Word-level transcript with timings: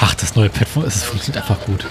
Ach, 0.00 0.14
das 0.14 0.34
neue 0.34 0.48
Pad 0.48 0.66
es 0.86 1.02
funktioniert 1.02 1.42
einfach 1.42 1.64
gut. 1.66 1.86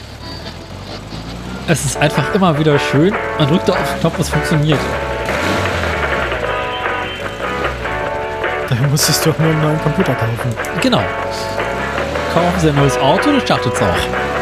Es 1.67 1.85
ist 1.85 1.97
einfach 1.97 2.33
immer 2.33 2.57
wieder 2.59 2.77
schön. 2.77 3.13
Man 3.37 3.47
drückt 3.47 3.69
da 3.69 3.73
auf 3.73 3.91
den 3.93 3.99
Knopf, 4.01 4.19
es 4.19 4.29
funktioniert. 4.29 4.79
Daher 8.69 8.87
musstest 8.87 9.25
du 9.25 9.29
auch 9.29 9.37
nur 9.37 9.51
einen 9.51 9.61
neuen 9.61 9.81
Computer 9.81 10.13
kaufen. 10.15 10.55
Genau. 10.81 11.03
Kaufen 12.33 12.59
Sie 12.59 12.69
ein 12.69 12.75
neues 12.75 12.97
Auto, 12.97 13.31
dann 13.31 13.41
startet 13.41 13.73
es 13.73 13.81
auch. 13.81 14.32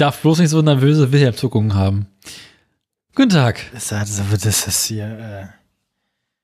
Darf 0.00 0.20
bloß 0.22 0.38
nicht 0.38 0.50
so 0.50 0.62
nervöse 0.62 1.12
Wilhelm-Zuckungen 1.12 1.74
haben. 1.74 2.06
Guten 3.14 3.30
Tag. 3.30 3.60
Das, 3.72 3.92
ist 4.66 4.84
hier 4.86 5.04
äh, 5.04 5.46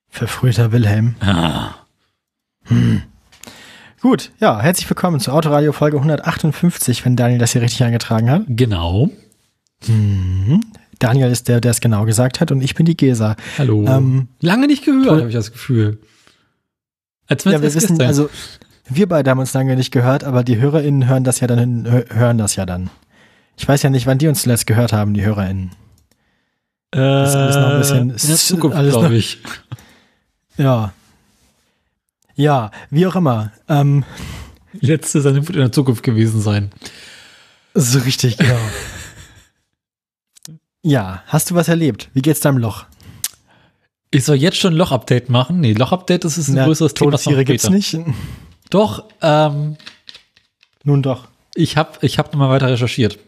verfrühter 0.08 0.72
Wilhelm. 0.72 1.14
Ah. 1.20 1.74
Hm. 2.64 3.02
Gut, 4.02 4.30
ja, 4.40 4.60
herzlich 4.60 4.88
willkommen 4.90 5.20
zur 5.20 5.34
Autoradio 5.34 5.72
Folge 5.72 5.96
158, 5.96 7.04
wenn 7.04 7.16
Daniel 7.16 7.38
das 7.38 7.52
hier 7.52 7.62
richtig 7.62 7.82
eingetragen 7.82 8.30
hat. 8.30 8.42
Genau. 8.46 9.10
Mhm. 9.86 10.60
Daniel 10.98 11.30
ist 11.30 11.48
der, 11.48 11.60
der 11.60 11.70
es 11.70 11.80
genau 11.80 12.04
gesagt 12.04 12.40
hat 12.40 12.50
und 12.52 12.60
ich 12.60 12.74
bin 12.74 12.86
die 12.86 12.96
Gesa. 12.96 13.36
Hallo. 13.58 13.86
Ähm, 13.86 14.28
Lange 14.40 14.66
nicht 14.66 14.84
gehört, 14.84 15.08
habe 15.18 15.28
ich 15.28 15.34
das 15.34 15.52
Gefühl. 15.52 15.98
Als 17.26 17.44
ja, 17.44 17.52
wir 17.52 17.62
wissen, 17.62 17.78
gestern- 17.98 18.06
also 18.06 18.30
wir 18.88 19.08
beide 19.08 19.30
haben 19.30 19.38
uns 19.38 19.52
lange 19.54 19.76
nicht 19.76 19.90
gehört, 19.92 20.24
aber 20.24 20.44
die 20.44 20.58
HörerInnen 20.58 21.08
hören 21.08 21.24
das 21.24 21.40
ja 21.40 21.46
dann, 21.46 21.86
hö- 21.86 22.14
hören 22.14 22.38
das 22.38 22.56
ja 22.56 22.66
dann. 22.66 22.90
Ich 23.56 23.66
weiß 23.66 23.82
ja 23.82 23.90
nicht, 23.90 24.06
wann 24.06 24.18
die 24.18 24.28
uns 24.28 24.42
zuletzt 24.42 24.66
gehört 24.66 24.92
haben, 24.92 25.14
die 25.14 25.24
HörerInnen. 25.24 25.70
äh, 26.94 27.24
ist 27.24 27.34
alles 27.34 27.56
noch 27.56 27.68
ein 27.70 27.78
bisschen- 27.78 28.10
in 28.10 28.28
der 28.28 28.36
Zukunft, 28.36 28.78
glaube 28.78 29.16
ich. 29.16 29.38
Ja. 30.58 30.94
Ja, 32.34 32.70
wie 32.90 33.06
auch 33.06 33.14
immer. 33.16 33.52
Ähm, 33.68 34.04
Letzte 34.80 35.20
Sendung 35.20 35.46
wird 35.48 35.56
in 35.56 35.62
der 35.62 35.72
Zukunft 35.72 36.02
gewesen 36.02 36.40
sein. 36.40 36.70
so 37.74 37.98
richtig, 37.98 38.38
genau. 38.38 38.56
ja, 40.82 41.22
hast 41.26 41.50
du 41.50 41.54
was 41.54 41.68
erlebt? 41.68 42.08
Wie 42.14 42.22
geht's 42.22 42.40
deinem 42.40 42.56
Loch? 42.58 42.84
Ich 44.10 44.24
soll 44.24 44.36
jetzt 44.36 44.56
schon 44.56 44.72
ein 44.74 44.78
Loch-Update 44.78 45.28
machen? 45.28 45.60
Nee, 45.60 45.74
Loch-Update 45.74 46.24
das 46.24 46.38
ist 46.38 46.48
ein 46.48 46.54
Na, 46.54 46.64
größeres 46.64 46.94
Thema. 46.94 47.10
das 47.10 47.24
Todestiere 47.24 47.42
noch 47.42 47.46
gibt's 47.46 47.68
nicht? 47.92 47.98
Doch, 48.70 49.04
ähm, 49.22 49.76
Nun 50.84 51.02
doch. 51.02 51.28
ich 51.54 51.76
habe 51.76 51.98
ich 52.00 52.18
hab 52.18 52.32
nochmal 52.32 52.50
weiter 52.50 52.68
recherchiert. 52.68 53.18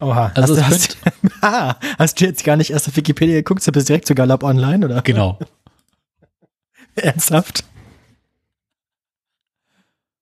Oha. 0.00 0.30
Also 0.34 0.56
hast, 0.64 0.94
du, 0.94 0.96
hast, 1.04 1.18
ah, 1.42 1.76
hast 1.98 2.20
du 2.20 2.24
jetzt 2.24 2.44
gar 2.44 2.56
nicht 2.56 2.70
erst 2.70 2.88
auf 2.88 2.96
Wikipedia 2.96 3.36
geguckt, 3.36 3.66
du 3.66 3.72
bist 3.72 3.88
direkt 3.88 4.06
zu 4.06 4.14
Gallup 4.14 4.42
online, 4.42 4.84
oder? 4.84 5.02
Genau. 5.02 5.38
Ernsthaft? 6.94 7.64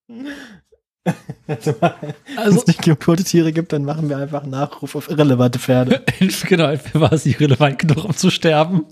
Also, 1.47 1.73
wenn 1.79 2.13
Also, 2.35 2.59
es 2.59 2.67
nicht 2.67 2.81
genug 2.81 2.99
tote 2.99 3.23
Tiere 3.23 3.53
gibt, 3.53 3.71
dann 3.71 3.85
machen 3.85 4.09
wir 4.09 4.17
einfach 4.17 4.41
einen 4.43 4.51
Nachruf 4.51 4.93
auf 4.95 5.09
irrelevante 5.09 5.57
Pferde. 5.57 6.03
genau, 6.43 6.65
entweder 6.67 6.99
war 6.99 7.13
es 7.13 7.23
nicht 7.23 7.39
relevant 7.39 7.79
genug, 7.79 8.03
um 8.03 8.13
zu 8.13 8.29
sterben. 8.29 8.83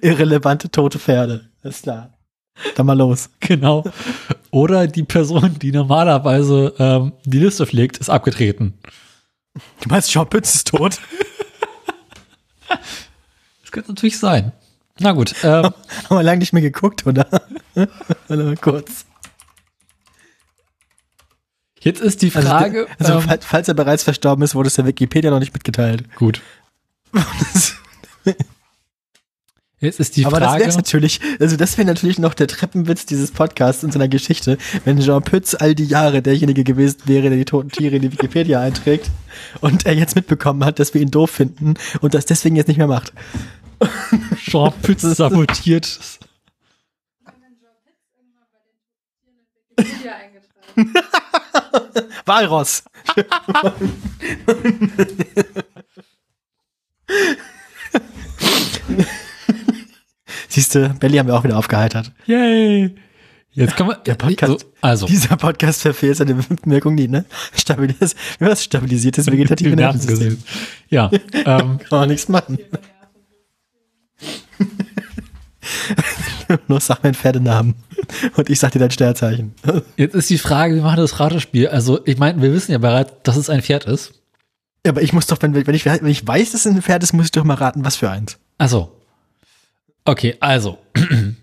Irrelevante 0.00 0.70
tote 0.70 0.98
Pferde. 0.98 1.50
Ist 1.62 1.82
klar. 1.82 2.14
Dann 2.74 2.86
mal 2.86 2.96
los. 2.96 3.28
Genau. 3.40 3.84
Oder 4.50 4.86
die 4.86 5.02
Person, 5.02 5.58
die 5.60 5.72
normalerweise 5.72 6.72
ähm, 6.78 7.12
die 7.26 7.38
Liste 7.40 7.66
pflegt, 7.66 7.98
ist 7.98 8.08
abgetreten. 8.08 8.78
Du 9.54 9.88
meinst, 9.88 10.10
Sean 10.10 10.28
Pütz 10.28 10.54
ist 10.54 10.68
tot? 10.68 10.98
Das 12.68 13.70
könnte 13.70 13.90
natürlich 13.90 14.18
sein. 14.18 14.52
Na 14.98 15.12
gut, 15.12 15.34
ähm, 15.42 15.64
Haben 16.08 16.16
wir 16.16 16.22
lange 16.22 16.38
nicht 16.38 16.52
mehr 16.52 16.62
geguckt, 16.62 17.06
oder? 17.06 17.26
Warte 17.74 18.42
mal 18.44 18.56
kurz. 18.56 19.04
jetzt 21.80 22.00
ist 22.00 22.22
die 22.22 22.32
Also, 22.34 22.48
Frage. 22.48 22.86
also 22.98 23.14
ähm, 23.14 23.22
falls, 23.22 23.44
falls 23.44 23.68
er 23.68 23.74
bereits 23.74 24.04
verstorben 24.04 24.42
ist, 24.44 24.54
wurde 24.54 24.68
es 24.68 24.74
der 24.74 24.86
Wikipedia 24.86 25.30
noch 25.30 25.40
nicht 25.40 25.52
mitgeteilt. 25.54 26.14
gut. 26.14 26.40
Jetzt 29.82 29.98
ist 29.98 30.16
die 30.16 30.24
Aber 30.24 30.38
das 30.38 30.50
Frage. 30.50 30.64
wäre 30.64 30.76
natürlich, 30.76 31.20
also 31.40 31.56
das 31.56 31.76
wäre 31.76 31.88
natürlich 31.88 32.20
noch 32.20 32.34
der 32.34 32.46
Treppenwitz 32.46 33.04
dieses 33.04 33.32
Podcasts 33.32 33.82
in 33.82 33.90
seiner 33.90 34.06
Geschichte, 34.06 34.56
wenn 34.84 35.00
Jean 35.00 35.22
Pütz 35.22 35.54
all 35.54 35.74
die 35.74 35.86
Jahre 35.86 36.22
derjenige 36.22 36.62
gewesen 36.62 36.98
wäre, 37.06 37.28
der 37.28 37.36
die 37.36 37.44
toten 37.44 37.68
Tiere 37.68 37.96
in 37.96 38.02
die 38.02 38.12
Wikipedia 38.12 38.60
einträgt 38.60 39.10
und 39.60 39.84
er 39.84 39.94
jetzt 39.94 40.14
mitbekommen 40.14 40.64
hat, 40.64 40.78
dass 40.78 40.94
wir 40.94 41.00
ihn 41.00 41.10
doof 41.10 41.30
finden 41.30 41.74
und 42.00 42.14
das 42.14 42.26
deswegen 42.26 42.54
jetzt 42.54 42.68
nicht 42.68 42.76
mehr 42.76 42.86
macht. 42.86 43.12
Jean 44.38 44.72
Pütz 44.82 45.02
sabotiert. 45.02 45.98
Walross! 52.24 52.84
Siehst 60.52 60.74
du, 60.74 60.90
Belly 61.00 61.16
haben 61.16 61.28
wir 61.28 61.34
auch 61.34 61.44
wieder 61.44 61.56
aufgeheitert. 61.56 62.12
Yay! 62.26 62.94
Jetzt 63.52 63.74
kann 63.74 63.86
man. 63.86 63.96
Der 64.04 64.16
Podcast- 64.16 64.60
So, 64.60 64.66
also, 64.82 65.06
Dieser 65.06 65.34
Podcast 65.38 65.80
verfehlt 65.80 66.18
seine 66.18 66.36
Wirkung 66.66 66.94
nie, 66.94 67.08
ne? 67.08 67.24
Stabilis 67.54 68.14
was? 68.38 68.62
Stabilisiertes 68.64 69.28
vegetative 69.28 69.74
Nervensystem. 69.76 70.36
Ja, 70.90 71.10
ähm, 71.32 71.78
Kann 71.78 71.88
man 71.90 72.08
nichts 72.10 72.28
machen. 72.28 72.58
Nur 76.68 76.80
sag 76.80 77.02
meinen 77.02 77.14
Pferdenamen. 77.14 77.74
Und 78.36 78.50
ich 78.50 78.58
sag 78.58 78.72
dir 78.72 78.78
dein 78.78 78.90
Sternzeichen. 78.90 79.54
jetzt 79.96 80.14
ist 80.14 80.28
die 80.28 80.36
Frage, 80.36 80.76
wie 80.76 80.80
machen 80.80 80.98
wir 80.98 81.02
das 81.02 81.18
Ratespiel? 81.18 81.68
Also, 81.68 82.00
ich 82.04 82.18
meine, 82.18 82.42
wir 82.42 82.52
wissen 82.52 82.72
ja 82.72 82.78
bereits, 82.78 83.12
dass 83.22 83.38
es 83.38 83.48
ein 83.48 83.62
Pferd 83.62 83.86
ist. 83.86 84.12
Ja, 84.84 84.92
aber 84.92 85.00
ich 85.00 85.14
muss 85.14 85.26
doch, 85.26 85.38
wenn, 85.40 85.54
wenn, 85.54 85.74
ich, 85.74 85.86
wenn 85.86 86.04
ich 86.06 86.26
weiß, 86.26 86.52
dass 86.52 86.66
es 86.66 86.72
ein 86.72 86.82
Pferd 86.82 87.02
ist, 87.04 87.14
muss 87.14 87.24
ich 87.26 87.30
doch 87.32 87.44
mal 87.44 87.54
raten, 87.54 87.86
was 87.86 87.96
für 87.96 88.10
eins. 88.10 88.36
Also. 88.58 88.98
Okay, 90.04 90.36
also. 90.40 90.78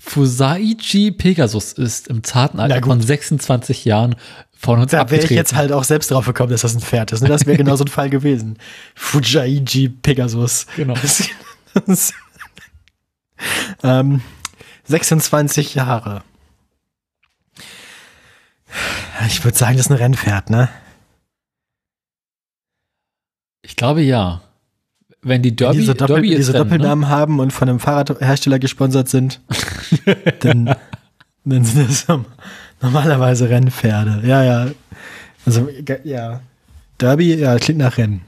Fusaichi 0.00 1.10
Pegasus 1.12 1.72
ist 1.74 2.08
im 2.08 2.24
zarten 2.24 2.58
Alter 2.58 2.82
von 2.82 3.00
26 3.00 3.84
Jahren 3.84 4.16
von 4.56 4.80
uns 4.80 4.90
Da 4.92 4.98
wäre 4.98 5.04
ich 5.04 5.12
abgetreten. 5.12 5.34
jetzt 5.34 5.54
halt 5.54 5.72
auch 5.72 5.84
selbst 5.84 6.10
drauf 6.10 6.24
gekommen, 6.26 6.50
dass 6.50 6.62
das 6.62 6.74
ein 6.74 6.80
Pferd 6.80 7.12
ist. 7.12 7.20
Ne? 7.20 7.28
Das 7.28 7.46
wäre 7.46 7.58
genau 7.58 7.76
so 7.76 7.84
ein 7.84 7.88
Fall 7.88 8.08
gewesen. 8.10 8.58
Fujaiji 8.94 9.88
Pegasus. 9.90 10.66
Genau. 10.76 10.94
Das, 10.94 11.28
das, 11.86 12.14
ähm, 13.82 14.22
26 14.84 15.74
Jahre. 15.74 16.22
Ich 19.26 19.44
würde 19.44 19.56
sagen, 19.56 19.76
das 19.76 19.86
ist 19.86 19.92
ein 19.92 19.98
Rennpferd, 19.98 20.50
ne? 20.50 20.70
Ich 23.62 23.76
glaube 23.76 24.00
ja. 24.02 24.42
Wenn 25.22 25.42
die 25.42 25.50
Wenn 25.50 25.56
Derby, 25.56 25.78
die 25.78 25.84
so, 25.84 25.92
Doppel, 25.94 26.14
Derby 26.16 26.36
die 26.36 26.42
so 26.42 26.52
ne? 26.52 26.58
Doppelnamen 26.58 27.08
haben 27.08 27.40
und 27.40 27.52
von 27.52 27.68
einem 27.68 27.78
Fahrradhersteller 27.80 28.58
gesponsert 28.58 29.08
sind, 29.08 29.40
dann, 30.40 30.74
dann 31.44 31.64
sind 31.64 31.88
das 31.88 32.08
norm- 32.08 32.24
normalerweise 32.80 33.50
Rennpferde. 33.50 34.26
Ja, 34.26 34.42
ja. 34.42 34.70
Also, 35.44 35.68
ja. 36.04 36.40
Derby, 36.98 37.34
ja, 37.34 37.58
klingt 37.58 37.80
nach 37.80 37.98
Rennen. 37.98 38.22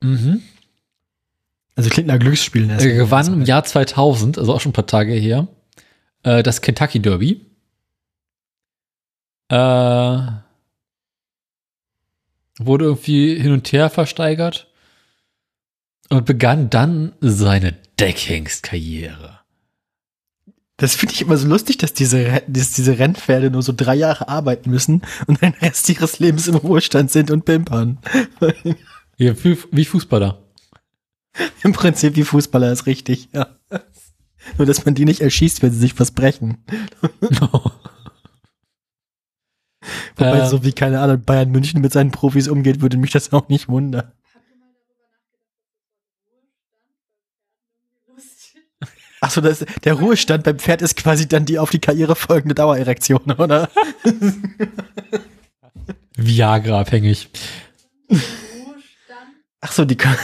Mhm. 0.00 0.42
Also 1.74 1.90
klingt 1.90 2.08
nach 2.08 2.18
Glücksspielen. 2.18 2.70
Er 2.70 2.78
gewann 2.78 3.32
im 3.32 3.42
Jahr 3.42 3.64
2000, 3.64 4.38
also 4.38 4.54
auch 4.54 4.60
schon 4.60 4.70
ein 4.70 4.74
paar 4.74 4.86
Tage 4.86 5.12
her, 5.14 5.46
äh, 6.24 6.42
das 6.42 6.60
Kentucky 6.60 7.00
Derby. 7.00 7.46
Äh, 9.48 10.18
wurde 12.60 12.84
irgendwie 12.84 13.36
hin 13.36 13.52
und 13.52 13.72
her 13.72 13.90
versteigert 13.90 14.67
und 16.10 16.26
begann 16.26 16.70
dann 16.70 17.12
seine 17.20 17.72
Deckhengstkarriere. 18.00 19.40
Das 20.76 20.94
finde 20.94 21.14
ich 21.14 21.22
immer 21.22 21.36
so 21.36 21.48
lustig, 21.48 21.78
dass 21.78 21.92
diese, 21.92 22.42
dass 22.46 22.70
diese 22.70 22.98
Rennpferde 22.98 23.50
nur 23.50 23.62
so 23.62 23.72
drei 23.76 23.96
Jahre 23.96 24.28
arbeiten 24.28 24.70
müssen 24.70 25.02
und 25.26 25.42
den 25.42 25.52
Rest 25.54 25.88
ihres 25.88 26.20
Lebens 26.20 26.46
im 26.46 26.54
Ruhestand 26.54 27.10
sind 27.10 27.30
und 27.30 27.44
pimpern. 27.44 27.98
Ja, 29.20 29.34
wie, 29.42 29.84
Fußballer. 29.84 30.40
Im 31.64 31.72
Prinzip 31.72 32.14
wie 32.14 32.22
Fußballer 32.22 32.70
ist 32.70 32.86
richtig, 32.86 33.28
ja. 33.32 33.48
Nur, 34.56 34.64
dass 34.64 34.84
man 34.84 34.94
die 34.94 35.04
nicht 35.04 35.20
erschießt, 35.20 35.60
wenn 35.60 35.72
sie 35.72 35.80
sich 35.80 35.98
was 35.98 36.12
brechen. 36.12 36.58
Wobei, 40.16 40.38
Äh. 40.38 40.48
so 40.48 40.62
wie, 40.62 40.72
keine 40.72 41.00
Ahnung, 41.00 41.20
Bayern 41.24 41.50
München 41.50 41.80
mit 41.80 41.92
seinen 41.92 42.12
Profis 42.12 42.46
umgeht, 42.46 42.80
würde 42.80 42.96
mich 42.96 43.10
das 43.10 43.32
auch 43.32 43.48
nicht 43.48 43.68
wundern. 43.68 44.12
Habt 44.12 44.46
ihr 44.54 44.56
mal 44.56 44.74
darüber 44.74 45.08
nachgedacht, 45.08 45.26
dass 45.26 45.26
das 45.26 45.86
Wort 47.02 47.18
Ruhestand 48.06 48.06
bei 48.06 48.06
Pferden 48.06 48.06
irgendwie 48.06 48.06
lustig 48.06 48.98
Achso, 49.20 49.40
der 49.40 49.92
Ruhestand 49.94 50.44
beim 50.44 50.58
Pferd 50.58 50.82
ist 50.82 50.96
quasi 50.96 51.26
dann 51.28 51.44
die 51.44 51.58
auf 51.58 51.70
die 51.70 51.80
Karriere 51.80 52.14
folgende 52.14 52.54
Dauererektion, 52.54 53.22
oder? 53.32 53.68
Viagra 56.16 56.80
abhängig. 56.80 57.28
Achso, 59.60 59.84
die, 59.84 59.96
können- 59.96 60.16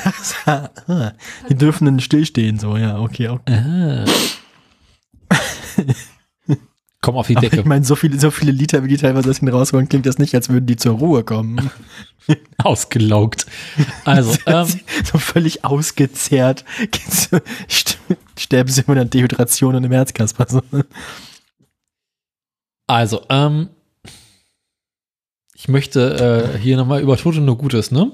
die 1.48 1.54
dürfen 1.56 1.86
dann 1.86 1.98
stillstehen, 2.00 2.58
so, 2.60 2.76
ja, 2.76 2.98
okay, 3.00 3.28
okay. 3.28 4.04
Komm 7.04 7.16
auf 7.16 7.26
die 7.26 7.36
Aber 7.36 7.44
ich 7.44 7.50
Decke. 7.50 7.68
meine, 7.68 7.84
so 7.84 7.96
viele, 7.96 8.18
so 8.18 8.30
viele 8.30 8.50
Liter, 8.50 8.82
wie 8.82 8.88
die 8.88 8.96
teilweise 8.96 9.28
aus 9.28 9.42
ihnen 9.42 9.52
rausholen, 9.52 9.88
klingt 9.88 10.06
das 10.06 10.16
nicht, 10.18 10.34
als 10.34 10.48
würden 10.48 10.66
die 10.66 10.76
zur 10.76 10.94
Ruhe 10.98 11.22
kommen. 11.22 11.70
Ausgelaugt. 12.58 13.44
Also, 14.04 14.38
ähm, 14.46 14.66
so 15.04 15.18
völlig 15.18 15.64
ausgezehrt. 15.64 16.64
St- 16.90 17.42
Sterben 18.38 18.70
sie 18.70 18.82
immer 18.86 18.98
an 19.00 19.10
Dehydration 19.10 19.74
und 19.74 19.84
im 19.84 19.92
Herzkasper. 19.92 20.46
So. 20.48 20.62
also, 22.86 23.22
ähm, 23.28 23.68
ich 25.54 25.68
möchte 25.68 26.54
äh, 26.54 26.58
hier 26.58 26.76
nochmal 26.76 27.00
über 27.02 27.16
Tote 27.16 27.40
nur 27.40 27.56
Gutes, 27.58 27.90
ne? 27.90 28.12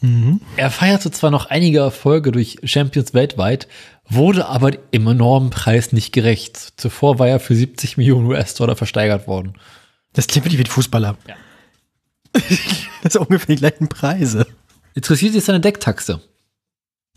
Mhm. 0.00 0.40
Er 0.56 0.70
feierte 0.70 1.10
zwar 1.10 1.30
noch 1.30 1.46
einige 1.46 1.78
Erfolge 1.80 2.30
durch 2.32 2.58
Champions 2.64 3.14
weltweit, 3.14 3.66
wurde 4.08 4.46
aber 4.46 4.72
im 4.90 5.06
enormen 5.06 5.50
Preis 5.50 5.92
nicht 5.92 6.12
gerecht. 6.12 6.74
Zuvor 6.76 7.18
war 7.18 7.28
er 7.28 7.40
für 7.40 7.54
70 7.54 7.96
Millionen 7.96 8.26
US-Dollar 8.26 8.76
versteigert 8.76 9.26
worden. 9.26 9.54
Das 10.12 10.26
klingt 10.26 10.46
wirklich 10.46 10.58
wie 10.58 10.64
ein 10.64 10.70
Fußballer. 10.70 11.16
Ja. 11.26 11.34
Das 13.02 13.14
ist 13.14 13.20
ungefähr 13.20 13.54
die 13.54 13.60
gleichen 13.60 13.88
Preise. 13.88 14.46
Interessiert 14.94 15.34
dich 15.34 15.44
seine 15.44 15.60
Decktaxe? 15.60 16.20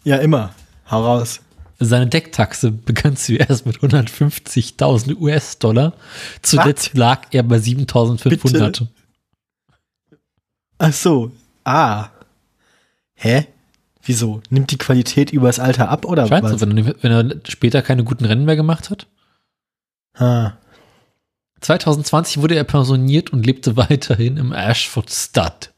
Ja, 0.03 0.17
immer. 0.17 0.53
Hau 0.91 1.03
raus. 1.03 1.41
Seine 1.79 2.07
Decktaxe 2.07 2.71
begann 2.71 3.15
zuerst 3.15 3.65
mit 3.65 3.77
150.000 3.77 5.15
US-Dollar. 5.17 5.93
Zuletzt 6.41 6.95
lag 6.95 7.27
er 7.31 7.41
bei 7.43 7.55
7.500. 7.55 8.87
Ach 10.77 10.93
so. 10.93 11.31
Ah. 11.63 12.09
Hä? 13.15 13.47
Wieso? 14.09 14.41
Nimmt 14.49 14.71
die 14.71 14.79
Qualität 14.79 15.31
übers 15.31 15.59
Alter 15.59 15.89
ab 15.89 16.03
oder 16.03 16.25
Scheint 16.25 16.43
was? 16.43 16.53
so, 16.53 16.61
wenn, 16.61 16.75
wenn 16.75 17.11
er 17.11 17.35
später 17.47 17.83
keine 17.83 18.03
guten 18.03 18.25
Rennen 18.25 18.43
mehr 18.43 18.55
gemacht 18.55 18.89
hat. 18.89 19.05
Ah. 20.15 20.53
2020 21.61 22.41
wurde 22.41 22.55
er 22.55 22.63
pensioniert 22.63 23.31
und 23.31 23.45
lebte 23.45 23.77
weiterhin 23.77 24.37
im 24.37 24.51
Ashford 24.51 25.11
Stud. 25.11 25.75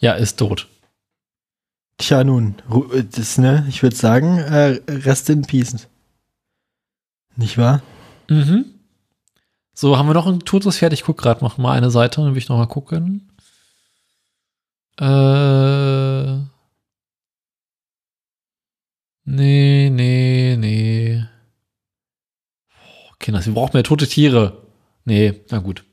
Ja, 0.00 0.14
ist 0.14 0.40
tot. 0.40 0.66
Tja, 1.98 2.24
nun, 2.24 2.56
äh, 2.92 3.04
das, 3.04 3.38
ne, 3.38 3.64
ich 3.68 3.84
würde 3.84 3.94
sagen, 3.94 4.38
äh, 4.38 4.80
Rest 4.88 5.30
in 5.30 5.42
Peace. 5.42 5.86
Nicht 7.36 7.58
wahr? 7.58 7.80
Mhm. 8.28 8.64
So, 9.72 9.96
haben 9.96 10.08
wir 10.08 10.14
noch 10.14 10.26
ein 10.26 10.40
totes 10.40 10.78
Pferd? 10.78 10.92
Ich 10.92 11.04
gucke 11.04 11.22
gerade 11.22 11.44
noch 11.44 11.58
mal 11.58 11.76
eine 11.76 11.92
Seite, 11.92 12.22
dann 12.22 12.32
will 12.32 12.38
ich 12.38 12.48
noch 12.48 12.58
mal 12.58 12.66
gucken. 12.66 13.30
Äh. 14.98 16.53
Nee, 19.24 19.90
nee, 19.90 20.56
nee. 20.58 21.24
Oh, 22.70 23.12
Kinder, 23.18 23.44
wir 23.44 23.54
brauchen 23.54 23.72
mehr 23.74 23.84
tote 23.84 24.06
Tiere. 24.06 24.66
Nee, 25.04 25.40
na 25.50 25.58
gut. 25.58 25.84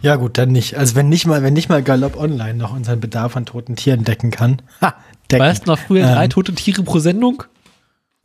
Ja, 0.00 0.16
gut, 0.16 0.38
dann 0.38 0.52
nicht. 0.52 0.76
Also 0.76 0.94
wenn 0.94 1.08
nicht 1.08 1.26
mal, 1.26 1.42
wenn 1.42 1.54
nicht 1.54 1.68
mal 1.68 1.82
Galopp 1.82 2.16
Online 2.16 2.54
noch 2.54 2.72
unseren 2.72 3.00
Bedarf 3.00 3.36
an 3.36 3.46
toten 3.46 3.76
Tieren 3.76 4.04
decken 4.04 4.30
kann. 4.30 4.62
Ha, 4.80 4.94
decken. 5.30 5.44
Weißt 5.44 5.66
du 5.66 5.70
noch 5.72 5.78
früher 5.78 6.04
drei 6.06 6.24
Ähm. 6.24 6.30
tote 6.30 6.54
Tiere 6.54 6.82
pro 6.82 6.98
Sendung? 7.00 7.42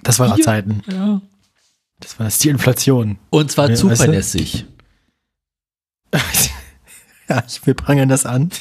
das 0.04 0.20
war 0.20 0.28
noch 0.28 0.36
Vier? 0.36 0.46
Zeiten. 0.46 0.82
Ja. 0.92 1.22
Das 2.00 2.20
war 2.20 2.26
das 2.26 2.38
die 2.40 2.50
Inflation. 2.50 3.18
Und 3.30 3.52
zwar 3.52 3.66
Ja, 3.66 3.72
weißt 3.72 3.84
du? 3.84 3.90
zuverlässig. 3.90 4.66
ja, 7.30 7.44
ich, 7.48 7.66
wir 7.66 7.74
prangern 7.74 8.10
das 8.10 8.26
an. 8.26 8.52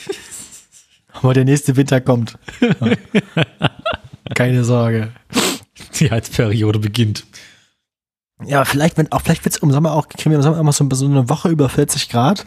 Aber 1.13 1.35
der 1.35 1.45
nächste 1.45 1.77
Winter 1.77 2.01
kommt. 2.01 2.39
Ja. 2.61 2.97
Keine 4.35 4.65
Sorge. 4.65 5.13
Die 5.99 6.11
Heizperiode 6.11 6.79
beginnt. 6.79 7.25
Ja, 8.45 8.65
vielleicht, 8.65 8.97
wenn, 8.97 9.13
auch, 9.13 9.21
vielleicht 9.21 9.45
wird's 9.45 9.59
im 9.59 9.71
Sommer 9.71 9.93
auch, 9.93 10.09
kriegen 10.09 10.31
wir 10.31 10.37
im 10.37 10.43
Sommer 10.43 10.59
immer 10.59 10.73
so, 10.73 10.89
so 10.93 11.07
eine 11.07 11.29
Woche 11.29 11.49
über 11.49 11.69
40 11.69 12.09
Grad. 12.09 12.47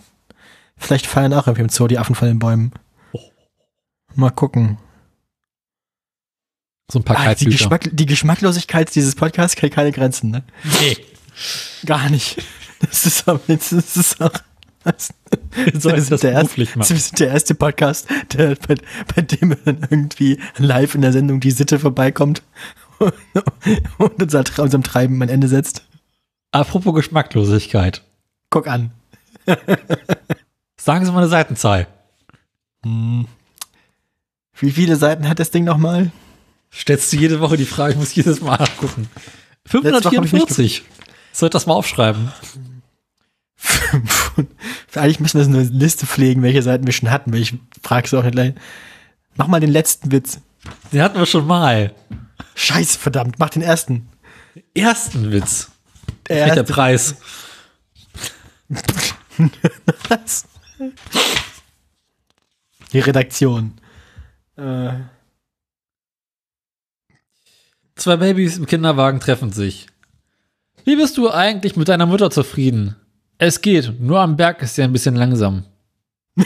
Vielleicht 0.78 1.06
feiern 1.08 1.34
auch 1.34 1.48
irgendwie 1.48 1.62
im 1.62 1.70
Zoo 1.70 1.88
die 1.88 2.00
Affen 2.00 2.16
von 2.16 2.28
den 2.28 2.40
Bäumen. 2.40 2.72
Mal 4.16 4.32
gucken. 4.32 4.78
So 6.92 7.00
ein 7.00 7.04
paar 7.04 7.18
Ah, 7.20 7.34
die. 7.34 7.46
Geschmack, 7.46 7.90
die 7.92 8.06
Geschmacklosigkeit 8.06 8.94
dieses 8.94 9.16
Podcasts 9.16 9.56
kennt 9.56 9.74
keine 9.74 9.92
Grenzen, 9.92 10.32
ne? 10.32 10.44
Nee. 10.82 10.98
Gar 11.86 12.10
nicht. 12.10 12.42
Das 12.82 13.06
ist 13.06 13.28
auch, 13.28 13.40
das 13.48 13.72
ist 13.72 14.22
auch 14.22 14.32
ich 14.86 15.82
sind 15.82 16.12
das 16.12 16.22
der 16.22 16.32
erste, 16.32 16.46
beruflich 16.46 16.76
machen? 16.76 16.90
wir 16.90 16.98
sind 16.98 17.20
der 17.20 17.30
erste 17.30 17.56
Podcast, 17.56 18.08
der, 18.34 18.56
bei, 18.56 18.76
bei 19.16 19.22
dem 19.22 19.56
dann 19.66 19.88
irgendwie 19.90 20.40
live 20.58 20.96
in 20.96 21.02
der 21.02 21.14
Sendung 21.14 21.40
die 21.40 21.52
Sitte 21.52 21.80
vorbeikommt 21.80 22.44
und 23.98 24.22
unser, 24.22 24.44
unserem 24.58 24.84
Treiben 24.84 25.22
ein 25.22 25.30
Ende 25.30 25.48
setzt. 25.48 25.86
Apropos 26.52 26.94
Geschmacklosigkeit. 26.94 28.04
Guck 28.50 28.68
an. 28.68 28.92
Sagen 30.78 31.06
Sie 31.06 31.12
mal 31.12 31.20
eine 31.20 31.28
Seitenzahl. 31.28 31.88
Hm. 32.84 33.28
Wie 34.58 34.72
viele 34.72 34.96
Seiten 34.96 35.28
hat 35.28 35.40
das 35.40 35.52
Ding 35.52 35.66
nochmal? 35.66 36.12
Stellst 36.72 37.12
du 37.12 37.18
jede 37.18 37.40
Woche 37.42 37.58
die 37.58 37.66
Frage, 37.66 37.94
ich 37.94 38.00
muss 38.00 38.16
jedes 38.16 38.42
Mal 38.42 38.58
nicht 38.60 39.10
544. 39.66 40.84
Soll 41.32 41.48
ich 41.48 41.52
das 41.52 41.66
mal 41.66 41.74
aufschreiben? 41.74 42.32
Eigentlich 44.96 45.20
müssen 45.20 45.38
wir 45.38 45.46
so 45.46 45.50
eine 45.52 45.64
Liste 45.64 46.06
pflegen, 46.06 46.42
welche 46.44 46.62
Seiten 46.62 46.86
wir 46.86 46.94
schon 46.94 47.12
hatten, 47.12 47.34
weil 47.34 47.42
ich 47.42 47.54
frage 47.82 48.08
so 48.08 48.20
auch 48.20 48.24
nicht 48.24 48.34
gleich. 48.34 48.54
Mach 49.36 49.48
mal 49.48 49.60
den 49.60 49.72
letzten 49.72 50.12
Witz. 50.12 50.40
Den 50.92 51.02
hatten 51.02 51.18
wir 51.20 51.26
schon 51.26 51.46
mal. 51.46 51.94
Scheiße, 52.56 52.98
verdammt, 53.00 53.40
mach 53.40 53.50
den 53.50 53.62
ersten. 53.62 54.08
Ersten 54.74 55.32
Witz. 55.32 55.70
Der 56.28 56.48
Mit 56.48 56.56
der 56.56 56.58
erste. 56.64 56.74
Preis. 56.74 57.16
Die 62.94 63.00
Redaktion. 63.00 63.74
Äh, 64.56 64.94
Zwei 67.96 68.18
Babys 68.18 68.58
im 68.58 68.66
Kinderwagen 68.66 69.20
treffen 69.20 69.52
sich. 69.54 69.88
Wie 70.84 70.98
bist 70.98 71.18
du 71.18 71.32
eigentlich 71.32 71.76
mit 71.78 71.88
deiner 71.88 72.06
Mutter 72.06 72.30
zufrieden? 72.30 72.96
Es 73.38 73.62
geht, 73.62 74.00
nur 74.00 74.20
am 74.20 74.36
Berg 74.36 74.62
ist 74.62 74.76
sie 74.76 74.84
ein 74.84 74.94
bisschen 74.94 75.16
langsam. 75.16 75.66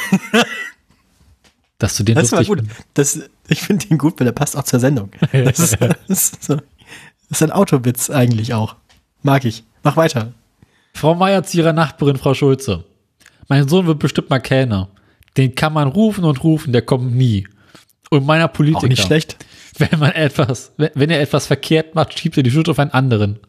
Dass 1.78 1.96
du 1.96 2.04
den 2.04 2.16
das 2.16 2.32
war 2.32 2.40
lustig 2.40 2.58
gut. 2.58 2.68
Das, 2.94 3.20
ich 3.48 3.62
finde 3.62 3.88
den 3.88 3.98
gut, 3.98 4.20
weil 4.20 4.26
der 4.26 4.34
passt 4.34 4.58
auch 4.58 4.64
zur 4.64 4.80
Sendung. 4.80 5.12
Das 5.32 5.60
ist, 5.60 5.78
das 5.80 5.98
ist, 6.08 6.44
so, 6.44 6.56
das 6.56 6.64
ist 7.30 7.44
ein 7.44 7.52
Autowitz 7.52 8.10
eigentlich 8.10 8.54
auch. 8.54 8.76
Mag 9.24 9.46
ich. 9.46 9.64
Mach 9.84 9.96
weiter. 9.96 10.34
Frau 10.94 11.16
Meier 11.16 11.44
zu 11.44 11.58
ihrer 11.58 11.74
Nachbarin 11.74 12.18
Frau 12.18 12.34
Schulze. 12.34 12.84
Mein 13.48 13.68
Sohn 13.68 13.88
wird 13.88 14.00
bestimmt 14.00 14.30
mal 14.30 14.40
Kellner. 14.40 14.90
Den 15.38 15.56
kann 15.56 15.74
man 15.74 15.88
rufen 15.88 16.24
und 16.24 16.44
rufen, 16.44 16.74
der 16.74 16.82
kommt 16.82 17.16
nie. 17.16 17.48
Und 18.10 18.26
meiner 18.26 18.48
Politiker. 18.48 18.84
Auch 18.84 18.90
nicht 18.90 19.04
schlecht. 19.04 19.38
Wenn 19.78 20.00
man 20.00 20.12
etwas, 20.12 20.74
wenn 20.78 21.10
er 21.10 21.22
etwas 21.22 21.48
verkehrt 21.48 21.96
macht, 21.96 22.18
schiebt 22.18 22.36
er 22.36 22.44
die 22.44 22.52
Schuld 22.52 22.68
auf 22.68 22.80
einen 22.80 22.92
anderen. 22.92 23.40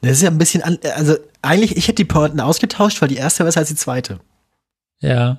Das 0.00 0.12
ist 0.12 0.22
ja 0.22 0.30
ein 0.30 0.38
bisschen, 0.38 0.62
an, 0.62 0.78
also 0.94 1.16
eigentlich, 1.42 1.76
ich 1.76 1.88
hätte 1.88 1.96
die 1.96 2.04
Pointen 2.04 2.40
ausgetauscht, 2.40 3.00
weil 3.00 3.08
die 3.08 3.16
erste 3.16 3.40
war 3.40 3.46
besser 3.46 3.60
als 3.60 3.68
die 3.68 3.76
zweite. 3.76 4.20
Ja. 5.00 5.38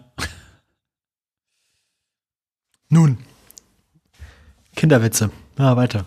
Nun. 2.89 3.17
Kinderwitze. 4.75 5.31
Ja, 5.57 5.75
weiter. 5.75 6.05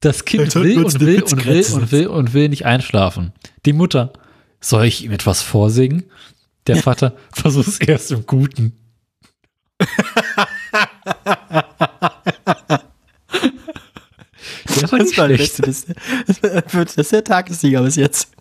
Das 0.00 0.24
Kind 0.24 0.54
will 0.54 0.84
und 0.84 1.00
will 1.00 1.22
und 1.22 1.44
will 1.44 1.64
und 1.72 1.92
will 1.92 2.06
und 2.06 2.32
will 2.32 2.48
nicht 2.48 2.64
einschlafen. 2.64 3.32
Die 3.66 3.72
Mutter, 3.72 4.12
soll 4.60 4.86
ich 4.86 5.04
ihm 5.04 5.12
etwas 5.12 5.42
vorsingen? 5.42 6.04
Der 6.66 6.76
Vater, 6.76 7.16
versuch 7.32 7.66
es 7.66 7.80
erst 7.80 8.10
im 8.10 8.24
Guten. 8.26 8.72
Der 14.76 14.82
war 14.82 14.82
Das 14.82 14.89
nicht 15.00 15.14
schlecht. 15.14 15.66
Das, 15.66 15.86
das 16.72 16.96
ist 16.96 17.12
der 17.12 17.24
Tagessieger 17.24 17.82
bis 17.82 17.96
jetzt. 17.96 18.32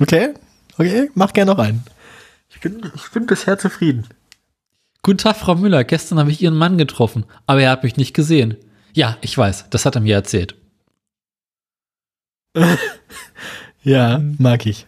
Okay, 0.00 0.34
okay, 0.74 1.10
mach 1.14 1.32
gerne 1.32 1.52
noch 1.52 1.58
einen. 1.58 1.84
Ich 2.48 2.60
bin, 2.60 2.80
ich 2.94 3.10
bin 3.10 3.26
bisher 3.26 3.58
zufrieden. 3.58 4.06
Guten 5.02 5.18
Tag, 5.18 5.36
Frau 5.36 5.54
Müller. 5.54 5.84
Gestern 5.84 6.18
habe 6.18 6.30
ich 6.30 6.42
Ihren 6.42 6.56
Mann 6.56 6.78
getroffen, 6.78 7.24
aber 7.46 7.62
er 7.62 7.70
hat 7.70 7.82
mich 7.84 7.96
nicht 7.96 8.14
gesehen. 8.14 8.56
Ja, 8.92 9.16
ich 9.20 9.36
weiß, 9.36 9.66
das 9.70 9.86
hat 9.86 9.94
er 9.94 10.00
mir 10.00 10.14
erzählt. 10.14 10.54
Ja, 13.82 14.20
mag 14.36 14.66
ich. 14.66 14.86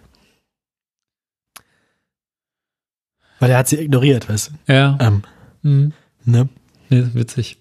Weil 3.40 3.50
er 3.50 3.56
hat 3.56 3.68
sie 3.68 3.78
ignoriert, 3.80 4.28
weißt 4.28 4.50
du? 4.66 4.72
Ja. 4.72 4.98
Ähm, 5.00 5.22
Mhm. 5.62 5.94
ne? 6.26 6.50
Nee, 6.92 7.06
witzig. 7.14 7.56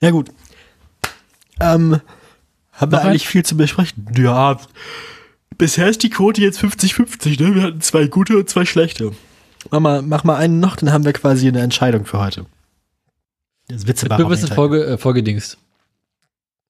Ja, 0.00 0.10
gut. 0.10 0.30
Ähm, 1.60 2.00
haben 2.72 2.92
wir 2.92 2.98
Noch 2.98 3.04
ein? 3.04 3.10
eigentlich 3.10 3.26
viel 3.28 3.44
zu 3.44 3.56
besprechen? 3.56 4.06
Ja, 4.16 4.60
bisher 5.58 5.88
ist 5.88 6.02
die 6.02 6.10
Quote 6.10 6.40
jetzt 6.42 6.60
50-50, 6.60 7.42
ne? 7.42 7.54
Wir 7.54 7.62
hatten 7.62 7.80
zwei 7.80 8.06
gute 8.06 8.36
und 8.36 8.48
zwei 8.48 8.64
schlechte. 8.64 9.12
Mach 9.70 9.80
mal, 9.80 10.02
mach 10.02 10.22
mal 10.24 10.36
einen 10.36 10.60
noch, 10.60 10.76
dann 10.76 10.92
haben 10.92 11.04
wir 11.04 11.12
quasi 11.12 11.48
eine 11.48 11.60
Entscheidung 11.60 12.04
für 12.04 12.18
heute. 12.18 12.46
Das 13.68 13.68
Wir 13.68 13.74
müssen 13.76 13.88
Witzebarometer. 13.88 14.54
Folge, 14.54 14.84
äh, 14.84 14.98
Folgedings. 14.98 15.56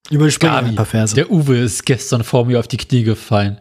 Überspringen 0.08 0.54
Gabi, 0.54 0.68
ein 0.68 0.76
paar 0.76 0.86
Verse. 0.86 1.14
der 1.14 1.30
Uwe 1.30 1.58
ist 1.58 1.84
gestern 1.84 2.24
vor 2.24 2.46
mir 2.46 2.60
auf 2.60 2.68
die 2.68 2.76
Knie 2.76 3.02
gefallen. 3.02 3.60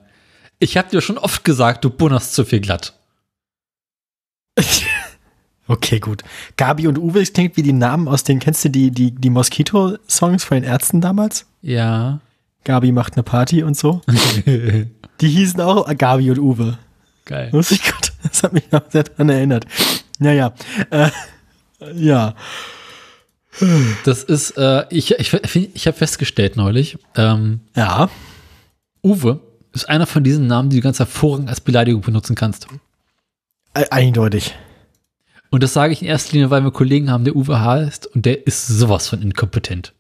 Ich 0.59 0.77
hab 0.77 0.89
dir 0.89 1.01
schon 1.01 1.17
oft 1.17 1.43
gesagt, 1.43 1.83
du 1.83 1.89
bunnerst 1.89 2.33
zu 2.33 2.45
viel 2.45 2.61
glatt. 2.61 2.93
Okay, 5.67 5.99
gut. 5.99 6.23
Gabi 6.57 6.87
und 6.87 6.97
Uwe, 6.99 7.19
das 7.21 7.33
klingt 7.33 7.57
wie 7.57 7.63
die 7.63 7.73
Namen 7.73 8.07
aus 8.07 8.23
den, 8.23 8.39
kennst 8.39 8.63
du 8.65 8.69
die, 8.69 8.91
die, 8.91 9.11
die 9.11 9.29
Moskito-Songs 9.31 10.43
von 10.43 10.55
den 10.57 10.63
Ärzten 10.63 11.01
damals? 11.01 11.45
Ja. 11.61 12.19
Gabi 12.63 12.91
macht 12.91 13.13
eine 13.13 13.23
Party 13.23 13.63
und 13.63 13.75
so. 13.77 14.01
Die 15.21 15.27
hießen 15.29 15.61
auch 15.61 15.87
Gabi 15.97 16.29
und 16.31 16.39
Uwe. 16.39 16.77
Geil. 17.25 17.49
Muss 17.53 17.71
ich 17.71 17.83
Gott, 17.83 18.11
das 18.23 18.43
hat 18.43 18.53
mich 18.53 18.65
auch 18.71 18.81
sehr 18.89 19.03
daran 19.03 19.29
erinnert. 19.29 19.65
Naja, 20.19 20.53
äh, 20.89 21.09
ja. 21.93 22.35
Das 24.03 24.23
ist, 24.23 24.51
äh, 24.57 24.85
ich, 24.89 25.11
ich, 25.17 25.33
ich 25.73 25.87
habe 25.87 25.97
festgestellt 25.97 26.57
neulich, 26.57 26.97
ähm, 27.15 27.61
Ja. 27.75 28.09
Uwe 29.03 29.39
ist 29.71 29.87
einer 29.87 30.05
von 30.07 30.23
diesen 30.23 30.47
Namen, 30.47 30.69
die 30.69 30.77
du 30.77 30.81
ganz 30.83 30.99
hervorragend 30.99 31.49
als 31.49 31.61
Beleidigung 31.61 32.01
benutzen 32.01 32.35
kannst. 32.35 32.67
E- 33.77 33.85
Eindeutig. 33.91 34.53
Und 35.55 35.63
das 35.63 35.71
sage 35.71 35.93
ich 35.93 36.01
in 36.01 36.09
erster 36.09 36.33
Linie, 36.33 36.49
weil 36.49 36.65
wir 36.65 36.71
Kollegen 36.71 37.09
haben, 37.09 37.23
der 37.23 37.33
Uwe 37.33 37.61
heißt 37.61 38.07
und 38.07 38.25
der 38.25 38.45
ist 38.45 38.67
sowas 38.67 39.07
von 39.07 39.21
inkompetent. 39.21 39.93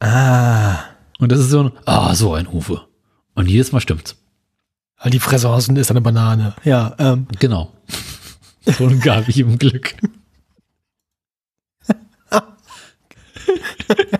Ah. 0.00 0.76
Und 1.18 1.32
das 1.32 1.40
ist 1.40 1.48
so 1.48 1.62
ein, 1.62 1.72
ah, 1.86 2.14
so 2.14 2.34
ein 2.34 2.46
Uwe. 2.46 2.82
Und 3.34 3.48
jedes 3.48 3.72
Mal 3.72 3.80
stimmt's. 3.80 4.14
Die 5.06 5.20
Fresse 5.20 5.48
aus 5.48 5.70
und 5.70 5.78
ist 5.78 5.90
eine 5.90 6.02
Banane. 6.02 6.54
Ja, 6.64 6.94
ähm. 6.98 7.26
Genau. 7.38 7.72
So 8.76 8.84
ein 8.86 9.00
Gabi 9.00 9.40
im 9.40 9.56
Glück. 9.56 9.94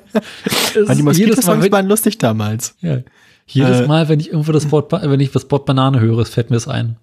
Es 0.08 0.72
Die 0.72 0.78
ist 0.80 0.88
jedes 0.88 0.98
Mal, 0.98 1.02
Moskito-Songs 1.02 1.70
waren 1.72 1.88
lustig 1.88 2.16
damals. 2.16 2.74
ja, 2.80 3.00
jedes 3.46 3.80
Äh, 3.82 3.86
Mal, 3.86 4.08
wenn 4.08 4.20
ich 4.20 4.28
irgendwo 4.30 4.52
das 4.52 4.70
Wort, 4.72 4.92
wenn 4.92 5.20
ich 5.20 5.30
das 5.32 5.50
Wort 5.50 5.66
Banane 5.66 6.00
höre, 6.00 6.24
fällt 6.24 6.48
mir 6.48 6.56
das 6.56 6.68
ein. 6.68 6.96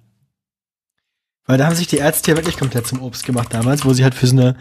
Weil 1.45 1.57
da 1.57 1.65
haben 1.65 1.75
sich 1.75 1.87
die 1.87 1.97
Ärzte 1.97 2.31
ja 2.31 2.37
wirklich 2.37 2.57
komplett 2.57 2.87
zum 2.87 3.01
Obst 3.01 3.25
gemacht 3.25 3.49
damals, 3.51 3.85
wo 3.85 3.93
sie 3.93 4.03
halt 4.03 4.15
für 4.15 4.27
so 4.27 4.35
eine 4.35 4.55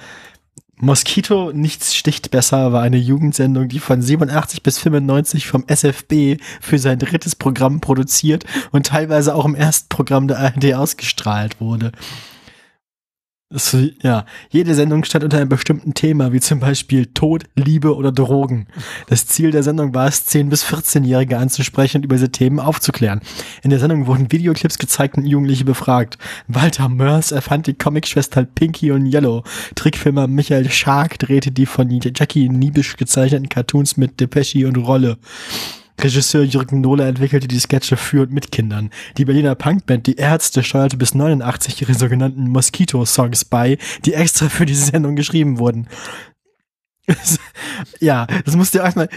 Moskito 0.77 1.53
nichts 1.53 1.95
sticht 1.95 2.33
besser 2.33 2.73
war 2.73 2.83
eine 2.83 2.97
Jugendsendung, 2.97 3.69
die 3.69 3.79
von 3.79 4.03
87 4.03 4.65
bis 4.65 4.79
95 4.81 5.47
vom 5.47 5.65
SFB 5.69 6.39
für 6.61 6.79
sein 6.79 6.99
drittes 6.99 7.37
Programm 7.37 7.81
produziert 7.81 8.45
und 8.73 8.87
teilweise 8.87 9.37
auch 9.37 9.45
im 9.45 9.55
ersten 9.55 9.89
Programm 9.89 10.27
der 10.27 10.41
ARD 10.41 10.75
ausgestrahlt 10.75 11.61
wurde. 11.61 11.93
Das, 13.53 13.77
ja, 14.03 14.25
jede 14.49 14.75
Sendung 14.75 15.05
stand 15.05 15.25
unter 15.25 15.37
einem 15.37 15.51
bestimmten 15.51 15.93
Thema, 15.93 16.33
wie 16.33 16.41
zum 16.41 16.59
Beispiel 16.59 17.07
Tod, 17.07 17.45
Liebe 17.55 17.95
oder 17.95 18.11
Drogen. 18.11 18.67
Das 19.09 19.27
Ziel 19.27 19.51
der 19.51 19.63
Sendung 19.63 19.95
war 19.95 20.07
es, 20.07 20.27
10- 20.27 20.49
bis 20.49 20.65
14-Jährige 20.65 21.37
anzusprechen 21.37 21.99
und 21.99 22.05
über 22.05 22.15
diese 22.15 22.33
Themen 22.33 22.59
aufzuklären. 22.59 23.21
In 23.63 23.69
der 23.69 23.79
Sendung 23.79 24.07
wurden 24.07 24.33
Videoclips 24.33 24.79
gezeigt 24.79 25.19
und 25.19 25.27
Jugendliche 25.27 25.67
befragt. 25.67 26.17
Walter 26.49 26.89
Mörs 26.89 27.31
erfand 27.31 27.67
die 27.67 27.75
Comicschwestern 27.75 28.47
Pinky 28.55 28.91
und 28.91 29.13
Yellow. 29.13 29.45
Trickfilmer 29.75 30.29
Michael 30.29 30.71
Schark 30.71 31.19
drehte 31.19 31.53
die 31.53 31.67
von 31.67 31.91
Jackie 31.91 32.49
Niebisch 32.49 32.97
gezeichneten 32.97 33.51
Cartoons 33.51 33.99
mit 33.99 34.19
Depeschi 34.19 34.65
und 34.65 34.77
Rolle. 34.77 35.19
Regisseur 36.03 36.43
Jürgen 36.43 36.81
Nohle 36.81 37.07
entwickelte 37.07 37.49
die 37.49 37.61
Sketche 37.61 37.97
für 37.97 38.23
und 38.23 38.33
mit 38.33 38.51
Kindern. 38.53 38.91
Die 39.17 39.25
Berliner 39.25 39.55
Punkband 39.55 40.07
Die 40.07 40.17
Ärzte 40.17 40.63
steuerte 40.63 40.97
bis 40.97 41.15
89 41.15 41.81
ihre 41.83 41.95
sogenannten 41.95 42.49
Mosquito-Songs 42.51 43.45
bei, 43.45 43.79
die 44.05 44.15
extra 44.15 44.49
für 44.49 44.67
diese 44.67 44.87
Sendung 44.87 45.17
geschrieben 45.17 45.59
wurden. 45.59 45.89
ja, 48.01 48.27
das 48.45 48.57
musst 48.57 48.75
du 48.75 48.79
dir 48.79 48.85
erstmal. 48.85 49.09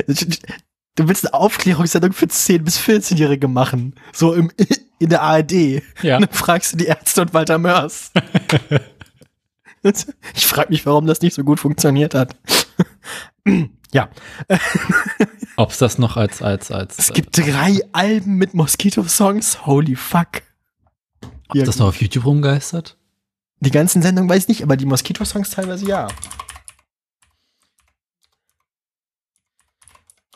Du 0.95 1.07
willst 1.09 1.25
eine 1.25 1.33
Aufklärungssendung 1.33 2.13
für 2.13 2.25
10- 2.25 2.63
bis 2.63 2.79
14-Jährige 2.79 3.47
machen. 3.47 3.95
So 4.13 4.33
im, 4.33 4.51
in 4.99 5.09
der 5.09 5.21
ARD. 5.21 5.81
Ja. 6.01 6.17
Und 6.17 6.27
dann 6.27 6.29
fragst 6.31 6.73
du 6.73 6.77
die 6.77 6.85
Ärzte 6.85 7.21
und 7.21 7.33
Walter 7.33 7.57
Mörs. 7.57 8.11
ich 10.33 10.45
frage 10.45 10.69
mich, 10.69 10.85
warum 10.85 11.05
das 11.05 11.21
nicht 11.21 11.33
so 11.33 11.43
gut 11.43 11.59
funktioniert 11.59 12.15
hat. 12.15 12.35
Ja. 13.95 14.09
Ob 15.55 15.71
es 15.71 15.77
das 15.77 15.97
noch 15.97 16.17
als, 16.17 16.41
als, 16.41 16.69
als, 16.69 16.99
Es 16.99 17.13
gibt 17.13 17.37
drei 17.37 17.79
Alben 17.93 18.35
mit 18.35 18.53
Moskito-Songs. 18.53 19.65
Holy 19.65 19.95
fuck. 19.95 20.41
ob 21.47 21.63
das 21.63 21.79
noch 21.79 21.87
auf 21.87 22.01
YouTube 22.01 22.25
rumgeistert? 22.25 22.97
Die 23.61 23.71
ganzen 23.71 24.01
Sendungen 24.01 24.29
weiß 24.29 24.43
ich 24.43 24.47
nicht, 24.49 24.63
aber 24.63 24.75
die 24.75 24.85
Moskito-Songs 24.85 25.49
teilweise 25.49 25.87
ja. 25.87 26.09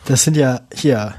Das 0.06 0.24
sind 0.24 0.38
ja 0.38 0.62
hier. 0.74 1.16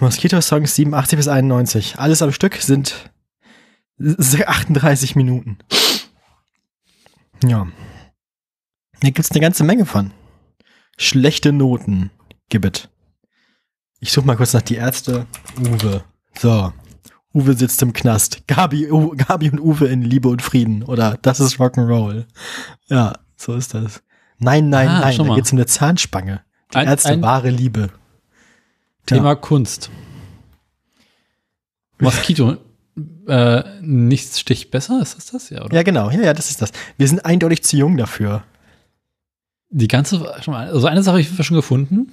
Moskito-Songs 0.00 0.74
87 0.74 1.16
bis 1.16 1.28
91. 1.28 2.00
Alles 2.00 2.22
am 2.22 2.32
Stück 2.32 2.56
sind 2.56 3.08
38 4.00 5.14
Minuten. 5.14 5.58
Ja. 7.44 7.68
Da 9.00 9.10
gibt's 9.10 9.30
eine 9.30 9.40
ganze 9.40 9.64
Menge 9.64 9.86
von. 9.86 10.12
Schlechte 10.98 11.52
Noten. 11.52 12.10
Gibbet. 12.48 12.88
Ich 14.00 14.12
suche 14.12 14.26
mal 14.26 14.36
kurz 14.36 14.52
nach 14.52 14.62
die 14.62 14.74
Ärzte. 14.76 15.26
Uwe. 15.58 16.04
So. 16.38 16.72
Uwe 17.34 17.54
sitzt 17.54 17.80
im 17.82 17.92
Knast. 17.92 18.46
Gabi, 18.46 18.90
U, 18.90 19.14
Gabi 19.16 19.50
und 19.50 19.60
Uwe 19.60 19.86
in 19.88 20.02
Liebe 20.02 20.28
und 20.28 20.42
Frieden. 20.42 20.82
Oder 20.82 21.18
das 21.22 21.38
ist 21.40 21.56
Rock'n'Roll. 21.56 22.26
Ja, 22.88 23.14
so 23.36 23.54
ist 23.54 23.74
das. 23.74 24.02
Nein, 24.38 24.68
nein, 24.68 24.88
Ah, 24.88 25.00
nein. 25.00 25.16
Da 25.18 25.34
geht's 25.34 25.52
um 25.52 25.58
eine 25.58 25.66
Zahnspange. 25.66 26.42
Die 26.72 26.78
Ein- 26.78 26.88
Ärzte 26.88 27.10
ein- 27.10 27.22
wahre 27.22 27.50
Liebe. 27.50 27.80
Ja. 27.82 29.16
Thema 29.16 29.34
Kunst. 29.36 29.90
Moskito. 31.98 32.56
äh, 33.28 33.62
nichts 33.80 34.40
sticht 34.40 34.70
besser, 34.70 35.00
ist 35.00 35.16
das 35.16 35.26
das? 35.26 35.50
Ja, 35.50 35.64
oder? 35.64 35.74
Ja, 35.76 35.82
genau. 35.82 36.10
Ja, 36.10 36.20
ja, 36.20 36.34
das 36.34 36.50
ist 36.50 36.60
das. 36.62 36.72
Wir 36.96 37.06
sind 37.06 37.24
eindeutig 37.24 37.62
zu 37.62 37.76
jung 37.76 37.96
dafür. 37.96 38.42
Die 39.70 39.88
ganze, 39.88 40.18
schon 40.42 40.52
mal, 40.52 40.68
also 40.68 40.86
eine 40.88 41.02
Sache 41.02 41.12
habe 41.14 41.20
ich 41.20 41.46
schon 41.46 41.56
gefunden. 41.56 42.12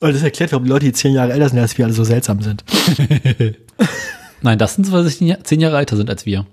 Weil 0.00 0.12
das 0.12 0.22
erklärt, 0.22 0.52
warum 0.52 0.64
die 0.64 0.70
Leute, 0.70 0.84
die 0.86 0.92
zehn 0.92 1.14
Jahre 1.14 1.32
älter 1.32 1.48
sind 1.48 1.58
als 1.58 1.76
wir, 1.78 1.86
alle 1.86 1.94
so 1.94 2.04
seltsam 2.04 2.42
sind. 2.42 2.64
Nein, 4.42 4.58
das 4.58 4.74
sind, 4.74 4.92
weil 4.92 5.04
sie 5.04 5.36
zehn 5.42 5.60
Jahre 5.60 5.78
älter 5.78 5.96
sind 5.96 6.10
als 6.10 6.26
wir. 6.26 6.46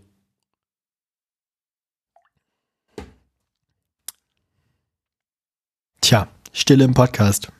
Tja, 6.01 6.27
Stille 6.51 6.84
im 6.84 6.94
Podcast. 6.94 7.51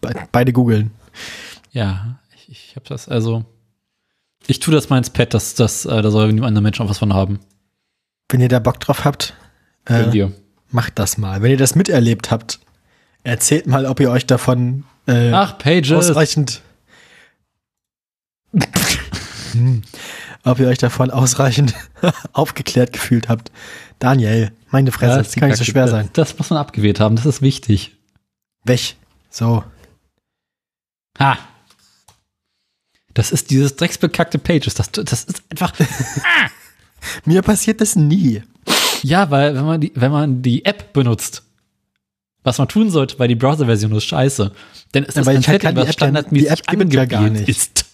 Be- 0.00 0.14
Beide 0.32 0.52
googeln. 0.52 0.90
Ja, 1.72 2.18
ich, 2.36 2.48
ich 2.50 2.76
habe 2.76 2.86
das, 2.88 3.08
also. 3.08 3.44
Ich 4.46 4.60
tue 4.60 4.72
das 4.74 4.88
mal 4.90 4.98
ins 4.98 5.10
Pad, 5.10 5.34
dass 5.34 5.54
das, 5.54 5.86
äh, 5.86 6.02
da 6.02 6.10
soll 6.10 6.28
niemand 6.28 6.48
anderen 6.48 6.62
Menschen 6.64 6.84
auch 6.84 6.90
was 6.90 6.98
von 6.98 7.14
haben. 7.14 7.40
Wenn 8.28 8.40
ihr 8.40 8.48
da 8.48 8.58
Bock 8.60 8.78
drauf 8.80 9.04
habt, 9.04 9.34
äh, 9.88 10.14
ihr. 10.16 10.32
Macht 10.76 10.98
das 10.98 11.16
mal. 11.18 11.42
Wenn 11.42 11.50
ihr 11.50 11.56
das 11.56 11.74
miterlebt 11.74 12.30
habt, 12.30 12.60
erzählt 13.24 13.66
mal, 13.66 13.86
ob 13.86 13.98
ihr 13.98 14.10
euch 14.10 14.26
davon 14.26 14.84
äh, 15.08 15.32
Ach, 15.32 15.58
Pages. 15.58 15.90
ausreichend 15.90 16.60
Hm. 19.52 19.82
ob 20.44 20.58
ihr 20.60 20.68
euch 20.68 20.78
davon 20.78 21.10
ausreichend 21.10 21.74
aufgeklärt 22.32 22.92
gefühlt 22.92 23.28
habt. 23.28 23.50
Daniel, 23.98 24.52
meine 24.70 24.92
Fresse, 24.92 25.18
das 25.18 25.30
die 25.30 25.40
kann 25.40 25.48
nicht 25.48 25.58
so 25.58 25.64
schwer 25.64 25.88
sein. 25.88 26.10
Das 26.12 26.36
muss 26.38 26.50
man 26.50 26.58
abgewählt 26.58 27.00
haben, 27.00 27.16
das 27.16 27.24
ist 27.26 27.40
wichtig. 27.42 27.96
Weg. 28.64 28.96
So. 29.30 29.64
Ha. 31.18 31.38
Das 33.14 33.32
ist 33.32 33.48
dieses 33.50 33.76
drecksbekackte 33.76 34.38
Pages. 34.38 34.74
Das, 34.74 34.92
das 34.92 35.24
ist 35.24 35.42
einfach. 35.50 35.72
Mir 37.24 37.40
passiert 37.40 37.80
das 37.80 37.96
nie. 37.96 38.42
Ja, 39.02 39.30
weil 39.30 39.54
wenn 39.54 39.64
man 39.64 39.80
die, 39.80 39.92
wenn 39.94 40.12
man 40.12 40.42
die 40.42 40.64
App 40.64 40.92
benutzt, 40.92 41.42
was 42.42 42.58
man 42.58 42.68
tun 42.68 42.90
sollte, 42.90 43.18
weil 43.18 43.28
die 43.28 43.34
Browser-Version 43.34 43.92
ist 43.92 44.04
scheiße, 44.04 44.52
dann 44.92 45.04
ist 45.04 45.16
das 45.16 45.26
Aber 45.26 45.36
ein 45.36 45.42
kann 45.42 45.54
Setting, 45.54 45.70
die 45.70 45.76
was 45.76 45.82
App 45.82 45.86
ja- 45.88 45.92
standardmäßig 45.92 46.48
die 46.48 46.52
App 46.52 46.66
gibt 46.78 46.94
ja 46.94 47.04
gar 47.04 47.28
nicht. 47.30 47.48
ist. 47.48 47.84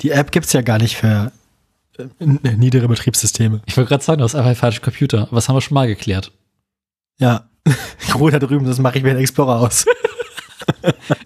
Die 0.00 0.10
App 0.10 0.32
gibt's 0.32 0.52
ja 0.54 0.62
gar 0.62 0.78
nicht 0.78 0.96
für 0.96 1.30
äh, 1.98 2.06
niedere 2.56 2.88
Betriebssysteme. 2.88 3.60
Ich 3.66 3.76
wollte 3.76 3.88
gerade 3.90 4.02
sagen, 4.04 4.18
du 4.18 4.24
hast 4.24 4.34
einfach 4.34 4.46
einen 4.46 4.56
falschen 4.56 4.82
Computer. 4.82 5.28
Das 5.30 5.48
haben 5.48 5.56
wir 5.56 5.60
schon 5.60 5.74
mal 5.74 5.86
geklärt. 5.86 6.32
Ja. 7.18 7.48
Rot 8.14 8.32
da 8.32 8.38
drüben, 8.38 8.64
das 8.66 8.78
mache 8.78 8.96
ich 8.98 9.04
mir 9.04 9.10
in 9.10 9.18
Explorer 9.18 9.60
aus. 9.60 9.84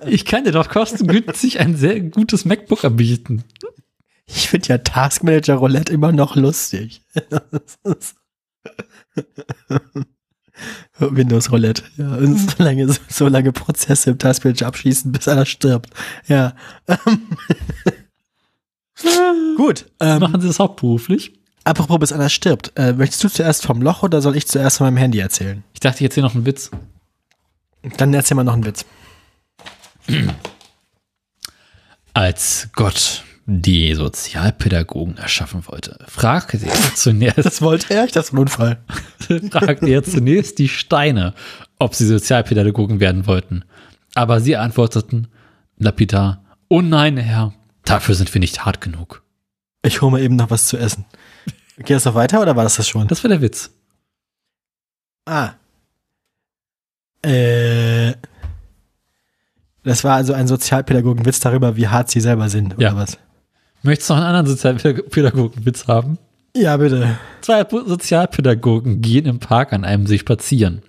Ich 0.06 0.24
kann 0.24 0.44
dir 0.44 0.52
doch 0.52 0.68
kostengünstig 0.70 1.60
ein 1.60 1.76
sehr 1.76 2.00
gutes 2.00 2.44
MacBook 2.46 2.84
anbieten. 2.84 3.44
Ich 4.26 4.48
finde 4.48 4.68
ja 4.68 4.78
Taskmanager 4.78 5.54
Roulette 5.56 5.92
immer 5.92 6.10
noch 6.12 6.36
lustig. 6.36 7.02
Windows 10.98 11.52
Roulette. 11.52 11.82
Ja, 11.96 12.16
und 12.16 12.36
so 12.38 12.62
lange, 12.62 12.88
so 13.08 13.28
lange 13.28 13.52
Prozesse 13.52 14.10
im 14.10 14.18
Taskmanager 14.18 14.66
abschließen, 14.66 15.12
bis 15.12 15.28
einer 15.28 15.44
stirbt. 15.46 15.90
Ja. 16.26 16.54
Gut. 19.56 19.86
Ähm, 20.00 20.20
Machen 20.20 20.40
Sie 20.40 20.46
das 20.48 20.58
hauptberuflich? 20.58 21.34
apropos, 21.66 21.98
bis 21.98 22.12
einer 22.12 22.28
stirbt. 22.28 22.72
Äh, 22.76 22.92
möchtest 22.92 23.22
du 23.24 23.28
zuerst 23.28 23.66
vom 23.66 23.82
Loch 23.82 24.02
oder 24.02 24.22
soll 24.22 24.36
ich 24.36 24.46
zuerst 24.46 24.78
von 24.78 24.86
meinem 24.86 24.96
Handy 24.96 25.18
erzählen? 25.18 25.64
Ich 25.74 25.80
dachte, 25.80 25.98
ich 25.98 26.04
erzähle 26.04 26.26
noch 26.26 26.34
einen 26.34 26.46
Witz. 26.46 26.70
Dann 27.98 28.14
erzähl 28.14 28.36
mal 28.36 28.44
noch 28.44 28.54
einen 28.54 28.64
Witz. 28.64 28.84
Als 32.14 32.68
Gott 32.74 33.24
die 33.48 33.94
Sozialpädagogen 33.94 35.16
erschaffen 35.18 35.66
wollte, 35.68 35.98
fragte 36.08 36.58
er 36.66 36.74
zunächst, 36.94 37.44
Das 37.46 37.62
wollte 37.62 37.94
er, 37.94 38.04
ich 38.04 38.12
dachte, 38.12 38.34
ein 38.34 38.38
Unfall. 38.38 38.78
fragte 39.50 39.86
er 39.88 40.02
zunächst 40.02 40.58
die 40.58 40.68
Steine, 40.68 41.32
ob 41.78 41.94
sie 41.94 42.06
Sozialpädagogen 42.06 42.98
werden 43.00 43.26
wollten. 43.26 43.64
Aber 44.14 44.40
sie 44.40 44.56
antworteten 44.56 45.28
lapidar, 45.78 46.42
oh 46.68 46.80
nein, 46.82 47.16
Herr, 47.18 47.54
dafür 47.84 48.14
sind 48.16 48.32
wir 48.34 48.40
nicht 48.40 48.64
hart 48.64 48.80
genug. 48.80 49.22
Ich 49.82 50.02
hole 50.02 50.12
mir 50.12 50.22
eben 50.22 50.34
noch 50.36 50.50
was 50.50 50.66
zu 50.66 50.76
essen. 50.76 51.04
Geht 51.78 51.90
das 51.90 52.04
noch 52.06 52.14
weiter 52.14 52.40
oder 52.42 52.56
war 52.56 52.64
das 52.64 52.76
das 52.76 52.88
schon? 52.88 53.06
Das 53.06 53.22
war 53.22 53.28
der 53.28 53.42
Witz. 53.42 53.70
Ah. 55.26 55.52
Äh. 57.22 58.14
Das 59.84 60.02
war 60.02 60.14
also 60.16 60.32
ein 60.32 60.48
Sozialpädagogenwitz 60.48 61.38
darüber, 61.38 61.76
wie 61.76 61.86
hart 61.86 62.10
sie 62.10 62.20
selber 62.20 62.48
sind, 62.48 62.74
oder 62.74 62.82
Ja. 62.82 62.96
was? 62.96 63.18
Möchtest 63.86 64.10
du 64.10 64.14
noch 64.14 64.20
einen 64.20 64.34
anderen 64.34 64.46
Sozialpädagogen-Witz 64.48 65.86
haben? 65.86 66.18
Ja, 66.56 66.76
bitte. 66.76 67.18
Zwei 67.40 67.64
Sozialpädagogen 67.70 69.00
gehen 69.00 69.26
im 69.26 69.38
Park 69.38 69.72
an 69.72 69.84
einem 69.84 70.06
See 70.06 70.18
spazieren. 70.18 70.82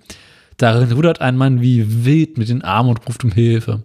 Darin 0.56 0.90
rudert 0.90 1.20
ein 1.20 1.36
Mann 1.36 1.60
wie 1.60 2.04
wild 2.04 2.38
mit 2.38 2.48
den 2.48 2.62
Armen 2.62 2.90
und 2.90 3.06
ruft 3.06 3.22
um 3.22 3.30
Hilfe. 3.30 3.84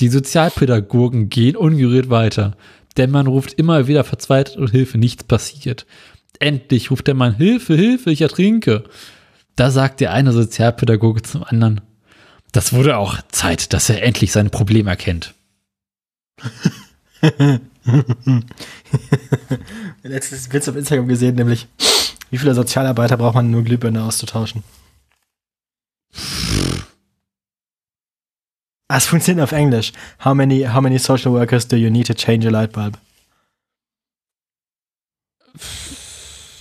Die 0.00 0.08
Sozialpädagogen 0.08 1.30
gehen 1.30 1.56
ungerührt 1.56 2.10
weiter. 2.10 2.56
Der 2.98 3.08
Mann 3.08 3.26
ruft 3.26 3.54
immer 3.54 3.86
wieder 3.86 4.04
verzweifelt 4.04 4.58
um 4.58 4.66
Hilfe, 4.66 4.98
nichts 4.98 5.24
passiert. 5.24 5.86
Endlich 6.38 6.90
ruft 6.90 7.06
der 7.06 7.14
Mann 7.14 7.36
Hilfe, 7.36 7.74
Hilfe, 7.74 8.10
ich 8.10 8.20
ertrinke. 8.20 8.84
Da 9.56 9.70
sagt 9.70 10.00
der 10.00 10.12
eine 10.12 10.32
Sozialpädagoge 10.32 11.22
zum 11.22 11.44
anderen, 11.44 11.80
das 12.52 12.74
wurde 12.74 12.98
auch 12.98 13.16
Zeit, 13.28 13.72
dass 13.72 13.88
er 13.88 14.02
endlich 14.02 14.32
sein 14.32 14.50
Problem 14.50 14.86
erkennt. 14.86 15.34
Letztes 20.02 20.52
Witz 20.52 20.68
auf 20.68 20.76
Instagram 20.76 21.08
gesehen, 21.08 21.36
nämlich, 21.36 21.66
wie 22.30 22.38
viele 22.38 22.54
Sozialarbeiter 22.54 23.16
braucht 23.16 23.34
man, 23.34 23.46
um 23.46 23.52
nur 23.52 23.62
Glühbirne 23.62 24.02
auszutauschen? 24.04 24.62
Ah, 28.88 28.96
es 28.96 29.06
funktioniert 29.06 29.44
auf 29.44 29.52
Englisch. 29.52 29.92
How 30.24 30.34
many, 30.34 30.64
how 30.64 30.80
many 30.80 30.98
social 30.98 31.32
workers 31.32 31.68
do 31.68 31.76
you 31.76 31.90
need 31.90 32.08
to 32.08 32.14
change 32.14 32.46
a 32.46 32.50
light 32.50 32.72
bulb? 32.72 32.98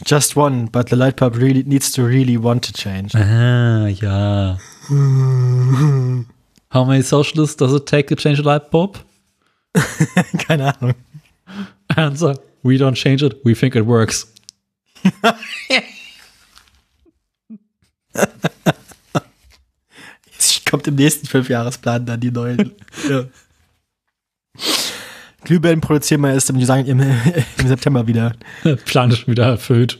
Just 0.05 0.35
one, 0.35 0.69
but 0.71 0.89
the 0.89 0.95
light 0.95 1.15
bulb 1.17 1.35
really 1.35 1.63
needs 1.63 1.91
to 1.91 2.03
really 2.03 2.37
want 2.37 2.63
to 2.63 2.73
change. 2.73 3.15
Ah, 3.15 3.87
ja. 3.87 4.57
How 6.71 6.83
many 6.83 7.01
socialists 7.01 7.55
does 7.55 7.73
it 7.73 7.87
take 7.87 8.07
to 8.09 8.15
change 8.15 8.39
a 8.39 8.43
light 8.43 8.69
bulb? 8.69 8.99
Keine 10.47 10.75
Ahnung. 10.75 10.93
Answer, 11.95 12.35
we 12.63 12.77
don't 12.77 12.95
change 12.95 13.23
it, 13.23 13.43
we 13.43 13.53
think 13.53 13.75
it 13.75 13.85
works. 13.85 14.31
Es 20.37 20.63
kommt 20.65 20.87
im 20.87 20.95
nächsten 20.95 21.27
Fünfjahresplan 21.27 22.05
dann 22.05 22.19
die 22.19 22.31
neuen. 22.31 22.73
ja. 23.09 23.25
Glühbirnen 25.43 25.81
produzieren 25.81 26.21
wir 26.21 26.33
erst 26.33 26.49
im, 26.49 26.63
sagen, 26.63 26.85
im, 26.85 26.99
im 26.99 27.67
September 27.67 28.07
wieder. 28.07 28.35
Plan 28.85 29.11
ist 29.11 29.27
wieder 29.27 29.45
erfüllt. 29.45 29.99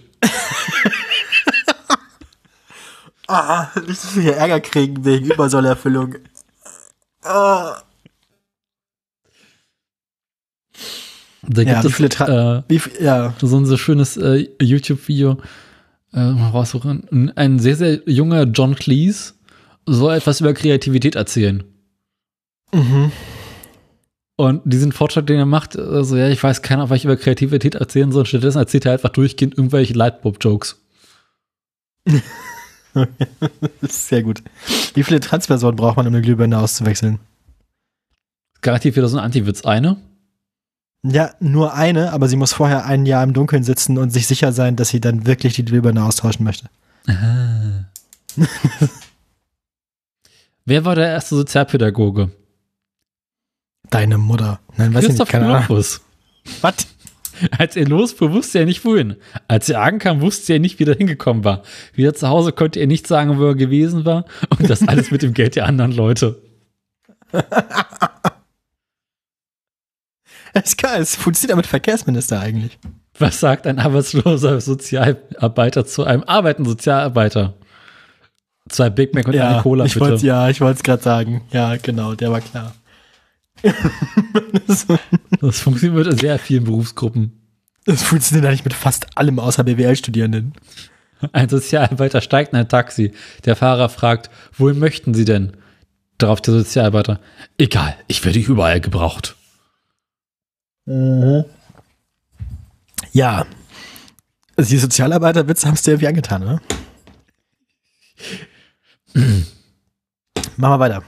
Ah, 3.27 3.67
nicht 3.85 3.99
so 3.99 4.07
viel 4.07 4.29
Ärger 4.29 4.59
kriegen 4.59 5.05
wegen 5.05 5.31
Übersollerfüllung. 5.31 6.15
Ah. 7.23 7.81
Da 11.51 11.63
Ja, 11.63 11.73
gibt 11.81 11.85
es 11.85 11.95
viele 11.95 12.09
Tra- 12.09 12.59
äh, 12.59 12.63
Wie 12.67 12.79
ja. 13.03 13.33
so 13.41 13.57
ein 13.57 13.65
so 13.65 13.75
schönes 13.75 14.17
äh, 14.17 14.47
YouTube-Video, 14.61 15.37
äh, 16.13 16.31
mal 16.31 16.49
raussuchen. 16.49 17.31
Ein- 17.35 17.57
sehr, 17.57 17.75
sehr 17.75 18.01
junger 18.05 18.43
John 18.43 18.75
Cleese 18.75 19.33
soll 19.87 20.13
etwas 20.13 20.41
über 20.41 20.53
Kreativität 20.53 21.15
erzählen. 21.15 21.63
Mhm. 22.71 23.11
Und 24.35 24.61
diesen 24.63 24.91
Vortrag, 24.91 25.25
den 25.25 25.39
er 25.39 25.45
macht, 25.47 25.75
also 25.77 26.15
ja, 26.15 26.29
ich 26.29 26.41
weiß 26.41 26.61
keiner, 26.61 26.89
was 26.91 26.97
ich 26.99 27.05
über 27.05 27.17
Kreativität 27.17 27.73
erzählen 27.75 28.11
soll. 28.11 28.25
Stattdessen 28.27 28.59
erzählt 28.59 28.85
er 28.85 28.93
einfach 28.93 29.09
durchgehend 29.09 29.57
irgendwelche 29.57 29.95
Lightbulb-Jokes. 29.95 30.79
Sehr 33.81 34.23
gut. 34.23 34.41
Wie 34.93 35.03
viele 35.03 35.19
Transpersonen 35.19 35.75
braucht 35.75 35.97
man, 35.97 36.07
um 36.07 36.13
eine 36.13 36.21
Glühbirne 36.21 36.57
auszuwechseln? 36.59 37.19
Garantiert 38.61 38.95
wieder 38.95 39.07
so 39.07 39.17
ein 39.17 39.23
Anti-Witz. 39.23 39.63
Eine? 39.65 39.97
Ja, 41.03 41.31
nur 41.39 41.73
eine, 41.73 42.11
aber 42.11 42.27
sie 42.27 42.35
muss 42.35 42.51
vorher 42.51 42.85
ein 42.85 43.05
Jahr 43.05 43.23
im 43.23 43.33
Dunkeln 43.33 43.63
sitzen 43.63 43.97
und 43.97 44.09
sich 44.09 44.27
sicher 44.27 44.51
sein, 44.51 44.75
dass 44.75 44.89
sie 44.89 44.99
dann 44.99 45.25
wirklich 45.25 45.53
die 45.55 45.63
Glühbirne 45.63 46.03
austauschen 46.03 46.43
möchte. 46.43 46.69
Wer 50.65 50.85
war 50.85 50.95
der 50.95 51.07
erste 51.07 51.35
Sozialpädagoge? 51.35 52.31
Deine 53.89 54.17
Mutter. 54.17 54.59
Nein, 54.77 54.93
weiß 54.93 55.03
ich 55.03 55.09
nicht, 55.09 55.17
Christoph 55.17 55.29
keine 55.29 55.45
Ahnung. 55.47 55.63
Kolumbus. 55.65 56.01
Was? 56.61 56.75
Als 57.57 57.75
er 57.75 57.87
losfuhr, 57.87 58.33
wusste 58.33 58.59
er 58.59 58.65
nicht 58.65 58.83
wohin. 58.85 59.15
Als 59.47 59.69
er 59.69 59.81
ankam, 59.81 60.21
wusste 60.21 60.53
er 60.53 60.59
nicht, 60.59 60.79
wie 60.79 60.83
er 60.83 60.95
hingekommen 60.95 61.43
war. 61.43 61.63
Wieder 61.93 62.13
zu 62.13 62.27
Hause 62.27 62.51
konnte 62.51 62.79
er 62.79 62.87
nicht 62.87 63.07
sagen, 63.07 63.37
wo 63.37 63.45
er 63.45 63.55
gewesen 63.55 64.05
war. 64.05 64.25
Und 64.57 64.69
das 64.69 64.87
alles 64.87 65.11
mit 65.11 65.21
dem 65.21 65.33
Geld 65.33 65.55
der 65.55 65.65
anderen 65.65 65.93
Leute. 65.93 66.41
Das 70.53 70.65
ist 70.65 70.77
geil, 70.77 71.01
es 71.01 71.15
funktioniert 71.15 71.51
ja 71.51 71.55
mit 71.55 71.67
Verkehrsminister 71.67 72.39
eigentlich. 72.39 72.77
Was 73.17 73.39
sagt 73.39 73.67
ein 73.67 73.79
arbeitsloser 73.79 74.61
Sozialarbeiter 74.61 75.85
zu 75.85 76.05
einem 76.05 76.23
arbeitenden 76.23 76.71
Sozialarbeiter? 76.71 77.55
Zwei 78.69 78.89
Big 78.89 79.13
Mac 79.13 79.27
und 79.27 79.35
eine 79.35 79.61
Cola, 79.61 79.85
ich 79.85 79.93
bitte. 79.93 80.05
wollte 80.11 80.25
ja, 80.25 80.49
ich 80.49 80.61
wollte 80.61 80.77
es 80.77 80.83
gerade 80.83 81.01
sagen. 81.03 81.41
Ja, 81.51 81.75
genau, 81.77 82.13
der 82.15 82.31
war 82.31 82.41
klar. 82.41 82.73
das, 84.67 84.85
Das 85.41 85.59
funktioniert 85.59 86.07
mit 86.07 86.19
sehr 86.19 86.39
vielen 86.39 86.63
Berufsgruppen. 86.63 87.33
das 87.85 88.03
funktioniert 88.03 88.47
eigentlich 88.47 88.63
mit 88.63 88.73
fast 88.73 89.17
allem 89.17 89.39
außer 89.39 89.63
BWL-Studierenden. 89.63 90.53
Ein 91.33 91.49
Sozialarbeiter 91.49 92.21
steigt 92.21 92.53
in 92.53 92.59
ein 92.59 92.69
Taxi. 92.69 93.11
Der 93.45 93.55
Fahrer 93.57 93.89
fragt, 93.89 94.29
wohin 94.57 94.79
möchten 94.79 95.13
Sie 95.13 95.25
denn? 95.25 95.57
Darauf 96.17 96.41
der 96.41 96.53
Sozialarbeiter, 96.53 97.19
egal, 97.57 97.95
ich 98.07 98.23
werde 98.23 98.39
überall 98.39 98.79
gebraucht. 98.79 99.35
Ja. 103.11 103.45
Also 104.55 104.69
die 104.71 104.77
Sozialarbeiterwitze 104.77 105.67
haben 105.67 105.75
es 105.75 105.83
dir 105.83 105.91
irgendwie 105.91 106.07
angetan, 106.07 106.43
oder? 106.43 106.61
Machen 109.13 110.73
wir 110.73 110.79
weiter. 110.79 111.03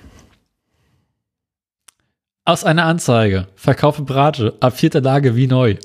Aus 2.46 2.64
einer 2.64 2.86
Anzeige. 2.86 3.48
Verkaufe 3.56 4.04
Brate. 4.04 4.56
Ab 4.60 4.78
vierter 4.78 5.02
Lage 5.02 5.36
wie 5.36 5.48
neu. 5.48 5.78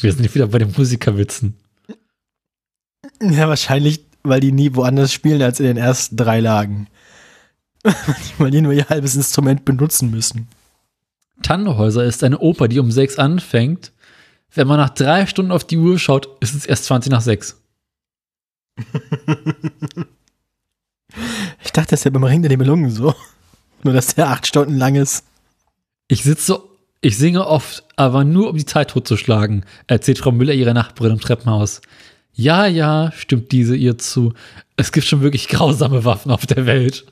Wir 0.00 0.12
sind 0.12 0.34
wieder 0.34 0.46
bei 0.48 0.58
den 0.58 0.72
Musikerwitzen. 0.76 1.58
Ja, 3.20 3.48
wahrscheinlich, 3.48 4.04
weil 4.22 4.40
die 4.40 4.52
nie 4.52 4.74
woanders 4.74 5.12
spielen 5.12 5.42
als 5.42 5.60
in 5.60 5.66
den 5.66 5.76
ersten 5.76 6.16
drei 6.16 6.40
Lagen. 6.40 6.88
weil 8.38 8.50
die 8.50 8.60
nur 8.60 8.72
ihr 8.72 8.88
halbes 8.88 9.14
Instrument 9.14 9.64
benutzen 9.64 10.10
müssen. 10.10 10.48
Tannhäuser 11.42 12.04
ist 12.04 12.24
eine 12.24 12.38
Oper, 12.38 12.68
die 12.68 12.78
um 12.78 12.90
sechs 12.90 13.18
anfängt. 13.18 13.92
Wenn 14.52 14.66
man 14.66 14.78
nach 14.78 14.90
drei 14.90 15.26
Stunden 15.26 15.52
auf 15.52 15.64
die 15.64 15.78
Uhr 15.78 15.98
schaut, 15.98 16.28
ist 16.40 16.54
es 16.54 16.66
erst 16.66 16.84
20 16.84 17.12
nach 17.12 17.20
sechs. 17.20 17.62
Ich 21.64 21.72
dachte, 21.72 21.90
das 21.90 22.00
ist 22.00 22.04
ja 22.04 22.10
beim 22.10 22.24
Ring 22.24 22.42
der 22.42 22.50
Nibelungen 22.50 22.90
so. 22.90 23.14
Nur, 23.82 23.94
dass 23.94 24.14
der 24.14 24.28
acht 24.28 24.46
Stunden 24.46 24.76
lang 24.76 24.94
ist. 24.94 25.24
Ich 26.08 26.22
sitze, 26.22 26.60
ich 27.00 27.16
singe 27.16 27.46
oft, 27.46 27.84
aber 27.96 28.24
nur 28.24 28.50
um 28.50 28.56
die 28.56 28.64
Zeit 28.64 28.90
totzuschlagen, 28.90 29.64
erzählt 29.86 30.18
Frau 30.18 30.32
Müller 30.32 30.54
ihrer 30.54 30.74
Nachbarin 30.74 31.12
im 31.12 31.20
Treppenhaus. 31.20 31.80
Ja, 32.32 32.66
ja, 32.66 33.12
stimmt 33.14 33.52
diese 33.52 33.76
ihr 33.76 33.98
zu. 33.98 34.32
Es 34.76 34.90
gibt 34.90 35.06
schon 35.06 35.20
wirklich 35.20 35.48
grausame 35.48 36.04
Waffen 36.04 36.32
auf 36.32 36.46
der 36.46 36.66
Welt. 36.66 37.04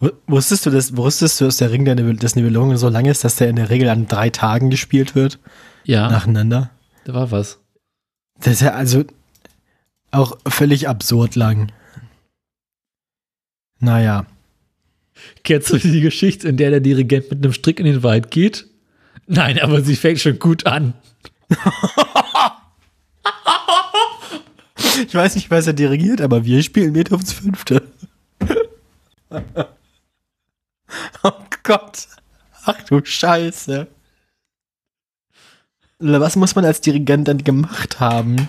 Wu- 0.00 0.10
Wusstest 0.26 0.66
du, 0.66 0.70
das, 0.70 0.96
wusstest 0.96 1.40
du, 1.40 1.44
dass 1.44 1.58
der 1.58 1.70
Ring 1.70 1.84
der 1.84 1.94
Nibel- 1.94 2.16
des 2.16 2.34
Nibelungen 2.36 2.76
so 2.78 2.88
lang 2.88 3.04
ist, 3.06 3.22
dass 3.24 3.36
der 3.36 3.48
in 3.50 3.56
der 3.56 3.70
Regel 3.70 3.88
an 3.88 4.06
drei 4.08 4.30
Tagen 4.30 4.70
gespielt 4.70 5.14
wird? 5.14 5.38
Ja, 5.84 6.10
Nacheinander? 6.10 6.70
da 7.04 7.14
war 7.14 7.30
was. 7.30 7.58
Das 8.40 8.54
ist 8.54 8.62
ja 8.62 8.72
also 8.72 9.04
auch 10.10 10.38
völlig 10.46 10.88
absurd 10.88 11.36
lang. 11.36 11.70
Naja. 13.78 14.26
Kennst 15.44 15.70
du 15.70 15.76
die 15.78 16.00
Geschichte, 16.00 16.48
in 16.48 16.56
der 16.56 16.70
der 16.70 16.80
Dirigent 16.80 17.30
mit 17.30 17.44
einem 17.44 17.52
Strick 17.52 17.78
in 17.78 17.86
den 17.86 18.02
Wald 18.02 18.30
geht? 18.30 18.66
Nein, 19.26 19.58
aber 19.60 19.82
sie 19.82 19.96
fängt 19.96 20.20
schon 20.20 20.38
gut 20.38 20.66
an. 20.66 20.94
Ich 25.06 25.14
weiß 25.14 25.34
nicht, 25.34 25.50
was 25.50 25.66
er 25.66 25.72
dirigiert, 25.72 26.20
aber 26.20 26.44
wir 26.44 26.62
spielen 26.62 26.92
Beethovens 26.94 27.32
Fünfte. 27.32 27.82
Gott. 31.70 32.08
Ach 32.64 32.82
du 32.82 33.00
Scheiße. 33.04 33.86
Was 36.00 36.36
muss 36.36 36.54
man 36.56 36.64
als 36.64 36.80
Dirigent 36.80 37.28
dann 37.28 37.44
gemacht 37.44 38.00
haben, 38.00 38.48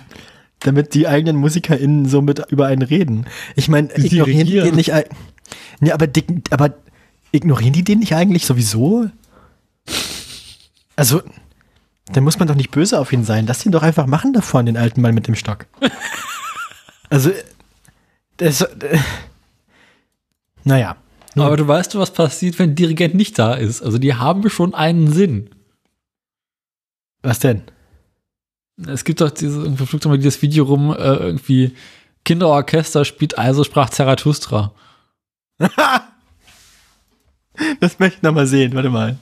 damit 0.60 0.94
die 0.94 1.06
eigenen 1.06 1.36
MusikerInnen 1.36 2.08
so 2.08 2.20
mit 2.20 2.44
über 2.50 2.66
einen 2.66 2.82
reden? 2.82 3.26
Ich 3.54 3.68
meine, 3.68 3.94
ignorieren 3.96 4.46
die 4.46 4.60
den 4.60 4.74
nicht? 4.74 4.88
Ja, 4.88 5.94
aber, 5.94 6.08
aber 6.50 6.74
ignorieren 7.30 7.72
die 7.72 7.84
den 7.84 8.00
nicht 8.00 8.14
eigentlich 8.14 8.44
sowieso? 8.46 9.08
Also, 10.96 11.22
dann 12.06 12.24
muss 12.24 12.38
man 12.38 12.48
doch 12.48 12.54
nicht 12.54 12.70
böse 12.70 12.98
auf 12.98 13.12
ihn 13.12 13.24
sein. 13.24 13.46
Lass 13.46 13.64
ihn 13.64 13.72
doch 13.72 13.82
einfach 13.82 14.06
machen 14.06 14.32
da 14.32 14.40
vorne, 14.40 14.72
den 14.72 14.76
alten 14.76 15.00
Mann 15.00 15.14
mit 15.14 15.28
dem 15.28 15.36
Stock. 15.36 15.66
also, 17.10 17.30
das, 18.38 18.62
äh, 18.62 18.98
naja. 20.64 20.96
Aber 21.34 21.56
du 21.56 21.66
weißt, 21.66 21.96
was 21.96 22.12
passiert, 22.12 22.58
wenn 22.58 22.70
ein 22.70 22.74
Dirigent 22.74 23.14
nicht 23.14 23.38
da 23.38 23.54
ist. 23.54 23.82
Also 23.82 23.98
die 23.98 24.14
haben 24.14 24.48
schon 24.50 24.74
einen 24.74 25.12
Sinn. 25.12 25.50
Was 27.22 27.38
denn? 27.38 27.62
Es 28.86 29.04
gibt 29.04 29.20
doch 29.20 29.30
diese, 29.30 29.62
irgendwo 29.62 29.86
fliegt 29.86 30.04
doch 30.04 30.10
mal 30.10 30.18
dieses 30.18 30.42
Video 30.42 30.64
rum, 30.64 30.90
äh, 30.90 30.96
irgendwie 30.96 31.76
Kinderorchester 32.24 33.04
spielt 33.04 33.38
also 33.38 33.64
sprach 33.64 33.90
Zarathustra. 33.90 34.72
Das 37.80 37.98
möchte 37.98 38.16
ich 38.16 38.22
noch 38.22 38.32
mal 38.32 38.46
sehen. 38.46 38.74
Warte 38.74 38.88
mal. 38.88 39.18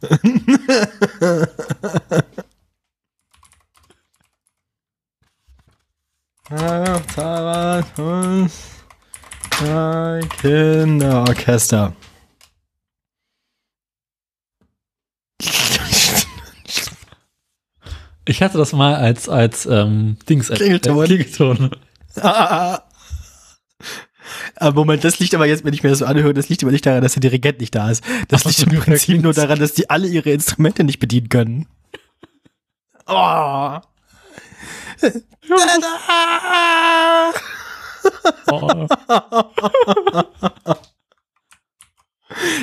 Zarathus 7.14 8.77
Kinderorchester. 9.58 11.92
Ich 18.24 18.40
hatte 18.40 18.58
das 18.58 18.72
mal 18.72 18.94
als, 18.94 19.28
als 19.28 19.66
ähm, 19.66 20.16
Dings, 20.28 20.48
als 20.50 20.60
Klingelton. 20.60 20.98
Als 20.98 21.08
Klingelton. 21.08 21.70
Ah. 22.20 22.82
Aber 24.56 24.76
Moment, 24.76 25.02
das 25.02 25.18
liegt 25.18 25.34
aber 25.34 25.46
jetzt, 25.46 25.64
wenn 25.64 25.74
ich 25.74 25.82
mir 25.82 25.90
das 25.90 26.00
so 26.00 26.06
anhöre, 26.06 26.34
das 26.34 26.48
liegt 26.48 26.62
aber 26.62 26.70
nicht 26.70 26.86
daran, 26.86 27.02
dass 27.02 27.14
der 27.14 27.20
Dirigent 27.20 27.58
nicht 27.58 27.74
da 27.74 27.90
ist. 27.90 28.04
Das 28.28 28.44
liegt 28.44 28.62
im 28.62 28.68
Prinzip 28.80 29.22
nur 29.22 29.32
daran, 29.32 29.58
dass 29.58 29.72
die 29.72 29.90
alle 29.90 30.06
ihre 30.06 30.30
Instrumente 30.30 30.84
nicht 30.84 31.00
bedienen 31.00 31.28
können. 31.28 31.66
Oh. 33.06 33.78
Oh. 38.50 38.86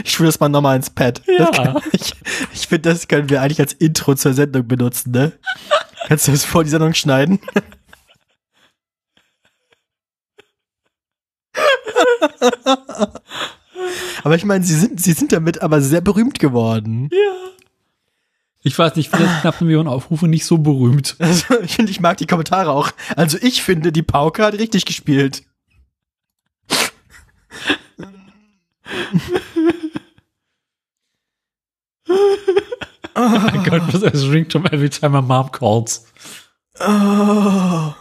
Ich 0.03 0.11
schwöre 0.11 0.27
das 0.27 0.39
mal 0.39 0.49
nochmal 0.49 0.75
ins 0.77 0.89
Pad. 0.89 1.21
Ja. 1.27 1.51
Kann, 1.51 1.81
ich 1.91 2.13
ich 2.53 2.67
finde, 2.67 2.89
das 2.89 3.07
können 3.07 3.29
wir 3.29 3.41
eigentlich 3.41 3.59
als 3.59 3.73
Intro 3.73 4.15
zur 4.15 4.33
Sendung 4.33 4.67
benutzen, 4.67 5.11
ne? 5.11 5.33
Kannst 6.07 6.27
du 6.27 6.31
das 6.31 6.45
vor 6.45 6.63
die 6.63 6.69
Sendung 6.69 6.93
schneiden? 6.93 7.39
aber 14.23 14.35
ich 14.35 14.45
meine, 14.45 14.63
sie 14.63 14.75
sind, 14.75 15.01
sie 15.01 15.13
sind 15.13 15.31
damit 15.31 15.61
aber 15.61 15.81
sehr 15.81 16.01
berühmt 16.01 16.39
geworden. 16.39 17.09
Ich 18.65 18.77
weiß 18.79 18.95
nicht, 18.95 19.11
vielleicht 19.11 19.41
knapp 19.41 19.57
eine 19.61 19.67
Million 19.67 19.87
Aufrufe 19.87 20.27
nicht 20.27 20.43
so 20.43 20.57
berühmt. 20.57 21.15
Also, 21.25 21.61
ich 21.61 21.77
ich 21.77 21.99
mag 21.99 22.17
die 22.17 22.25
Kommentare 22.25 22.71
auch. 22.71 22.91
Also, 23.15 23.37
ich 23.39 23.61
finde, 23.61 23.91
die 23.91 24.01
Pauke 24.01 24.43
hat 24.43 24.55
richtig 24.55 24.85
gespielt. 24.85 25.43
I 33.15 33.63
got 33.69 33.91
this 33.91 34.03
as 34.03 34.25
ringtone 34.27 34.65
every 34.73 34.89
time 34.89 35.11
my 35.11 35.21
mom 35.21 35.51
calls. 35.51 36.07
Oh. 36.79 37.93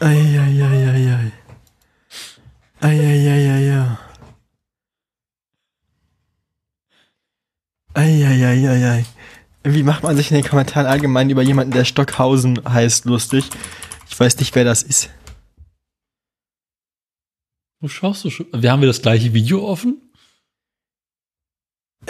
Eieieiei. 0.00 1.32
Eieieiei. 2.82 3.67
Eieieiei. 7.98 9.04
Wie 9.64 9.82
macht 9.82 10.04
man 10.04 10.16
sich 10.16 10.30
in 10.30 10.36
den 10.36 10.48
Kommentaren 10.48 10.86
allgemein 10.86 11.30
über 11.30 11.42
jemanden, 11.42 11.72
der 11.72 11.84
Stockhausen 11.84 12.60
heißt, 12.64 13.06
lustig? 13.06 13.50
Ich 14.08 14.18
weiß 14.18 14.38
nicht, 14.38 14.54
wer 14.54 14.62
das 14.62 14.84
ist. 14.84 15.10
Wo 17.80 17.88
schaust 17.88 18.24
du 18.24 18.30
schon? 18.30 18.46
Wir 18.52 18.70
haben 18.70 18.82
wir 18.82 18.86
das 18.86 19.02
gleiche 19.02 19.34
Video 19.34 19.66
offen? 19.66 20.00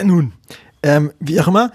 Nun, 0.01 0.33
ähm, 0.83 1.11
wie 1.19 1.41
auch 1.41 1.47
immer, 1.47 1.71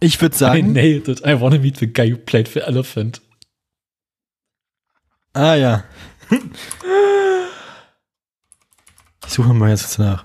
ich 0.00 0.20
würde 0.20 0.34
I 0.34 0.38
sagen. 0.38 0.72
nailed 0.72 1.06
it. 1.06 1.20
I 1.20 1.40
wanna 1.40 1.58
meet 1.58 1.78
the 1.78 1.86
guy 1.86 2.12
who 2.12 2.16
played 2.16 2.48
for 2.48 2.62
Elephant. 2.62 3.22
Ah 5.32 5.54
ja. 5.54 5.84
Ich 9.28 9.32
suche 9.32 9.52
mal 9.52 9.70
jetzt 9.70 9.98
nach. 9.98 10.24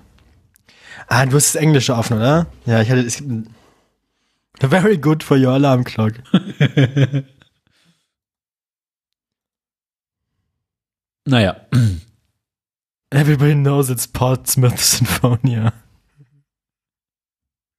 Ah, 1.14 1.26
du 1.26 1.36
hast 1.36 1.54
das 1.54 1.60
Englische 1.60 1.94
offen, 1.94 2.16
oder? 2.16 2.46
Ja, 2.64 2.80
ich 2.80 2.90
hatte 2.90 3.02
es. 3.02 3.22
Very 4.60 4.96
good 4.96 5.22
for 5.22 5.36
your 5.36 5.52
alarm 5.52 5.84
clock. 5.84 6.14
Naja. 11.24 11.54
Everybody 13.10 13.54
knows 13.54 13.90
it's 13.90 14.08
Portsmouth 14.08 14.80
Symphonia. 14.80 15.72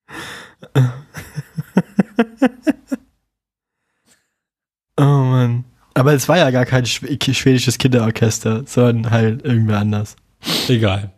oh 4.97 5.01
Mann. 5.01 5.65
Aber 5.93 6.13
es 6.13 6.29
war 6.29 6.37
ja 6.37 6.51
gar 6.51 6.65
kein 6.65 6.85
schw- 6.85 7.33
schwedisches 7.33 7.77
Kinderorchester, 7.77 8.65
sondern 8.65 9.11
halt 9.11 9.43
irgendwer 9.43 9.79
anders. 9.79 10.15
Egal. 10.69 11.11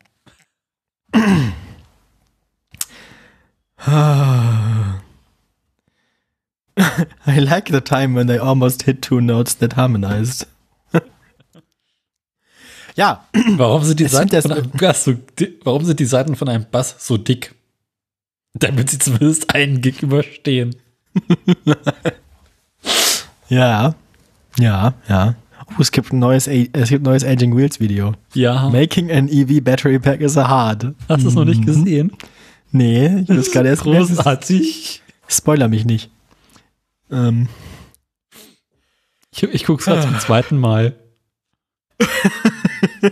I 7.37 7.39
like 7.39 7.71
the 7.71 7.81
time 7.81 8.13
when 8.15 8.27
they 8.27 8.37
almost 8.37 8.83
hit 8.83 9.01
two 9.01 9.19
notes 9.21 9.55
that 9.57 9.75
harmonized. 9.75 10.45
ja, 12.95 13.25
Warum 13.57 13.83
sind 13.83 13.99
die 13.99 14.05
Es 14.05 14.11
Seiten 14.11 14.41
von 14.41 14.51
einem 14.51 14.69
Bass 14.79 15.03
so 15.05 15.13
Warum 15.63 15.85
sind 15.85 15.99
die 15.99 16.05
Seiten 16.05 16.35
von 16.35 16.49
einem 16.49 16.65
Bass 16.71 16.95
so 16.99 17.17
dick? 17.17 17.53
Damit 18.53 18.89
sie 18.89 18.99
zumindest 18.99 19.53
einen 19.53 19.81
Gig 19.81 20.01
überstehen. 20.01 20.75
ja, 23.49 23.95
ja, 24.59 24.93
ja. 25.09 25.35
Oh, 25.77 25.81
es 25.81 25.91
gibt 25.91 26.13
ein 26.13 26.19
neues, 26.19 26.47
A 26.47 26.51
es 26.51 26.89
gibt 26.89 27.01
ein 27.01 27.09
neues 27.09 27.23
Aging 27.25 27.55
Wheels 27.57 27.79
Video. 27.79 28.13
Ja. 28.33 28.69
Making 28.69 29.11
an 29.11 29.27
EV 29.27 29.61
Battery 29.63 29.99
Pack 29.99 30.21
is 30.21 30.37
a 30.37 30.47
hard. 30.47 30.93
Hast 31.09 31.23
du 31.23 31.29
es 31.29 31.33
noch 31.33 31.43
nicht 31.45 31.61
Mhm. 31.61 31.65
gesehen? 31.65 32.11
Nee, 32.71 33.21
ich 33.23 33.29
muss 33.29 33.51
gerade 33.51 33.69
erst 33.69 33.83
großartig. 33.83 35.01
Spoiler 35.27 35.67
mich 35.67 35.85
nicht. 35.85 36.09
Ähm, 37.11 37.47
Ich, 39.31 39.43
ich 39.43 39.65
gucke 39.65 39.79
es 39.81 39.85
gerade 39.85 40.01
Ah. 40.01 40.03
zum 40.03 40.19
zweiten 40.19 40.57
Mal. 40.57 40.95
das 41.99 43.11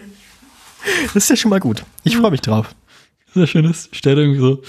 ist 1.15 1.29
ja 1.29 1.35
schon 1.35 1.49
mal 1.49 1.59
gut. 1.59 1.83
Ich 2.03 2.17
freue 2.17 2.31
mich 2.31 2.41
drauf. 2.41 2.73
Sehr 3.33 3.47
schönes. 3.47 3.89
Stelle 3.91 4.21
irgendwie 4.21 4.39
so. 4.39 4.61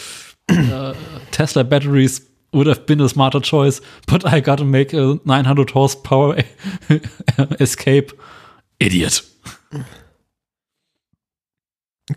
äh, 0.49 0.95
Tesla 1.31 1.63
batteries 1.63 2.27
would 2.53 2.69
have 2.69 2.83
been 2.83 3.01
a 3.01 3.09
smarter 3.09 3.41
choice, 3.43 3.83
but 4.07 4.25
I 4.25 4.41
gotta 4.41 4.65
make 4.65 4.97
a 4.97 5.19
900 5.25 5.75
horsepower 5.75 6.37
escape. 7.59 8.15
Idiot. 8.79 9.25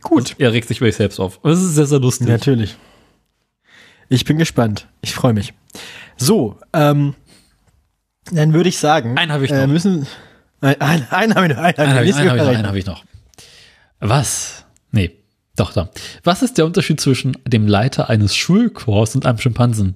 Gut. 0.01 0.35
Er 0.37 0.51
regt 0.51 0.67
sich 0.67 0.79
über 0.79 0.87
sich 0.87 0.97
selbst 0.97 1.19
auf. 1.19 1.39
Es 1.43 1.59
ist 1.61 1.75
sehr, 1.75 1.85
sehr 1.87 1.99
lustig. 1.99 2.27
Natürlich. 2.27 2.75
Ich 4.09 4.25
bin 4.25 4.37
gespannt. 4.37 4.87
Ich 5.01 5.13
freue 5.13 5.33
mich. 5.33 5.53
So, 6.17 6.59
ähm, 6.73 7.15
dann 8.31 8.53
würde 8.53 8.69
ich 8.69 8.77
sagen, 8.77 9.17
Einen 9.17 9.31
habe 9.31 9.45
ich 9.45 9.51
äh, 9.51 9.61
noch. 9.65 9.73
müssen. 9.73 10.07
Ein- 10.61 10.81
Einen 10.81 11.03
einen 11.09 11.35
habe 11.35 11.45
ich 11.47 11.53
noch, 11.55 11.57
einen 11.57 11.77
habe 11.77 11.77
Einen 11.79 11.93
habe 11.95 12.05
ich 12.05 12.15
einen 12.15 12.29
hab 12.29 12.35
ich, 12.37 12.41
noch, 12.43 12.47
einen 12.49 12.67
hab 12.67 12.75
ich 12.75 12.85
noch. 12.85 13.03
Was? 13.99 14.65
Nee, 14.91 15.11
doch 15.55 15.73
da. 15.73 15.89
Was 16.23 16.41
ist 16.41 16.57
der 16.57 16.65
Unterschied 16.65 16.99
zwischen 16.99 17.37
dem 17.45 17.67
Leiter 17.67 18.09
eines 18.09 18.35
Schulchors 18.35 19.15
und 19.15 19.25
einem 19.25 19.37
Schimpansen? 19.37 19.95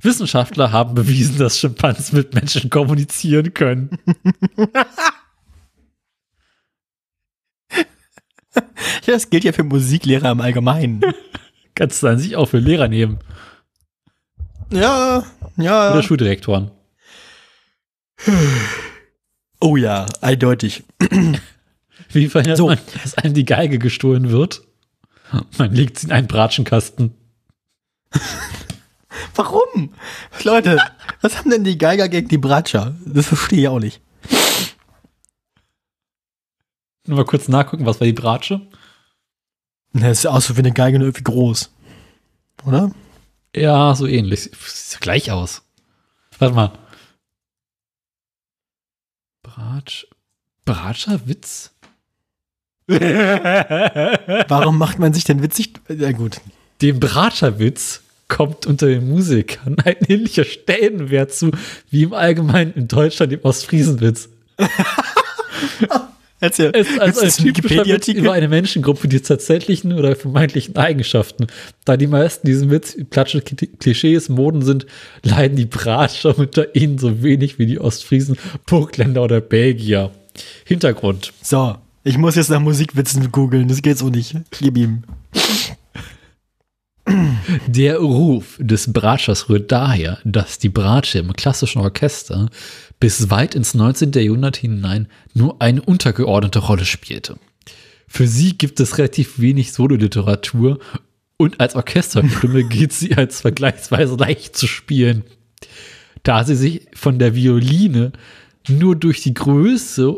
Wissenschaftler 0.00 0.70
haben 0.70 0.94
bewiesen, 0.94 1.38
dass 1.38 1.58
Schimpansen 1.58 2.18
mit 2.18 2.34
Menschen 2.34 2.68
kommunizieren 2.70 3.54
können. 3.54 3.98
Ja, 8.54 8.62
das 9.06 9.30
gilt 9.30 9.44
ja 9.44 9.52
für 9.52 9.64
Musiklehrer 9.64 10.30
im 10.30 10.40
Allgemeinen. 10.40 11.00
Kannst 11.74 12.02
du 12.02 12.06
an 12.08 12.18
sich 12.18 12.36
auch 12.36 12.46
für 12.46 12.58
Lehrer 12.58 12.88
nehmen. 12.88 13.18
Ja, 14.70 15.24
ja. 15.56 15.90
Oder 15.92 16.02
Schuldirektoren. 16.02 16.70
Oh 19.60 19.78
ja, 19.78 20.04
eindeutig. 20.20 20.84
Wie 22.10 22.28
verhindert 22.28 22.58
So. 22.58 22.66
man, 22.66 22.78
dass 23.02 23.14
einem 23.16 23.32
die 23.32 23.46
Geige 23.46 23.78
gestohlen 23.78 24.28
wird? 24.30 24.60
Man 25.56 25.72
legt 25.72 25.98
sie 25.98 26.08
in 26.08 26.12
einen 26.12 26.26
Bratschenkasten. 26.26 27.14
Warum? 29.34 29.94
Leute, 30.42 30.78
was 31.22 31.38
haben 31.38 31.48
denn 31.48 31.64
die 31.64 31.78
Geiger 31.78 32.10
gegen 32.10 32.28
die 32.28 32.36
Bratscher? 32.36 32.94
Das 33.06 33.26
verstehe 33.26 33.60
ich 33.62 33.68
auch 33.68 33.80
nicht. 33.80 34.02
Nur 37.06 37.16
mal 37.18 37.24
kurz 37.24 37.48
nachgucken, 37.48 37.86
was 37.86 38.00
war 38.00 38.06
die 38.06 38.12
Bratsche? 38.12 38.60
Das 39.94 40.22
sieht 40.22 40.30
aus 40.30 40.54
wie 40.54 40.58
eine 40.58 40.72
Geige 40.72 40.98
nur 40.98 41.06
irgendwie 41.08 41.24
groß. 41.24 41.70
Oder? 42.66 42.90
Ja, 43.54 43.94
so 43.94 44.06
ähnlich. 44.06 44.50
Sieht 44.66 45.00
gleich 45.00 45.30
aus. 45.30 45.62
Warte 46.38 46.54
mal. 46.54 46.72
Bratsch. 49.42 50.06
Bratscherwitz? 50.64 51.72
Warum 52.88 54.78
macht 54.78 54.98
man 54.98 55.14
sich 55.14 55.24
denn 55.24 55.42
witzig? 55.42 55.74
Ja 55.88 56.12
gut. 56.12 56.40
Dem 56.82 57.00
Bratscherwitz 57.00 58.02
kommt 58.28 58.66
unter 58.66 58.86
den 58.86 59.08
Musikern 59.08 59.76
ein 59.84 59.96
ähnlicher 60.08 60.44
Stellenwert 60.44 61.32
zu, 61.32 61.50
wie 61.90 62.04
im 62.04 62.12
Allgemeinen 62.12 62.74
in 62.74 62.88
Deutschland 62.88 63.32
dem 63.32 63.40
Ostfriesenwitz. 63.42 64.28
Erzähl. 66.44 66.72
Es 66.74 66.90
ist 66.90 67.00
also 67.00 67.20
ein 67.22 67.46
Wikipedia-Artikel? 67.46 68.20
über 68.20 68.32
eine 68.34 68.48
Menschengruppe, 68.48 69.08
die 69.08 69.20
tatsächlichen 69.20 69.94
oder 69.94 70.14
vermeintlichen 70.14 70.76
Eigenschaften. 70.76 71.46
Da 71.86 71.96
die 71.96 72.06
meisten 72.06 72.46
diesen 72.46 72.70
Witz 72.70 72.96
klatsche 73.10 73.40
Klischees, 73.40 74.28
Moden 74.28 74.60
sind, 74.60 74.84
leiden 75.22 75.56
die 75.56 75.64
Bratscher 75.64 76.38
unter 76.38 76.74
ihnen 76.76 76.98
so 76.98 77.22
wenig 77.22 77.58
wie 77.58 77.64
die 77.64 77.80
Ostfriesen, 77.80 78.36
Burgländer 78.66 79.22
oder 79.22 79.40
Belgier. 79.40 80.10
Hintergrund. 80.66 81.32
So, 81.40 81.76
ich 82.02 82.18
muss 82.18 82.34
jetzt 82.34 82.50
nach 82.50 82.60
Musikwitzen 82.60 83.32
googeln. 83.32 83.68
Das 83.68 83.80
geht 83.80 83.96
so 83.96 84.10
nicht. 84.10 84.36
Gib 84.50 84.76
ihm. 84.76 85.04
Der 87.66 87.98
Ruf 87.98 88.56
des 88.58 88.92
Bratschers 88.92 89.48
rührt 89.48 89.70
daher, 89.70 90.18
dass 90.24 90.58
die 90.58 90.68
Bratsche 90.68 91.18
im 91.18 91.32
klassischen 91.34 91.80
Orchester 91.80 92.48
bis 93.04 93.28
weit 93.28 93.54
ins 93.54 93.74
19. 93.74 94.12
Jahrhundert 94.12 94.56
hinein 94.56 95.08
nur 95.34 95.60
eine 95.60 95.82
untergeordnete 95.82 96.58
Rolle 96.60 96.86
spielte. 96.86 97.36
Für 98.08 98.26
sie 98.26 98.56
gibt 98.56 98.80
es 98.80 98.96
relativ 98.96 99.38
wenig 99.38 99.72
Sololiteratur 99.74 100.78
und 101.36 101.60
als 101.60 101.74
Orchesterstimme 101.74 102.64
geht 102.68 102.94
sie 102.94 103.14
als 103.14 103.42
vergleichsweise 103.42 104.16
leicht 104.16 104.56
zu 104.56 104.66
spielen. 104.66 105.24
Da 106.22 106.44
sie 106.44 106.54
sich 106.56 106.86
von 106.94 107.18
der 107.18 107.34
Violine 107.34 108.12
nur 108.70 108.96
durch 108.96 109.20
die 109.20 109.34
Größe 109.34 110.16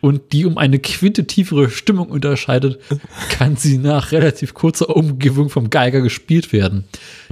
und- 0.00 0.32
die 0.32 0.46
um 0.46 0.56
eine 0.56 0.78
Quinte 0.78 1.26
tiefere 1.26 1.68
Stimmung 1.68 2.08
unterscheidet, 2.08 2.78
kann 3.28 3.56
sie 3.56 3.76
nach 3.76 4.12
relativ 4.12 4.54
kurzer 4.54 4.96
Umgebung 4.96 5.50
vom 5.50 5.68
Geiger 5.68 6.00
gespielt 6.00 6.54
werden. 6.54 6.84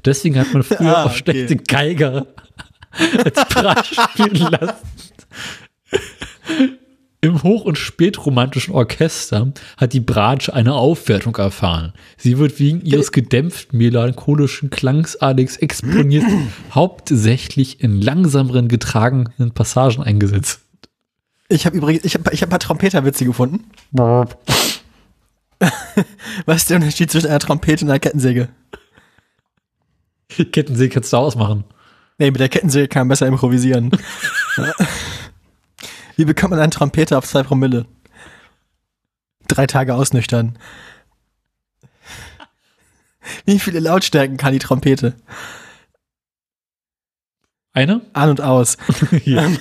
Deswegen 0.04 0.38
hat 0.38 0.52
man 0.52 0.62
früher 0.62 0.98
Ah, 0.98 1.04
auch 1.04 1.10
okay. 1.12 1.22
schlechte 1.32 1.56
Geiger 1.56 2.26
als 3.24 3.48
Bratsche 3.48 3.94
spielen 3.94 4.36
lassen. 4.50 4.86
Im 7.20 7.42
hoch- 7.42 7.64
und 7.64 7.76
spätromantischen 7.76 8.72
Orchester 8.74 9.52
hat 9.76 9.92
die 9.92 10.00
Bratsche 10.00 10.54
eine 10.54 10.74
Aufwertung 10.74 11.34
erfahren. 11.36 11.92
Sie 12.16 12.38
wird 12.38 12.60
wegen 12.60 12.82
ihres 12.82 13.10
gedämpft 13.10 13.72
melancholischen 13.72 14.70
Klangsadigs 14.70 15.56
exponiert, 15.56 16.24
hauptsächlich 16.72 17.80
in 17.80 18.00
langsameren 18.00 18.68
getragenen 18.68 19.50
Passagen 19.52 20.04
eingesetzt. 20.04 20.60
Ich 21.48 21.66
habe 21.66 21.76
übrigens, 21.76 22.04
ich 22.04 22.14
habe 22.14 22.32
ich 22.32 22.42
hab 22.42 22.48
ein 22.48 22.50
paar 22.50 22.60
Trompeterwitze 22.60 23.24
gefunden. 23.24 23.64
Was 26.46 26.56
ist 26.58 26.70
der 26.70 26.76
Unterschied 26.76 27.10
zwischen 27.10 27.28
einer 27.28 27.38
Trompete 27.38 27.84
und 27.84 27.90
einer 27.90 27.98
Kettensäge? 27.98 28.48
Kettensäge 30.28 30.94
kannst 30.94 31.12
du 31.12 31.16
ausmachen. 31.16 31.64
Nee, 32.18 32.30
mit 32.30 32.40
der 32.40 32.48
Kettensäge 32.48 32.88
kann 32.88 33.02
man 33.02 33.08
besser 33.08 33.26
improvisieren. 33.26 33.90
Wie 36.16 36.24
bekommt 36.24 36.52
man 36.52 36.60
einen 36.60 36.70
Trompeter 36.70 37.18
auf 37.18 37.26
zwei 37.26 37.42
Promille? 37.42 37.86
Drei 39.48 39.66
Tage 39.66 39.94
ausnüchtern. 39.94 40.58
Wie 43.44 43.58
viele 43.58 43.80
Lautstärken 43.80 44.38
kann 44.38 44.52
die 44.52 44.58
Trompete? 44.58 45.14
Eine? 47.72 48.00
An 48.14 48.30
und 48.30 48.40
aus. 48.40 48.78
Hier. 49.22 49.58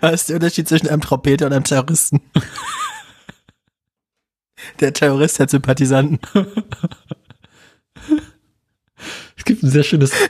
Was 0.00 0.12
ist 0.14 0.28
der 0.28 0.36
Unterschied 0.36 0.68
zwischen 0.68 0.88
einem 0.88 1.00
Trompeter 1.00 1.46
und 1.46 1.54
einem 1.54 1.64
Terroristen? 1.64 2.20
Der 4.80 4.92
Terrorist 4.92 5.40
hat 5.40 5.48
Sympathisanten. 5.50 6.20
Es 9.42 9.44
gibt 9.44 9.64
ein 9.64 9.70
sehr 9.70 9.82
schönes. 9.82 10.12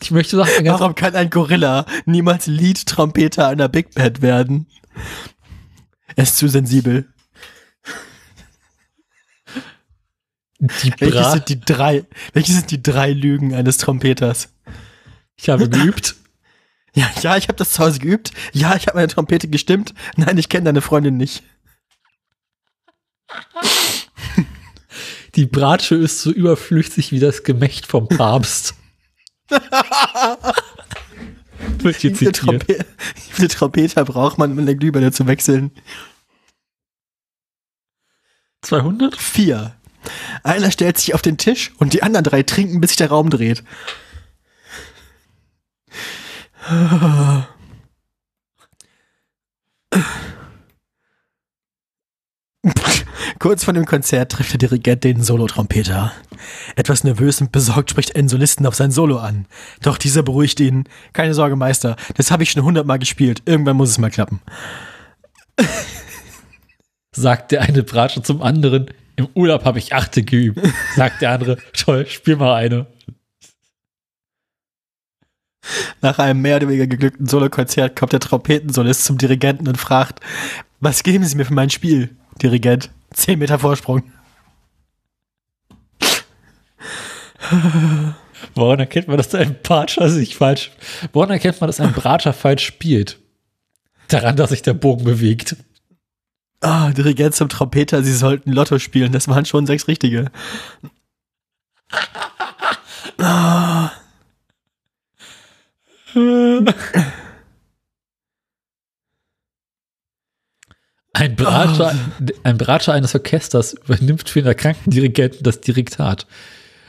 Ich 0.00 0.12
möchte 0.12 0.36
sagen, 0.36 0.66
Warum 0.66 0.94
kann 0.94 1.16
ein 1.16 1.28
Gorilla 1.28 1.84
niemals 2.06 2.46
Lead-Trompeter 2.46 3.48
einer 3.48 3.68
Big 3.68 3.94
Band 3.94 4.22
werden? 4.22 4.68
Er 6.14 6.22
ist 6.22 6.36
zu 6.38 6.48
sensibel. 6.48 7.12
die 10.60 10.94
Welche 10.98 11.30
sind 11.30 11.48
die 11.48 11.60
drei, 11.60 12.06
welche 12.32 12.52
sind 12.52 12.70
die 12.70 12.80
drei 12.80 13.12
Lügen 13.12 13.54
eines 13.54 13.76
Trompeters? 13.78 14.50
Ich 15.36 15.48
habe 15.48 15.68
geübt. 15.68 16.14
Ja, 16.94 17.10
ja, 17.20 17.36
ich 17.36 17.48
habe 17.48 17.58
das 17.58 17.72
zu 17.72 17.84
Hause 17.84 17.98
geübt. 17.98 18.30
Ja, 18.52 18.76
ich 18.76 18.86
habe 18.86 18.96
meine 18.96 19.08
Trompete 19.08 19.48
gestimmt. 19.48 19.94
Nein, 20.16 20.38
ich 20.38 20.48
kenne 20.48 20.66
deine 20.66 20.80
Freundin 20.80 21.16
nicht. 21.16 21.42
Die 25.38 25.46
Bratsche 25.46 25.94
ist 25.94 26.20
so 26.20 26.32
überflüssig 26.32 27.12
wie 27.12 27.20
das 27.20 27.44
Gemächt 27.44 27.86
vom 27.86 28.08
Papst. 28.08 28.74
Viele, 31.78 31.94
zitiert. 31.94 32.34
Trompe 32.34 32.66
wie 32.66 33.30
viele 33.30 33.46
Trompeter 33.46 34.04
braucht 34.04 34.38
man, 34.38 34.50
um 34.50 34.58
eine 34.58 34.74
Glühbirne 34.74 35.12
zu 35.12 35.28
wechseln? 35.28 35.70
200? 38.62 39.14
Vier. 39.14 39.76
Einer 40.42 40.72
stellt 40.72 40.98
sich 40.98 41.14
auf 41.14 41.22
den 41.22 41.38
Tisch 41.38 41.70
und 41.78 41.92
die 41.92 42.02
anderen 42.02 42.24
drei 42.24 42.42
trinken, 42.42 42.80
bis 42.80 42.90
sich 42.90 42.96
der 42.96 43.10
Raum 43.10 43.30
dreht. 43.30 43.62
Kurz 53.38 53.62
vor 53.62 53.74
dem 53.74 53.86
Konzert 53.86 54.32
trifft 54.32 54.52
der 54.52 54.58
Dirigent 54.58 55.04
den 55.04 55.22
Solotrompeter. 55.22 56.12
Etwas 56.74 57.04
nervös 57.04 57.40
und 57.40 57.52
besorgt 57.52 57.90
spricht 57.90 58.16
den 58.16 58.28
Solisten 58.28 58.66
auf 58.66 58.74
sein 58.74 58.90
Solo 58.90 59.18
an. 59.18 59.46
Doch 59.80 59.96
dieser 59.96 60.24
beruhigt 60.24 60.58
ihn. 60.58 60.84
Keine 61.12 61.34
Sorge, 61.34 61.54
Meister. 61.54 61.96
Das 62.16 62.30
habe 62.32 62.42
ich 62.42 62.50
schon 62.50 62.64
hundertmal 62.64 62.98
gespielt. 62.98 63.42
Irgendwann 63.44 63.76
muss 63.76 63.90
es 63.90 63.98
mal 63.98 64.10
klappen. 64.10 64.40
Sagt 67.12 67.52
der 67.52 67.62
eine 67.62 67.84
Bratsche 67.84 68.22
zum 68.22 68.42
anderen. 68.42 68.90
Im 69.14 69.28
Urlaub 69.34 69.64
habe 69.64 69.78
ich 69.78 69.94
achte 69.94 70.22
geübt. 70.22 70.60
Sagt 70.96 71.22
der 71.22 71.30
andere, 71.30 71.58
toll, 71.72 72.06
spiel 72.06 72.36
mal 72.36 72.54
eine. 72.54 72.86
Nach 76.00 76.18
einem 76.18 76.40
mehr 76.40 76.56
oder 76.56 76.68
weniger 76.68 76.86
geglückten 76.86 77.26
Solokonzert 77.26 77.94
kommt 77.94 78.12
der 78.12 78.20
Trompetensolist 78.20 79.04
zum 79.04 79.18
Dirigenten 79.18 79.68
und 79.68 79.76
fragt, 79.76 80.20
was 80.80 81.02
geben 81.02 81.24
Sie 81.24 81.36
mir 81.36 81.44
für 81.44 81.54
mein 81.54 81.70
Spiel, 81.70 82.16
Dirigent? 82.42 82.90
Zehn 83.12 83.38
Meter 83.38 83.58
Vorsprung. 83.58 84.02
Woran 88.54 88.80
erkennt 88.80 89.08
man, 89.08 89.16
dass 89.16 89.34
ein 89.34 89.56
Bratscher 89.62 90.08
sich 90.10 90.36
falsch. 90.36 90.70
Woran 91.12 91.30
erkennt 91.30 91.60
man, 91.60 91.68
dass 91.68 91.80
ein 91.80 91.92
Bratscher 91.92 92.32
falsch 92.32 92.64
spielt? 92.64 93.18
Daran, 94.08 94.36
dass 94.36 94.50
sich 94.50 94.62
der 94.62 94.74
Bogen 94.74 95.04
bewegt. 95.04 95.56
Ah, 96.60 96.90
Dirigent 96.90 97.34
zum 97.34 97.48
Trompeter, 97.48 98.02
Sie 98.02 98.12
sollten 98.12 98.52
Lotto 98.52 98.78
spielen. 98.78 99.12
Das 99.12 99.28
waren 99.28 99.44
schon 99.44 99.66
sechs 99.66 99.86
richtige. 99.88 100.30
Ah. 103.18 103.92
Berater, 111.36 111.94
ein 112.44 112.58
Berater 112.58 112.92
eines 112.92 113.14
Orchesters 113.14 113.74
übernimmt 113.74 114.28
für 114.28 114.40
den 114.40 114.48
erkrankten 114.48 114.90
Dirigenten 114.92 115.42
das 115.42 115.60
Direktat. 115.60 116.26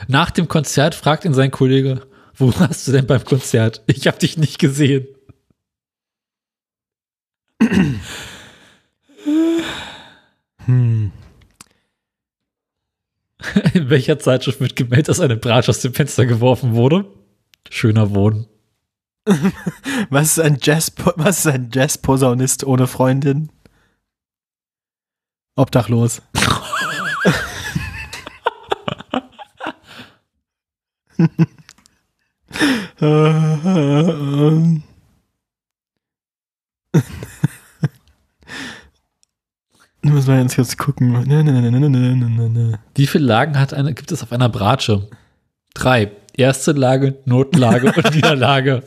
Nach 0.08 0.30
dem 0.30 0.48
Konzert 0.48 0.94
fragt 0.94 1.24
ihn 1.24 1.34
sein 1.34 1.50
Kollege, 1.50 2.02
wo 2.34 2.52
warst 2.58 2.86
du 2.88 2.92
denn 2.92 3.06
beim 3.06 3.24
Konzert? 3.24 3.82
Ich 3.86 4.06
habe 4.06 4.18
dich 4.18 4.38
nicht 4.38 4.58
gesehen. 4.58 5.06
Hm. 10.66 11.12
In 13.74 13.90
welcher 13.90 14.18
Zeitschrift 14.18 14.60
wird 14.60 14.76
gemeldet, 14.76 15.08
dass 15.08 15.20
eine 15.20 15.36
Bratsch 15.36 15.68
aus 15.68 15.80
dem 15.80 15.94
Fenster 15.94 16.26
geworfen 16.26 16.74
wurde? 16.74 17.06
Schöner 17.68 18.14
Wohnen. 18.14 18.46
Was 20.10 20.38
ist 20.38 20.40
ein 20.40 20.58
Jazz, 20.60 20.92
was 21.16 21.40
ist 21.40 21.46
ein 21.46 21.70
Jazz-Posaunist 21.72 22.64
ohne 22.64 22.86
Freundin? 22.86 23.50
Obdachlos. 25.56 26.22
Muss 40.02 40.26
man 40.26 40.38
ganz 40.38 40.56
kurz 40.56 40.76
gucken. 40.76 41.12
Ne, 41.12 41.44
ne, 41.44 41.70
ne. 41.70 42.78
Wie 42.94 43.06
viele 43.06 43.24
Lagen 43.24 43.58
hat 43.58 43.74
eine, 43.74 43.94
gibt 43.94 44.12
es 44.12 44.22
auf 44.22 44.32
einer 44.32 44.48
Bratsche? 44.48 45.08
Drei. 45.74 46.12
Erste 46.34 46.72
Lage, 46.72 47.18
Notlage 47.26 47.92
und 47.92 48.14
Niederlage. 48.14 48.82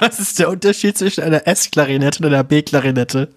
Was 0.00 0.20
ist 0.20 0.38
der 0.38 0.48
Unterschied 0.50 0.96
zwischen 0.96 1.24
einer 1.24 1.46
S-Klarinette 1.46 2.20
und 2.20 2.26
einer 2.32 2.44
B-Klarinette? 2.44 3.28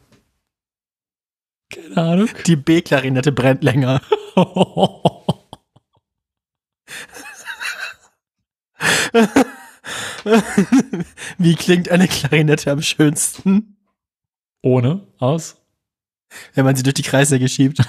Keine 1.72 1.98
Ahnung. 1.98 2.30
Die 2.46 2.56
B-Klarinette 2.56 3.32
brennt 3.32 3.64
länger. 3.64 4.02
Wie 11.38 11.56
klingt 11.56 11.90
eine 11.90 12.08
Klarinette 12.08 12.72
am 12.72 12.82
schönsten? 12.82 13.78
Ohne, 14.62 15.08
aus. 15.20 15.58
Wenn 16.54 16.66
man 16.66 16.76
sie 16.76 16.84
durch 16.84 16.94
die 16.94 17.02
Kreissäge 17.02 17.50
schiebt. 17.50 17.80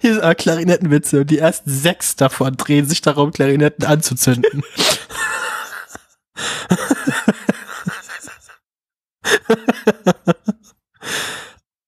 Hier 0.00 0.14
sind 0.14 0.38
Klarinettenwitze 0.38 1.20
und 1.20 1.30
die 1.30 1.38
ersten 1.38 1.70
sechs 1.70 2.16
davon 2.16 2.56
drehen 2.56 2.86
sich 2.86 3.00
darum, 3.00 3.30
Klarinetten 3.32 3.84
anzuzünden. 3.84 4.62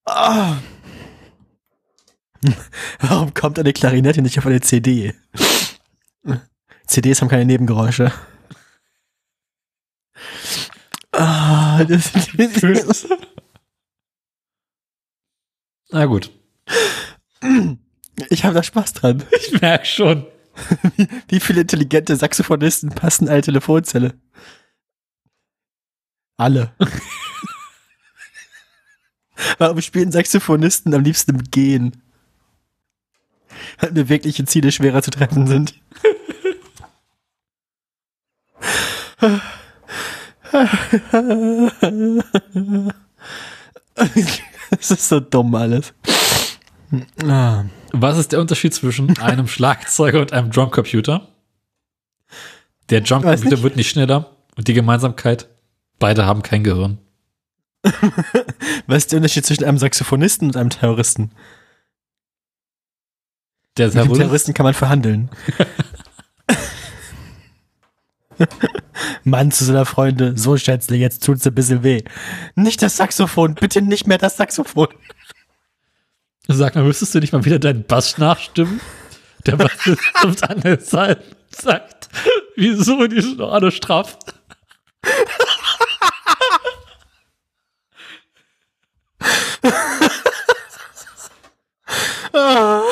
Ah. 0.08 0.58
Warum 3.00 3.34
kommt 3.34 3.58
eine 3.58 3.72
Klarinette 3.72 4.22
nicht 4.22 4.38
auf 4.38 4.46
eine 4.46 4.60
CD? 4.60 5.14
CDs 6.86 7.20
haben 7.20 7.28
keine 7.28 7.44
Nebengeräusche. 7.44 8.12
Ah, 11.12 11.82
das 11.84 12.12
Na 15.90 16.04
gut. 16.06 16.30
ich 18.30 18.44
habe 18.44 18.54
da 18.54 18.62
Spaß 18.62 18.92
dran. 18.94 19.24
Ich 19.32 19.60
merke 19.60 19.86
schon. 19.86 20.26
Wie, 20.96 21.08
wie 21.28 21.40
viele 21.40 21.62
intelligente 21.62 22.16
Saxophonisten 22.16 22.90
passen 22.90 23.28
eine 23.28 23.42
Telefonzelle? 23.42 24.14
Alle. 26.38 26.74
Warum 29.58 29.80
spielen 29.80 30.12
Saxophonisten 30.12 30.94
am 30.94 31.02
liebsten 31.02 31.32
im 31.32 31.44
Gehen? 31.50 32.02
Weil 33.78 33.92
bewegliche 33.92 34.44
Ziele 34.44 34.72
schwerer 34.72 35.02
zu 35.02 35.10
treffen 35.10 35.46
sind. 35.46 35.74
Das 44.70 44.90
ist 44.90 45.08
so 45.08 45.20
dumm 45.20 45.54
alles. 45.54 45.92
Ah. 47.24 47.64
Was 47.92 48.18
ist 48.18 48.32
der 48.32 48.40
Unterschied 48.40 48.74
zwischen 48.74 49.18
einem 49.20 49.48
Schlagzeuger 49.48 50.20
und 50.20 50.32
einem 50.32 50.50
Drumcomputer? 50.50 51.28
Der 52.90 53.00
Drumcomputer 53.00 53.62
wird 53.62 53.76
nicht 53.76 53.90
schneller 53.90 54.36
und 54.56 54.68
die 54.68 54.74
Gemeinsamkeit, 54.74 55.48
beide 55.98 56.26
haben 56.26 56.42
kein 56.42 56.62
Gehirn. 56.62 56.98
Was 58.86 58.98
ist 58.98 59.12
der 59.12 59.18
Unterschied 59.18 59.46
zwischen 59.46 59.64
einem 59.64 59.78
Saxophonisten 59.78 60.48
und 60.48 60.56
einem 60.56 60.70
Terroristen? 60.70 61.30
Der 63.76 63.86
Mit 63.86 63.94
dem 63.94 63.98
Terrorist, 63.98 64.20
Terroristen 64.20 64.54
kann 64.54 64.64
man 64.64 64.74
verhandeln. 64.74 65.30
Mann 69.24 69.50
zu 69.50 69.64
seiner 69.64 69.86
Freunde, 69.86 70.36
so 70.36 70.56
Schätzle, 70.56 70.96
jetzt 70.96 71.24
tut's 71.24 71.46
ein 71.46 71.54
bisschen 71.54 71.82
weh. 71.82 72.02
Nicht 72.54 72.82
das 72.82 72.96
Saxophon, 72.96 73.54
bitte 73.54 73.82
nicht 73.82 74.06
mehr 74.06 74.18
das 74.18 74.36
Saxophon. 74.36 74.88
sag 76.48 76.74
mal, 76.74 76.84
müsstest 76.84 77.14
du 77.14 77.20
nicht 77.20 77.32
mal 77.32 77.44
wieder 77.44 77.58
deinen 77.58 77.84
Bass 77.84 78.18
nachstimmen? 78.18 78.80
Der 79.46 79.56
Bassist 79.56 80.02
kommt 80.14 80.42
an 80.50 80.60
der 80.60 80.80
Seite 80.80 81.22
und 81.24 81.56
sagt, 81.56 82.08
wieso 82.56 83.06
die 83.06 83.36
alle 83.40 83.70
straff? 83.70 84.18
Ah. 92.32 92.82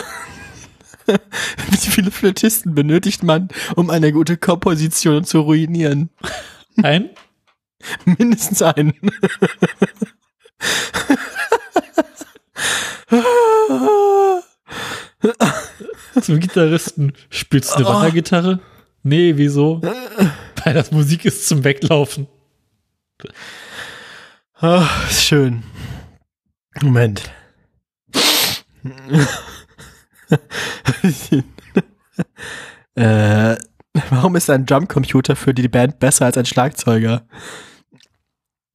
Wie 1.07 1.77
viele 1.77 2.11
Flötisten 2.11 2.75
benötigt 2.75 3.23
man, 3.23 3.49
um 3.77 3.91
eine 3.91 4.11
gute 4.13 4.37
Komposition 4.39 5.25
zu 5.25 5.41
ruinieren? 5.41 6.09
Ein? 6.83 7.11
Mindestens 8.07 8.63
einen. 8.63 8.95
Zum 16.21 16.41
Gitarristen. 16.41 17.13
Spielst 17.31 17.73
du 17.73 17.77
eine 17.77 17.87
Oh. 17.87 17.95
Wandergitarre? 17.95 18.61
Nee, 19.03 19.35
wieso? 19.37 19.83
Weil 20.65 20.75
das 20.75 20.91
Musik 20.91 21.25
ist 21.25 21.47
zum 21.47 21.65
Weglaufen. 21.65 22.27
Ist 25.11 25.25
schön. 25.25 25.63
Moment. 26.83 27.31
äh, 32.95 33.57
warum 34.11 34.37
ist 34.37 34.51
ein 34.51 34.67
Drumcomputer 34.67 35.37
für 35.37 35.55
die 35.55 35.69
Band 35.69 35.99
besser 35.99 36.27
als 36.27 36.37
ein 36.37 36.47
Schlagzeuger? 36.47 37.27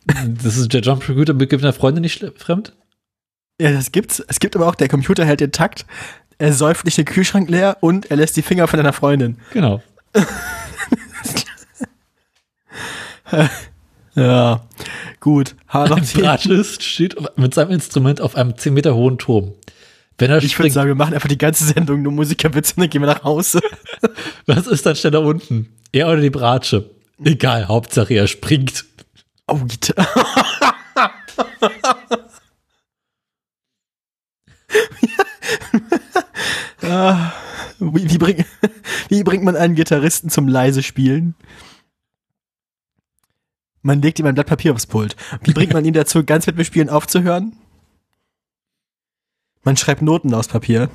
Das 0.05 0.57
ist 0.57 0.73
der 0.73 0.81
Jump 0.81 1.05
Computer 1.05 1.33
mit 1.33 1.53
einer 1.53 1.73
Freundin 1.73 2.01
nicht 2.01 2.25
fremd? 2.37 2.75
Ja, 3.61 3.71
das 3.71 3.91
gibt's. 3.91 4.23
Es 4.27 4.39
gibt 4.39 4.55
aber 4.55 4.67
auch, 4.67 4.75
der 4.75 4.87
Computer 4.87 5.25
hält 5.25 5.41
den 5.41 5.51
Takt, 5.51 5.85
er 6.37 6.53
säuft 6.53 6.85
nicht 6.85 6.97
den 6.97 7.05
Kühlschrank 7.05 7.49
leer 7.49 7.77
und 7.81 8.09
er 8.09 8.17
lässt 8.17 8.37
die 8.37 8.41
Finger 8.41 8.67
von 8.67 8.77
deiner 8.77 8.93
Freundin. 8.93 9.37
Genau. 9.51 9.83
Ja, 14.19 14.61
gut. 15.19 15.55
Die- 15.73 16.21
Bratschist 16.21 16.83
steht 16.83 17.15
mit 17.37 17.53
seinem 17.53 17.71
Instrument 17.71 18.21
auf 18.21 18.35
einem 18.35 18.57
10 18.57 18.73
Meter 18.73 18.95
hohen 18.95 19.17
Turm. 19.17 19.53
Wenn 20.17 20.31
er 20.31 20.43
Ich 20.43 20.57
würde 20.59 20.71
sagen, 20.71 20.89
wir 20.89 20.95
machen 20.95 21.13
einfach 21.13 21.29
die 21.29 21.37
ganze 21.37 21.63
Sendung 21.63 22.01
nur 22.01 22.11
Musikerwitze 22.11 22.73
und 22.75 22.81
dann 22.81 22.89
gehen 22.89 23.01
wir 23.01 23.07
nach 23.07 23.23
Hause. 23.23 23.61
was 24.45 24.67
ist 24.67 24.85
dann 24.85 24.95
schneller 24.95 25.21
unten? 25.21 25.69
Er 25.93 26.07
oder 26.07 26.19
die 26.21 26.29
Bratsche? 26.29 26.89
Egal, 27.23 27.67
Hauptsache 27.67 28.13
er 28.13 28.27
springt. 28.27 28.85
Oh. 29.47 29.59
Ah, 36.81 37.33
wie, 37.79 38.09
wie, 38.09 38.17
bring, 38.17 38.45
wie 39.09 39.23
bringt 39.23 39.43
man 39.43 39.55
einen 39.55 39.75
Gitarristen 39.75 40.29
zum 40.29 40.47
leise 40.47 40.83
Spielen? 40.83 41.35
Man 43.89 44.03
legt 44.03 44.19
ihm 44.19 44.27
ein 44.27 44.35
Blatt 44.35 44.45
Papier 44.45 44.71
aufs 44.71 44.85
Pult. 44.85 45.15
Wie 45.41 45.51
bringt 45.51 45.73
man 45.73 45.83
ihn 45.83 45.93
dazu, 45.95 46.23
ganz 46.23 46.45
mit 46.45 46.55
dem 46.55 46.63
Spielen 46.63 46.89
aufzuhören? 46.89 47.53
Man 49.63 49.77
schreibt 49.77 50.03
Noten 50.03 50.31
aufs 50.35 50.47
Papier. 50.47 50.91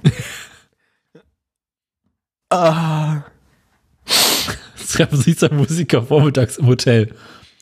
Ah, 2.51 3.25
Es 4.07 4.87
treffen 4.93 5.21
sich 5.21 5.37
zwei 5.41 5.49
Musiker 5.49 6.05
vormittags 6.05 6.57
im 6.57 6.69
Hotel. 6.69 7.13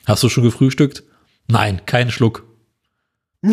Hast 0.05 0.23
du 0.23 0.29
schon 0.29 0.45
gefrühstückt? 0.45 1.03
Nein, 1.49 1.87
keinen 1.87 2.11
Schluck. 2.11 2.47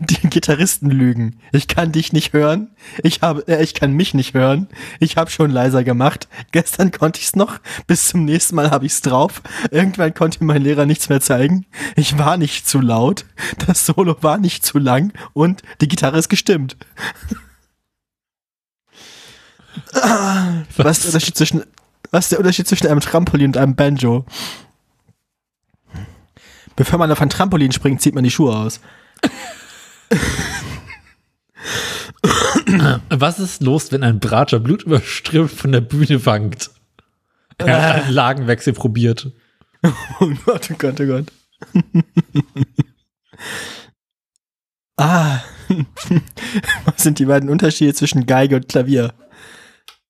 Die 0.00 0.28
Gitarristen 0.28 0.90
lügen. 0.90 1.40
Ich 1.52 1.68
kann 1.68 1.92
dich 1.92 2.12
nicht 2.12 2.32
hören. 2.32 2.70
Ich 3.02 3.22
habe, 3.22 3.46
äh, 3.46 3.62
ich 3.62 3.74
kann 3.74 3.92
mich 3.92 4.14
nicht 4.14 4.34
hören. 4.34 4.68
Ich 4.98 5.16
habe 5.16 5.30
schon 5.30 5.50
leiser 5.50 5.84
gemacht. 5.84 6.28
Gestern 6.52 6.90
konnte 6.90 7.20
ich's 7.20 7.36
noch. 7.36 7.58
Bis 7.86 8.08
zum 8.08 8.24
nächsten 8.24 8.56
Mal 8.56 8.70
habe 8.70 8.86
ich's 8.86 9.00
drauf. 9.00 9.42
Irgendwann 9.70 10.14
konnte 10.14 10.42
mein 10.44 10.62
Lehrer 10.62 10.86
nichts 10.86 11.08
mehr 11.08 11.20
zeigen. 11.20 11.66
Ich 11.96 12.18
war 12.18 12.36
nicht 12.36 12.68
zu 12.68 12.80
laut. 12.80 13.24
Das 13.66 13.86
Solo 13.86 14.16
war 14.22 14.38
nicht 14.38 14.64
zu 14.64 14.78
lang 14.78 15.12
und 15.32 15.62
die 15.80 15.88
Gitarre 15.88 16.18
ist 16.18 16.28
gestimmt. 16.28 16.76
Was 20.76 20.98
ist 20.98 21.04
der 21.04 21.08
Unterschied 21.08 21.36
zwischen, 21.36 21.62
was 22.10 22.24
ist 22.24 22.32
der 22.32 22.38
Unterschied 22.38 22.68
zwischen 22.68 22.86
einem 22.88 23.00
Trampolin 23.00 23.48
und 23.48 23.56
einem 23.56 23.74
Banjo? 23.74 24.24
Bevor 26.76 26.98
man 26.98 27.12
auf 27.12 27.20
ein 27.20 27.30
Trampolin 27.30 27.72
springt, 27.72 28.00
zieht 28.00 28.14
man 28.14 28.24
die 28.24 28.30
Schuhe 28.30 28.56
aus. 28.56 28.80
Was 33.10 33.38
ist 33.38 33.62
los, 33.62 33.92
wenn 33.92 34.02
ein 34.02 34.20
Bratscher 34.20 34.60
blutüberströmt 34.60 35.50
von 35.50 35.72
der 35.72 35.80
Bühne 35.80 36.24
wankt? 36.26 36.70
Er 37.58 37.82
hat 37.82 38.04
einen 38.04 38.12
Lagenwechsel 38.14 38.72
probiert. 38.72 39.30
Oh 40.20 40.30
Gott, 40.44 40.68
oh 40.70 40.74
Gott, 40.76 41.00
oh 41.00 41.06
Gott. 41.06 41.32
ah. 44.98 45.40
Was 46.84 47.02
sind 47.02 47.18
die 47.18 47.24
beiden 47.24 47.48
Unterschiede 47.48 47.94
zwischen 47.94 48.26
Geige 48.26 48.56
und 48.56 48.68
Klavier? 48.68 49.14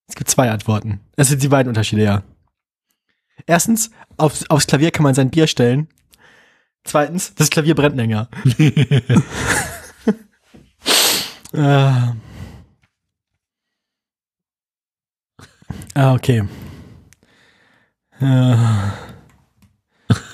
Es 0.09 0.17
gibt 0.17 0.29
zwei 0.29 0.51
Antworten. 0.51 0.99
Es 1.15 1.29
sind 1.29 1.41
die 1.45 1.49
beiden 1.49 1.69
Unterschiede, 1.69 2.03
ja. 2.03 2.25
Erstens, 3.47 3.93
aufs, 4.17 4.51
aufs 4.51 4.67
Klavier 4.67 4.91
kann 4.91 5.05
man 5.05 5.15
sein 5.15 5.31
Bier 5.31 5.47
stellen. 5.47 5.87
Zweitens, 6.83 7.33
das 7.37 7.51
Klavier 7.51 7.77
brennt 7.77 7.95
länger. 7.95 8.29
Ah. 11.55 12.15
ah, 15.95 16.15
okay. 16.15 16.45
Ah. 18.21 18.93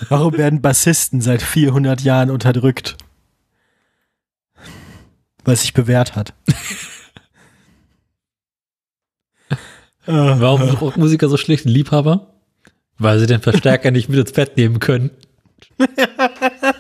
Warum 0.09 0.37
werden 0.37 0.63
Bassisten 0.63 1.21
seit 1.21 1.43
400 1.43 2.01
Jahren 2.01 2.31
unterdrückt? 2.31 2.97
Weil 5.45 5.55
es 5.55 5.63
sich 5.63 5.75
bewährt 5.75 6.17
hat. 6.17 6.35
Warum 10.07 10.65
sind 10.65 10.81
Rockmusiker 10.81 11.29
so 11.29 11.37
schlechte 11.37 11.69
Liebhaber? 11.69 12.33
Weil 12.99 13.19
sie 13.19 13.27
den 13.27 13.43
Verstärker 13.43 13.91
nicht 13.91 14.09
mit 14.09 14.19
ins 14.19 14.33
Bett 14.33 14.57
nehmen 14.57 14.79
können. 14.79 15.11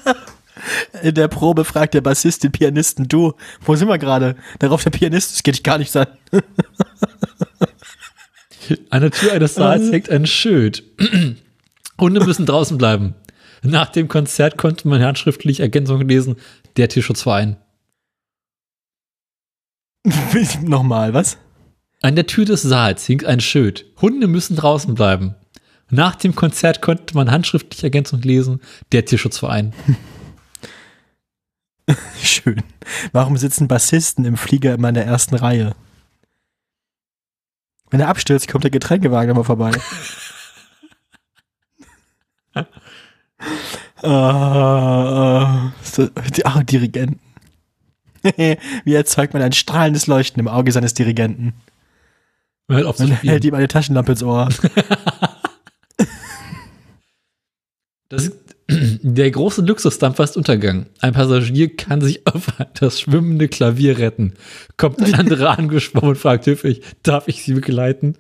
In 1.03 1.15
der 1.15 1.29
Probe 1.29 1.65
fragt 1.65 1.95
der 1.95 2.01
Bassist 2.01 2.45
den 2.45 2.53
Pianisten, 2.53 3.09
du, 3.09 3.35
wo 3.61 3.75
sind 3.77 3.89
wir 3.89 3.99
gerade? 3.99 4.37
Darauf 4.59 4.83
der 4.83 4.91
Pianist, 4.91 5.33
das 5.33 5.43
geht 5.43 5.57
dich 5.57 5.63
gar 5.63 5.79
nichts 5.79 5.97
an. 5.97 6.07
An 8.91 9.01
der 9.03 9.11
Tür 9.11 9.33
eines 9.33 9.55
Saals 9.55 9.91
hängt 9.93 10.11
ein 10.11 10.27
Schild. 10.27 10.83
Hunde 12.01 12.25
müssen 12.25 12.47
draußen 12.47 12.79
bleiben. 12.79 13.15
Nach 13.63 13.89
dem 13.89 14.09
Konzert 14.09 14.59
konnte 14.59 14.89
man 14.89 15.03
handschriftlich 15.03 15.61
Ergänzung 15.61 16.07
lesen, 16.07 16.37
der 16.77 16.89
Tierschutzverein. 16.89 17.57
Nochmal, 20.63 21.15
was? 21.15 21.39
An 22.03 22.15
der 22.15 22.27
Tür 22.27 22.45
des 22.45 22.63
Saals 22.63 23.07
hing 23.07 23.25
ein 23.25 23.41
Schild. 23.41 23.87
Hunde 24.01 24.29
müssen 24.29 24.57
draußen 24.57 24.95
bleiben. 24.95 25.35
Nach 25.91 26.15
dem 26.17 26.35
Konzert 26.35 26.83
konnte 26.83 27.15
man 27.15 27.31
handschriftlich 27.31 27.83
Ergänzung 27.85 28.21
lesen, 28.23 28.61
der 28.93 29.05
Tierschutzverein. 29.05 29.73
Schön. 32.23 32.63
Warum 33.13 33.37
sitzen 33.37 33.69
Bassisten 33.69 34.25
im 34.25 34.37
Flieger 34.37 34.75
immer 34.75 34.89
in 34.89 34.95
der 34.95 35.07
ersten 35.07 35.35
Reihe? 35.35 35.75
Wenn 37.91 38.01
er 38.01 38.09
abstürzt, 38.09 38.49
kommt 38.49 38.65
der 38.65 38.71
Getränkewagen 38.71 39.31
immer 39.31 39.45
vorbei. 39.45 39.71
uh, 44.03 45.71
so, 45.83 46.09
die, 46.09 46.43
oh, 46.45 46.63
Dirigenten. 46.63 47.21
Wie 48.85 48.95
erzeugt 48.95 49.35
man 49.35 49.43
ein 49.43 49.53
strahlendes 49.53 50.09
Leuchten 50.09 50.41
im 50.41 50.49
Auge 50.49 50.73
seines 50.73 50.95
Dirigenten? 50.95 51.55
Man 52.67 52.85
hält, 52.85 52.99
Man 52.99 53.11
hält 53.13 53.45
ihm 53.45 53.55
eine 53.55 53.69
Taschenlampe 53.69 54.13
ins 54.13 54.23
Ohr. 54.25 54.49
Das, 58.09 58.31
der 58.69 59.31
große 59.31 59.63
Luxusdampfer 59.63 60.25
ist 60.25 60.37
untergegangen. 60.37 60.87
Ein 61.01 61.13
Passagier 61.13 61.75
kann 61.77 62.01
sich 62.01 62.27
auf 62.27 62.49
das 62.75 63.01
schwimmende 63.01 63.49
Klavier 63.49 63.99
retten. 63.99 64.35
Kommt 64.77 65.01
ein 65.01 65.15
anderer 65.15 65.51
angeschwommen 65.59 66.11
und 66.11 66.19
fragt 66.19 66.47
höflich, 66.47 66.83
darf 67.03 67.29
ich 67.29 67.45
Sie 67.45 67.55
begleiten? 67.55 68.17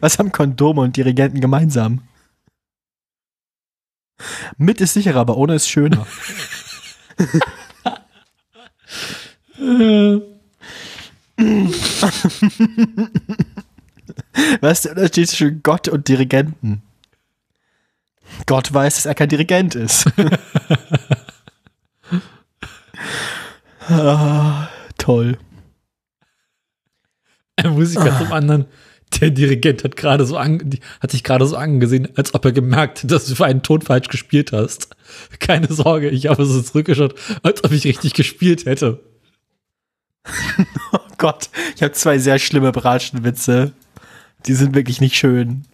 Was 0.00 0.18
haben 0.18 0.32
Kondome 0.32 0.82
und 0.82 0.96
Dirigenten 0.96 1.40
gemeinsam? 1.40 2.02
Mit 4.56 4.80
ist 4.80 4.94
sicherer, 4.94 5.20
aber 5.20 5.36
ohne 5.36 5.54
ist 5.54 5.68
schöner. 5.68 6.06
Was 14.60 14.78
ist 14.78 14.84
der 14.84 14.92
Unterschied 14.92 15.28
zwischen 15.28 15.62
Gott 15.62 15.88
und 15.88 16.08
Dirigenten? 16.08 16.82
Gott 18.46 18.72
weiß, 18.72 18.96
dass 18.96 19.06
er 19.06 19.14
kein 19.14 19.28
Dirigent 19.28 19.74
ist. 19.74 20.06
ah, 23.88 24.68
toll. 24.98 25.38
Ein 27.56 27.72
Musiker 27.72 28.16
zum 28.18 28.32
anderen. 28.32 28.66
Der 29.20 29.30
Dirigent 29.30 29.84
hat 29.84 29.96
gerade 29.96 30.24
so 30.24 30.36
an, 30.36 30.78
hat 31.00 31.10
sich 31.10 31.22
gerade 31.22 31.46
so 31.46 31.56
angesehen, 31.56 32.08
als 32.16 32.34
ob 32.34 32.44
er 32.46 32.52
gemerkt 32.52 33.02
hat, 33.02 33.10
dass 33.10 33.26
du 33.26 33.34
für 33.34 33.44
einen 33.44 33.62
Ton 33.62 33.82
falsch 33.82 34.08
gespielt 34.08 34.52
hast. 34.52 34.88
Keine 35.38 35.70
Sorge, 35.70 36.08
ich 36.08 36.28
habe 36.28 36.46
so 36.46 36.62
zurückgeschaut, 36.62 37.14
als 37.42 37.62
ob 37.62 37.72
ich 37.72 37.84
richtig 37.84 38.14
gespielt 38.14 38.64
hätte. 38.64 39.00
oh 40.92 40.98
Gott, 41.18 41.50
ich 41.76 41.82
habe 41.82 41.92
zwei 41.92 42.18
sehr 42.18 42.38
schlimme 42.38 42.72
Bratschenwitze. 42.72 43.72
Die 44.46 44.54
sind 44.54 44.74
wirklich 44.74 45.00
nicht 45.00 45.16
schön. 45.16 45.64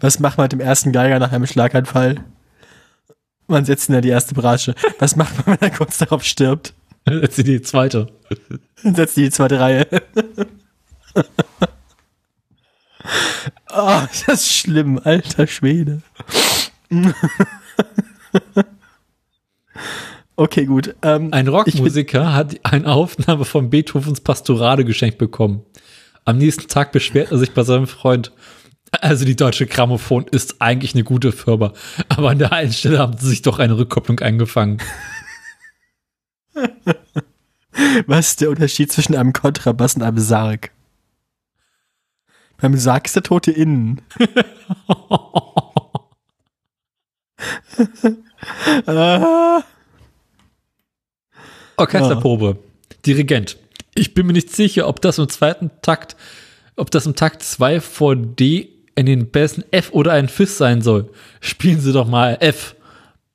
Was 0.00 0.18
macht 0.18 0.38
man 0.38 0.44
mit 0.44 0.52
dem 0.52 0.60
ersten 0.60 0.92
Geiger 0.92 1.18
nach 1.18 1.32
einem 1.32 1.46
Schlaganfall? 1.46 2.16
Man 3.46 3.64
setzt 3.64 3.88
ihn 3.88 3.94
in 3.94 4.02
die 4.02 4.08
erste 4.08 4.34
Bratsche. 4.34 4.74
Was 4.98 5.16
macht 5.16 5.46
man, 5.46 5.58
wenn 5.58 5.68
er 5.68 5.76
kurz 5.76 5.98
darauf 5.98 6.24
stirbt? 6.24 6.74
Setzt 7.06 7.46
die 7.46 7.60
zweite. 7.60 8.06
Dann 8.82 8.94
setzt 8.94 9.16
die 9.18 9.30
zweite 9.30 9.60
Reihe. 9.60 9.86
oh, 13.70 14.00
das 14.26 14.28
ist 14.28 14.52
schlimm, 14.52 14.98
alter 15.04 15.46
Schwede. 15.46 16.00
okay, 20.36 20.64
gut. 20.64 20.94
Ähm, 21.02 21.28
Ein 21.32 21.48
Rockmusiker 21.48 22.32
hat 22.32 22.58
eine 22.62 22.86
Aufnahme 22.86 23.44
von 23.44 23.68
Beethovens 23.68 24.22
Pastorale 24.22 24.86
geschenkt 24.86 25.18
bekommen. 25.18 25.62
Am 26.24 26.38
nächsten 26.38 26.68
Tag 26.68 26.90
beschwert 26.92 27.32
er 27.32 27.38
sich 27.38 27.52
bei 27.52 27.64
seinem 27.64 27.86
Freund. 27.86 28.32
Also 29.00 29.24
die 29.24 29.36
Deutsche 29.36 29.66
Grammophon 29.66 30.26
ist 30.30 30.60
eigentlich 30.60 30.94
eine 30.94 31.04
gute 31.04 31.32
Firma, 31.32 31.72
aber 32.08 32.30
an 32.30 32.38
der 32.38 32.52
einen 32.52 32.72
Stelle 32.72 32.98
haben 32.98 33.16
sie 33.18 33.28
sich 33.28 33.42
doch 33.42 33.58
eine 33.58 33.76
Rückkopplung 33.76 34.20
eingefangen. 34.20 34.80
Was 38.06 38.28
ist 38.28 38.40
der 38.40 38.50
Unterschied 38.50 38.92
zwischen 38.92 39.16
einem 39.16 39.32
Kontrabass 39.32 39.96
und 39.96 40.02
einem 40.02 40.18
Sarg? 40.18 40.70
Beim 42.58 42.76
Sarg 42.76 43.06
ist 43.06 43.16
der 43.16 43.24
Tote 43.24 43.50
innen. 43.50 44.00
ah. 48.86 49.62
Orchesterprobe. 51.76 52.58
Dirigent. 53.04 53.58
Ich 53.94 54.14
bin 54.14 54.26
mir 54.26 54.32
nicht 54.32 54.54
sicher, 54.54 54.88
ob 54.88 55.00
das 55.00 55.18
im 55.18 55.28
zweiten 55.28 55.70
Takt, 55.82 56.16
ob 56.76 56.90
das 56.90 57.06
im 57.06 57.16
Takt 57.16 57.42
2 57.42 57.80
vor 57.80 58.14
D 58.14 58.73
in 58.94 59.06
den 59.06 59.30
Bässen 59.30 59.64
F 59.70 59.90
oder 59.92 60.12
ein 60.12 60.28
Fis 60.28 60.58
sein 60.58 60.82
soll. 60.82 61.10
Spielen 61.40 61.80
Sie 61.80 61.92
doch 61.92 62.06
mal 62.06 62.36
F. 62.40 62.76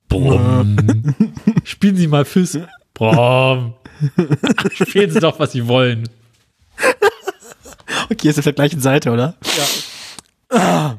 Brumm. 0.07 1.15
Spielen 1.63 1.95
Sie 1.95 2.07
mal 2.07 2.25
Fis. 2.25 2.57
Brumm. 2.93 3.73
Spielen 4.73 5.11
Sie 5.11 5.19
doch, 5.19 5.39
was 5.39 5.51
Sie 5.51 5.67
wollen. 5.67 6.09
Okay, 8.09 8.29
ist 8.29 8.39
auf 8.39 8.43
der 8.43 8.53
gleichen 8.53 8.79
Seite, 8.79 9.11
oder? 9.11 9.35
Ja. 9.43 9.63
Ah. 10.51 10.97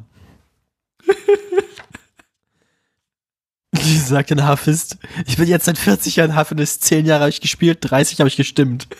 Wie 3.72 3.96
sagt 3.96 4.30
ein 4.30 4.44
Hafist? 4.44 4.96
Ich 5.26 5.36
bin 5.36 5.48
jetzt 5.48 5.64
seit 5.64 5.76
40 5.76 6.14
Jahren 6.14 6.36
Hafist, 6.36 6.84
10 6.84 7.04
Jahre 7.04 7.22
habe 7.22 7.30
ich 7.30 7.40
gespielt, 7.40 7.78
30 7.80 8.20
habe 8.20 8.28
ich 8.28 8.36
gestimmt. 8.36 8.86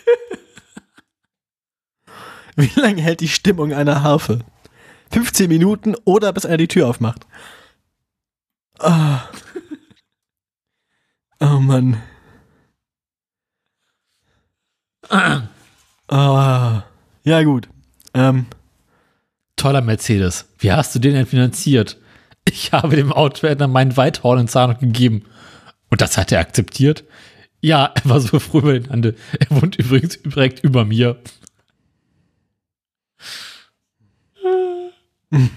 Wie 2.57 2.69
lange 2.77 3.01
hält 3.01 3.21
die 3.21 3.29
Stimmung 3.29 3.71
einer 3.71 4.03
Harfe? 4.03 4.39
15 5.11 5.47
Minuten 5.47 5.95
oder 6.05 6.33
bis 6.33 6.45
einer 6.45 6.57
die 6.57 6.67
Tür 6.67 6.87
aufmacht. 6.87 7.25
Ah. 8.79 9.21
Oh 11.39 11.59
Mann. 11.59 12.01
Ah. 15.09 16.83
Ja, 17.23 17.43
gut. 17.43 17.67
Ähm, 18.13 18.45
Toller 19.55 19.81
Mercedes. 19.81 20.49
Wie 20.57 20.71
hast 20.71 20.95
du 20.95 20.99
den 20.99 21.13
denn 21.13 21.25
finanziert? 21.25 21.97
Ich 22.47 22.71
habe 22.71 22.95
dem 22.95 23.13
Autohändler 23.13 23.67
meinen 23.67 23.95
Weithorn 23.95 24.39
in 24.39 24.47
Zahlung 24.47 24.79
gegeben. 24.79 25.25
Und 25.89 26.01
das 26.01 26.17
hat 26.17 26.31
er 26.31 26.39
akzeptiert? 26.39 27.03
Ja, 27.61 27.93
er 27.93 28.09
war 28.09 28.19
so 28.19 28.39
froh 28.39 28.59
über 28.59 28.73
den 28.73 28.89
Handel. 28.89 29.15
Er 29.39 29.61
wohnt 29.61 29.75
übrigens 29.75 30.21
direkt 30.21 30.63
über 30.63 30.83
mir. 30.83 31.21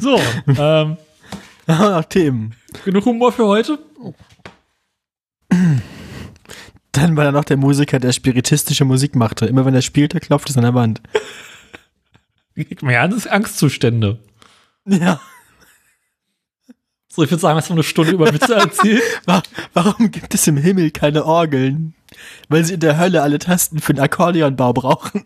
So, 0.00 0.20
ähm, 0.48 0.96
ah, 1.68 2.02
Themen. 2.02 2.54
genug 2.84 3.04
Humor 3.04 3.30
für 3.32 3.46
heute? 3.46 3.78
Dann 6.92 7.16
war 7.16 7.24
da 7.24 7.32
noch 7.32 7.44
der 7.44 7.56
Musiker, 7.56 8.00
der 8.00 8.12
spiritistische 8.12 8.84
Musik 8.84 9.14
machte. 9.14 9.46
Immer 9.46 9.64
wenn 9.64 9.74
er 9.74 9.82
spielte, 9.82 10.18
klopfte 10.20 10.50
es 10.50 10.56
an 10.56 10.64
der 10.64 10.74
Wand. 10.74 11.00
Kriegt 12.54 12.82
mir 12.82 13.00
alles 13.00 13.26
Angstzustände. 13.28 14.18
Ja. 14.84 15.20
So, 17.08 17.22
ich 17.22 17.30
würde 17.30 17.40
sagen, 17.40 17.56
hast 17.56 17.68
du 17.68 17.74
eine 17.74 17.82
Stunde 17.84 18.12
über 18.12 18.32
Witze 18.32 18.54
erzählt. 18.56 19.02
Wa- 19.26 19.42
Warum 19.74 20.10
gibt 20.10 20.34
es 20.34 20.46
im 20.48 20.56
Himmel 20.56 20.90
keine 20.90 21.24
Orgeln? 21.24 21.94
Weil 22.48 22.64
sie 22.64 22.74
in 22.74 22.80
der 22.80 22.98
Hölle 22.98 23.22
alle 23.22 23.38
Tasten 23.38 23.78
für 23.80 23.94
den 23.94 24.02
Akkordeonbau 24.02 24.72
brauchen. 24.72 25.24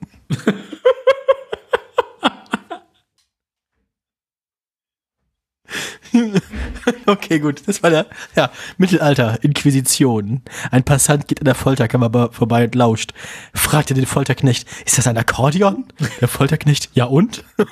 okay, 7.06 7.38
gut. 7.38 7.62
Das 7.66 7.82
war 7.82 7.88
der 7.90 8.06
ja, 8.36 8.50
Mittelalter, 8.78 9.42
Inquisition. 9.42 10.42
Ein 10.70 10.84
Passant 10.84 11.28
geht 11.28 11.40
an 11.40 11.44
der 11.46 11.54
Folterkammer 11.54 12.08
be- 12.10 12.28
vorbei 12.32 12.64
und 12.64 12.74
lauscht. 12.74 13.12
Fragte 13.54 13.94
den 13.94 14.06
Folterknecht, 14.06 14.66
ist 14.84 14.98
das 14.98 15.06
ein 15.06 15.16
Akkordeon? 15.16 15.86
Der 16.20 16.28
Folterknecht, 16.28 16.90
ja 16.94 17.04
und? 17.06 17.44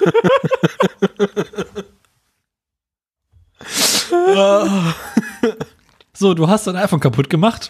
So, 6.12 6.34
du 6.34 6.49
hast 6.49 6.66
dein 6.66 6.76
iPhone 6.76 7.01
kaputt 7.01 7.30
gemacht. 7.30 7.68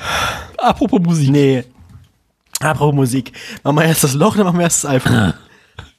Apropos 0.59 1.01
Musik. 1.01 1.31
Nee. 1.31 1.65
Apropos 2.61 2.95
Musik. 2.95 3.33
Machen 3.63 3.77
wir 3.77 3.85
erst 3.85 4.05
das 4.05 4.15
Loch, 4.15 4.37
dann 4.37 4.45
machen 4.45 4.59
wir 4.59 4.65
erst 4.65 4.85
das 4.85 4.91
iPhone. 4.91 5.35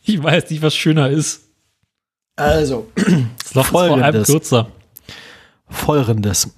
Ich 0.04 0.22
weiß 0.22 0.50
nicht, 0.50 0.62
was 0.62 0.76
schöner 0.76 1.10
ist. 1.10 1.48
Also, 2.42 2.88
Das 2.96 3.54
Loch 3.54 3.64
ist 3.66 3.70
vor 3.72 3.82
allem 3.82 3.92
Folgendes. 4.02 4.28
kürzer. 4.28 4.68
folgendes. 5.70 6.50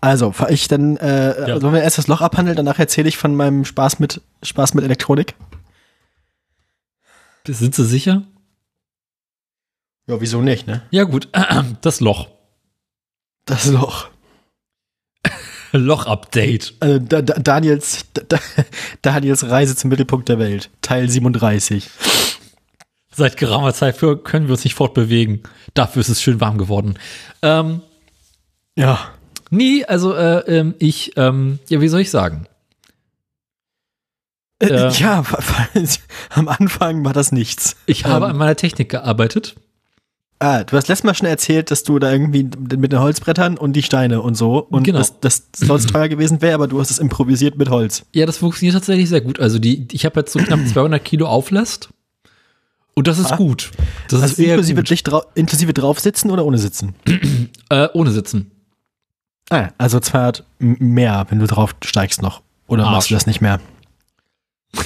Also, 0.00 0.34
ich 0.48 0.68
dann, 0.68 0.96
äh, 0.98 1.48
Ja. 1.48 1.60
sollen 1.60 1.72
wir 1.74 1.82
erst 1.82 1.98
das 1.98 2.08
Loch 2.08 2.20
abhandeln, 2.20 2.56
danach 2.56 2.78
erzähle 2.78 3.08
ich 3.08 3.16
von 3.16 3.34
meinem 3.34 3.64
Spaß 3.64 3.98
mit, 4.00 4.20
Spaß 4.42 4.74
mit 4.74 4.84
Elektronik? 4.84 5.34
Sind 7.46 7.74
Sie 7.74 7.84
sicher? 7.84 8.22
Ja, 10.06 10.20
wieso 10.20 10.40
nicht, 10.42 10.66
ne? 10.66 10.82
Ja, 10.90 11.04
gut. 11.04 11.28
Das 11.80 12.00
Loch. 12.00 12.28
Das 13.46 13.66
Loch. 13.66 14.08
Loch-Update. 15.72 16.74
Also, 16.80 16.98
da, 16.98 17.22
da, 17.22 17.34
Daniels, 17.34 18.04
da, 18.14 18.22
da, 18.28 18.38
Daniels 19.02 19.48
Reise 19.48 19.74
zum 19.76 19.90
Mittelpunkt 19.90 20.28
der 20.28 20.38
Welt. 20.38 20.70
Teil 20.82 21.08
37. 21.08 21.90
Seit 23.16 23.36
geraumer 23.36 23.72
Zeit 23.74 23.96
für, 23.96 24.16
können 24.22 24.46
wir 24.46 24.52
uns 24.52 24.64
nicht 24.64 24.74
fortbewegen. 24.74 25.42
Dafür 25.74 26.00
ist 26.00 26.08
es 26.08 26.20
schön 26.22 26.40
warm 26.40 26.58
geworden. 26.58 26.94
Ähm, 27.42 27.80
Ja. 28.76 28.98
nee, 29.50 29.84
also 29.84 30.14
äh, 30.14 30.38
ähm, 30.58 30.74
ich, 30.78 31.12
ähm, 31.16 31.58
ja, 31.68 31.80
wie 31.80 31.88
soll 31.88 32.00
ich 32.00 32.10
sagen? 32.10 32.46
Äh, 34.60 34.66
Ähm. 34.68 34.92
Ja, 34.98 35.24
am 36.30 36.48
Anfang 36.48 37.04
war 37.04 37.12
das 37.12 37.32
nichts. 37.32 37.76
Ich 37.86 38.04
habe 38.04 38.24
Ähm. 38.26 38.30
an 38.32 38.36
meiner 38.36 38.56
Technik 38.56 38.88
gearbeitet. 38.90 39.54
Ah, 40.40 40.64
du 40.64 40.76
hast 40.76 40.88
letztes 40.88 41.04
Mal 41.04 41.14
schon 41.14 41.28
erzählt, 41.28 41.70
dass 41.70 41.84
du 41.84 41.98
da 41.98 42.10
irgendwie 42.12 42.42
mit 42.76 42.92
den 42.92 42.98
Holzbrettern 43.00 43.56
und 43.56 43.72
die 43.74 43.82
Steine 43.82 44.20
und 44.20 44.34
so 44.34 44.58
und 44.58 44.82
Genau. 44.82 44.98
dass 44.98 45.20
das 45.20 45.44
sonst 45.56 45.90
teuer 45.90 46.08
gewesen 46.08 46.42
wäre, 46.42 46.54
aber 46.54 46.66
du 46.66 46.80
hast 46.80 46.90
es 46.90 46.98
improvisiert 46.98 47.56
mit 47.56 47.70
Holz. 47.70 48.04
Ja, 48.12 48.26
das 48.26 48.38
funktioniert 48.38 48.74
tatsächlich 48.74 49.08
sehr 49.08 49.20
gut. 49.20 49.38
Also 49.40 49.58
die, 49.58 49.86
ich 49.92 50.04
habe 50.04 50.20
jetzt 50.20 50.32
so 50.32 50.40
knapp 50.40 50.58
200 50.66 51.02
Kilo 51.02 51.26
Auflast. 51.28 51.88
Und 52.94 53.06
das 53.08 53.18
ist 53.18 53.32
Ah. 53.32 53.36
gut. 53.36 53.72
Das 54.08 54.22
Also 54.22 54.34
ist 54.34 54.38
inklusive, 54.48 54.82
gut. 54.82 55.02
drau 55.06 55.22
inklusive 55.34 55.72
drauf 55.74 55.98
sitzen 56.00 56.30
oder 56.30 56.44
ohne 56.44 56.58
sitzen? 56.58 56.94
Äh, 57.70 57.88
ohne 57.94 58.10
Sitzen. 58.10 58.50
Ah, 59.50 59.70
also 59.78 59.98
200 60.00 60.44
m- 60.60 60.76
mehr, 60.80 61.26
wenn 61.30 61.38
du 61.40 61.46
drauf 61.46 61.74
steigst 61.84 62.22
noch. 62.22 62.42
Oder 62.68 62.84
Arsch. 62.84 62.92
machst 62.94 63.10
du 63.10 63.14
das 63.14 63.26
nicht 63.26 63.40
mehr? 63.40 63.58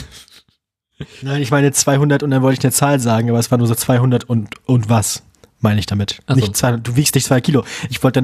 Nein, 1.23 1.43
ich 1.43 1.51
meine 1.51 1.71
200 1.73 2.23
und 2.23 2.31
dann 2.31 2.43
wollte 2.43 2.59
ich 2.59 2.65
eine 2.65 2.73
Zahl 2.73 2.99
sagen, 3.01 3.29
aber 3.31 3.39
es 3.39 3.51
war 3.51 3.59
nur 3.59 3.67
so 3.67 3.75
200 3.75 4.25
und, 4.25 4.49
und 4.67 4.89
was, 4.89 5.23
meine 5.61 5.79
ich 5.81 5.87
damit. 5.87 6.21
Ach 6.27 6.35
so. 6.35 6.41
Nicht 6.41 6.57
200, 6.57 6.87
du 6.87 6.97
wiegst 6.97 7.15
nicht 7.15 7.27
2 7.27 7.41
Kilo. 7.41 7.65
Ich 7.91 8.03
wollte 8.03 8.19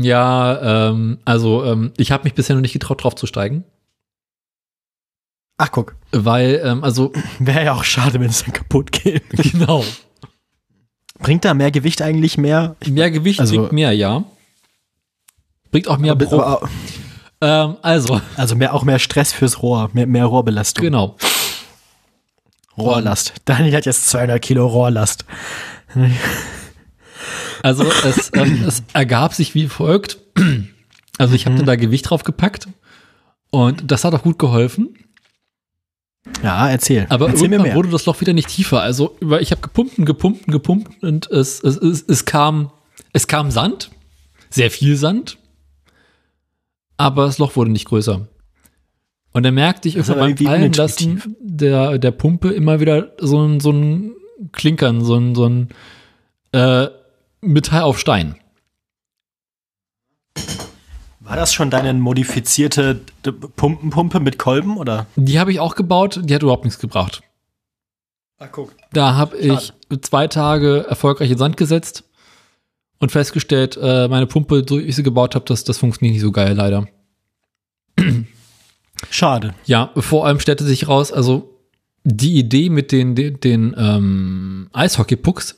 Ja, 0.00 0.88
ähm, 0.90 1.18
also 1.24 1.64
ähm, 1.64 1.92
ich 1.96 2.12
habe 2.12 2.24
mich 2.24 2.34
bisher 2.34 2.54
noch 2.56 2.62
nicht 2.62 2.72
getraut, 2.72 3.02
draufzusteigen. 3.02 3.64
Ach, 5.56 5.70
guck. 5.72 5.96
Weil, 6.12 6.60
ähm, 6.64 6.84
also, 6.84 7.12
Wäre 7.38 7.64
ja 7.64 7.72
auch 7.74 7.84
schade, 7.84 8.20
wenn 8.20 8.28
es 8.30 8.44
dann 8.44 8.52
kaputt 8.52 8.92
geht. 8.92 9.28
genau. 9.30 9.84
Bringt 11.18 11.44
da 11.44 11.52
mehr 11.54 11.70
Gewicht 11.72 12.00
eigentlich 12.00 12.38
mehr? 12.38 12.76
Mehr 12.86 13.10
Gewicht 13.10 13.40
Also- 13.40 13.56
bringt 13.56 13.72
mehr, 13.72 13.92
ja. 13.92 14.24
Bringt 15.70 15.88
auch 15.88 15.98
mehr 15.98 16.12
aber, 16.12 16.32
aber, 16.32 16.68
Ähm, 17.40 17.76
also, 17.82 18.20
also 18.36 18.54
mehr, 18.56 18.72
auch 18.74 18.84
mehr 18.84 18.98
Stress 18.98 19.32
fürs 19.32 19.62
Rohr, 19.62 19.90
mehr, 19.92 20.06
mehr 20.06 20.26
Rohrbelastung. 20.26 20.82
genau. 20.84 21.16
Rohrlast. 22.76 23.32
Daniel 23.44 23.74
hat 23.76 23.86
jetzt 23.86 24.06
200 24.08 24.40
Kilo 24.40 24.64
Rohrlast. 24.66 25.24
Also 27.68 27.84
es, 27.84 28.30
ähm, 28.34 28.64
es 28.66 28.82
ergab 28.94 29.34
sich 29.34 29.54
wie 29.54 29.68
folgt. 29.68 30.18
Also 31.18 31.34
ich 31.34 31.46
habe 31.46 31.56
dann 31.56 31.66
da 31.66 31.76
Gewicht 31.76 32.08
drauf 32.08 32.22
gepackt 32.22 32.68
und 33.50 33.90
das 33.90 34.04
hat 34.04 34.14
auch 34.14 34.22
gut 34.22 34.38
geholfen. 34.38 34.96
Ja, 36.42 36.70
erzähl. 36.70 37.06
Aber 37.08 37.28
erzähl 37.28 37.52
irgendwann 37.52 37.74
wurde 37.74 37.88
das 37.88 38.06
Loch 38.06 38.20
wieder 38.20 38.32
nicht 38.32 38.48
tiefer. 38.48 38.82
Also 38.82 39.16
ich 39.40 39.50
habe 39.50 39.60
gepumpt 39.60 39.98
und 39.98 40.04
gepumpt 40.04 40.46
und 40.46 40.52
gepumpt 40.52 41.02
und 41.02 41.30
es, 41.30 41.62
es, 41.62 41.76
es, 41.76 42.02
es 42.02 42.24
kam 42.24 42.70
es 43.12 43.26
kam 43.26 43.50
Sand, 43.50 43.90
sehr 44.50 44.70
viel 44.70 44.96
Sand, 44.96 45.38
aber 46.96 47.26
das 47.26 47.38
Loch 47.38 47.56
wurde 47.56 47.70
nicht 47.70 47.86
größer. 47.86 48.28
Und 49.32 49.42
dann 49.42 49.54
merkte 49.54 49.88
ich 49.88 49.96
irgendwann 49.96 50.34
beim 50.34 50.36
Fallen 50.36 50.72
lassen 50.72 51.36
der, 51.40 51.98
der 51.98 52.10
Pumpe 52.12 52.50
immer 52.50 52.80
wieder 52.80 53.12
so 53.18 53.42
ein, 53.42 53.60
so 53.60 53.70
ein 53.70 54.12
Klinkern, 54.52 55.04
so 55.04 55.16
ein, 55.16 55.34
so 55.34 55.46
ein 55.46 55.68
äh, 56.52 56.88
Metall 57.40 57.82
auf 57.82 57.98
Stein. 57.98 58.36
War 61.20 61.36
das 61.36 61.52
schon 61.52 61.70
deine 61.70 61.92
modifizierte 61.94 63.00
Pumpenpumpe 63.56 64.18
mit 64.18 64.38
Kolben 64.38 64.78
oder? 64.78 65.06
Die 65.16 65.38
habe 65.38 65.52
ich 65.52 65.60
auch 65.60 65.74
gebaut, 65.74 66.20
die 66.24 66.34
hat 66.34 66.42
überhaupt 66.42 66.64
nichts 66.64 66.80
gebracht. 66.80 67.22
Ah, 68.38 68.46
guck. 68.46 68.74
Da 68.92 69.14
habe 69.14 69.36
ich 69.36 69.72
zwei 70.00 70.28
Tage 70.28 70.86
erfolgreich 70.88 71.30
in 71.30 71.38
Sand 71.38 71.56
gesetzt 71.56 72.04
und 72.98 73.12
festgestellt, 73.12 73.78
äh, 73.80 74.08
meine 74.08 74.26
Pumpe, 74.26 74.64
so 74.66 74.78
wie 74.78 74.82
ich 74.82 74.96
sie 74.96 75.02
gebaut 75.02 75.34
habe, 75.34 75.44
das, 75.44 75.64
das 75.64 75.78
funktioniert 75.78 76.14
nicht 76.14 76.22
so 76.22 76.32
geil 76.32 76.54
leider. 76.54 76.88
Schade. 79.10 79.54
Ja, 79.64 79.90
vor 79.96 80.26
allem 80.26 80.40
stellte 80.40 80.64
sich 80.64 80.88
raus, 80.88 81.12
also 81.12 81.58
die 82.04 82.38
Idee 82.38 82.70
mit 82.70 82.92
den, 82.92 83.14
den, 83.14 83.40
den 83.40 83.74
ähm, 83.76 84.70
Eishockey-Pucks 84.72 85.56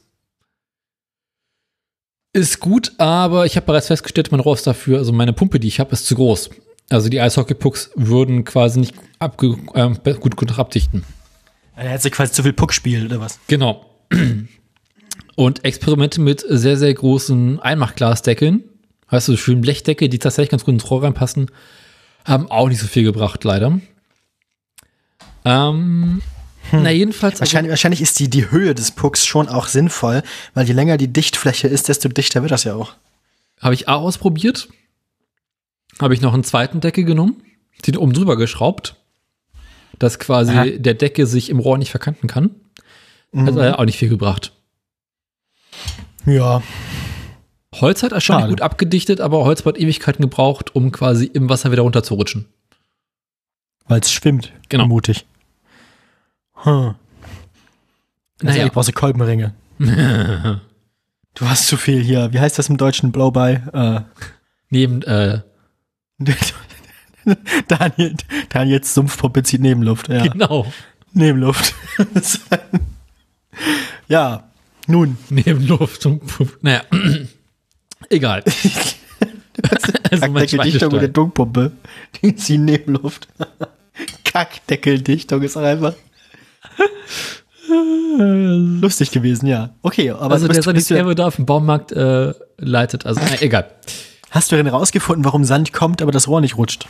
ist 2.32 2.60
gut, 2.60 2.92
aber 2.98 3.46
ich 3.46 3.56
habe 3.56 3.66
bereits 3.66 3.88
festgestellt, 3.88 4.30
mein 4.30 4.40
Rohr 4.40 4.54
ist 4.54 4.66
dafür, 4.66 4.98
also 4.98 5.12
meine 5.12 5.32
Pumpe, 5.32 5.58
die 5.58 5.68
ich 5.68 5.80
habe, 5.80 5.92
ist 5.92 6.06
zu 6.06 6.14
groß. 6.14 6.50
Also 6.90 7.08
die 7.08 7.20
Eishockey-Pucks 7.20 7.90
würden 7.94 8.44
quasi 8.44 8.80
nicht 8.80 8.94
abge 9.18 9.56
ähm, 9.74 9.98
gut, 10.20 10.36
gut 10.36 10.58
abdichten. 10.58 11.04
Er 11.76 11.92
hat 11.92 12.02
sich 12.02 12.12
quasi 12.12 12.32
zu 12.32 12.42
viel 12.42 12.52
Puck 12.52 12.72
spielt 12.72 13.04
oder 13.06 13.20
was? 13.20 13.38
Genau. 13.46 13.86
Und 15.36 15.64
Experimente 15.64 16.20
mit 16.20 16.44
sehr, 16.46 16.76
sehr 16.76 16.92
großen 16.92 17.60
Einmachglasdeckeln, 17.60 18.64
weißt 19.08 19.28
du, 19.28 19.36
schön 19.36 19.60
Blechdecke, 19.60 20.08
die 20.08 20.18
tatsächlich 20.18 20.50
ganz 20.50 20.64
gut 20.64 20.74
ins 20.74 20.90
Rohr 20.90 21.04
reinpassen, 21.04 21.50
haben 22.24 22.50
auch 22.50 22.68
nicht 22.68 22.80
so 22.80 22.86
viel 22.86 23.04
gebracht, 23.04 23.44
leider. 23.44 23.80
Ähm, 25.44 26.20
na, 26.72 26.90
jedenfalls. 26.90 27.34
also- 27.34 27.40
Wahrscheinlich, 27.40 27.70
wahrscheinlich 27.70 28.00
ist 28.00 28.18
die, 28.18 28.28
die 28.30 28.50
Höhe 28.50 28.74
des 28.74 28.90
Pucks 28.92 29.26
schon 29.26 29.48
auch 29.48 29.66
sinnvoll, 29.68 30.22
weil 30.54 30.66
je 30.66 30.72
länger 30.72 30.96
die 30.96 31.08
Dichtfläche 31.12 31.68
ist, 31.68 31.88
desto 31.88 32.08
dichter 32.08 32.42
wird 32.42 32.52
das 32.52 32.64
ja 32.64 32.74
auch. 32.74 32.94
Habe 33.60 33.74
ich 33.74 33.88
A 33.88 33.94
ausprobiert. 33.96 34.68
Habe 36.00 36.14
ich 36.14 36.20
noch 36.20 36.32
einen 36.34 36.44
zweiten 36.44 36.80
Deckel 36.80 37.04
genommen, 37.04 37.42
den 37.86 37.96
oben 37.96 38.12
drüber 38.12 38.36
geschraubt, 38.36 38.96
dass 39.98 40.18
quasi 40.18 40.52
Aha. 40.52 40.64
der 40.66 40.94
Deckel 40.94 41.26
sich 41.26 41.50
im 41.50 41.58
Rohr 41.58 41.76
nicht 41.78 41.90
verkanten 41.90 42.26
kann. 42.26 42.54
Hat 43.36 43.54
Mhm. 43.54 43.58
äh, 43.58 43.70
auch 43.72 43.84
nicht 43.84 43.98
viel 43.98 44.08
gebracht. 44.08 44.52
Ja. 46.26 46.62
Holz 47.74 48.02
hat 48.02 48.12
erstaunlich 48.12 48.50
gut 48.50 48.62
abgedichtet, 48.62 49.20
aber 49.20 49.44
Holz 49.44 49.64
hat 49.64 49.78
Ewigkeiten 49.78 50.22
gebraucht, 50.22 50.74
um 50.74 50.90
quasi 50.90 51.26
im 51.26 51.48
Wasser 51.48 51.70
wieder 51.70 51.82
runterzurutschen. 51.82 52.46
Weil 53.86 54.00
es 54.00 54.10
schwimmt. 54.12 54.52
Genau. 54.68 54.86
Mutig. 54.86 55.24
Hm. 56.62 56.72
Also 56.72 56.94
Naja. 58.42 58.66
ich 58.66 58.72
brauchst 58.72 58.88
du 58.88 58.92
Kolbenringe. 58.92 59.54
Du 61.34 61.48
hast 61.48 61.68
zu 61.68 61.76
viel 61.76 62.02
hier. 62.02 62.32
Wie 62.32 62.40
heißt 62.40 62.58
das 62.58 62.68
im 62.68 62.76
Deutschen? 62.76 63.12
Blow-by? 63.12 63.60
Äh, 63.72 64.00
Neben, 64.68 65.00
äh, 65.02 65.40
Daniel, 67.68 68.16
Daniels 68.48 68.92
Sumpfpuppe 68.92 69.44
zieht 69.44 69.60
Nebenluft. 69.60 70.08
Ja. 70.08 70.26
genau, 70.26 70.66
Nebenluft. 71.12 71.74
ja, 74.08 74.50
nun. 74.86 75.16
neben 75.30 75.66
Luft 75.66 76.04
und 76.04 76.26
Puff. 76.26 76.58
Naja, 76.62 76.82
egal. 78.10 78.42
also 80.10 80.26
mein 80.26 80.46
Kackdeckeldichtung 80.46 80.92
mit 80.92 81.02
der. 81.02 81.08
Dunkpumpe. 81.08 81.72
Die 82.20 82.34
ziehen 82.34 82.64
Nebenluft. 82.64 83.28
Kackdeckeldichtung 84.24 85.42
ist 85.42 85.56
auch 85.56 85.62
einfach 85.62 85.94
lustig 88.80 89.10
gewesen, 89.10 89.46
ja. 89.46 89.74
Okay, 89.82 90.10
aber 90.10 90.32
Also 90.34 90.48
der 90.48 90.62
Sanitär 90.62 91.06
wird 91.06 91.20
auf 91.20 91.36
dem 91.36 91.46
Baumarkt 91.46 91.92
äh, 91.92 92.32
leitet. 92.58 93.06
Also, 93.06 93.20
na, 93.22 93.40
egal. 93.40 93.70
hast 94.30 94.50
du 94.52 94.56
denn 94.56 94.66
rausgefunden, 94.66 95.24
warum 95.24 95.44
Sand 95.44 95.72
kommt, 95.72 96.02
aber 96.02 96.12
das 96.12 96.28
Rohr 96.28 96.40
nicht 96.40 96.56
rutscht? 96.56 96.86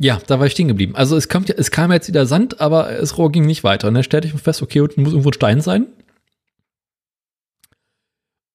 Ja, 0.00 0.20
da 0.26 0.38
war 0.38 0.46
ich 0.46 0.52
stehen 0.52 0.68
geblieben. 0.68 0.94
Also 0.94 1.16
es, 1.16 1.28
kommt, 1.28 1.48
ja- 1.48 1.56
es 1.58 1.70
kam 1.72 1.90
jetzt 1.90 2.06
wieder 2.08 2.24
Sand, 2.26 2.60
aber 2.60 2.84
das 2.92 3.18
Rohr 3.18 3.32
ging 3.32 3.46
nicht 3.46 3.64
weiter. 3.64 3.88
Und 3.88 3.94
dann 3.94 4.04
stellte 4.04 4.28
ich 4.28 4.32
mir 4.34 4.38
fest, 4.38 4.62
okay, 4.62 4.80
unten 4.80 5.02
muss 5.02 5.12
irgendwo 5.12 5.30
ein 5.30 5.34
Stein 5.34 5.60
sein. 5.60 5.86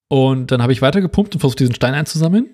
Und 0.08 0.52
dann 0.52 0.62
habe 0.62 0.72
ich 0.72 0.82
weiter 0.82 1.02
gepumpt 1.02 1.34
und 1.34 1.40
versucht, 1.42 1.60
diesen 1.60 1.76
Stein 1.76 1.94
einzusammeln. 1.96 2.48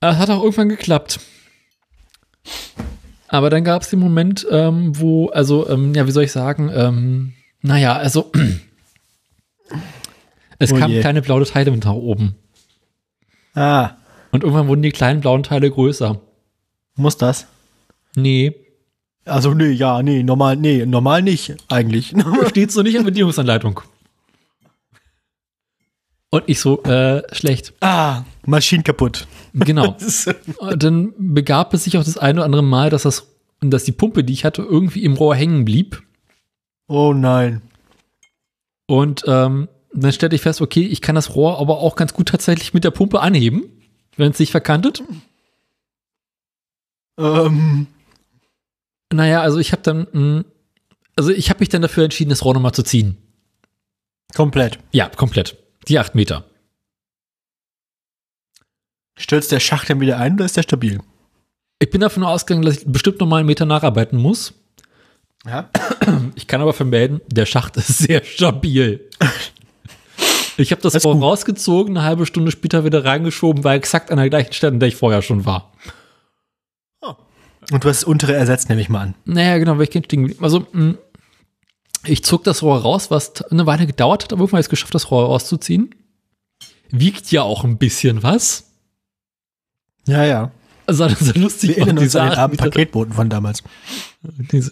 Es 0.00 0.16
hat 0.16 0.28
auch 0.30 0.42
irgendwann 0.42 0.68
geklappt. 0.68 1.20
Aber 3.28 3.50
dann 3.50 3.64
gab 3.64 3.82
es 3.82 3.90
den 3.90 3.98
Moment, 3.98 4.46
ähm, 4.50 4.98
wo, 4.98 5.28
also, 5.28 5.68
ähm, 5.68 5.94
ja, 5.94 6.06
wie 6.06 6.10
soll 6.12 6.24
ich 6.24 6.32
sagen, 6.32 6.70
ähm, 6.74 7.32
naja, 7.62 7.96
also, 7.96 8.30
es 10.58 10.72
Oh 10.72 10.76
kamen 10.76 11.00
kleine 11.00 11.22
blaue 11.22 11.44
Teile 11.44 11.70
mit 11.70 11.84
nach 11.84 11.92
oben. 11.92 12.36
Ah, 13.54 13.92
Und 14.32 14.42
irgendwann 14.44 14.68
wurden 14.68 14.82
die 14.82 14.92
kleinen 14.92 15.20
blauen 15.20 15.42
Teile 15.42 15.70
größer. 15.70 16.20
muss 16.96 17.16
das? 17.16 17.46
Nee, 18.14 18.54
Also, 19.24 19.54
nee, 19.54 19.70
ja, 19.70 20.02
nee, 20.02 20.22
normal, 20.22 20.56
nee, 20.56 20.86
normal 20.86 21.22
nicht, 21.22 21.56
eigentlich. 21.68 22.14
steht 22.48 22.70
so 22.70 22.82
nicht 22.82 22.94
in 22.94 23.02
der 23.02 23.10
Bedienungsanleitung. 23.10 23.80
Und 26.30 26.44
ich 26.46 26.60
so, 26.60 26.82
äh, 26.84 27.22
schlecht. 27.34 27.72
ah, 27.80 28.22
Maschinen 28.44 28.84
kaputt. 28.84 29.26
Genau. 29.58 29.96
Und 30.58 30.82
dann 30.82 31.14
begab 31.18 31.72
es 31.72 31.84
sich 31.84 31.96
auch 31.96 32.04
das 32.04 32.18
eine 32.18 32.40
oder 32.40 32.44
andere 32.44 32.62
Mal, 32.62 32.90
dass 32.90 33.02
das, 33.04 33.26
dass 33.60 33.84
die 33.84 33.92
Pumpe, 33.92 34.22
die 34.22 34.32
ich 34.34 34.44
hatte, 34.44 34.62
irgendwie 34.62 35.02
im 35.02 35.14
Rohr 35.14 35.34
hängen 35.34 35.64
blieb. 35.64 36.02
Oh 36.88 37.12
nein. 37.14 37.62
Und 38.86 39.24
ähm, 39.26 39.68
dann 39.94 40.12
stellte 40.12 40.36
ich 40.36 40.42
fest, 40.42 40.60
okay, 40.60 40.82
ich 40.86 41.00
kann 41.00 41.14
das 41.14 41.34
Rohr 41.34 41.58
aber 41.58 41.78
auch 41.78 41.96
ganz 41.96 42.12
gut 42.12 42.28
tatsächlich 42.28 42.74
mit 42.74 42.84
der 42.84 42.90
Pumpe 42.90 43.20
anheben, 43.20 43.64
wenn 44.16 44.30
es 44.32 44.36
sich 44.38 44.50
verkantet. 44.50 45.02
Ähm, 47.18 47.86
Naja, 49.12 49.40
also 49.40 49.58
ich 49.58 49.72
habe 49.72 49.82
dann, 49.82 50.06
mh, 50.12 50.44
also 51.16 51.30
ich 51.30 51.48
habe 51.48 51.60
mich 51.60 51.70
dann 51.70 51.82
dafür 51.82 52.04
entschieden, 52.04 52.30
das 52.30 52.44
Rohr 52.44 52.54
nochmal 52.54 52.72
zu 52.74 52.82
ziehen. 52.82 53.16
komplett. 54.34 54.78
Ja, 54.92 55.08
komplett. 55.08 55.56
Die 55.88 55.98
acht 55.98 56.14
Meter. 56.14 56.44
Stürzt 59.18 59.52
der 59.52 59.60
Schacht 59.60 59.88
dann 59.90 60.00
wieder 60.00 60.18
ein 60.18 60.34
oder 60.34 60.44
ist 60.44 60.56
der 60.56 60.62
stabil? 60.62 61.00
Ich 61.78 61.90
bin 61.90 62.00
davon 62.00 62.24
ausgegangen, 62.24 62.64
dass 62.64 62.78
ich 62.78 62.84
bestimmt 62.86 63.20
noch 63.20 63.26
mal 63.26 63.38
einen 63.38 63.46
Meter 63.46 63.66
nacharbeiten 63.66 64.18
muss. 64.18 64.54
Ja. 65.46 65.70
Ich 66.34 66.46
kann 66.46 66.60
aber 66.60 66.72
vermelden, 66.72 67.20
der 67.28 67.46
Schacht 67.46 67.76
ist 67.76 67.88
sehr 67.98 68.24
stabil. 68.24 69.08
Ich 70.56 70.70
habe 70.72 70.80
das, 70.82 70.94
Das 70.94 71.04
rausgezogen, 71.04 71.96
eine 71.96 72.06
halbe 72.06 72.26
Stunde 72.26 72.50
später 72.50 72.84
wieder 72.84 73.04
reingeschoben, 73.04 73.64
war 73.64 73.74
exakt 73.74 74.10
an 74.10 74.16
der 74.16 74.30
gleichen 74.30 74.52
Stelle, 74.52 74.72
an 74.72 74.80
der 74.80 74.88
ich 74.88 74.96
vorher 74.96 75.22
schon 75.22 75.44
war. 75.44 75.72
Und 77.72 77.82
du 77.82 77.88
hast 77.88 78.02
das 78.02 78.04
untere 78.04 78.34
ersetzt, 78.34 78.68
nehme 78.68 78.80
ich 78.80 78.88
mal 78.88 79.00
an. 79.00 79.14
Naja, 79.24 79.58
genau, 79.58 79.76
weil 79.76 79.84
ich 79.84 79.90
kein 79.90 80.02
geblieben. 80.02 80.36
Also, 80.40 80.66
mh, 80.72 80.94
ich 82.04 82.22
zog 82.24 82.44
das 82.44 82.62
Rohr 82.62 82.78
raus, 82.78 83.10
was 83.10 83.42
eine 83.50 83.66
Weile 83.66 83.86
gedauert 83.86 84.24
hat, 84.24 84.32
aber 84.32 84.42
irgendwann 84.42 84.58
habe 84.58 84.60
ich 84.60 84.66
es 84.66 84.70
geschafft, 84.70 84.94
das 84.94 85.10
Rohr 85.10 85.26
rauszuziehen. 85.26 85.94
Wiegt 86.90 87.32
ja 87.32 87.42
auch 87.42 87.64
ein 87.64 87.78
bisschen 87.78 88.22
was. 88.22 88.65
Ja, 90.06 90.24
ja. 90.24 90.50
Also, 90.86 91.08
das 91.08 91.20
ist 91.20 91.34
ja 91.34 91.42
lustig. 91.42 91.70
Wir 91.70 91.78
erinnern 91.78 91.98
uns 91.98 92.14
an 92.14 92.30
den 92.30 92.38
armen 92.38 92.56
Paketboten 92.56 93.12
von 93.12 93.28
damals. 93.28 93.62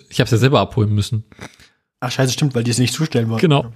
Ich 0.09 0.21
habe 0.21 0.25
es 0.27 0.31
ja 0.31 0.39
selber 0.39 0.61
abholen 0.61 0.95
müssen. 0.95 1.25
Ach, 2.01 2.11
scheiße, 2.11 2.33
stimmt, 2.33 2.55
weil 2.55 2.65
die 2.65 2.71
es 2.71 2.79
nicht 2.79 2.95
zustellen 2.95 3.29
wollten. 3.31 3.41
Genau. 3.41 3.73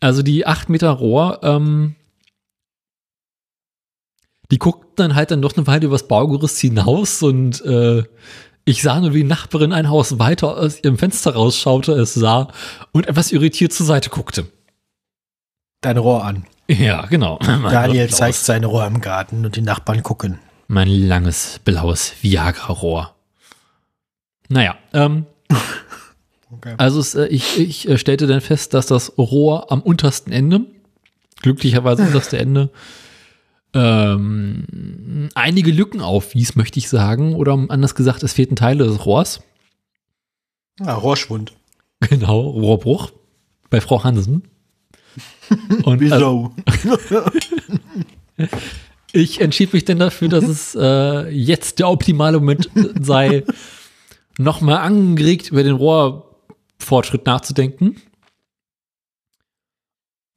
Also 0.00 0.22
die 0.22 0.46
8 0.46 0.68
Meter 0.68 0.90
Rohr, 0.90 1.40
ähm, 1.42 1.94
die 4.50 4.58
guckten 4.58 4.94
dann 4.96 5.14
halt 5.14 5.30
dann 5.30 5.42
doch 5.42 5.56
eine 5.56 5.66
Weile 5.66 5.86
übers 5.86 6.06
Baugerüst 6.06 6.60
hinaus 6.60 7.22
und 7.22 7.64
äh, 7.64 8.04
ich 8.64 8.82
sah 8.82 9.00
nur, 9.00 9.14
wie 9.14 9.22
die 9.22 9.28
Nachbarin 9.28 9.72
ein 9.72 9.88
Haus 9.88 10.18
weiter 10.18 10.56
aus 10.56 10.82
ihrem 10.82 10.98
Fenster 10.98 11.34
rausschaute, 11.34 11.92
es 11.92 12.14
sah 12.14 12.48
und 12.92 13.06
etwas 13.06 13.32
irritiert 13.32 13.72
zur 13.72 13.86
Seite 13.86 14.10
guckte. 14.10 14.46
Dein 15.86 15.98
Rohr 15.98 16.24
an. 16.24 16.44
Ja, 16.66 17.06
genau. 17.06 17.38
Daniel 17.46 18.10
zeigt 18.10 18.38
seine 18.38 18.66
Rohr 18.66 18.84
im 18.88 19.00
Garten 19.00 19.46
und 19.46 19.54
die 19.54 19.62
Nachbarn 19.62 20.02
gucken. 20.02 20.40
Mein 20.66 20.88
langes, 20.88 21.60
blaues 21.64 22.12
Viagra-Rohr. 22.22 23.14
Naja, 24.48 24.76
ähm, 24.92 25.26
Okay. 26.50 26.74
Also 26.76 26.98
es, 26.98 27.14
äh, 27.14 27.26
ich, 27.26 27.60
ich 27.60 27.88
äh, 27.88 27.98
stellte 27.98 28.26
dann 28.26 28.40
fest, 28.40 28.74
dass 28.74 28.86
das 28.86 29.16
Rohr 29.16 29.70
am 29.70 29.80
untersten 29.80 30.32
Ende, 30.32 30.62
glücklicherweise 31.42 32.02
unterste 32.02 32.36
Ende, 32.36 32.70
ähm, 33.72 35.28
einige 35.36 35.70
Lücken 35.70 36.00
aufwies, 36.00 36.56
möchte 36.56 36.80
ich 36.80 36.88
sagen. 36.88 37.36
Oder 37.36 37.64
anders 37.68 37.94
gesagt, 37.94 38.24
es 38.24 38.32
fehlten 38.32 38.56
Teile 38.56 38.86
des 38.86 39.06
Rohrs. 39.06 39.40
Ah, 40.80 40.94
Rohrschwund. 40.94 41.52
Genau, 42.00 42.40
Rohrbruch 42.40 43.12
bei 43.70 43.80
Frau 43.80 44.02
Hansen. 44.02 44.48
Und 45.84 46.12
also, 46.12 46.52
Wieso? 46.82 47.24
ich 49.12 49.40
entschied 49.40 49.72
mich 49.72 49.84
dann 49.84 49.98
dafür, 49.98 50.28
dass 50.28 50.44
es 50.44 50.74
äh, 50.74 51.28
jetzt 51.30 51.78
der 51.78 51.88
optimale 51.88 52.38
Moment 52.38 52.70
sei, 53.00 53.44
nochmal 54.38 54.78
angeregt 54.78 55.50
über 55.50 55.62
den 55.62 55.76
Rohrfortschritt 55.76 57.26
nachzudenken. 57.26 57.96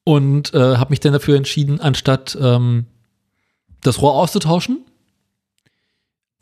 Und 0.05 0.53
äh, 0.53 0.77
habe 0.77 0.91
mich 0.91 0.99
dann 1.01 1.13
dafür 1.13 1.35
entschieden, 1.35 1.79
anstatt 1.79 2.37
ähm, 2.41 2.87
das 3.81 4.01
Rohr 4.01 4.13
auszutauschen, 4.13 4.85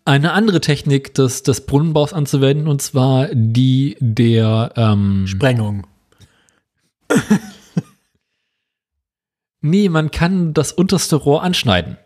eine 0.05 0.31
andere 0.31 0.61
Technik 0.61 1.13
des, 1.15 1.43
des 1.43 1.65
Brunnenbaus 1.65 2.13
anzuwenden, 2.13 2.67
und 2.67 2.81
zwar 2.81 3.27
die 3.33 3.97
der 3.99 4.71
ähm, 4.77 5.27
Sprengung. 5.27 5.85
Nee, 9.61 9.89
man 9.89 10.11
kann 10.11 10.53
das 10.53 10.71
unterste 10.71 11.15
Rohr 11.15 11.43
anschneiden. 11.43 11.97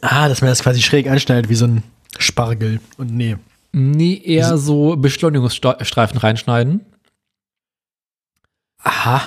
Ah, 0.00 0.28
dass 0.28 0.40
man 0.40 0.50
das 0.50 0.62
quasi 0.62 0.80
schräg 0.80 1.08
anschneidet 1.08 1.50
wie 1.50 1.54
so 1.54 1.66
ein 1.66 1.82
Spargel. 2.18 2.80
Und 2.96 3.14
nee. 3.14 3.36
Nee, 3.72 4.20
eher 4.24 4.58
so 4.58 4.96
Beschleunigungsstreifen 4.96 6.18
reinschneiden. 6.18 6.84
Aha. 8.78 9.22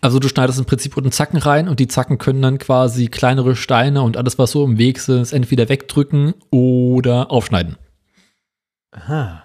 Also 0.00 0.20
du 0.20 0.28
schneidest 0.28 0.60
im 0.60 0.64
Prinzip 0.64 0.96
unten 0.96 1.10
Zacken 1.10 1.38
rein 1.38 1.68
und 1.68 1.80
die 1.80 1.88
Zacken 1.88 2.18
können 2.18 2.40
dann 2.40 2.58
quasi 2.58 3.08
kleinere 3.08 3.56
Steine 3.56 4.02
und 4.02 4.16
alles, 4.16 4.38
was 4.38 4.52
so 4.52 4.64
im 4.64 4.78
Weg 4.78 4.96
ist, 5.08 5.32
entweder 5.32 5.68
wegdrücken 5.68 6.34
oder 6.50 7.32
aufschneiden. 7.32 7.76
Aha. 8.92 9.42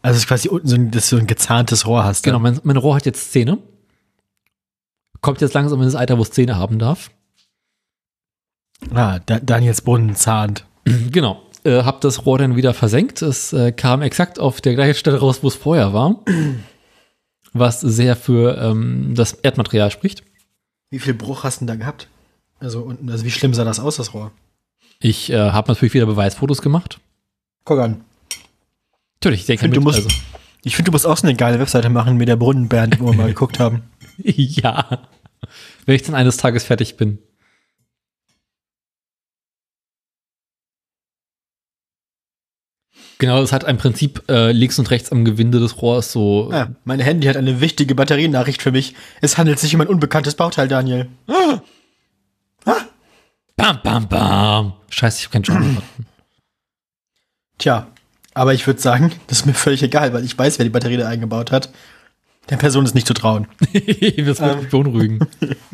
Also 0.00 0.16
es 0.16 0.22
ist 0.22 0.28
quasi 0.28 0.48
unten 0.48 0.68
so 0.68 0.76
ein, 0.76 0.90
dass 0.90 1.10
du 1.10 1.18
ein 1.18 1.26
gezahntes 1.26 1.86
Rohr 1.86 2.04
hast. 2.04 2.22
Genau, 2.22 2.38
mein, 2.38 2.58
mein 2.62 2.76
Rohr 2.78 2.96
hat 2.96 3.04
jetzt 3.04 3.32
Zähne. 3.32 3.58
Kommt 5.26 5.40
jetzt 5.40 5.54
langsam 5.54 5.80
in 5.80 5.86
das 5.86 5.96
Alter, 5.96 6.18
wo 6.18 6.22
es 6.22 6.30
Zähne 6.30 6.56
haben 6.56 6.78
darf. 6.78 7.10
Ah, 8.94 9.18
da, 9.26 9.40
Daniels 9.40 9.82
Brunnen 9.82 10.14
zahnt. 10.14 10.64
Genau. 11.10 11.42
Äh, 11.64 11.82
hab 11.82 12.00
das 12.00 12.26
Rohr 12.26 12.38
dann 12.38 12.54
wieder 12.54 12.72
versenkt. 12.72 13.22
Es 13.22 13.52
äh, 13.52 13.72
kam 13.72 14.02
exakt 14.02 14.38
auf 14.38 14.60
der 14.60 14.76
gleichen 14.76 14.94
Stelle 14.94 15.18
raus, 15.18 15.42
wo 15.42 15.48
es 15.48 15.56
vorher 15.56 15.92
war. 15.92 16.20
Was 17.52 17.80
sehr 17.80 18.14
für 18.14 18.56
ähm, 18.56 19.14
das 19.16 19.32
Erdmaterial 19.32 19.90
spricht. 19.90 20.22
Wie 20.90 21.00
viel 21.00 21.14
Bruch 21.14 21.42
hast 21.42 21.56
du 21.56 21.64
denn 21.66 21.66
da 21.66 21.74
gehabt? 21.74 22.06
Also 22.60 22.82
unten, 22.82 23.10
also 23.10 23.24
wie 23.24 23.32
schlimm 23.32 23.52
sah 23.52 23.64
das 23.64 23.80
aus, 23.80 23.96
das 23.96 24.14
Rohr? 24.14 24.30
Ich 25.00 25.28
äh, 25.30 25.36
habe 25.50 25.66
natürlich 25.72 25.94
wieder 25.94 26.06
Beweisfotos 26.06 26.62
gemacht. 26.62 27.00
Guck 27.64 27.80
an. 27.80 28.04
Natürlich, 29.16 29.40
ich 29.40 29.46
denke, 29.46 29.62
find, 29.62 29.76
du 29.76 29.80
musst- 29.80 30.04
also, 30.04 30.08
Ich 30.62 30.76
finde, 30.76 30.90
du 30.90 30.94
musst 30.94 31.04
auch 31.08 31.16
so 31.16 31.26
eine 31.26 31.34
geile 31.36 31.58
Webseite 31.58 31.88
machen 31.88 32.16
mit 32.16 32.28
der 32.28 32.36
Brunnenband, 32.36 33.00
wo 33.00 33.06
wir 33.06 33.14
mal 33.14 33.26
geguckt 33.34 33.58
haben. 33.58 33.82
ja. 34.18 35.08
Wenn 35.84 35.94
ich 35.94 36.02
dann 36.02 36.14
eines 36.14 36.36
Tages 36.36 36.64
fertig 36.64 36.96
bin. 36.96 37.18
Genau, 43.18 43.42
es 43.42 43.52
hat 43.52 43.64
im 43.64 43.78
Prinzip 43.78 44.24
äh, 44.28 44.52
links 44.52 44.78
und 44.78 44.90
rechts 44.90 45.10
am 45.10 45.24
Gewinde 45.24 45.58
des 45.58 45.80
Rohrs 45.80 46.12
so. 46.12 46.50
Ja, 46.52 46.68
mein 46.84 47.00
Handy 47.00 47.26
hat 47.26 47.36
eine 47.36 47.62
wichtige 47.62 47.94
Batterienachricht 47.94 48.60
für 48.60 48.72
mich. 48.72 48.94
Es 49.22 49.38
handelt 49.38 49.58
sich 49.58 49.74
um 49.74 49.80
ein 49.80 49.86
unbekanntes 49.86 50.34
Bauteil, 50.34 50.68
Daniel. 50.68 51.08
Ah. 51.26 51.60
Bam, 53.56 53.80
bam, 53.82 54.08
bam. 54.08 54.74
Scheiße, 54.90 55.18
ich 55.18 55.24
habe 55.24 55.32
keinen 55.32 55.44
Schaden. 55.44 55.78
Tja, 57.58 57.86
aber 58.34 58.52
ich 58.52 58.66
würde 58.66 58.80
sagen, 58.80 59.12
das 59.28 59.40
ist 59.40 59.46
mir 59.46 59.54
völlig 59.54 59.82
egal, 59.82 60.12
weil 60.12 60.24
ich 60.24 60.38
weiß, 60.38 60.58
wer 60.58 60.64
die 60.64 60.70
Batterie 60.70 60.98
da 60.98 61.08
eingebaut 61.08 61.50
hat. 61.50 61.70
Der 62.48 62.56
Person 62.56 62.84
ist 62.84 62.94
nicht 62.94 63.06
zu 63.06 63.14
trauen. 63.14 63.46
das 63.60 64.40
wird 64.40 64.60
mich 64.60 64.70
beunruhigen. 64.70 65.20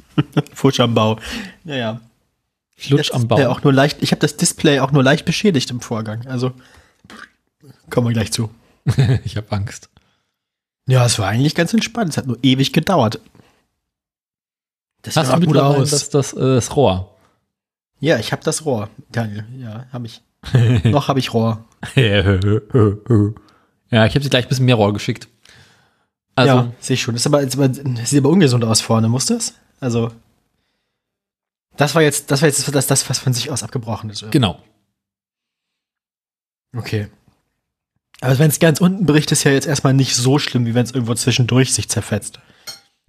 Futsch 0.55 0.81
am 0.81 0.95
Bau. 0.95 1.19
Ja, 1.65 1.77
ja. 1.77 2.01
Flutsch 2.77 3.11
Das 3.11 3.17
am 3.17 3.29
Bau. 3.29 3.47
Auch 3.49 3.63
nur 3.63 3.73
leicht, 3.73 4.03
ich 4.03 4.11
habe 4.13 4.21
das 4.21 4.37
Display 4.37 4.81
auch 4.81 4.91
nur 4.91 5.03
leicht 5.03 5.25
beschädigt 5.25 5.71
im 5.71 5.81
Vorgang. 5.81 6.27
Also 6.27 6.53
kommen 7.91 8.09
wir 8.09 8.15
gleich 8.15 8.33
zu. 8.33 8.51
ich 9.25 9.37
habe 9.37 9.53
Angst. 9.53 9.91
Ja, 10.89 11.05
es 11.05 11.19
war 11.19 11.29
eigentlich 11.29 11.55
ganz 11.55 11.73
entspannt. 11.75 12.11
Es 12.11 12.17
hat 12.17 12.27
nur 12.27 12.39
ewig 12.43 12.73
gedauert. 12.73 13.21
Das 15.03 15.17
Hast 15.17 15.29
sah 15.29 15.39
du 15.39 15.47
gut 15.47 15.59
aus. 15.59 15.91
das, 15.91 16.11
das, 16.11 16.33
äh, 16.33 16.41
das 16.41 16.75
Rohr? 16.75 17.09
ja, 18.01 18.19
ich 18.19 18.33
habe 18.33 18.43
das 18.43 18.65
Rohr. 18.65 18.89
Daniel, 19.11 19.45
ja, 19.59 19.87
habe 19.93 20.07
ich. 20.07 20.23
Noch 20.85 21.07
habe 21.07 21.21
ich 21.21 21.35
Rohr. 21.35 21.65
ja, 21.95 22.35
ich 24.07 24.15
habe 24.15 24.23
sie 24.23 24.31
gleich 24.31 24.47
ein 24.47 24.49
bisschen 24.49 24.65
mehr 24.65 24.75
Rohr 24.75 24.93
geschickt. 24.93 25.29
Also, 26.35 26.55
ja, 26.55 26.73
sehe 26.81 26.95
ich 26.95 27.03
schon. 27.03 27.15
Das, 27.15 27.23
ist 27.23 27.27
aber, 27.27 27.45
das, 27.45 28.11
sieht 28.11 28.19
aber 28.19 28.31
ungesund 28.31 28.65
aus 28.65 28.81
vorne, 28.81 29.09
muss 29.09 29.27
das? 29.27 29.55
Also, 29.81 30.11
das 31.77 31.95
war 31.95 32.03
jetzt, 32.03 32.31
das 32.31 32.43
war 32.43 32.49
jetzt 32.49 32.75
das, 32.75 32.87
das 32.87 33.09
was 33.09 33.19
von 33.19 33.33
sich 33.33 33.51
aus 33.51 33.63
abgebrochen 33.63 34.11
ist. 34.11 34.23
oder? 34.23 34.31
genau. 34.31 34.59
Okay. 36.77 37.09
Aber 38.21 38.39
wenn 38.39 38.51
es 38.51 38.61
ganz 38.61 38.81
unten 38.81 39.05
bricht, 39.05 39.33
ist 39.33 39.45
ja 39.45 39.51
jetzt 39.51 39.67
erstmal 39.67 39.95
nicht 39.95 40.15
so 40.15 40.39
schlimm, 40.39 40.65
wie 40.65 40.75
wenn 40.75 40.85
es 40.85 40.93
irgendwo 40.93 41.15
zwischendurch 41.15 41.75
sich 41.75 41.89
zerfetzt. 41.89 42.39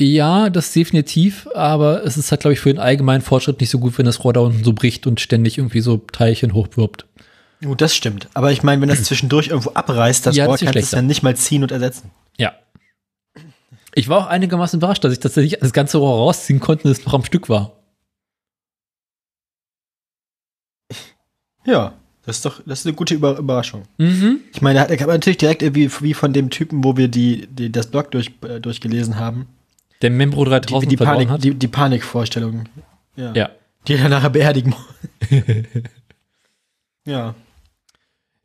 Ja, 0.01 0.49
das 0.49 0.73
definitiv, 0.73 1.47
aber 1.53 2.03
es 2.03 2.17
ist 2.17 2.31
halt, 2.31 2.41
glaube 2.41 2.53
ich, 2.53 2.59
für 2.59 2.73
den 2.73 2.79
allgemeinen 2.79 3.21
Fortschritt 3.21 3.59
nicht 3.59 3.69
so 3.69 3.77
gut, 3.77 3.97
wenn 3.97 4.07
das 4.07 4.23
Rohr 4.23 4.33
da 4.33 4.39
unten 4.39 4.63
so 4.63 4.73
bricht 4.73 5.05
und 5.05 5.21
ständig 5.21 5.59
irgendwie 5.59 5.81
so 5.81 5.97
Teilchen 5.97 6.53
hochwirbt. 6.53 7.05
Gut, 7.63 7.79
das 7.79 7.95
stimmt. 7.95 8.27
Aber 8.33 8.51
ich 8.51 8.63
meine, 8.63 8.81
wenn 8.81 8.89
das 8.89 9.03
zwischendurch 9.03 9.49
irgendwo 9.49 9.71
abreißt, 9.71 10.25
das 10.25 10.35
Ja, 10.35 10.45
Rohr 10.45 10.57
kannst 10.57 10.75
du 10.75 10.79
es 10.79 10.89
dann 10.89 11.05
nicht 11.05 11.21
mal 11.21 11.35
ziehen 11.35 11.61
und 11.61 11.71
ersetzen. 11.71 12.09
Ja. 12.37 12.53
Ich 13.95 14.09
war 14.09 14.19
auch 14.19 14.27
einigermaßen 14.27 14.79
überrascht, 14.79 15.03
dass 15.03 15.13
ich 15.13 15.19
tatsächlich 15.19 15.59
das 15.59 15.73
ganze 15.73 15.97
Rohr 15.97 16.17
rausziehen 16.17 16.59
konnte 16.59 16.85
und 16.85 16.91
es 16.91 17.05
noch 17.05 17.13
am 17.13 17.25
Stück 17.25 17.49
war. 17.49 17.73
Ja, 21.65 21.93
das 22.25 22.37
ist 22.37 22.45
doch, 22.45 22.61
das 22.65 22.79
ist 22.79 22.87
eine 22.87 22.95
gute 22.95 23.13
Über 23.13 23.37
Überraschung. 23.37 23.83
Mhm. 23.97 24.39
Ich 24.53 24.61
meine, 24.61 24.85
da 24.87 24.95
kann 24.95 25.07
man 25.07 25.15
natürlich 25.15 25.37
direkt 25.37 25.61
irgendwie 25.61 25.89
wie 26.01 26.13
von 26.13 26.33
dem 26.33 26.49
Typen, 26.49 26.83
wo 26.83 26.97
wir 26.97 27.07
die, 27.07 27.47
die 27.47 27.71
das 27.71 27.87
Blog 27.87 28.11
durch, 28.11 28.31
äh, 28.41 28.59
durchgelesen 28.59 29.17
haben, 29.17 29.47
Der 30.01 30.09
Membro 30.09 30.43
die, 30.45 30.51
3000 30.51 30.91
die, 30.91 30.97
verloren 30.97 31.15
Panik, 31.15 31.29
hat. 31.29 31.43
die, 31.43 31.53
die 31.53 31.67
Panikvorstellung. 31.67 32.65
Ja. 33.15 33.33
ja. 33.33 33.49
Die 33.87 33.95
er 33.95 34.09
nachher 34.09 34.29
beerdigen 34.29 34.71
muss. 34.71 35.39
ja. 37.05 37.35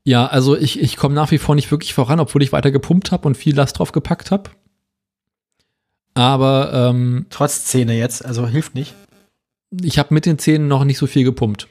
Ja, 0.04 0.26
also 0.26 0.56
ich, 0.56 0.80
ich 0.80 0.96
komme 0.96 1.14
nach 1.14 1.30
wie 1.30 1.38
vor 1.38 1.54
nicht 1.54 1.70
wirklich 1.70 1.94
voran, 1.94 2.18
obwohl 2.18 2.42
ich 2.42 2.52
weiter 2.52 2.70
gepumpt 2.70 3.12
habe 3.12 3.28
und 3.28 3.36
viel 3.36 3.54
Last 3.54 3.78
drauf 3.78 3.92
gepackt 3.92 4.30
habe. 4.30 4.50
Aber 6.18 6.72
ähm, 6.72 7.26
Trotz 7.30 7.64
Zähne 7.66 7.96
jetzt, 7.96 8.24
also 8.24 8.48
hilft 8.48 8.74
nicht. 8.74 8.92
ich 9.70 10.00
habe 10.00 10.12
mit 10.12 10.26
den 10.26 10.36
Zähnen 10.38 10.66
noch 10.66 10.82
nicht 10.84 10.98
so 10.98 11.06
viel 11.06 11.22
gepumpt. 11.22 11.68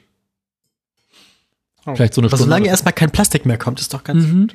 Vielleicht 1.84 2.14
so 2.14 2.20
eine 2.22 2.28
Aber 2.28 2.36
Stunde. 2.38 2.44
solange 2.50 2.68
erstmal 2.68 2.94
kein 2.94 3.10
Plastik 3.10 3.44
mehr 3.44 3.58
kommt, 3.58 3.78
ist 3.80 3.92
doch 3.92 4.04
ganz. 4.04 4.24
mhm. 4.24 4.48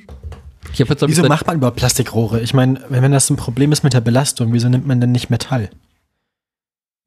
Ich 0.74 0.80
habe 0.82 0.90
jetzt 0.90 1.00
glaub 1.00 1.10
ich, 1.10 1.16
Wieso 1.16 1.22
seit- 1.22 1.30
macht 1.30 1.46
man 1.46 1.58
überhaupt 1.58 1.78
Plastikrohre? 1.78 2.42
Ich 2.42 2.56
meine, 2.56 2.84
wenn, 2.90 3.04
wenn 3.04 3.12
das 3.12 3.30
ein 3.30 3.36
Problem 3.36 3.72
ist 3.72 3.84
mit 3.84 3.94
der 3.94 4.02
Belastung, 4.02 4.52
wieso 4.54 4.68
nimmt 4.68 4.88
man 4.88 5.00
denn 5.00 5.12
nicht 5.12 5.30
Metall? 5.30 5.70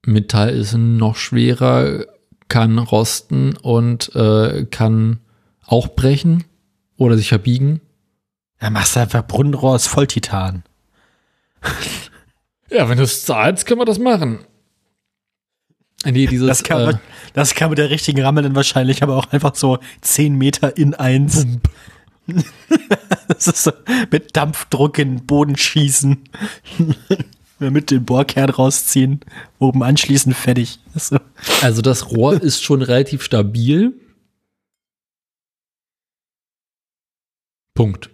Metall 0.05 0.51
ist 0.51 0.75
noch 0.75 1.17
schwerer, 1.17 2.05
kann 2.49 2.79
rosten 2.79 3.57
und 3.57 4.15
äh, 4.15 4.65
kann 4.67 5.19
auch 5.67 5.89
brechen 5.89 6.45
oder 6.97 7.17
sich 7.17 7.29
verbiegen. 7.31 7.81
Ja, 8.63 8.71
machst 8.71 8.95
du 8.95 9.01
einfach 9.01 9.27
Brunnenrohr 9.27 9.73
aus 9.75 9.89
Volltitan. 9.89 10.63
Ja, 12.71 12.89
wenn 12.89 12.99
du 12.99 13.05
es 13.05 13.25
zahlst, 13.25 13.67
können 13.67 13.81
wir 13.81 13.85
das 13.85 13.99
machen. 13.99 14.41
Nee, 16.05 16.27
dieses, 16.27 16.47
Das 16.47 16.63
kann, 16.63 16.81
äh, 16.83 16.87
man, 16.87 17.01
das 17.33 17.55
kann 17.55 17.71
mit 17.71 17.79
der 17.79 17.91
richtigen 17.91 18.21
Ramme 18.21 18.43
dann 18.43 18.55
wahrscheinlich 18.55 19.03
aber 19.03 19.17
auch 19.17 19.33
einfach 19.33 19.55
so 19.55 19.79
10 20.03 20.37
Meter 20.37 20.77
in 20.77 20.95
eins. 20.95 21.47
das 23.29 23.47
ist 23.47 23.65
so 23.65 23.73
mit 24.11 24.37
Dampfdruck 24.37 24.99
in 24.99 25.17
den 25.17 25.27
Boden 25.27 25.57
schießen. 25.57 26.29
mit 27.59 27.91
den 27.91 28.05
Bohrkern 28.05 28.51
rausziehen, 28.51 29.21
oben 29.59 29.83
anschließen, 29.83 30.35
fertig. 30.35 30.79
So. 30.95 31.19
also 31.63 31.83
das 31.83 32.11
Rohr 32.11 32.35
ist 32.43 32.63
schon 32.63 32.83
relativ 32.83 33.23
stabil. 33.23 33.95
Punkt. 37.75 38.11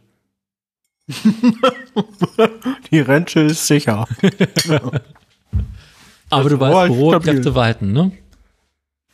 Die 2.90 3.00
Rente 3.00 3.40
ist 3.40 3.66
sicher. 3.66 4.06
Aber 6.30 6.48
du 6.48 6.56
Das 6.56 6.70
Rohr 6.70 6.82
weißt, 6.82 6.90
wo 6.90 6.94
rohe 6.94 7.12
stabil. 7.14 7.34
Kräfte 7.34 7.54
walten, 7.54 7.92
ne? 7.92 8.12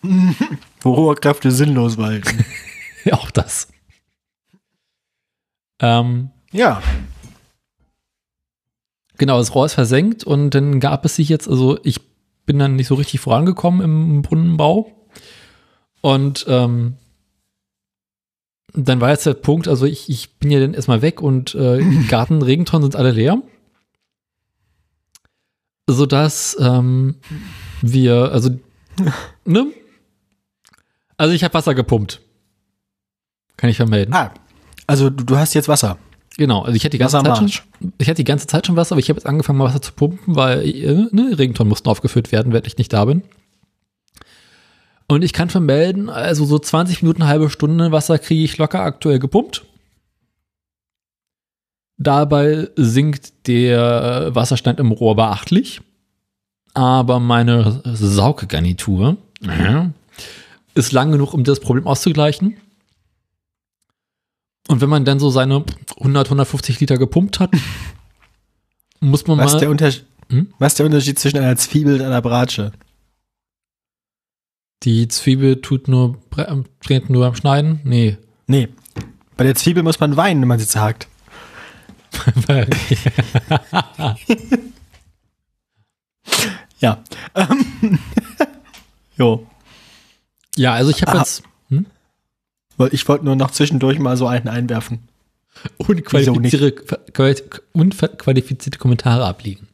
Wo 0.81 0.97
hohe 0.97 1.17
Kräfte 1.17 1.51
sinnlos 1.51 1.99
walten. 1.99 2.45
Auch 3.11 3.33
das. 3.33 3.67
Ähm, 5.81 6.31
ja. 6.53 6.81
Genau, 9.17 9.39
das 9.39 9.55
Rohr 9.55 9.67
ist 9.67 9.75
versenkt 9.75 10.23
und 10.23 10.51
dann 10.51 10.79
gab 10.79 11.05
es 11.05 11.17
sich 11.17 11.29
jetzt, 11.29 11.49
also 11.49 11.81
ich 11.83 12.01
bin 12.47 12.61
dann 12.61 12.77
nicht 12.77 12.87
so 12.87 12.95
richtig 12.95 13.19
vorangekommen 13.21 13.81
im 13.81 14.23
Brunnenbau. 14.23 14.93
Und 16.01 16.47
ähm, 16.49 16.95
dann 18.75 19.01
war 19.01 19.11
jetzt 19.11 19.27
der 19.27 19.35
Punkt, 19.35 19.69
also 19.69 19.87
ich, 19.87 20.09
ich 20.09 20.37
bin 20.39 20.51
ja 20.51 20.61
dann 20.61 20.75
erstmal 20.75 21.03
weg 21.03 21.21
und 21.21 21.55
äh, 21.55 21.83
Garten, 22.09 22.43
Regentonnen 22.43 22.91
sind 22.91 22.97
alle 22.97 23.13
leer. 23.13 23.43
Sodass 25.87 26.57
ähm, 26.61 27.17
wir, 27.81 28.31
also, 28.33 28.51
ne? 29.45 29.67
Also 31.17 31.35
ich 31.35 31.43
habe 31.45 31.55
Wasser 31.55 31.75
gepumpt. 31.75 32.21
Kann 33.57 33.71
ich 33.71 33.77
vermelden. 33.77 34.15
Ah, 34.15 34.33
also 34.87 35.11
du, 35.11 35.25
du 35.25 35.37
hast 35.37 35.55
jetzt 35.55 35.69
Wasser. 35.69 35.99
Genau, 36.37 36.63
also 36.63 36.77
ich 36.77 36.85
hatte 36.85 36.91
die 36.91 36.99
ganze 36.99 37.17
Wasser 37.19 37.35
Zeit 37.35 37.51
schon, 37.51 37.93
ich 37.99 38.09
hatte 38.09 38.23
die 38.23 38.25
ganze 38.25 38.47
Zeit 38.47 38.67
schon 38.67 38.77
Wasser, 38.77 38.93
aber 38.93 39.01
ich 39.01 39.09
habe 39.09 39.19
jetzt 39.19 39.27
angefangen, 39.27 39.59
mal 39.59 39.65
Wasser 39.65 39.83
zu 39.83 39.93
pumpen, 39.93 40.37
weil 40.37 40.61
äh, 40.65 41.09
ne, 41.11 41.37
Regentonnen 41.37 41.69
mussten 41.69 41.89
aufgefüllt 41.89 42.31
werden, 42.31 42.53
wenn 42.53 42.65
ich 42.65 42.79
nicht 42.79 42.93
da 42.93 43.05
bin. 43.07 43.23
Und 45.09 45.25
ich 45.25 45.33
kann 45.33 45.49
vermelden, 45.49 46.11
also 46.11 46.45
so 46.45 46.59
20 46.59 47.03
Minuten, 47.03 47.23
eine 47.23 47.31
halbe 47.31 47.49
Stunde 47.49 47.91
Wasser 47.93 48.19
kriege 48.19 48.45
ich 48.45 48.59
locker 48.59 48.83
aktuell 48.83 49.19
gepumpt. 49.19 49.65
Dabei 51.97 52.69
sinkt 52.77 53.47
der 53.49 54.35
Wasserstand 54.35 54.79
im 54.79 54.93
Rohr 54.93 55.17
beachtlich. 55.17 55.81
Aber 56.75 57.19
meine 57.19 57.83
Saugegarnitur 57.85 59.17
äh, 59.43 59.87
ist 60.75 60.93
lang 60.93 61.11
genug, 61.11 61.33
um 61.33 61.43
das 61.43 61.59
Problem 61.59 61.87
auszugleichen. 61.87 62.57
Und 64.69 64.83
wenn 64.83 64.91
man 64.91 65.07
dann 65.07 65.19
so 65.19 65.31
seine 65.31 65.65
100, 65.97 66.27
150 66.27 66.79
Liter 66.79 66.99
gepumpt 66.99 67.41
hat, 67.41 67.51
muss 69.01 69.27
man 69.27 69.39
Was, 69.39 69.55
mal. 69.55 69.59
der 69.59 70.05
Hm? 70.31 70.53
was 70.59 70.73
ist 70.73 70.79
der 70.79 70.87
Unterschied 70.87 71.19
zwischen 71.19 71.39
einer 71.39 71.57
Zwiebel 71.57 71.95
und 72.01 72.07
einer 72.07 72.21
Bratsche? 72.21 72.73
Die 74.85 75.09
Zwiebel 75.09 75.61
tut 75.61 75.89
nur, 75.89 76.17
bre- 76.31 76.65
dreht 76.85 77.11
nur 77.11 77.25
beim 77.25 77.35
Schneiden? 77.35 77.81
Nee. 77.85 78.17
Nee. 78.47 78.69
Bei 79.37 79.45
der 79.45 79.55
Zwiebel 79.55 79.83
muss 79.83 80.01
man 80.01 80.17
weinen, 80.17 80.41
wenn 80.41 80.49
man 80.49 80.59
sie 80.59 80.67
zerhackt. 80.67 81.09
Ja. 86.81 87.03
Ähm, 87.35 87.99
jo. 89.17 89.47
ja, 90.57 90.75
also 90.75 90.91
ich 90.91 91.03
habe 91.03 91.19
jetzt 91.19 91.43
hm? 91.71 91.87
Ich 92.93 93.09
wollte 93.09 93.25
nur 93.25 93.35
noch 93.37 93.51
zwischendurch 93.51 93.99
mal 93.99 94.17
so 94.17 94.27
einen 94.29 94.47
einwerfen. 94.49 95.09
unqualifizierte, 95.79 96.71
quali- 97.13 97.43
unqualifizierte 97.73 98.79
Kommentare 98.79 99.25
abliegen. 99.25 99.67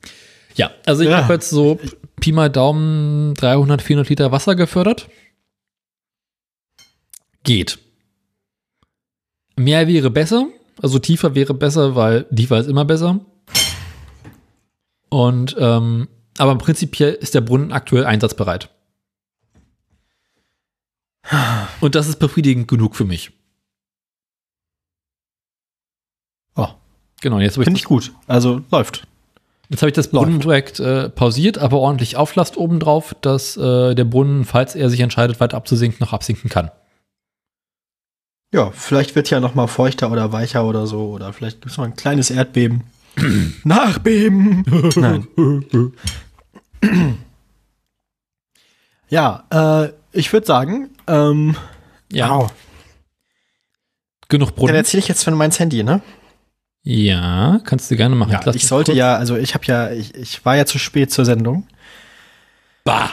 Ja, 0.54 0.70
also 0.86 1.02
ich 1.02 1.10
Ja. 1.10 1.22
habe 1.24 1.34
jetzt 1.34 1.50
so 1.50 1.78
Pi 2.20 2.32
mal 2.32 2.50
Daumen 2.50 3.34
300, 3.34 3.82
400 3.82 4.08
Liter 4.08 4.32
Wasser 4.32 4.54
gefördert. 4.54 5.08
Geht. 7.42 7.78
Mehr 9.56 9.86
wäre 9.86 10.10
besser, 10.10 10.48
also 10.82 10.98
tiefer 10.98 11.34
wäre 11.34 11.54
besser, 11.54 11.94
weil 11.94 12.24
tiefer 12.24 12.58
ist 12.58 12.68
immer 12.68 12.84
besser. 12.84 13.20
Und 15.10 15.54
ähm, 15.58 16.08
aber 16.38 16.58
prinzipiell 16.58 17.12
ist 17.14 17.34
der 17.34 17.42
Brunnen 17.42 17.72
aktuell 17.72 18.04
einsatzbereit. 18.04 18.70
Und 21.80 21.94
das 21.94 22.08
ist 22.08 22.18
befriedigend 22.18 22.66
genug 22.66 22.96
für 22.96 23.04
mich. 23.04 23.30
Oh, 26.56 26.68
Genau, 27.24 27.38
jetzt 27.38 27.54
habe 27.54 27.62
ich, 27.62 27.66
finde 27.66 27.78
ich 27.78 27.86
gut. 27.86 28.12
Also 28.26 28.60
läuft. 28.70 29.06
Jetzt 29.70 29.82
hab 29.82 29.88
ich 29.88 29.92
das 29.94 30.12
läuft. 30.12 30.24
Brunnenprojekt 30.24 30.80
äh, 30.80 31.08
pausiert, 31.10 31.58
aber 31.58 31.78
ordentlich 31.78 32.16
Auflast 32.16 32.56
obendrauf, 32.56 33.14
dass 33.20 33.56
äh, 33.56 33.94
der 33.94 34.04
Brunnen, 34.04 34.44
falls 34.44 34.74
er 34.74 34.90
sich 34.90 35.00
entscheidet, 35.00 35.40
weiter 35.40 35.56
abzusinken, 35.56 35.98
noch 36.00 36.12
absinken 36.12 36.48
kann. 36.50 36.70
Ja, 38.52 38.70
vielleicht 38.70 39.16
wird 39.16 39.30
ja 39.30 39.40
noch 39.40 39.54
mal 39.56 39.66
feuchter 39.66 40.12
oder 40.12 40.30
weicher 40.32 40.64
oder 40.64 40.86
so. 40.86 41.08
Oder 41.10 41.32
vielleicht 41.32 41.60
gibt 41.60 41.72
es 41.72 41.78
noch 41.78 41.84
ein 41.84 41.96
kleines 41.96 42.30
Erdbeben. 42.30 42.84
Nachbeben! 43.64 44.64
Nein. 44.96 45.26
ja, 49.08 49.44
äh, 49.50 49.92
ich 50.12 50.32
würde 50.32 50.46
sagen, 50.46 50.90
ähm, 51.06 51.56
Ja, 52.12 52.30
wow. 52.30 52.52
genug 54.28 54.48
Dann 54.50 54.56
Brunnen. 54.56 54.74
erzähle 54.76 55.00
ich 55.00 55.08
jetzt 55.08 55.24
von 55.24 55.34
meinem 55.34 55.52
Handy, 55.52 55.82
ne? 55.82 56.00
Ja, 56.86 57.60
kannst 57.64 57.90
du 57.90 57.96
gerne 57.96 58.14
machen. 58.14 58.32
Ja, 58.32 58.40
ich 58.54 58.66
sollte 58.66 58.92
kurz- 58.92 58.98
ja, 58.98 59.16
also 59.16 59.36
ich 59.36 59.54
habe 59.54 59.64
ja, 59.66 59.90
ich, 59.90 60.14
ich 60.14 60.44
war 60.44 60.54
ja 60.56 60.66
zu 60.66 60.78
spät 60.78 61.10
zur 61.10 61.24
Sendung. 61.24 61.66
Bah. 62.84 63.10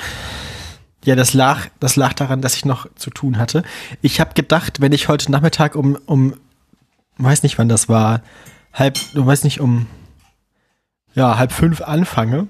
Ja, 1.06 1.16
das 1.16 1.34
lag, 1.34 1.68
das 1.80 1.96
lag 1.96 2.14
daran, 2.14 2.42
dass 2.42 2.56
ich 2.56 2.66
noch 2.66 2.86
zu 2.96 3.10
tun 3.10 3.38
hatte. 3.38 3.64
Ich 4.02 4.20
habe 4.20 4.34
gedacht, 4.34 4.82
wenn 4.82 4.92
ich 4.92 5.08
heute 5.08 5.32
Nachmittag 5.32 5.76
um, 5.76 5.96
um, 6.06 6.36
weiß 7.18 7.44
nicht 7.44 7.58
wann 7.58 7.70
das 7.70 7.88
war, 7.90 8.22
halb, 8.74 9.00
du 9.14 9.26
weißt 9.26 9.46
nicht, 9.46 9.62
um, 9.62 9.88
ja, 11.16 11.38
halb 11.38 11.54
fünf 11.54 11.82
anfange, 11.82 12.48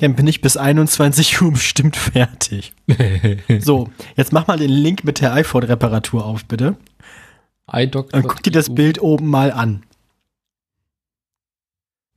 dann 0.00 0.14
bin 0.14 0.26
ich 0.28 0.40
bis 0.40 0.56
21 0.56 1.42
Uhr 1.42 1.52
bestimmt 1.52 1.96
fertig. 1.96 2.72
So, 3.60 3.90
jetzt 4.16 4.32
mach 4.32 4.46
mal 4.46 4.58
den 4.58 4.70
Link 4.70 5.02
mit 5.04 5.20
der 5.20 5.32
iPhone-Reparatur 5.34 6.24
auf, 6.24 6.44
bitte. 6.44 6.76
iDoc. 7.70 8.12
Und 8.14 8.22
guck 8.28 8.42
dir 8.44 8.52
das 8.52 8.72
Bild 8.74 9.02
oben 9.02 9.26
mal 9.28 9.50
an. 9.52 9.82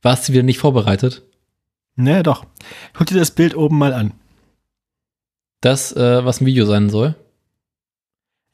Warst 0.06 0.28
du 0.28 0.34
wieder 0.34 0.44
nicht 0.44 0.60
vorbereitet? 0.60 1.24
Ne, 1.96 2.22
doch. 2.22 2.44
Guck 2.96 3.08
dir 3.08 3.18
das 3.18 3.32
Bild 3.32 3.56
oben 3.56 3.76
mal 3.76 3.92
an. 3.92 4.12
Das, 5.60 5.96
äh, 5.96 6.24
was 6.24 6.40
ein 6.40 6.46
Video 6.46 6.64
sein 6.64 6.90
soll. 6.90 7.16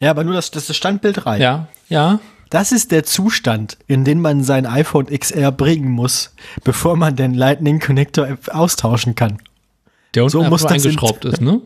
Ja, 0.01 0.13
aber 0.13 0.25
nur 0.25 0.33
das, 0.33 0.51
das 0.51 0.75
Standbild 0.75 1.27
rein. 1.27 1.43
Ja, 1.43 1.69
ja. 1.91 2.21
Das 2.49 2.73
ist 2.73 2.91
der 2.91 3.05
Zustand, 3.05 3.77
in 3.87 4.07
den 4.07 4.23
man 4.23 4.43
sein 4.43 4.65
iPhone 4.65 5.09
XR 5.09 5.53
bringen 5.53 5.91
muss, 5.91 6.35
bevor 6.65 6.97
man 6.97 7.17
den 7.17 7.35
Lightning 7.35 7.81
Connector 7.81 8.39
austauschen 8.51 9.15
kann. 9.15 9.37
Der 10.15 10.23
unten 10.23 10.33
So 10.33 10.45
muss 10.45 10.63
das 10.63 10.73
eingeschraubt 10.73 11.27
ist, 11.27 11.43
ne? 11.43 11.61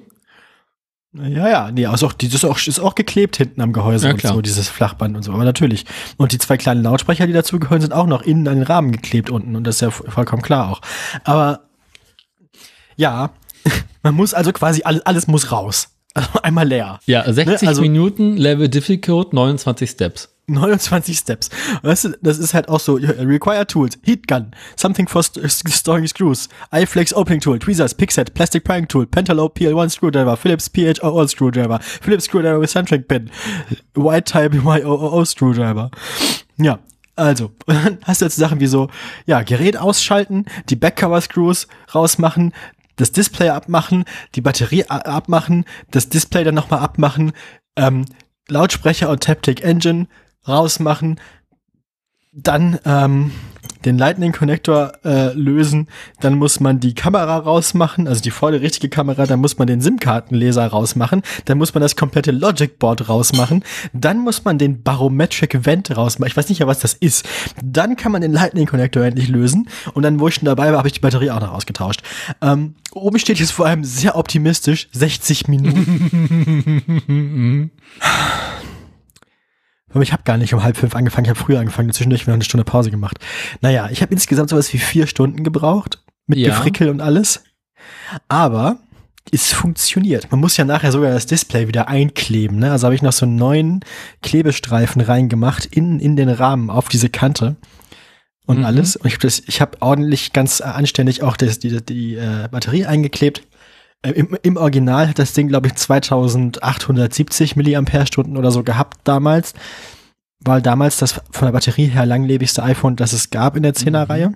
Ja, 1.22 1.48
ja, 1.48 1.70
nee, 1.72 1.86
also 1.86 2.06
auch, 2.08 2.12
die- 2.12 2.26
das 2.28 2.36
ist 2.36 2.44
auch, 2.44 2.58
ist 2.58 2.78
auch 2.78 2.94
geklebt 2.94 3.36
hinten 3.36 3.60
am 3.60 3.72
Gehäuse 3.72 4.06
Ja, 4.08 4.12
und 4.14 4.20
so, 4.22 4.40
dieses 4.42 4.68
Flachband 4.68 5.16
und 5.16 5.22
so, 5.22 5.32
aber 5.32 5.44
natürlich. 5.44 5.84
Und 6.16 6.32
die 6.32 6.38
zwei 6.38 6.56
kleinen 6.56 6.82
Lautsprecher, 6.82 7.26
die 7.26 7.32
dazugehören, 7.32 7.80
sind 7.80 7.92
auch 7.92 8.06
noch 8.06 8.22
innen 8.22 8.46
an 8.48 8.56
den 8.56 8.62
Rahmen 8.64 8.92
geklebt 8.92 9.30
unten 9.30 9.56
und 9.56 9.64
das 9.64 9.76
ist 9.76 9.80
ja 9.82 9.90
vollkommen 9.90 10.42
klar 10.42 10.70
auch. 10.70 10.80
Aber 11.24 11.60
ja, 12.96 13.30
man 14.02 14.14
muss 14.14 14.34
also 14.34 14.52
quasi, 14.52 14.82
alles, 14.84 15.02
alles 15.06 15.26
muss 15.26 15.52
raus. 15.52 15.88
Also 16.16 16.28
einmal 16.42 16.66
leer. 16.66 16.98
Ja, 17.06 17.30
60 17.30 17.62
Ne, 17.62 17.68
also- 17.68 17.82
Minuten, 17.82 18.36
Level 18.36 18.68
Difficult, 18.68 19.32
29 19.32 19.90
Steps. 19.90 20.30
29 20.48 21.18
Steps. 21.18 21.50
Weißt 21.82 22.04
du, 22.04 22.08
das 22.22 22.38
ist 22.38 22.54
halt 22.54 22.68
auch 22.68 22.78
so, 22.78 22.94
require 22.94 23.66
tools, 23.66 23.98
heat 24.04 24.28
gun, 24.28 24.52
something 24.76 25.08
for 25.08 25.20
st 25.24 25.40
storing 25.68 26.06
screws, 26.06 26.48
iFlex 26.72 27.12
opening 27.12 27.40
tool, 27.40 27.58
tweezers, 27.58 27.94
pixet, 27.94 28.32
plastic 28.32 28.62
prying 28.62 28.86
tool, 28.86 29.06
Pentalobe 29.06 29.58
PL1 29.58 29.90
screwdriver, 29.90 30.36
Phillips 30.36 30.70
PHOO 30.70 31.26
screwdriver, 31.26 31.80
Phillips 31.80 32.26
screwdriver 32.26 32.60
with 32.60 32.70
centric 32.70 33.08
pin, 33.08 33.28
white 33.94 34.24
type 34.32 34.54
YOO 34.54 35.24
screwdriver. 35.24 35.90
Ja. 36.58 36.78
Also, 37.18 37.50
dann 37.66 37.96
hast 38.04 38.20
du 38.20 38.26
jetzt 38.26 38.36
Sachen 38.36 38.60
wie 38.60 38.66
so, 38.66 38.88
ja, 39.24 39.42
Gerät 39.42 39.78
ausschalten, 39.78 40.44
die 40.68 40.76
Backcover 40.76 41.18
Screws 41.22 41.66
rausmachen, 41.94 42.52
das 42.96 43.12
Display 43.12 43.50
abmachen, 43.50 44.04
die 44.34 44.40
Batterie 44.40 44.84
abmachen, 44.88 45.64
das 45.90 46.08
Display 46.08 46.44
dann 46.44 46.54
nochmal 46.54 46.80
abmachen, 46.80 47.32
ähm, 47.76 48.06
Lautsprecher 48.48 49.10
und 49.10 49.22
Taptic 49.22 49.62
Engine 49.62 50.06
rausmachen, 50.46 51.20
dann 52.32 52.78
ähm, 52.84 53.32
den 53.86 53.96
Lightning 53.96 54.32
Connector 54.32 54.92
äh, 55.04 55.32
lösen, 55.32 55.88
dann 56.20 56.34
muss 56.34 56.60
man 56.60 56.80
die 56.80 56.94
Kamera 56.94 57.38
rausmachen, 57.38 58.06
also 58.08 58.20
die 58.20 58.30
volle 58.30 58.60
richtige 58.60 58.88
Kamera, 58.88 59.26
dann 59.26 59.40
muss 59.40 59.56
man 59.58 59.66
den 59.66 59.80
SIM-Kartenleser 59.80 60.66
rausmachen, 60.66 61.22
dann 61.46 61.56
muss 61.58 61.72
man 61.72 61.80
das 61.80 61.96
komplette 61.96 62.32
Logic 62.32 62.78
Board 62.78 63.08
rausmachen, 63.08 63.64
dann 63.92 64.18
muss 64.18 64.44
man 64.44 64.58
den 64.58 64.82
Barometric 64.82 65.64
Vent 65.64 65.96
rausmachen, 65.96 66.30
ich 66.30 66.36
weiß 66.36 66.48
nicht 66.48 66.58
ja, 66.58 66.66
was 66.66 66.80
das 66.80 66.92
ist, 66.94 67.26
dann 67.64 67.96
kann 67.96 68.12
man 68.12 68.20
den 68.22 68.32
Lightning 68.32 68.66
Connector 68.66 69.04
endlich 69.04 69.28
lösen 69.28 69.68
und 69.94 70.02
dann, 70.02 70.20
wo 70.20 70.28
ich 70.28 70.34
schon 70.34 70.44
dabei 70.44 70.72
war, 70.72 70.78
habe 70.78 70.88
ich 70.88 70.94
die 70.94 71.00
Batterie 71.00 71.30
auch 71.30 71.40
noch 71.40 71.52
ausgetauscht. 71.52 72.02
Ähm, 72.42 72.74
oben 72.92 73.18
steht 73.18 73.38
jetzt 73.38 73.52
vor 73.52 73.66
allem 73.66 73.84
sehr 73.84 74.16
optimistisch 74.16 74.88
60 74.92 75.48
Minuten. 75.48 76.90
Aber 79.90 80.02
ich 80.02 80.12
habe 80.12 80.24
gar 80.24 80.36
nicht 80.36 80.52
um 80.52 80.62
halb 80.62 80.76
fünf 80.76 80.94
angefangen, 80.94 81.24
ich 81.26 81.30
habe 81.30 81.38
früher 81.38 81.60
angefangen, 81.60 81.92
zwischendurch 81.92 82.26
noch 82.26 82.34
eine 82.34 82.44
Stunde 82.44 82.64
Pause 82.64 82.90
gemacht. 82.90 83.18
Naja, 83.60 83.88
ich 83.90 84.02
habe 84.02 84.12
insgesamt 84.12 84.50
sowas 84.50 84.72
wie 84.72 84.78
vier 84.78 85.06
Stunden 85.06 85.44
gebraucht, 85.44 86.02
mit 86.26 86.38
Ja. 86.38 86.48
Gefrickel 86.48 86.88
und 86.88 87.00
alles. 87.00 87.44
Aber 88.28 88.78
es 89.32 89.52
funktioniert. 89.52 90.30
Man 90.30 90.40
muss 90.40 90.56
ja 90.56 90.64
nachher 90.64 90.92
sogar 90.92 91.10
das 91.12 91.26
Display 91.26 91.66
wieder 91.68 91.88
einkleben. 91.88 92.58
Ne? 92.58 92.70
Also 92.70 92.86
habe 92.86 92.94
ich 92.94 93.02
noch 93.02 93.12
so 93.12 93.26
einen 93.26 93.36
neuen 93.36 93.80
Klebestreifen 94.22 95.00
reingemacht 95.02 95.66
in, 95.66 95.98
in 95.98 96.16
den 96.16 96.28
Rahmen 96.28 96.70
auf 96.70 96.88
diese 96.88 97.08
Kante 97.08 97.56
und 98.46 98.58
Mhm. 98.58 98.64
alles. 98.64 98.96
Und 98.96 99.06
ich 99.06 99.14
habe 99.16 99.60
habe 99.60 99.82
ordentlich 99.82 100.32
ganz 100.32 100.60
anständig 100.60 101.22
auch 101.22 101.36
das, 101.36 101.58
die, 101.58 101.84
die 101.84 102.14
äh, 102.14 102.48
Batterie 102.50 102.86
eingeklebt. 102.86 103.42
Äh, 104.02 104.10
Im, 104.10 104.36
Im 104.42 104.56
Original 104.56 105.08
hat 105.08 105.18
das 105.18 105.32
Ding, 105.32 105.48
glaube 105.48 105.68
ich, 105.68 105.74
2870 105.74 107.56
Milliampere-Stunden 107.56 108.36
oder 108.36 108.50
so 108.50 108.62
gehabt 108.62 109.00
damals. 109.04 109.54
War 110.40 110.60
damals 110.60 110.98
das 110.98 111.12
von 111.30 111.46
der 111.46 111.52
Batterie 111.52 111.86
her 111.86 112.06
langlebigste 112.06 112.62
iPhone, 112.62 112.96
das 112.96 113.12
es 113.12 113.30
gab 113.30 113.56
in 113.56 113.62
der 113.62 113.74
10er-Reihe. 113.74 114.34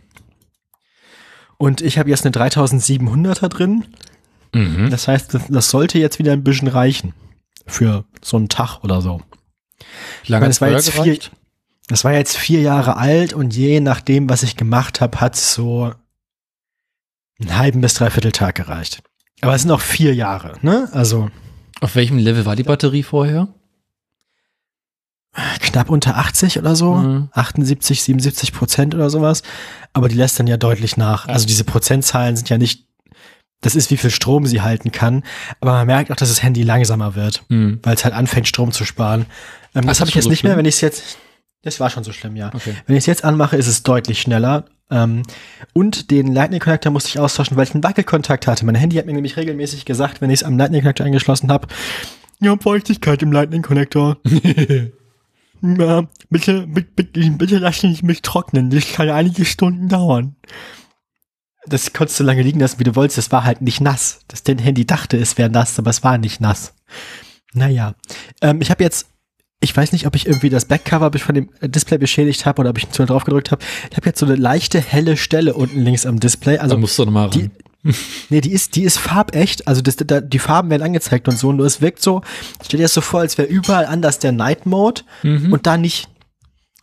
Und 1.58 1.82
ich 1.82 1.98
habe 1.98 2.08
jetzt 2.08 2.24
eine 2.24 2.34
3700er 2.34 3.48
drin. 3.48 3.84
Mhm. 4.54 4.90
Das 4.90 5.08
heißt, 5.08 5.34
das, 5.34 5.42
das 5.48 5.70
sollte 5.70 5.98
jetzt 5.98 6.18
wieder 6.18 6.32
ein 6.32 6.42
bisschen 6.42 6.68
reichen. 6.68 7.12
Für 7.66 8.04
so 8.22 8.38
einen 8.38 8.48
Tag 8.48 8.82
oder 8.82 9.02
so. 9.02 9.20
Wie 10.24 10.32
lange 10.32 10.46
hat's 10.46 10.60
es 10.60 10.90
vier, 10.90 11.18
das 11.90 12.04
war 12.04 12.12
jetzt 12.12 12.36
vier 12.36 12.60
Jahre 12.60 12.96
alt 12.96 13.32
und 13.32 13.54
je 13.54 13.80
nachdem, 13.80 14.28
was 14.28 14.42
ich 14.42 14.56
gemacht 14.56 15.00
habe, 15.00 15.20
hat 15.20 15.34
es 15.34 15.54
so 15.54 15.92
einen 17.40 17.58
halben 17.58 17.80
bis 17.80 17.94
dreiviertel 17.94 18.32
Tag 18.32 18.54
gereicht. 18.54 19.02
Aber 19.40 19.54
es 19.54 19.62
sind 19.62 19.70
auch 19.70 19.80
vier 19.80 20.14
Jahre, 20.14 20.54
ne? 20.62 20.88
Also 20.92 21.30
Auf 21.80 21.94
welchem 21.94 22.18
Level 22.18 22.44
war 22.46 22.56
die 22.56 22.62
Batterie 22.62 23.02
vorher? 23.02 23.48
knapp 25.60 25.90
unter 25.90 26.16
80 26.16 26.58
oder 26.58 26.74
so. 26.74 26.94
Mhm. 26.94 27.28
78, 27.32 28.02
77 28.02 28.52
Prozent 28.52 28.94
oder 28.94 29.10
sowas. 29.10 29.42
Aber 29.92 30.08
die 30.08 30.16
lässt 30.16 30.38
dann 30.40 30.46
ja 30.48 30.56
deutlich 30.56 30.96
nach. 30.96 31.28
Also 31.28 31.46
diese 31.46 31.62
Prozentzahlen 31.64 32.36
sind 32.36 32.48
ja 32.48 32.58
nicht, 32.58 32.86
das 33.60 33.76
ist 33.76 33.90
wie 33.92 33.96
viel 33.96 34.10
Strom 34.10 34.46
sie 34.46 34.60
halten 34.60 34.90
kann. 34.90 35.22
Aber 35.60 35.72
man 35.72 35.86
merkt 35.86 36.10
auch, 36.10 36.16
dass 36.16 36.28
das 36.30 36.42
Handy 36.42 36.62
langsamer 36.64 37.14
wird, 37.14 37.44
Mhm. 37.48 37.78
weil 37.84 37.94
es 37.94 38.04
halt 38.04 38.14
anfängt, 38.14 38.48
Strom 38.48 38.72
zu 38.72 38.84
sparen. 38.84 39.26
Ähm, 39.74 39.82
Ach, 39.84 39.88
das 39.90 40.00
habe 40.00 40.08
ich 40.08 40.16
jetzt 40.16 40.24
so 40.24 40.30
nicht 40.30 40.42
mehr, 40.42 40.50
schlimm? 40.52 40.58
wenn 40.58 40.64
ich 40.66 40.74
es 40.76 40.80
jetzt, 40.80 41.16
das 41.62 41.78
war 41.78 41.90
schon 41.90 42.02
so 42.02 42.12
schlimm, 42.12 42.34
ja. 42.34 42.50
Okay. 42.52 42.74
Wenn 42.86 42.96
ich 42.96 43.02
es 43.02 43.06
jetzt 43.06 43.22
anmache, 43.24 43.56
ist 43.56 43.68
es 43.68 43.84
deutlich 43.84 44.20
schneller. 44.20 44.64
Ähm, 44.90 45.22
und 45.72 46.10
den 46.10 46.32
Lightning 46.32 46.60
Connector 46.60 46.92
musste 46.92 47.10
ich 47.10 47.18
austauschen, 47.18 47.56
weil 47.56 47.64
ich 47.64 47.74
einen 47.74 47.84
Wackelkontakt 47.84 48.46
hatte. 48.46 48.64
Mein 48.66 48.74
Handy 48.74 48.96
hat 48.96 49.06
mir 49.06 49.12
nämlich 49.12 49.36
regelmäßig 49.36 49.84
gesagt, 49.84 50.20
wenn 50.20 50.30
ich 50.30 50.40
es 50.40 50.44
am 50.44 50.58
Lightning 50.58 50.82
Connector 50.82 51.06
angeschlossen 51.06 51.50
habe, 51.50 51.68
ja, 52.40 52.56
Feuchtigkeit 52.56 53.22
im 53.22 53.32
Lightning 53.32 53.62
Connector. 53.62 54.16
ja, 54.24 56.02
bitte, 56.30 56.66
bitte, 56.66 56.88
bitte, 56.96 57.30
bitte 57.32 57.58
lass 57.58 57.82
mich 57.82 58.02
mich 58.02 58.22
trocknen. 58.22 58.70
Das 58.70 58.92
kann 58.92 59.10
einige 59.10 59.44
Stunden 59.44 59.88
dauern. 59.88 60.36
Das 61.66 61.92
konntest 61.92 62.18
du 62.18 62.24
lange 62.24 62.42
liegen 62.42 62.60
lassen, 62.60 62.78
wie 62.78 62.84
du 62.84 62.96
wolltest. 62.96 63.18
Das 63.18 63.32
war 63.32 63.44
halt 63.44 63.60
nicht 63.60 63.82
nass. 63.82 64.20
Das 64.28 64.42
dein 64.42 64.58
Handy 64.58 64.86
dachte, 64.86 65.18
es 65.18 65.36
wäre 65.36 65.50
nass, 65.50 65.78
aber 65.78 65.90
es 65.90 66.02
war 66.02 66.16
nicht 66.16 66.40
nass. 66.40 66.74
Naja. 67.52 67.94
Ähm, 68.40 68.62
ich 68.62 68.70
habe 68.70 68.82
jetzt 68.82 69.08
ich 69.60 69.76
weiß 69.76 69.92
nicht, 69.92 70.06
ob 70.06 70.16
ich 70.16 70.26
irgendwie 70.26 70.48
das 70.48 70.64
Backcover 70.64 71.10
von 71.18 71.34
dem 71.34 71.50
Display 71.60 71.98
beschädigt 71.98 72.46
habe 72.46 72.60
oder 72.60 72.70
ob 72.70 72.78
ich 72.78 72.90
zu 72.90 73.04
drauf 73.04 73.24
gedrückt 73.24 73.50
habe. 73.50 73.62
Ich 73.90 73.96
habe 73.96 74.06
jetzt 74.06 74.18
so 74.18 74.26
eine 74.26 74.36
leichte 74.36 74.80
helle 74.80 75.16
Stelle 75.18 75.54
unten 75.54 75.80
links 75.82 76.06
am 76.06 76.18
Display. 76.18 76.58
Also 76.58 76.74
da 76.76 76.80
musst 76.80 76.98
du 76.98 77.04
noch 77.04 77.12
mal 77.12 77.28
die, 77.30 77.50
ran. 77.84 77.94
nee, 78.30 78.40
die 78.40 78.52
ist, 78.52 78.76
die 78.76 78.82
ist 78.84 78.98
farbecht. 78.98 79.68
Also 79.68 79.82
das, 79.82 79.96
da, 79.96 80.20
die 80.22 80.38
Farben 80.38 80.70
werden 80.70 80.82
angezeigt 80.82 81.28
und 81.28 81.38
so. 81.38 81.52
Nur 81.52 81.66
es 81.66 81.80
wirkt 81.82 82.00
so, 82.02 82.22
steht 82.64 82.80
dir 82.80 82.84
das 82.84 82.94
so 82.94 83.02
vor, 83.02 83.20
als 83.20 83.36
wäre 83.36 83.48
überall 83.48 83.84
anders 83.86 84.18
der 84.18 84.32
Night 84.32 84.64
Mode 84.66 85.02
Mhm. 85.22 85.52
und 85.52 85.66
da 85.66 85.76
nicht 85.76 86.08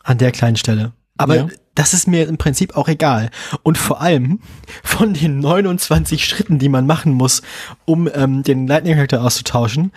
an 0.04 0.18
der 0.18 0.30
kleinen 0.30 0.56
Stelle. 0.56 0.92
Aber 1.16 1.34
Ja. 1.36 1.48
das 1.74 1.94
ist 1.94 2.06
mir 2.06 2.28
im 2.28 2.38
Prinzip 2.38 2.76
auch 2.76 2.86
egal. 2.86 3.30
Und 3.64 3.76
vor 3.76 4.00
allem 4.00 4.38
von 4.84 5.14
den 5.14 5.40
29 5.40 6.24
Schritten, 6.24 6.60
die 6.60 6.68
man 6.68 6.86
machen 6.86 7.12
muss, 7.12 7.42
um 7.86 8.08
ähm, 8.14 8.44
den 8.44 8.68
Lightning 8.68 8.94
Connector 8.94 9.20
auszutauschen, 9.22 9.90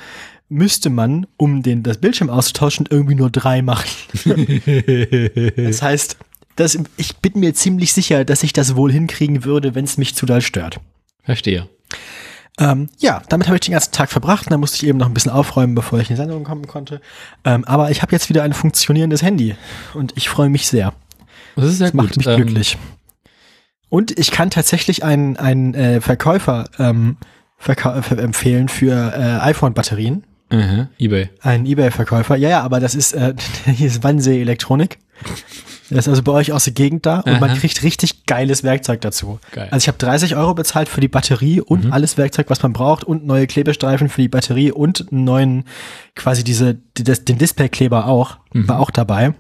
müsste 0.52 0.90
man, 0.90 1.26
um 1.38 1.64
den, 1.64 1.82
das 1.82 1.98
Bildschirm 1.98 2.30
auszutauschen, 2.30 2.88
irgendwie 2.90 3.16
nur 3.16 3.30
drei 3.30 3.62
machen. 3.62 3.90
Das 5.56 5.82
heißt, 5.82 6.18
das, 6.56 6.78
ich 6.98 7.18
bin 7.18 7.40
mir 7.40 7.54
ziemlich 7.54 7.94
sicher, 7.94 8.26
dass 8.26 8.44
ich 8.44 8.54
das 8.54 8.76
wohl 8.76 8.92
hinkriegen 8.92 9.46
würde, 9.46 9.74
wenn 9.74 9.86
es 9.86 9.98
mich 9.98 10.16
zu 10.16 10.26
doll 10.26 10.42
stört. 10.42 10.80
Verstehe. 11.24 11.68
Ähm, 12.60 12.90
ja, 13.00 13.22
damit 13.30 13.48
habe 13.48 13.56
ich 13.56 13.62
den 13.62 13.72
ganzen 13.72 13.94
Tag 13.94 14.12
verbracht. 14.12 14.46
und 14.46 14.52
Dann 14.52 14.60
musste 14.60 14.78
ich 14.78 14.88
eben 14.88 14.98
noch 14.98 15.08
ein 15.08 15.14
bisschen 15.14 15.32
aufräumen, 15.32 15.74
bevor 15.74 16.00
ich 16.00 16.10
in 16.10 16.16
die 16.16 16.22
Sendung 16.22 16.44
kommen 16.44 16.68
konnte. 16.68 17.02
Ähm, 17.46 17.64
aber 17.66 17.90
ich 17.90 18.02
habe 18.02 18.12
jetzt 18.12 18.30
wieder 18.30 18.44
ein 18.44 18.54
funktionierendes 18.54 19.24
Handy 19.24 19.56
und 19.94 20.14
ich 20.18 20.28
freue 20.30 20.50
mich 20.50 20.68
sehr. 20.68 20.94
Das 21.56 21.66
ist 21.66 21.78
sehr 21.78 21.88
Das 21.88 21.94
macht 21.94 22.18
mich 22.18 22.28
Ähm, 22.28 22.36
glücklich. 22.36 22.78
Und 23.90 24.18
ich 24.20 24.32
kann 24.32 24.50
tatsächlich 24.50 25.04
einen, 25.04 25.38
einen 25.38 25.74
äh, 25.74 26.02
Verkäufer 26.02 26.70
ähm, 26.78 27.18
verkau 27.58 27.94
äh, 27.94 28.16
empfehlen 28.22 28.68
für 28.68 29.14
äh, 29.16 29.40
iPhone-Batterien. 29.46 30.26
Aha, 30.52 30.90
Ebay. 30.98 31.30
Einen 31.42 31.66
Ebay-Verkäufer. 31.66 32.36
Ja, 32.36 32.50
ja, 32.50 32.62
aber 32.62 32.80
das 32.80 32.96
ist, 32.96 33.14
äh, 33.14 33.34
hier 33.66 33.88
ist 33.88 34.04
Wannsee 34.04 34.42
Elektronik. 34.42 35.00
Das 35.90 36.06
ist 36.06 36.10
also 36.10 36.24
bei 36.24 36.32
euch 36.32 36.54
aus 36.54 36.64
der 36.64 36.74
Gegend 36.74 37.06
da 37.06 37.20
und 37.20 37.40
man 37.42 37.52
Aha. 37.52 37.58
kriegt 37.58 37.84
richtig 37.84 38.26
geiles 38.26 38.64
Werkzeug 38.64 39.02
dazu. 39.02 39.40
Geil. 39.52 39.68
Also 39.72 39.84
ich 39.84 39.88
habe 39.90 39.98
30 39.98 40.38
Euro 40.38 40.54
bezahlt 40.54 40.88
für 40.88 41.02
die 41.02 41.10
Batterie 41.10 41.60
und 41.60 41.92
alles 41.92 42.18
Werkzeug, 42.18 42.50
was 42.50 42.64
man 42.64 42.72
braucht 42.72 43.04
und 43.04 43.26
neue 43.26 43.46
Klebestreifen 43.46 44.08
für 44.08 44.22
die 44.22 44.30
Batterie 44.30 44.72
und 44.72 45.12
einen 45.12 45.26
neuen, 45.26 45.66
quasi 46.16 46.46
diese, 46.46 46.76
die, 46.98 47.04
das, 47.04 47.26
den 47.26 47.38
Displaykleber 47.38 48.08
auch, 48.08 48.38
war 48.54 48.80
auch 48.80 48.90
dabei. 48.90 49.34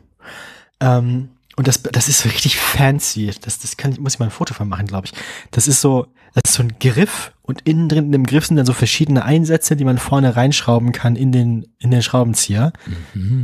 Ähm, 0.82 1.30
und 1.62 1.68
das, 1.68 1.84
das 1.84 2.08
ist 2.08 2.22
so 2.22 2.30
richtig 2.30 2.58
fancy. 2.58 3.32
Das, 3.40 3.60
das 3.60 3.78
kann, 3.78 3.96
muss 4.00 4.16
ich 4.16 4.20
mal 4.20 4.26
ein 4.26 4.32
Foto 4.32 4.56
von 4.56 4.68
machen, 4.68 4.88
glaube 4.88 5.06
ich. 5.06 5.14
Das 5.52 5.68
ist 5.68 5.80
so, 5.80 6.08
das 6.34 6.46
ist 6.48 6.54
so 6.56 6.64
ein 6.64 6.74
Griff 6.80 7.34
und 7.44 7.62
innen 7.66 7.88
drin 7.88 8.06
in 8.06 8.12
dem 8.12 8.26
Griff 8.26 8.48
sind 8.48 8.58
dann 8.58 8.66
so 8.66 8.74
verschiedene 8.74 9.24
Einsätze, 9.24 9.76
die 9.76 9.84
man 9.84 10.00
vorne 10.00 10.36
reinschrauben 10.36 10.92
kann 10.92 11.16
in 11.16 11.32
den, 11.32 11.68
in 11.78 11.92
den 11.92 12.02
Schraubenzieher. 12.02 12.74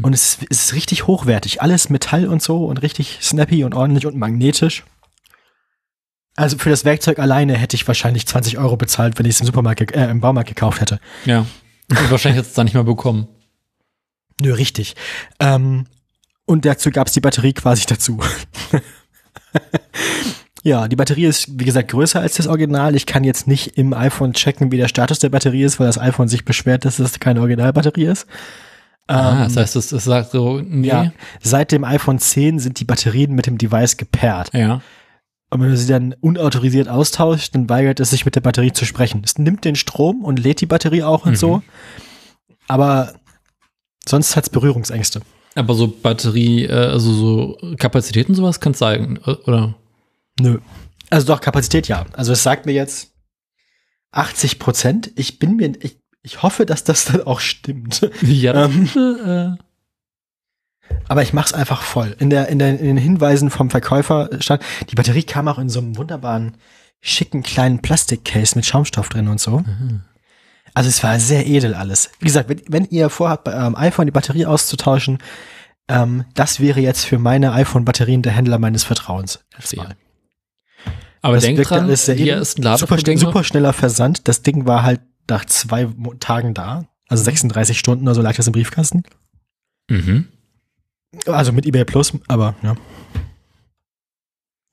Und 0.01 0.13
es 0.13 0.30
ist, 0.30 0.47
es 0.49 0.63
ist 0.63 0.74
richtig 0.74 1.05
hochwertig. 1.05 1.61
Alles 1.61 1.91
Metall 1.91 2.28
und 2.28 2.41
so 2.41 2.65
und 2.65 2.82
richtig 2.82 3.20
snappy 3.22 3.63
und 3.63 3.76
ordentlich 3.76 4.07
und 4.07 4.18
magnetisch. 4.18 4.84
Also 6.36 6.57
für 6.57 6.72
das 6.72 6.84
Werkzeug 6.84 7.20
alleine 7.20 7.53
hätte 7.53 7.76
ich 7.76 7.88
wahrscheinlich 7.88 8.26
20 8.26 8.57
Euro 8.57 8.78
bezahlt, 8.78 9.20
wenn 9.20 9.28
ich 9.28 9.36
es 9.36 9.41
im 9.41 9.45
Supermarkt, 9.45 9.91
äh, 9.91 10.09
im 10.09 10.22
Baumarkt 10.22 10.49
gekauft 10.49 10.82
hätte. 10.82 10.99
Ja. 11.26 11.45
Und 11.91 12.09
wahrscheinlich 12.09 12.39
hat 12.39 12.47
es 12.47 12.53
dann 12.53 12.65
nicht 12.65 12.74
mal 12.74 12.84
bekommen. 12.84 13.28
Nö, 14.41 14.53
richtig. 14.53 14.95
Ähm, 15.39 15.86
und 16.48 16.66
dazu 16.66 16.89
gab 16.89 17.08
es 17.08 17.14
die 17.14 17.20
Batterie 17.20 17.54
quasi 17.54 17.86
dazu. 17.86 18.20
ja, 20.64 20.88
die 20.88 20.95
Batterie 20.95 21.26
ist, 21.26 21.60
wie 21.60 21.66
gesagt, 21.66 21.91
größer 21.91 22.22
als 22.22 22.36
das 22.36 22.48
Original. 22.48 22.95
Ich 22.95 23.06
kann 23.06 23.26
jetzt 23.26 23.48
nicht 23.48 23.78
im 23.78 23.93
iPhone 23.93 24.34
checken, 24.34 24.72
wie 24.72 24.78
der 24.78 24.88
Status 24.88 25.20
der 25.20 25.30
Batterie 25.30 25.64
ist, 25.64 25.80
weil 25.80 25.88
das 25.88 26.00
iPhone 26.00 26.30
sich 26.30 26.45
beschwert, 26.45 26.86
dass 26.86 27.00
es 27.00 27.20
keine 27.20 27.41
Originalbatterie 27.41 28.06
ist. 28.06 28.28
ah, 29.08 29.43
das 29.43 29.58
heißt, 29.58 29.76
es, 29.76 29.91
es 29.91 30.06
sagt 30.06 30.32
so, 30.32 30.62
nee. 30.62 30.88
Ja, 30.88 31.12
seit 31.41 31.74
dem 31.74 31.84
iPhone 31.84 32.18
10 32.18 32.60
sind 32.60 32.80
die 32.80 32.86
Batterien 32.86 33.34
mit 33.34 33.45
dem 33.45 33.58
Device 33.58 33.98
gepaart. 33.98 34.54
Ja. 34.54 34.82
Und 35.50 35.62
wenn 35.62 35.70
du 35.70 35.78
sie 35.78 35.88
dann 35.88 36.16
unautorisiert 36.22 36.88
austauscht, 36.88 37.56
dann 37.56 37.70
weigert 37.70 38.00
es 38.00 38.10
sich 38.10 38.24
mit 38.24 38.36
der 38.36 38.41
Batterie 38.41 38.72
zu 38.72 38.86
sprechen. 38.86 39.22
Es 39.24 39.38
nimmt 39.38 39.66
den 39.66 39.76
Strom 39.76 40.24
und 40.24 40.39
lädt 40.39 40.62
die 40.62 40.66
Batterie 40.66 41.04
auch 41.04 41.26
und 41.26 41.38
so. 41.38 41.62
Aber 42.70 43.14
sonst 44.08 44.36
hat's 44.36 44.50
Berührungsängste. 44.50 45.22
Aber 45.58 45.74
so 45.74 45.88
Batterie, 45.88 46.66
äh, 46.66 46.72
also 46.72 47.12
so 47.12 47.76
Kapazitäten 47.78 48.36
sowas 48.36 48.60
kann 48.60 48.74
es 48.74 48.80
sagen, 48.80 49.20
äh, 49.26 49.32
oder? 49.32 49.76
Nö. 50.39 50.60
Also 51.10 51.28
doch, 51.28 51.41
Kapazität 51.41 51.88
ja. 51.88 52.05
Also 52.14 52.34
es 52.34 52.43
sagt 52.43 52.66
mir 52.66 52.74
jetzt 52.74 53.12
80 54.12 54.60
Prozent. 54.60 55.12
Ich 55.16 55.39
bin 55.39 55.55
mir, 55.55 55.74
ich, 55.82 55.97
ich 56.22 56.43
hoffe, 56.43 56.66
dass 56.66 56.84
das 56.84 57.05
dann 57.05 57.22
auch 57.24 57.39
stimmt. 57.39 58.10
Ja. 58.22 58.66
Ähm. 58.66 58.89
äh, 58.95 59.58
Aber 61.08 61.24
ich 61.24 61.34
mach's 61.34 61.53
einfach 61.53 61.82
voll. 61.82 62.16
In, 62.20 62.30
der, 62.30 62.49
in, 62.49 62.60
der, 62.60 62.80
in 62.80 62.86
den 62.86 62.97
Hinweisen 62.97 63.49
vom 63.49 63.70
Verkäufer 63.70 64.30
stand, 64.39 64.62
die 64.91 64.95
Batterie 64.95 65.24
kam 65.24 65.47
auch 65.47 65.58
in 65.58 65.70
so 65.70 65.80
einem 65.80 65.97
wunderbaren, 65.97 66.55
schicken 67.01 67.41
kleinen 67.41 67.82
Plastikcase 67.82 68.55
mit 68.55 68.66
Schaumstoff 68.66 69.10
drin 69.10 69.28
und 69.28 69.39
so. 69.39 69.64
Also 70.78 70.89
es 70.89 71.01
war 71.03 71.19
sehr 71.19 71.47
edel 71.47 71.73
alles. 71.73 72.11
Wie 72.19 72.25
gesagt, 72.25 72.49
wenn, 72.49 72.61
wenn 72.67 72.86
ihr 72.91 73.09
vorhabt, 73.09 73.45
bei 73.45 73.53
eurem 73.55 73.75
iPhone 73.75 74.05
die 74.05 74.11
Batterie 74.11 74.45
auszutauschen, 74.45 75.17
ähm, 75.88 76.25
das 76.36 76.59
wäre 76.59 76.80
jetzt 76.82 77.03
für 77.03 77.17
meine 77.17 77.51
iPhone-Batterien 77.53 78.21
der 78.21 78.34
Händler 78.34 78.59
meines 78.59 78.84
Vertrauens. 78.84 79.39
Aber 81.23 81.34
Das 81.34 81.43
denk 81.45 81.57
wirkt 81.57 81.71
dran, 81.71 81.86
alles 81.86 82.05
sehr 82.05 82.13
die 82.13 82.23
edel. 82.30 82.36
ersten 82.38 82.61
super, 82.61 82.69
Ladevorgänge. 82.73 83.19
super 83.19 83.43
schneller 83.43 83.73
Versand. 83.73 84.28
Das 84.28 84.43
Ding 84.43 84.67
war 84.67 84.84
halt 84.84 85.01
nach 85.28 85.45
zwei 85.45 85.88
Tagen 86.19 86.53
da. 86.53 86.86
Also 87.09 87.23
36 87.23 87.80
Stunden 87.80 88.05
oder 88.05 88.13
so 88.13 88.21
lag 88.21 88.36
das 88.36 88.45
im 88.45 88.53
Briefkasten. 88.53 89.01
Mhm. 89.89 90.28
Also 91.25 91.53
mit 91.53 91.65
eBay 91.65 91.86
Plus, 91.86 92.13
aber 92.28 92.53
ja. 92.61 92.75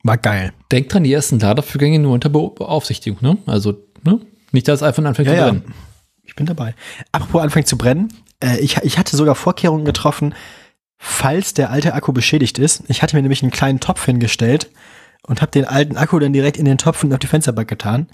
War 0.03 0.19
geil. 0.19 0.53
Denk 0.71 0.91
dran, 0.91 1.05
die 1.05 1.13
ersten 1.15 1.39
Ladevorgänge 1.39 1.99
nur 1.99 2.13
unter 2.13 2.29
Be 2.29 2.51
Beaufsichtigung, 2.55 3.21
ne? 3.23 3.39
Also, 3.47 3.73
ne? 4.03 4.21
Nicht, 4.53 4.69
dass 4.69 4.81
das 4.81 4.89
iPhone 4.91 5.07
anfängt 5.07 5.29
Ja, 5.29 5.49
zu 5.49 5.55
ja. 5.55 5.63
Ich 6.25 6.35
bin 6.37 6.47
dabei. 6.47 6.75
Apropos 7.13 7.43
anfängt 7.43 7.69
zu 7.69 7.79
brennen. 7.79 8.09
Äh, 8.41 8.59
ich, 8.59 8.77
ich 8.79 8.99
hatte 8.99 9.17
sogar 9.17 9.35
Vorkehrungen 9.35 9.85
getroffen, 9.85 10.35
falls 10.99 11.55
der 11.55 11.71
alte 11.71 11.95
Akku 11.95 12.13
beschädigt 12.13 12.59
ist. 12.59 12.83
Ich 12.89 13.03
hatte 13.03 13.17
mir 13.17 13.23
nämlich 13.23 13.43
einen 13.43 13.51
kleinen 13.53 13.81
Topf 13.81 14.05
hingestellt 14.05 14.71
und 15.27 15.41
habe 15.43 15.53
den 15.53 15.65
alten 15.65 15.97
Akku 15.97 16.19
dann 16.19 16.33
direkt 16.33 16.57
in 16.57 16.65
den 16.65 16.79
Topf 16.79 17.05
und 17.05 17.13
auf 17.13 17.19
die 17.19 17.27
Fensterbank 17.27 17.69
getan. 17.69 18.09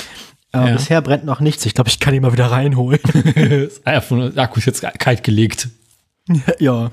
Aber 0.52 0.68
Ja. 0.68 0.76
bisher 0.76 1.00
brennt 1.00 1.24
noch 1.24 1.40
nichts. 1.40 1.64
Ich 1.66 1.74
glaube, 1.74 1.88
ich 1.90 2.00
kann 2.00 2.14
ihn 2.14 2.22
mal 2.22 2.32
wieder 2.32 2.50
reinholen. 2.50 2.98
iPhone, 3.84 4.34
der 4.34 4.44
Akku 4.44 4.58
ist 4.58 4.66
jetzt 4.66 4.82
kalt 4.98 5.22
gelegt. 5.22 5.68
ja. 6.58 6.90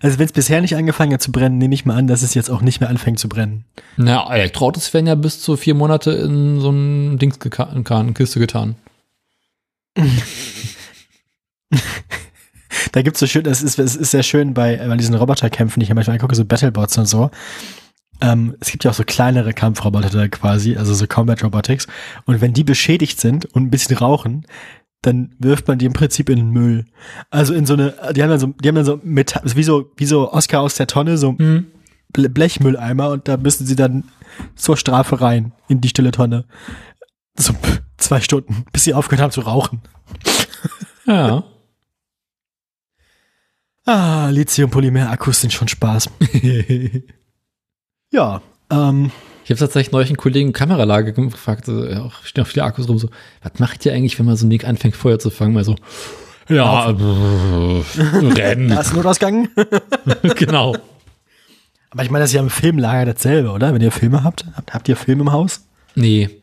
Also 0.00 0.18
wenn 0.18 0.26
es 0.26 0.32
bisher 0.32 0.60
nicht 0.60 0.76
angefangen 0.76 1.12
hat 1.12 1.22
zu 1.22 1.32
brennen, 1.32 1.58
nehme 1.58 1.74
ich 1.74 1.84
mal 1.84 1.96
an, 1.96 2.06
dass 2.06 2.22
es 2.22 2.34
jetzt 2.34 2.50
auch 2.50 2.60
nicht 2.60 2.80
mehr 2.80 2.90
anfängt 2.90 3.18
zu 3.18 3.28
brennen. 3.28 3.64
Na, 3.96 4.32
Elektroautos 4.32 4.92
werden 4.92 5.06
ja 5.06 5.14
bis 5.14 5.40
zu 5.40 5.56
vier 5.56 5.74
Monate 5.74 6.10
in 6.12 6.60
so 6.60 6.70
ein 6.70 7.18
Dings 7.18 7.38
in 7.42 8.14
Kiste 8.14 8.38
getan. 8.40 8.76
Da 12.92 13.02
gibt's 13.02 13.20
so 13.20 13.26
schön, 13.26 13.44
das 13.44 13.62
ist, 13.62 13.78
es 13.78 13.96
ist 13.96 14.10
sehr 14.10 14.22
schön 14.22 14.54
bei, 14.54 14.76
bei 14.76 14.96
diesen 14.96 15.14
Roboterkämpfen, 15.14 15.80
die 15.80 15.84
ich 15.84 15.94
manchmal 15.94 16.14
angucke, 16.16 16.34
so 16.34 16.44
Battlebots 16.44 16.98
und 16.98 17.06
so. 17.06 17.30
Ähm, 18.20 18.56
es 18.60 18.70
gibt 18.70 18.84
ja 18.84 18.90
auch 18.90 18.94
so 18.94 19.04
kleinere 19.04 19.52
Kampfroboter 19.52 20.10
da 20.10 20.28
quasi, 20.28 20.76
also 20.76 20.94
so 20.94 21.06
Combat 21.06 21.42
Robotics. 21.42 21.86
Und 22.24 22.40
wenn 22.40 22.52
die 22.52 22.64
beschädigt 22.64 23.20
sind 23.20 23.46
und 23.46 23.64
ein 23.64 23.70
bisschen 23.70 23.96
rauchen, 23.96 24.46
dann 25.02 25.34
wirft 25.38 25.66
man 25.68 25.78
die 25.78 25.86
im 25.86 25.92
Prinzip 25.92 26.28
in 26.28 26.36
den 26.36 26.50
Müll. 26.50 26.84
Also 27.30 27.54
in 27.54 27.66
so 27.66 27.74
eine, 27.74 27.94
die 28.14 28.22
haben 28.22 28.30
dann 28.30 28.38
so, 28.40 28.46
die 28.48 28.68
haben 28.68 28.76
dann 28.76 28.84
so 28.84 29.00
Metall, 29.02 29.42
wie 29.44 29.62
so, 29.64 29.90
wie 29.96 30.06
so 30.06 30.32
Oscar 30.32 30.60
aus 30.60 30.74
der 30.76 30.86
Tonne, 30.86 31.18
so 31.18 31.32
Mhm. 31.32 31.66
Ble- 32.14 32.28
Blechmülleimer 32.28 33.08
und 33.10 33.26
da 33.26 33.36
müssen 33.38 33.66
sie 33.66 33.74
dann 33.76 34.04
zur 34.54 34.76
Strafe 34.76 35.20
rein 35.20 35.52
in 35.68 35.80
die 35.80 35.88
stille 35.88 36.10
Tonne. 36.10 36.44
So 37.38 37.54
pff, 37.54 37.80
zwei 38.02 38.20
Stunden, 38.20 38.64
bis 38.72 38.84
sie 38.84 38.94
aufgehört 38.94 39.22
haben 39.22 39.32
zu 39.32 39.40
rauchen. 39.42 39.82
Ja. 41.06 41.44
Ah, 43.84 44.28
Lithium-Polymer-Akkus 44.30 45.40
sind 45.40 45.52
schon 45.52 45.66
Spaß. 45.68 46.08
ja, 48.12 48.40
ähm, 48.70 49.10
Ich 49.44 49.50
habe 49.50 49.58
tatsächlich 49.58 49.90
neulich 49.90 50.10
einen 50.10 50.16
Kollegen 50.16 50.52
Kameralage 50.52 51.12
gefragt, 51.12 51.66
ja, 51.66 52.02
auch 52.02 52.22
stehen 52.22 52.44
auch 52.44 52.48
viele 52.48 52.64
Akkus 52.64 52.88
rum, 52.88 52.98
so, 52.98 53.08
was 53.42 53.58
macht 53.58 53.84
ihr 53.84 53.92
eigentlich, 53.92 54.18
wenn 54.18 54.26
man 54.26 54.36
so 54.36 54.46
ein 54.46 54.50
Ding 54.50 54.64
anfängt, 54.64 54.94
Feuer 54.94 55.18
zu 55.18 55.30
fangen? 55.30 55.54
Mal 55.54 55.64
so, 55.64 55.74
ja, 56.48 56.90
äh, 56.90 56.94
rennen. 56.94 58.68
da 58.68 58.80
ist 58.80 58.94
Notausgang. 58.94 59.48
genau. 60.36 60.76
Aber 61.90 62.04
ich 62.04 62.10
meine, 62.10 62.22
das 62.22 62.30
ist 62.30 62.34
ja 62.34 62.40
im 62.40 62.50
Filmlager 62.50 63.12
dasselbe, 63.12 63.50
oder? 63.50 63.74
Wenn 63.74 63.82
ihr 63.82 63.92
Filme 63.92 64.22
habt, 64.22 64.46
habt, 64.56 64.72
habt 64.72 64.88
ihr 64.88 64.96
Film 64.96 65.20
im 65.20 65.32
Haus? 65.32 65.66
Nee, 65.94 66.41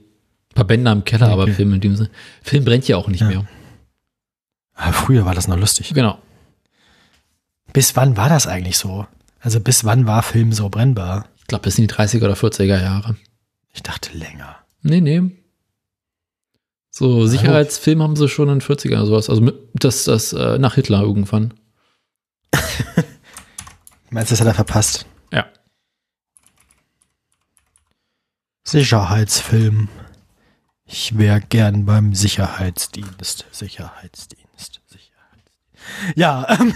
ein 0.51 0.55
paar 0.55 0.65
Bänder 0.65 0.91
im 0.91 1.03
Keller, 1.05 1.29
aber 1.29 1.43
Okay. 1.43 1.53
Film 1.53 1.73
in 1.73 1.81
dem 1.81 1.95
Sinne. 1.95 2.09
Film 2.41 2.65
brennt 2.65 2.87
ja 2.87 2.97
auch 2.97 3.07
nicht 3.07 3.21
mehr. 3.23 3.45
Ah, 4.73 4.91
früher 4.91 5.25
war 5.25 5.35
das 5.35 5.47
noch 5.47 5.57
lustig. 5.57 5.93
Genau. 5.93 6.19
Bis 7.73 7.95
wann 7.95 8.17
war 8.17 8.29
das 8.29 8.47
eigentlich 8.47 8.77
so? 8.77 9.05
Also 9.41 9.59
bis 9.59 9.85
wann 9.85 10.07
war 10.07 10.23
Film 10.23 10.53
so 10.53 10.69
brennbar? 10.69 11.27
Ich 11.37 11.45
glaube, 11.47 11.63
das 11.65 11.75
sind 11.75 11.89
die 11.89 11.93
30er 11.95 12.23
oder 12.25 12.33
40er 12.35 12.81
Jahre. 12.81 13.15
Ich 13.73 13.83
dachte 13.83 14.17
länger. 14.17 14.57
Nee, 14.81 15.01
nee. 15.01 15.21
So, 16.91 17.27
Sicherheitsfilm 17.27 18.01
haben 18.01 18.15
sie 18.15 18.27
schon 18.27 18.49
in 18.49 18.59
den 18.59 18.67
40ern 18.67 18.97
oder 18.97 19.05
sowas. 19.05 19.29
Also 19.29 19.51
das, 19.73 20.05
das 20.05 20.33
äh, 20.33 20.57
nach 20.57 20.75
Hitler 20.75 21.01
irgendwann. 21.01 21.53
Meinst 24.09 24.31
du, 24.31 24.33
das 24.33 24.41
hat 24.41 24.47
er 24.47 24.55
verpasst? 24.55 25.05
Ja. 25.31 25.45
Sicherheitsfilm. 28.63 29.87
Ich 30.91 31.19
wäre 31.19 31.39
gern 31.39 31.85
beim 31.85 32.15
Sicherheitsdienst. 32.15 33.45
Sicherheitsdienst. 33.51 34.81
Sicherheitsdienst. 34.87 36.15
Ja, 36.15 36.47
ähm, 36.49 36.73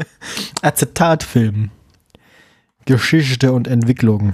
Acetatfilm. 0.62 1.70
Geschichte 2.86 3.52
und 3.52 3.68
Entwicklung. 3.68 4.32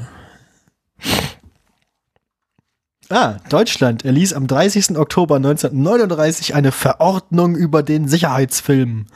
Ah, 3.08 3.38
Deutschland 3.48 4.04
erließ 4.04 4.32
am 4.32 4.46
30. 4.46 4.96
Oktober 4.96 5.36
1939 5.36 6.54
eine 6.54 6.70
Verordnung 6.70 7.56
über 7.56 7.82
den 7.82 8.06
Sicherheitsfilm. 8.06 9.06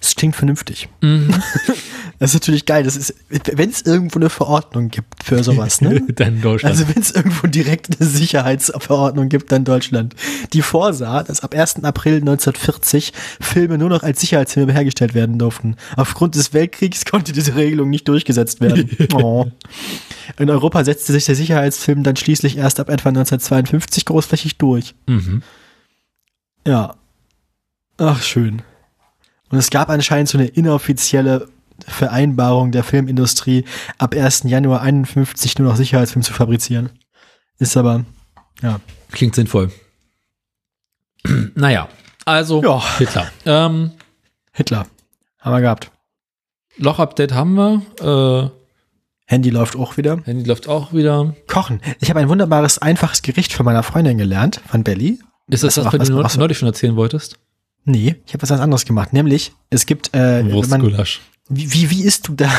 Das 0.00 0.14
klingt 0.14 0.36
vernünftig. 0.36 0.88
Das 2.18 2.32
ist 2.32 2.34
natürlich 2.34 2.66
geil. 2.66 2.84
Das 2.84 2.96
ist, 2.96 3.14
wenn 3.30 3.70
es 3.70 3.80
irgendwo 3.80 4.18
eine 4.18 4.28
Verordnung 4.28 4.90
gibt 4.90 5.24
für 5.24 5.42
sowas, 5.42 5.80
ne? 5.80 6.02
Dann 6.16 6.42
Deutschland. 6.42 6.70
Also 6.74 6.86
wenn 6.94 7.00
es 7.00 7.12
irgendwo 7.12 7.46
direkt 7.46 7.98
eine 7.98 8.06
Sicherheitsverordnung 8.06 9.30
gibt, 9.30 9.50
dann 9.50 9.64
Deutschland. 9.64 10.14
Die 10.52 10.60
vorsah, 10.60 11.22
dass 11.22 11.40
ab 11.40 11.54
1. 11.54 11.82
April 11.82 12.16
1940 12.16 13.14
Filme 13.40 13.78
nur 13.78 13.88
noch 13.88 14.02
als 14.02 14.20
Sicherheitsfilme 14.20 14.74
hergestellt 14.74 15.14
werden 15.14 15.38
durften. 15.38 15.76
Aufgrund 15.96 16.34
des 16.34 16.52
Weltkriegs 16.52 17.06
konnte 17.06 17.32
diese 17.32 17.56
Regelung 17.56 17.88
nicht 17.88 18.06
durchgesetzt 18.06 18.60
werden. 18.60 18.90
Oh. 19.14 19.46
In 20.38 20.50
Europa 20.50 20.84
setzte 20.84 21.12
sich 21.12 21.24
der 21.24 21.34
Sicherheitsfilm 21.36 22.02
dann 22.02 22.16
schließlich 22.16 22.58
erst 22.58 22.80
ab 22.80 22.90
etwa 22.90 23.08
1952 23.08 24.04
großflächig 24.04 24.58
durch. 24.58 24.94
mhm. 25.06 25.42
Ja. 26.66 26.96
Ach, 27.96 28.22
schön. 28.22 28.62
Und 29.50 29.58
es 29.58 29.70
gab 29.70 29.90
anscheinend 29.90 30.28
so 30.28 30.38
eine 30.38 30.46
inoffizielle 30.48 31.48
Vereinbarung 31.86 32.72
der 32.72 32.84
Filmindustrie, 32.84 33.64
ab 33.98 34.14
1. 34.14 34.42
Januar 34.44 34.82
51 34.82 35.58
nur 35.58 35.68
noch 35.68 35.76
Sicherheitsfilme 35.76 36.24
zu 36.24 36.32
fabrizieren. 36.32 36.90
Ist 37.58 37.76
aber, 37.76 38.04
ja. 38.62 38.80
Klingt 39.12 39.34
sinnvoll. 39.34 39.70
naja, 41.54 41.88
also 42.24 42.62
Ja. 42.62 42.82
Hitler. 42.98 43.30
Ähm, 43.44 43.92
Hitler. 44.52 44.86
Haben 45.40 45.52
wir 45.56 45.60
gehabt. 45.60 45.90
Loch-Update 46.76 47.32
haben 47.32 47.54
wir. 47.54 48.52
Handy 49.26 49.50
läuft 49.50 49.76
auch 49.76 49.96
wieder. 49.96 50.14
Äh, 50.18 50.22
Handy 50.24 50.44
läuft 50.44 50.68
auch 50.68 50.92
wieder. 50.92 51.34
Kochen. 51.46 51.80
Ich 52.00 52.10
habe 52.10 52.20
ein 52.20 52.28
wunderbares, 52.28 52.78
einfaches 52.78 53.22
Gericht 53.22 53.52
von 53.52 53.64
meiner 53.64 53.82
Freundin 53.82 54.18
gelernt, 54.18 54.60
von 54.68 54.82
Belly. 54.84 55.18
Ist 55.48 55.62
das 55.64 55.76
Was- 55.76 55.84
das, 55.84 55.92
was 55.92 56.00
was- 56.00 56.08
du 56.08 56.16
was- 56.16 56.36
neulich 56.36 56.58
schon 56.58 56.68
erzählen 56.68 56.96
wolltest? 56.96 57.38
Nee, 57.84 58.16
ich 58.26 58.34
habe 58.34 58.42
was 58.42 58.50
ganz 58.50 58.60
anderes 58.60 58.84
gemacht. 58.84 59.12
Nämlich, 59.12 59.52
es 59.70 59.86
gibt, 59.86 60.10
äh, 60.12 60.42
man, 60.42 60.52
Wurstgulasch. 60.52 61.20
wie, 61.48 61.72
wie, 61.72 61.90
wie 61.90 62.04
isst 62.04 62.28
du 62.28 62.34
da? 62.34 62.50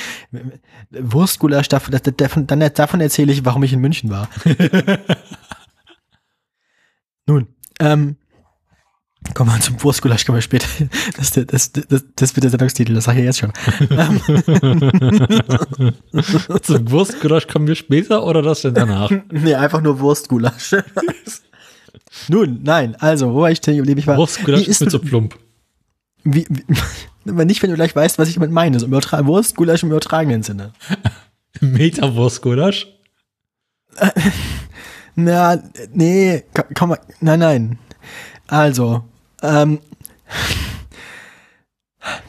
Wurstgulasch, 0.90 1.68
davon, 1.68 1.98
davon, 2.16 2.46
davon 2.46 3.00
erzähle 3.00 3.32
ich, 3.32 3.44
warum 3.44 3.64
ich 3.64 3.72
in 3.72 3.80
München 3.80 4.10
war. 4.10 4.28
Nun, 7.26 7.48
ähm, 7.80 8.16
kommen 9.32 9.50
wir 9.50 9.60
zum 9.60 9.82
Wurstgulasch, 9.82 10.26
kommen 10.26 10.36
wir 10.36 10.42
später. 10.42 10.66
Das, 11.16 11.30
das, 11.32 11.72
das, 11.72 12.04
das, 12.14 12.36
wird 12.36 12.44
der 12.44 12.50
Sendungstitel, 12.50 12.92
das 12.94 13.04
sage 13.04 13.20
ich 13.20 13.24
jetzt 13.24 13.38
schon. 13.38 13.52
Zum 16.62 16.90
Wurstgulasch 16.90 17.46
kommen 17.46 17.66
wir 17.66 17.74
später 17.74 18.22
oder 18.24 18.42
das 18.42 18.60
denn 18.62 18.74
danach? 18.74 19.10
nee, 19.30 19.54
einfach 19.54 19.80
nur 19.80 20.00
Wurstgulasch. 20.00 20.74
Nun, 22.28 22.60
nein, 22.62 22.96
also, 22.96 23.32
wo 23.34 23.40
war 23.42 23.50
ich 23.50 23.60
denn 23.60 23.76
geblieben? 23.76 23.98
Ich 24.00 24.06
war, 24.06 24.16
Wurstgulasch 24.16 24.60
wie 24.60 24.70
ist 24.70 24.80
mit 24.80 24.90
so 24.90 24.98
plump. 24.98 25.38
Wie, 26.24 26.46
wie, 26.48 26.64
aber 27.30 27.44
nicht, 27.44 27.62
wenn 27.62 27.70
du 27.70 27.76
gleich 27.76 27.94
weißt, 27.94 28.18
was 28.18 28.28
ich 28.28 28.34
damit 28.34 28.50
meine. 28.50 28.78
So 28.80 28.86
Übertra 28.86 29.24
Wurstgulasch 29.26 29.82
im 29.82 29.90
übertragenen 29.90 30.42
Sinne. 30.42 30.72
Meter-Wurstgulasch? 31.60 32.88
Na, 35.14 35.62
nee, 35.92 36.42
ko- 36.54 36.64
komm 36.74 36.88
mal, 36.90 36.98
nein, 37.20 37.38
nein. 37.38 37.78
Also, 38.48 39.04
ähm, 39.42 39.78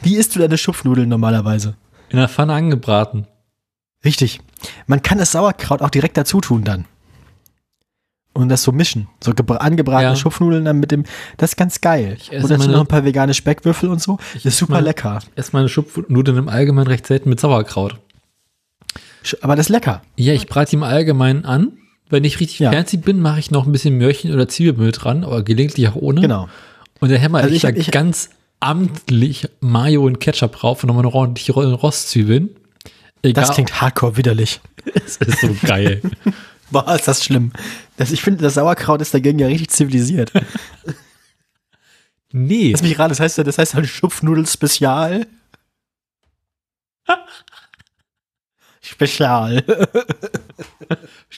wie 0.02 0.16
isst 0.16 0.34
du 0.34 0.38
deine 0.38 0.56
Schupfnudeln 0.58 1.08
normalerweise? 1.08 1.74
In 2.08 2.18
der 2.18 2.28
Pfanne 2.28 2.54
angebraten. 2.54 3.26
Richtig. 4.04 4.40
Man 4.86 5.02
kann 5.02 5.18
das 5.18 5.32
Sauerkraut 5.32 5.82
auch 5.82 5.90
direkt 5.90 6.16
dazu 6.16 6.40
tun 6.40 6.62
dann. 6.64 6.84
Und 8.36 8.48
das 8.50 8.62
so 8.62 8.70
mischen. 8.72 9.08
So 9.22 9.32
gebra- 9.32 9.56
angebratene 9.56 10.10
Ja. 10.10 10.16
Schupfnudeln 10.16 10.64
dann 10.66 10.78
mit 10.78 10.90
dem, 10.90 11.04
das 11.38 11.52
ist 11.52 11.56
ganz 11.56 11.80
geil. 11.80 12.16
Ich 12.20 12.32
esse 12.32 12.42
Und 12.44 12.50
dazu 12.50 12.70
noch 12.70 12.80
ein 12.80 12.86
paar 12.86 13.04
vegane 13.04 13.32
Speckwürfel 13.34 13.88
und 13.88 14.00
so. 14.02 14.18
Das 14.34 14.44
ist 14.44 14.58
super 14.58 14.74
meine- 14.74 14.86
lecker. 14.86 15.20
Ess 15.36 15.52
meine 15.52 15.68
Schupfnudeln 15.68 16.36
im 16.38 16.48
Allgemeinen 16.48 16.86
recht 16.88 17.06
selten 17.06 17.28
mit 17.30 17.40
Sauerkraut. 17.40 17.96
Aber 19.40 19.56
das 19.56 19.66
ist 19.66 19.70
lecker. 19.70 20.02
Ja, 20.16 20.32
ich 20.34 20.46
brate 20.46 20.70
die 20.70 20.76
im 20.76 20.82
Allgemeinen 20.82 21.44
an. 21.44 21.72
Wenn 22.08 22.22
ich 22.22 22.38
richtig 22.38 22.60
Ja. 22.60 22.70
fancy 22.70 22.98
bin, 22.98 23.20
mache 23.20 23.40
ich 23.40 23.50
noch 23.50 23.66
ein 23.66 23.72
bisschen 23.72 23.96
Möhrchen 23.98 24.32
oder 24.32 24.46
Zwiebelmehl 24.48 24.92
dran, 24.92 25.24
aber 25.24 25.42
gelegentlich 25.42 25.88
auch 25.88 25.96
ohne. 25.96 26.20
Genau. 26.20 26.48
Und 27.00 27.08
der 27.08 27.18
Hämmer 27.18 27.38
Also 27.38 27.50
ich, 27.50 27.56
ich- 27.56 27.62
da 27.62 27.68
ich- 27.70 27.90
ganz 27.90 28.30
amtlich 28.60 29.48
Mayo 29.60 30.04
und 30.04 30.20
Ketchup 30.20 30.52
drauf 30.56 30.82
und 30.82 30.88
nochmal 30.88 31.04
eine 31.04 31.12
ordentliche 31.14 31.52
Ro- 31.52 31.74
Rostzwiebeln. 31.74 32.50
Egal, 33.22 33.42
Das 33.44 33.54
klingt 33.54 33.80
hardcore 33.80 34.16
widerlich. 34.16 34.60
das 34.94 35.16
ist 35.16 35.40
so 35.40 35.56
geil. 35.66 36.00
Boah, 36.70 36.94
ist 36.94 37.08
das 37.08 37.24
schlimm. 37.24 37.52
Das, 37.96 38.12
ich 38.12 38.22
finde, 38.22 38.42
das 38.42 38.54
Sauerkraut 38.54 39.00
ist 39.00 39.14
dagegen 39.14 39.38
ja 39.38 39.46
richtig 39.46 39.70
zivilisiert. 39.70 40.32
Nee, 42.32 42.72
Lass 42.72 42.82
mich 42.82 42.98
raten, 42.98 43.10
das 43.10 43.20
heißt 43.20 43.38
ja, 43.38 43.44
das 43.44 43.56
heißt 43.56 43.74
halt 43.74 43.86
Schupfnudel-Spezial. 43.86 45.26
Spezial. 48.82 49.64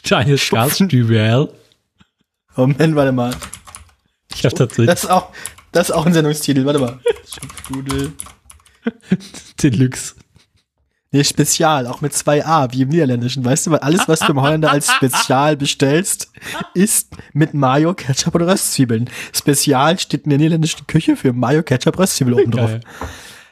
kleines 0.03 0.49
Gasstübel. 0.49 1.53
Moment, 2.57 2.97
warte 2.97 3.13
mal. 3.13 3.37
Ich 4.35 4.45
habe 4.45 4.55
tatsächlich 4.57 4.87
Das 4.87 5.05
ist 5.05 5.11
auch, 5.11 5.33
das 5.73 5.91
ist 5.91 5.95
auch 5.95 6.07
ein 6.07 6.13
Sendungstitel. 6.13 6.65
Warte 6.65 6.81
mal. 6.81 6.99
Schupfnudel. 7.33 8.13
Deluxe. 9.63 10.15
Nee, 11.11 11.25
Spezial, 11.25 11.87
auch 11.87 12.03
mit 12.03 12.13
zwei 12.13 12.45
A, 12.45 12.71
wie 12.71 12.83
im 12.83 12.91
Niederländischen. 12.91 13.43
Weißt 13.43 13.67
du, 13.67 13.71
weil 13.71 13.79
alles, 13.79 14.07
was 14.09 14.21
du 14.21 14.33
im 14.33 14.43
Holländer 14.43 14.71
als 14.71 14.93
Spezial 14.93 15.57
bestellst, 15.57 16.31
ist 16.75 17.17
mit 17.33 17.55
Mayo, 17.55 17.95
Ketchup 17.95 18.35
oder 18.35 18.47
Röstzwiebeln. 18.47 19.09
Spezial 19.33 19.99
steht 19.99 20.25
in 20.25 20.31
der 20.31 20.39
niederländischen 20.39 20.87
Küche 20.87 21.17
für 21.17 21.33
Mayo, 21.33 21.63
Ketchup, 21.63 21.99
Röstzwiebeln 21.99 22.39
oben 22.39 22.51
drauf. 22.51 22.79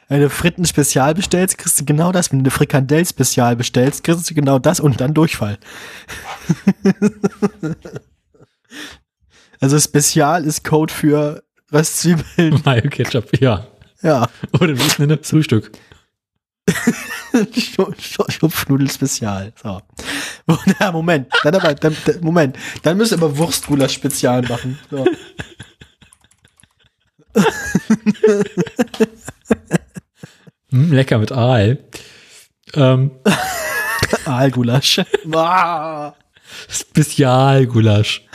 Wenn 0.07 0.21
du 0.21 0.29
Fritten 0.29 0.65
Spezial 0.65 1.15
bestellst, 1.15 1.57
kriegst 1.57 1.79
du 1.79 1.85
genau 1.85 2.11
das. 2.11 2.31
Wenn 2.31 2.39
du 2.39 2.43
eine 2.43 2.51
Frikandel 2.51 3.03
Spezial 3.05 3.55
bestellst, 3.55 4.03
kriegst 4.03 4.29
du 4.29 4.35
genau 4.35 4.59
das 4.59 4.79
und 4.79 5.01
dann 5.01 5.15
Durchfall. 5.15 5.57
also 9.59 9.79
Spezial 9.79 10.45
ist 10.45 10.63
Code 10.63 10.93
für 10.93 11.43
Röstzwiebeln. 11.73 12.61
Mayo 12.63 12.87
Ketchup, 12.89 13.41
ja. 13.41 13.65
Ja. 14.03 14.29
Oder 14.53 14.77
wie 14.77 14.83
ist 14.83 14.99
denn 14.99 15.09
das 15.09 15.27
Frühstück? 15.27 15.71
Schu- 17.55 17.93
Schu- 17.99 18.29
Schupfnudel 18.31 18.89
Spezial. 18.89 19.53
So. 19.61 19.81
Ja, 20.79 20.91
Moment. 20.91 21.27
Dann 21.43 21.55
aber, 21.55 21.75
dann, 21.75 21.95
Moment. 22.21 22.57
Dann 22.83 22.97
müsst 22.97 23.11
ihr 23.11 23.17
aber 23.17 23.37
Wurstgulasch 23.37 23.93
Spezial 23.93 24.41
machen. 24.43 24.79
So. 24.89 25.05
Hm, 30.69 30.91
lecker 30.91 31.17
mit 31.17 31.31
Aal. 31.31 31.79
Ähm, 32.73 33.11
Aalgulasch. 34.25 35.01
Spezialgulasch. 36.69 38.25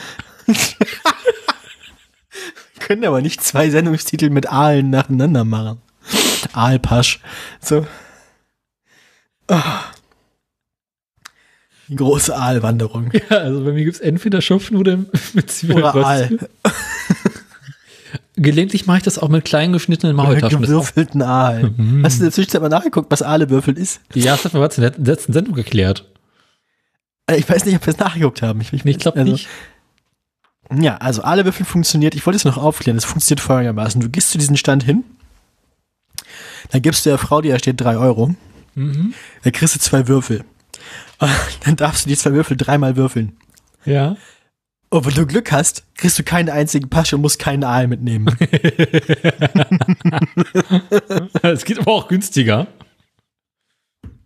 Können 2.81 3.05
aber 3.05 3.21
nicht 3.21 3.43
zwei 3.43 3.69
Sendungstitel 3.71 4.31
mit 4.31 4.51
Aalen 4.51 4.91
nacheinander 4.91 5.45
machen. 5.45 5.83
Aalpasch. 6.53 7.21
So. 7.61 7.87
Die 11.89 11.97
große 11.97 12.35
Aalwanderung. 12.37 13.11
Ja, 13.31 13.39
also 13.39 13.65
bei 13.65 13.73
mir 13.73 13.85
gibt's 13.85 14.01
entweder 14.01 14.41
Schupfnudeln 14.41 15.07
mit 15.35 15.51
Zwiebeln. 15.51 15.83
Oder. 15.85 16.29
Gelegentlich 18.37 18.87
mache 18.87 18.99
ich 18.99 19.03
das 19.03 19.19
auch 19.19 19.29
mit 19.29 19.45
klein 19.45 19.73
geschnittenen 19.73 20.17
Maultaschen. 20.17 20.59
Auch- 20.59 20.63
Gewürfelten 20.63 21.23
Aal. 21.23 21.75
Hast 22.03 22.17
du 22.17 22.21
in 22.21 22.25
der 22.25 22.33
Zwischenzeit 22.33 22.63
mal 22.63 22.69
nachgeguckt, 22.69 23.11
was 23.11 23.21
Aale 23.23 23.51
würfelt 23.51 23.79
ist? 23.79 24.01
Ja, 24.15 24.33
das 24.33 24.45
hat 24.47 24.55
mir 24.55 24.61
was 24.61 24.79
in 24.79 24.83
der 24.83 24.93
letzten 24.99 25.33
Sendung 25.33 25.55
geklärt. 25.55 26.11
Äh, 27.27 27.37
Ich 27.37 27.49
weiß 27.49 27.65
nicht, 27.67 27.77
ob 27.77 27.85
wir 27.87 27.93
es 27.93 27.99
nachgeguckt 27.99 28.41
haben. 28.43 28.61
Ich, 28.63 28.73
ich, 28.73 28.85
Ich 28.87 28.99
glaube 28.99 29.21
also- 29.21 29.33
nicht. 29.33 29.49
Ja, 30.75 30.97
also 30.97 31.23
Aalewürfel 31.23 31.67
funktioniert, 31.67 32.15
ich 32.15 32.25
wollte 32.25 32.37
es 32.39 32.45
noch 32.47 32.57
aufklären, 32.57 32.97
es 32.97 33.05
funktioniert 33.05 33.41
folgendermaßen. 33.41 34.01
Du 34.01 34.09
gehst 34.09 34.31
zu 34.31 34.39
diesem 34.39 34.57
Stand 34.57 34.83
hin, 34.85 35.05
dann 36.71 36.81
gibst 36.81 37.05
du 37.05 37.11
der 37.11 37.19
Frau, 37.19 37.43
die 37.43 37.51
da 37.51 37.59
steht, 37.59 37.79
drei 37.79 37.99
Euro, 37.99 38.35
Mhm. 38.75 39.15
dann 39.43 39.53
kriegst 39.53 39.75
du 39.75 39.79
zwei 39.79 40.09
Würfel. 40.09 40.45
Dann 41.65 41.77
darfst 41.77 42.05
du 42.05 42.09
die 42.09 42.17
zwei 42.17 42.33
Würfel 42.33 42.57
dreimal 42.57 42.97
würfeln. 42.97 43.37
Ja. 43.85 44.17
Und 44.91 45.07
wenn 45.07 45.15
du 45.15 45.27
Glück 45.27 45.53
hast, 45.53 45.85
kriegst 45.95 46.19
du 46.19 46.23
keinen 46.23 46.51
einzigen 46.51 46.91
Pasch 46.91 47.13
und 47.13 47.21
musst 47.21 47.39
keinen 47.39 47.65
Aal 47.65 47.87
mitnehmen. 47.89 48.27
Es 51.43 51.65
geht 51.65 51.79
aber 51.79 51.93
auch 51.93 52.09
günstiger. 52.09 52.67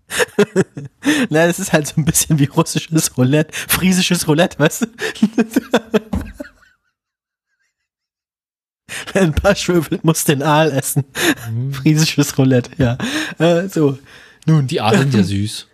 Na, 1.31 1.47
das 1.47 1.59
ist 1.59 1.73
halt 1.73 1.87
so 1.87 1.95
ein 2.01 2.05
bisschen 2.05 2.39
wie 2.39 2.47
russisches 2.47 3.17
Roulette, 3.17 3.53
friesisches 3.69 4.27
Roulette, 4.27 4.59
weißt 4.59 4.83
du? 4.83 4.87
Wer 9.13 9.23
einen 9.23 9.35
Pasch 9.35 9.69
würfelt, 9.69 10.05
muss 10.05 10.25
den 10.25 10.43
Aal 10.43 10.71
essen. 10.73 11.05
Friesisches 11.73 12.37
Roulette, 12.39 12.71
ja. 12.79 12.97
Äh, 13.39 13.69
so. 13.69 13.99
Nun, 14.47 14.67
Die 14.67 14.81
Aale 14.81 14.99
sind 14.99 15.15
ja 15.15 15.23
süß. 15.25 15.67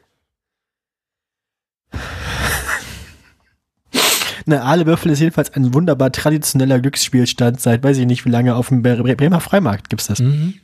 eine 4.45 4.63
Aalewürfel 4.63 5.13
ist 5.13 5.21
jedenfalls 5.21 5.51
ein 5.55 5.73
wunderbar 5.73 6.11
traditioneller 6.11 6.81
Glücksspielstand 6.81 7.61
seit 7.61 7.83
weiß 7.85 7.99
ich 7.99 8.07
nicht 8.07 8.25
wie 8.25 8.31
lange 8.31 8.57
auf 8.57 8.69
dem 8.69 8.83
Bre- 8.83 9.01
Bre- 9.01 9.15
Bremer 9.15 9.41
Freimarkt 9.41 9.89
gibt's 9.89 10.09
das. 10.09 10.19
Mhm. 10.19 10.55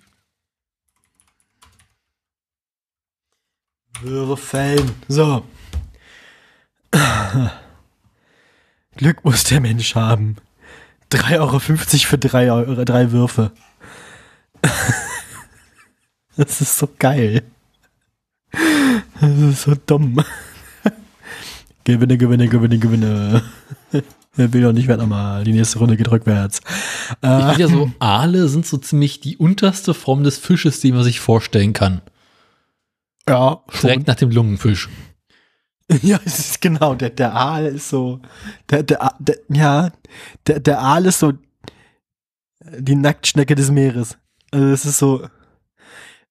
Würfeln. 4.01 4.91
So. 5.09 5.45
Glück 8.97 9.25
muss 9.25 9.45
der 9.45 9.61
Mensch 9.61 9.95
haben. 9.95 10.37
3,50 11.13 11.39
Euro 11.39 11.59
für 11.61 12.19
drei, 12.19 12.51
Euro, 12.53 12.85
drei 12.85 13.13
Würfe. 13.13 13.53
Das 16.37 16.61
ist 16.61 16.79
so 16.79 16.89
geil. 17.01 17.43
Das 19.21 19.31
ist 19.31 19.63
so 19.63 19.75
dumm. 19.87 20.23
Gewinne, 21.85 22.19
gewinne, 22.19 22.49
gewinne, 22.49 22.79
gewinne. 22.79 23.43
Wer 24.35 24.53
will 24.53 24.63
doch 24.63 24.73
nicht 24.73 24.89
mehr 24.89 24.99
nochmal. 24.99 25.43
Die 25.45 25.53
nächste 25.53 25.79
Runde 25.79 25.97
geht 25.97 26.11
rückwärts. 26.11 26.61
Ich 27.23 27.29
finde 27.29 27.61
ja 27.61 27.67
so, 27.69 27.91
Aale 27.99 28.47
sind 28.49 28.67
so 28.67 28.77
ziemlich 28.77 29.21
die 29.21 29.39
unterste 29.39 29.95
Form 29.95 30.23
des 30.23 30.37
Fisches, 30.39 30.81
die 30.81 30.93
man 30.93 31.03
sich 31.03 31.19
vorstellen 31.19 31.73
kann. 31.73 32.03
Ja, 33.29 33.63
Direkt 33.83 34.07
nach 34.07 34.17
dem 34.17 34.31
Lungenfisch. 34.31 34.89
Ja, 36.03 36.21
es 36.25 36.39
ist 36.39 36.61
genau, 36.61 36.95
der, 36.95 37.09
der 37.09 37.35
Aal 37.35 37.65
ist 37.65 37.89
so, 37.89 38.21
der, 38.69 38.83
der, 38.83 39.15
der 39.19 39.39
ja, 39.49 39.91
der, 40.47 40.61
der 40.61 40.83
Aal 40.83 41.07
ist 41.07 41.19
so 41.19 41.33
die 42.79 42.95
Nacktschnecke 42.95 43.55
des 43.55 43.71
Meeres. 43.71 44.19
Also 44.51 44.67
es 44.67 44.85
ist 44.85 44.99
so, 44.99 45.27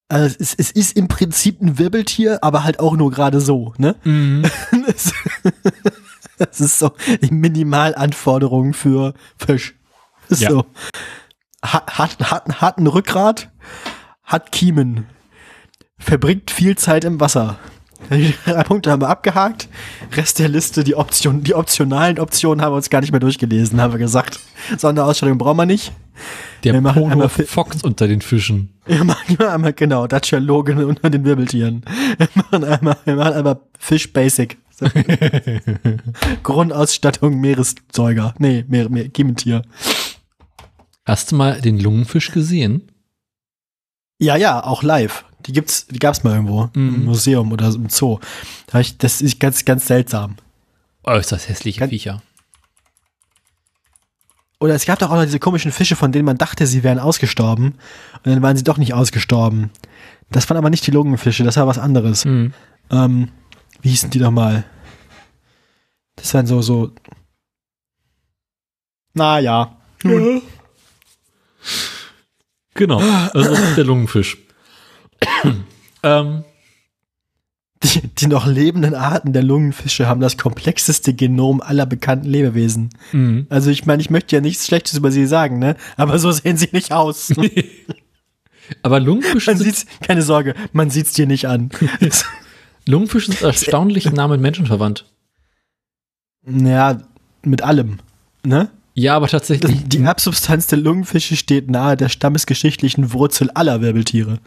also 0.10 0.26
es 0.26 0.36
ist, 0.36 0.60
es 0.60 0.72
ist 0.72 0.98
im 0.98 1.08
Prinzip 1.08 1.62
ein 1.62 1.78
Wirbeltier, 1.78 2.40
aber 2.42 2.64
halt 2.64 2.80
auch 2.80 2.96
nur 2.96 3.12
gerade 3.12 3.42
so, 3.42 3.74
ne? 3.78 3.96
Mhm. 4.04 4.44
Es 6.40 6.62
ist 6.62 6.78
so 6.78 6.92
die 7.22 7.34
Minimalanforderungen 7.34 8.74
für 8.74 9.14
Fisch. 9.38 9.76
Ja. 10.30 10.52
so. 10.52 10.66
Hat, 11.64 11.98
hat, 11.98 12.32
hat, 12.32 12.62
hat 12.62 12.78
ein 12.78 12.86
Rückgrat, 12.86 13.50
hat 14.24 14.52
Kiemen, 14.52 15.08
verbringt 15.98 16.52
viel 16.52 16.78
Zeit 16.78 17.06
im 17.06 17.20
Wasser. 17.20 17.58
Die 18.12 18.34
drei 18.46 18.64
Punkte 18.64 18.92
haben 18.92 19.02
wir 19.02 19.10
abgehakt. 19.10 19.68
Rest 20.16 20.38
der 20.38 20.50
Liste, 20.50 20.84
die 20.84 20.96
Option, 20.96 21.44
die 21.44 21.56
optionalen 21.56 22.20
Optionen 22.20 22.64
haben 22.64 22.72
wir 22.72 22.78
uns 22.78 22.92
gar 22.92 23.02
nicht 23.02 23.12
mehr 23.12 23.20
durchgelesen, 23.20 23.82
haben 23.82 23.94
wir 23.94 24.00
gesagt. 24.00 24.40
Sonderausstellung 24.78 25.40
brauchen 25.40 25.58
wir 25.58 25.66
nicht. 25.66 25.92
Der 26.64 26.74
Wir 26.74 26.82
machen 26.82 27.10
Polo 27.10 27.28
Fox 27.30 27.84
unter 27.84 28.08
den 28.08 28.22
Fischen. 28.22 28.74
Wir 28.86 29.04
machen 29.04 29.40
einmal, 29.42 29.74
genau, 29.74 30.08
Dacia 30.08 30.40
Logan 30.40 30.84
unter 30.84 31.10
den 31.10 31.24
Wirbeltieren. 31.26 31.84
Wir 32.18 32.28
machen 32.36 32.64
einmal, 32.64 32.98
wir 33.06 33.16
machen 33.16 33.34
einmal 33.34 33.60
Fish 33.80 34.12
Basic. 34.12 34.58
Grundausstattung 36.44 37.40
Meeressäuger. 37.40 38.34
Nee, 38.40 38.66
Meer, 38.68 38.90
Meer, 38.90 39.10
Kiementier. 39.10 39.62
Hast 41.06 41.32
du 41.32 41.36
mal 41.36 41.62
den 41.62 41.80
Lungenfisch 41.80 42.32
gesehen? 42.32 42.92
Ja, 44.20 44.36
ja, 44.36 44.64
auch 44.64 44.84
live. 44.84 45.24
Die 45.46 45.54
gibt's, 45.54 45.88
die 45.88 46.00
gab's 46.00 46.24
mal 46.24 46.34
irgendwo. 46.36 46.70
Mhm. 46.74 46.96
Im 46.96 47.06
Museum 47.06 47.52
oder 47.52 47.68
im 47.68 47.90
Zoo. 47.90 48.20
Das 48.98 49.22
ist 49.22 49.40
ganz, 49.40 49.64
ganz 49.64 49.88
seltsam. 49.88 50.36
Äußerst 51.04 51.48
hässliche 51.48 51.80
Kann- 51.80 51.90
Viecher. 51.90 52.22
Oder 54.60 54.74
es 54.74 54.86
gab 54.86 55.00
doch 55.00 55.12
auch 55.12 55.16
noch 55.16 55.24
diese 55.24 55.40
komischen 55.40 55.72
Fische, 55.72 55.96
von 55.96 56.12
denen 56.12 56.26
man 56.26 56.38
dachte, 56.38 56.66
sie 56.66 56.84
wären 56.84 57.00
ausgestorben. 57.00 57.76
Und 58.24 58.26
dann 58.26 58.42
waren 58.42 58.58
sie 58.58 58.64
doch 58.64 58.78
nicht 58.78 58.94
ausgestorben. 58.94 59.70
Das 60.32 60.50
waren 60.50 60.58
aber 60.58 60.70
nicht 60.70 60.86
die 60.88 60.92
Lungenfische, 60.92 61.44
das 61.44 61.58
war 61.58 61.68
was 61.68 61.78
anderes. 61.78 62.26
Mhm. 62.26 62.54
Ähm, 62.90 63.30
wie 63.82 63.90
hießen 63.90 64.10
die 64.10 64.20
nochmal? 64.20 64.66
Das 66.16 66.34
waren 66.34 66.48
so, 66.48 66.62
so. 66.62 66.92
Naja. 69.14 69.78
Nun. 70.04 70.42
Genau, 72.74 73.00
also 73.34 73.56
der 73.76 73.84
Lungenfisch. 73.84 74.38
ähm, 76.04 76.44
Die, 77.84 78.02
die 78.02 78.28
noch 78.28 78.48
lebenden 78.48 78.96
Arten 78.96 79.34
der 79.34 79.44
Lungenfische 79.44 80.08
haben 80.08 80.20
das 80.20 80.38
komplexeste 80.38 81.14
Genom 81.14 81.62
aller 81.62 81.86
bekannten 81.86 82.28
Lebewesen. 82.28 82.90
mhm. 83.12 83.46
Also 83.50 83.70
ich 83.70 83.86
meine, 83.86 84.02
ich 84.02 84.10
möchte 84.10 84.36
ja 84.36 84.42
nichts 84.42 84.66
Schlechtes 84.66 84.98
über 84.98 85.12
sie 85.12 85.28
sagen, 85.28 85.60
ne? 85.60 85.76
Aber 85.96 86.18
so 86.18 86.32
sehen 86.32 86.58
sie 86.58 86.70
nicht 86.72 86.92
aus. 86.92 87.32
Aber 88.82 89.00
Lungenfische 89.00 89.52
Man 89.52 89.60
sieht's, 89.60 89.86
keine 90.02 90.24
Sorge, 90.24 90.56
man 90.74 90.90
sieht's 90.90 91.14
dir 91.14 91.28
nicht 91.28 91.46
an. 91.48 91.70
Lungenfische 92.88 93.32
sind 93.32 93.42
erstaunlich 93.42 94.12
nah 94.12 94.28
mit 94.28 94.42
Menschen 94.42 94.66
verwandt. 94.66 95.06
ja, 96.46 96.98
mit 97.44 97.62
allem, 97.62 98.00
ne? 98.44 98.70
Ja, 98.94 99.16
aber 99.16 99.28
tatsächlich. 99.28 99.84
Die 99.86 100.02
Erbsubstanz 100.02 100.66
der 100.66 100.80
Lungenfische 100.80 101.36
steht 101.36 101.70
nahe 101.70 101.96
der 101.96 102.10
stammesgeschichtlichen 102.10 103.14
Wurzel 103.14 103.52
aller 103.52 103.80
Wirbeltiere. 103.82 104.40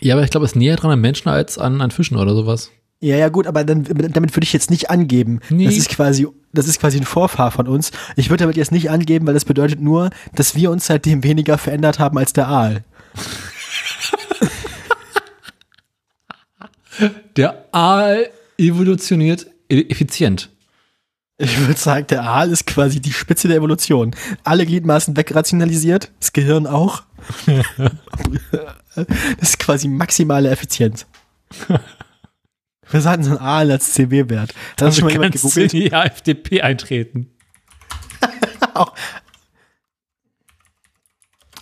Ja, 0.00 0.14
aber 0.14 0.24
ich 0.24 0.30
glaube, 0.30 0.46
es 0.46 0.52
ist 0.52 0.56
näher 0.56 0.76
dran 0.76 0.90
an 0.90 1.00
Menschen 1.00 1.28
als 1.28 1.58
an, 1.58 1.80
an 1.80 1.90
Fischen 1.90 2.16
oder 2.16 2.34
sowas. 2.34 2.70
Ja, 3.00 3.16
ja, 3.16 3.28
gut, 3.30 3.46
aber 3.48 3.64
dann, 3.64 3.82
damit 3.84 4.34
würde 4.36 4.44
ich 4.44 4.52
jetzt 4.52 4.70
nicht 4.70 4.88
angeben. 4.90 5.40
Nee. 5.50 5.64
Das 5.64 5.76
ist 5.76 5.88
quasi, 5.88 6.28
das 6.52 6.68
ist 6.68 6.78
quasi 6.80 6.98
ein 6.98 7.04
Vorfahr 7.04 7.50
von 7.50 7.66
uns. 7.66 7.90
Ich 8.14 8.30
würde 8.30 8.44
damit 8.44 8.56
jetzt 8.56 8.70
nicht 8.70 8.90
angeben, 8.90 9.26
weil 9.26 9.34
das 9.34 9.44
bedeutet 9.44 9.80
nur, 9.80 10.10
dass 10.36 10.54
wir 10.54 10.70
uns 10.70 10.86
seitdem 10.86 11.24
weniger 11.24 11.58
verändert 11.58 11.98
haben 11.98 12.16
als 12.16 12.32
der 12.32 12.46
Aal. 12.48 12.84
Der 17.36 17.64
Aal 17.72 18.28
evolutioniert 18.58 19.46
e- 19.68 19.86
effizient. 19.88 20.50
Ich 21.38 21.58
würde 21.58 21.78
sagen, 21.78 22.06
der 22.08 22.22
Aal 22.22 22.50
ist 22.52 22.66
quasi 22.66 23.00
die 23.00 23.12
Spitze 23.12 23.48
der 23.48 23.56
Evolution. 23.56 24.14
Alle 24.44 24.66
Gliedmaßen 24.66 25.16
wegrationalisiert, 25.16 26.12
das 26.20 26.32
Gehirn 26.32 26.66
auch. 26.66 27.02
das 29.38 29.50
ist 29.50 29.58
quasi 29.58 29.88
maximale 29.88 30.50
Effizienz. 30.50 31.06
Wir 32.90 33.00
sagen 33.00 33.22
so 33.24 33.30
ein 33.30 33.38
Aal 33.38 33.70
als 33.70 33.94
CW-Wert. 33.94 34.54
Da 34.76 34.86
hat 34.86 34.94
schon 34.94 35.04
mal 35.04 35.12
jemand 35.12 35.34
du 35.34 35.38
in 35.38 35.42
gegoogelt. 35.42 35.72
die 35.72 35.92
AfDP 35.94 36.60
eintreten. 36.60 37.30
Auch, 38.74 38.94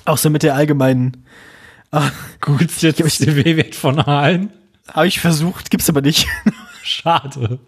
auch 0.04 0.18
so 0.18 0.30
mit 0.30 0.42
der 0.44 0.54
allgemeinen. 0.54 1.26
Ah, 1.90 2.10
Gut, 2.40 2.70
jetzt 2.82 3.00
ist 3.00 3.20
der 3.26 3.34
W-Wert 3.36 3.74
von 3.74 3.98
Aalen. 3.98 4.52
Habe 4.92 5.08
ich 5.08 5.18
versucht, 5.20 5.70
gibt's 5.70 5.88
aber 5.88 6.02
nicht. 6.02 6.28
Schade. 6.82 7.58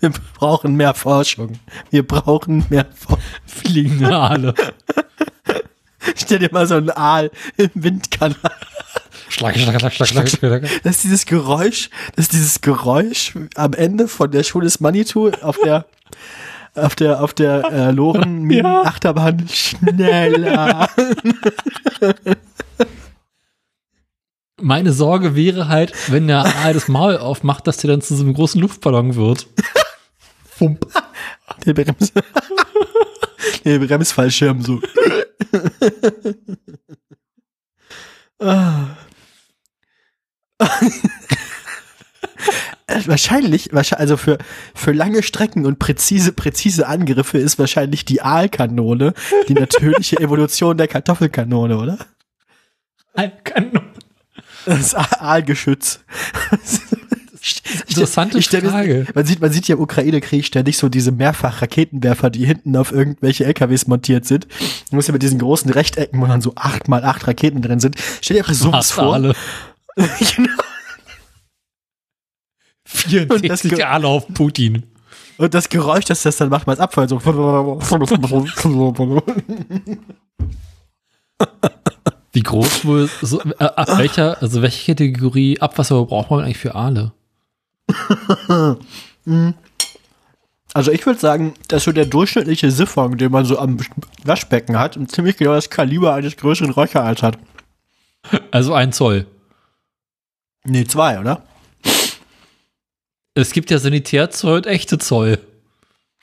Wir 0.00 0.10
brauchen 0.10 0.76
mehr 0.76 0.94
Forschung. 0.94 1.58
Wir 1.90 2.06
brauchen 2.06 2.64
mehr 2.70 2.86
Forschung. 2.94 3.24
Fliegende 3.46 4.14
Aale. 4.16 4.54
Stell 6.16 6.38
dir 6.38 6.50
mal 6.52 6.66
so 6.66 6.76
einen 6.76 6.90
Aal 6.90 7.30
im 7.56 7.70
Windkanal. 7.74 8.52
Schlag, 9.34 9.58
schlag, 9.58 9.80
schlag, 9.80 9.92
schlag, 9.92 10.08
schlag, 10.08 10.28
schlag. 10.28 10.62
Das 10.84 10.94
ist 10.94 11.02
dieses 11.04 11.26
Geräusch, 11.26 11.90
das 12.14 12.26
ist 12.26 12.34
dieses 12.34 12.60
Geräusch 12.60 13.34
am 13.56 13.72
Ende 13.72 14.06
von 14.06 14.30
der 14.30 14.44
Schule 14.44 14.66
des 14.66 14.78
Manitou 14.78 15.32
auf 15.40 15.58
der 15.64 15.86
auf 16.76 16.94
der 16.94 17.20
auf 17.20 17.34
der 17.34 17.64
äh, 17.64 17.90
Loren 17.90 18.48
Ja. 18.50 18.82
Achterbahn 18.82 19.48
schneller. 19.48 20.88
Meine 24.60 24.92
Sorge 24.92 25.34
wäre 25.34 25.66
halt, 25.66 25.92
wenn 26.12 26.28
der 26.28 26.44
Aal 26.44 26.72
das 26.72 26.86
Maul 26.86 27.16
aufmacht, 27.16 27.66
dass 27.66 27.78
der 27.78 27.90
dann 27.90 28.02
zu 28.02 28.14
so 28.14 28.22
einem 28.22 28.34
großen 28.34 28.60
Luftballon 28.60 29.16
wird. 29.16 29.48
Fump. 30.48 30.86
Der 31.66 31.74
Brems 31.74 32.12
der 33.64 33.78
Bremsfallschirm 33.80 34.62
so. 34.62 34.80
Ah. 38.38 38.96
Äh, 42.86 43.00
wahrscheinlich, 43.06 43.70
also 43.72 44.16
für, 44.18 44.36
für 44.74 44.92
lange 44.92 45.22
Strecken 45.22 45.64
und 45.64 45.78
präzise, 45.78 46.32
präzise 46.32 46.86
Angriffe 46.86 47.38
ist 47.38 47.58
wahrscheinlich 47.58 48.04
die 48.04 48.20
Aalkanone 48.20 49.14
die 49.48 49.54
natürliche 49.54 50.18
Evolution 50.20 50.76
der 50.76 50.86
Kartoffelkanone, 50.88 51.78
oder? 51.78 51.98
Aalkanon. 53.14 53.80
Das 54.66 54.94
Aalgeschütz. 54.94 56.00
Interessante 57.88 58.38
Ich 58.38 58.50
mir- 58.52 58.62
Frage. 58.62 59.06
Man 59.14 59.24
sieht, 59.26 59.40
man 59.40 59.52
sieht 59.52 59.68
ja 59.68 59.76
im 59.76 59.80
Ukraine-Krieg 59.82 60.44
ständig 60.44 60.76
so 60.78 60.88
diese 60.88 61.12
Mehrfach-Raketenwerfer, 61.12 62.30
die 62.30 62.44
hinten 62.46 62.76
auf 62.76 62.92
irgendwelche 62.92 63.44
LKWs 63.44 63.86
montiert 63.86 64.24
sind. 64.26 64.46
Du 64.90 64.96
musst 64.96 65.08
ja 65.08 65.12
mit 65.12 65.22
diesen 65.22 65.38
großen 65.38 65.70
Rechtecken, 65.70 66.20
wo 66.20 66.26
dann 66.26 66.40
so 66.40 66.52
acht 66.56 66.88
mal 66.88 67.04
acht 67.04 67.26
Raketen 67.26 67.62
drin 67.62 67.80
sind. 67.80 67.96
Stell 68.20 68.36
dir 68.36 68.40
einfach 68.42 68.54
sowas 68.54 68.90
vor. 68.90 69.14
Aale. 69.14 69.34
Genau. 70.36 70.50
64 72.86 73.70
Ge- 73.72 73.82
Aale 73.82 74.06
auf 74.06 74.26
Putin. 74.34 74.84
Und 75.38 75.52
das 75.54 75.68
Geräusch, 75.68 76.04
das 76.04 76.22
das 76.22 76.36
dann 76.36 76.48
macht, 76.48 76.66
mal 76.66 76.74
das 76.74 76.80
Abfall 76.80 77.08
so. 77.08 77.18
Wie 82.32 82.42
groß 82.42 82.84
wohl, 82.84 83.08
so, 83.22 83.40
äh, 83.42 83.64
ab 83.64 83.98
welcher, 83.98 84.40
also 84.42 84.60
welche 84.62 84.92
Kategorie 84.92 85.60
Abwasser 85.60 86.04
braucht 86.04 86.30
man 86.30 86.40
eigentlich 86.44 86.58
für 86.58 86.74
Aale? 86.74 87.12
Also 90.74 90.90
ich 90.90 91.06
würde 91.06 91.20
sagen, 91.20 91.54
dass 91.68 91.84
so 91.84 91.92
der 91.92 92.06
durchschnittliche 92.06 92.70
Siphon, 92.72 93.16
den 93.18 93.30
man 93.30 93.44
so 93.44 93.58
am 93.58 93.76
Waschbecken 94.24 94.78
hat, 94.78 94.96
ein 94.96 95.08
ziemlich 95.08 95.36
genau 95.36 95.52
das 95.54 95.70
Kaliber 95.70 96.14
eines 96.14 96.36
größeren 96.36 96.70
Räuchereis 96.72 97.22
hat. 97.22 97.38
Also 98.50 98.74
ein 98.74 98.92
Zoll. 98.92 99.26
Nee, 100.64 100.84
zwei, 100.86 101.18
oder? 101.18 101.42
Es 103.34 103.52
gibt 103.52 103.70
ja 103.70 103.78
Sanitärzoll 103.78 104.56
und 104.58 104.66
echte 104.66 104.98
Zoll. 104.98 105.38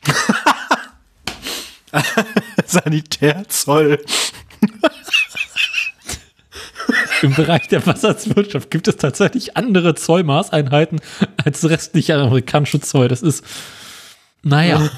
Sanitärzoll. 2.65 4.03
Im 7.21 7.35
Bereich 7.35 7.67
der 7.67 7.85
Wasserwirtschaft 7.85 8.71
gibt 8.71 8.87
es 8.87 8.97
tatsächlich 8.97 9.55
andere 9.57 9.93
Zollmaßeinheiten 9.93 10.99
als 11.43 11.69
restliche 11.69 12.15
amerikanische 12.15 12.79
Zoll. 12.79 13.09
Das 13.09 13.21
ist, 13.21 13.45
naja, 14.41 14.89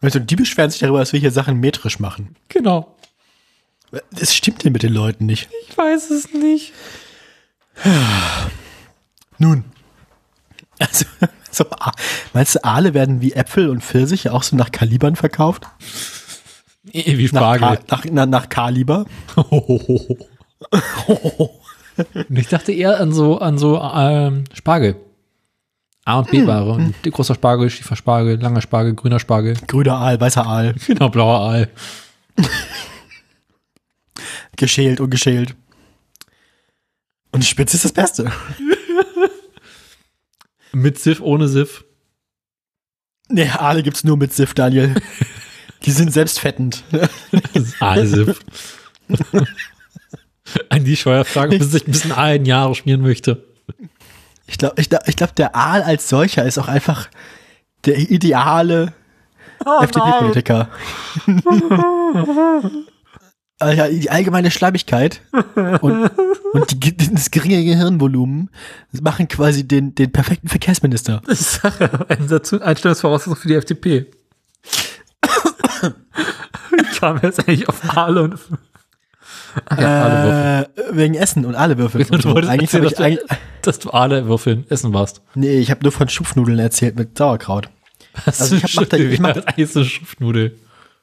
Also 0.00 0.18
die 0.20 0.36
beschweren 0.36 0.70
sich 0.70 0.80
darüber, 0.80 1.00
dass 1.00 1.12
wir 1.12 1.20
hier 1.20 1.30
Sachen 1.30 1.60
metrisch 1.60 1.98
machen. 1.98 2.36
genau. 2.48 2.96
Das 4.12 4.34
stimmt 4.34 4.64
denn 4.64 4.72
mit 4.72 4.82
den 4.82 4.92
Leuten 4.92 5.26
nicht. 5.26 5.48
Ich 5.68 5.76
weiß 5.76 6.10
es 6.10 6.32
nicht. 6.32 6.72
Nun. 9.38 9.64
Also, 10.78 11.04
so, 11.50 11.64
A- 11.70 11.92
meinst 12.32 12.54
du, 12.56 12.64
Aale 12.64 12.94
werden 12.94 13.20
wie 13.20 13.32
Äpfel 13.32 13.68
und 13.68 13.82
Pfirsiche 13.82 14.32
auch 14.32 14.42
so 14.42 14.56
nach 14.56 14.70
Kalibern 14.72 15.16
verkauft? 15.16 15.64
Eh, 16.92 17.16
Wie 17.18 17.24
Nach, 17.32 17.54
Spargel. 17.56 17.76
Ka- 17.78 17.82
nach, 17.96 18.04
nach, 18.04 18.26
nach 18.26 18.48
Kaliber? 18.48 19.06
Und 22.14 22.38
ich 22.38 22.48
dachte 22.48 22.72
eher 22.72 22.98
an 23.00 23.12
so, 23.12 23.38
an 23.38 23.56
so 23.58 23.80
ähm, 23.80 24.44
Spargel. 24.52 24.96
A 26.06 26.18
und 26.18 26.30
B-Ware. 26.30 26.92
Die 27.04 27.10
Großer 27.10 27.34
Spargel, 27.34 27.70
schiefer 27.70 27.96
Spargel, 27.96 28.38
langer 28.40 28.60
Spargel, 28.60 28.94
grüner 28.94 29.18
Spargel. 29.20 29.54
Grüner 29.66 29.96
Aal, 29.98 30.20
weißer 30.20 30.44
Aal. 30.46 30.74
Genau, 30.86 31.08
blauer 31.08 31.40
Aal. 31.40 31.68
Geschält 34.56 35.00
und 35.00 35.10
geschält. 35.10 35.54
Und 37.32 37.42
die 37.42 37.46
Spitze 37.46 37.76
ist 37.76 37.84
das 37.84 37.92
Beste. 37.92 38.30
Mit 40.72 40.98
Siff, 40.98 41.20
ohne 41.20 41.48
Siff. 41.48 41.84
Nee, 43.28 43.48
Aale 43.48 43.82
gibt's 43.82 44.04
nur 44.04 44.16
mit 44.16 44.32
Siff, 44.32 44.54
Daniel. 44.54 44.94
Die 45.84 45.90
sind 45.90 46.12
selbstfettend. 46.12 46.84
Aalsiff. 47.80 48.40
An 50.68 50.84
die 50.84 50.96
Steuerfrage, 50.96 51.58
bis 51.58 51.74
ich 51.74 51.86
ein 51.86 51.92
bisschen 51.92 52.12
Aal 52.12 52.36
in 52.36 52.52
Haare 52.52 52.74
schmieren 52.74 53.00
möchte. 53.00 53.44
Ich 54.46 54.58
glaube, 54.58 54.80
ich 54.80 54.90
glaub, 54.90 55.08
ich 55.08 55.16
glaub, 55.16 55.34
der 55.34 55.56
Aal 55.56 55.82
als 55.82 56.08
solcher 56.08 56.44
ist 56.44 56.58
auch 56.58 56.68
einfach 56.68 57.08
der 57.86 57.98
ideale 57.98 58.92
FDP-Politiker. 59.80 60.68
Äh, 63.60 63.90
die 63.92 64.10
allgemeine 64.10 64.50
Schleimigkeit 64.50 65.20
und, 65.80 66.10
und 66.52 66.84
die, 66.84 66.96
das 66.96 67.30
geringe 67.30 67.62
Gehirnvolumen 67.64 68.50
machen 69.00 69.28
quasi 69.28 69.66
den, 69.66 69.94
den 69.94 70.10
perfekten 70.10 70.48
Verkehrsminister. 70.48 71.22
Das 71.26 71.40
ist 71.40 71.64
eine 71.64 72.62
Einstellungsvoraussetzung 72.62 73.36
für 73.36 73.48
die 73.48 73.54
FDP. 73.54 74.06
Ich 76.92 76.98
kam 77.00 77.20
jetzt 77.22 77.40
eigentlich 77.40 77.68
auf 77.68 77.96
Aale 77.96 78.22
und. 78.22 78.34
Ach 79.66 79.78
ja, 79.78 80.60
Äh, 80.62 80.68
wegen 80.90 81.14
Essen 81.14 81.44
und 81.44 81.54
alle 81.54 81.78
Würfel. 81.78 82.00
würfeln. 82.00 82.34
Und 82.34 82.42
so. 82.44 82.48
Eigentlich 82.50 82.72
habe 82.74 82.86
ich 83.12 83.18
dass 83.62 83.78
du 83.78 83.90
Aale 83.92 84.26
würfeln 84.26 84.64
essen 84.68 84.92
warst. 84.92 85.22
nee, 85.36 85.58
ich 85.58 85.70
habe 85.70 85.82
nur 85.84 85.92
von 85.92 86.08
Schupfnudeln 86.08 86.58
erzählt 86.58 86.96
mit 86.96 87.16
Sauerkraut. 87.16 87.68
Was 88.24 88.40
Also 88.40 88.56
ich 88.56 88.74
mach 88.74 88.86
da- 88.86 88.96
ich 88.96 89.20
mach- 89.20 89.36
eine 89.36 89.84
Schupfnudel. 89.84 90.58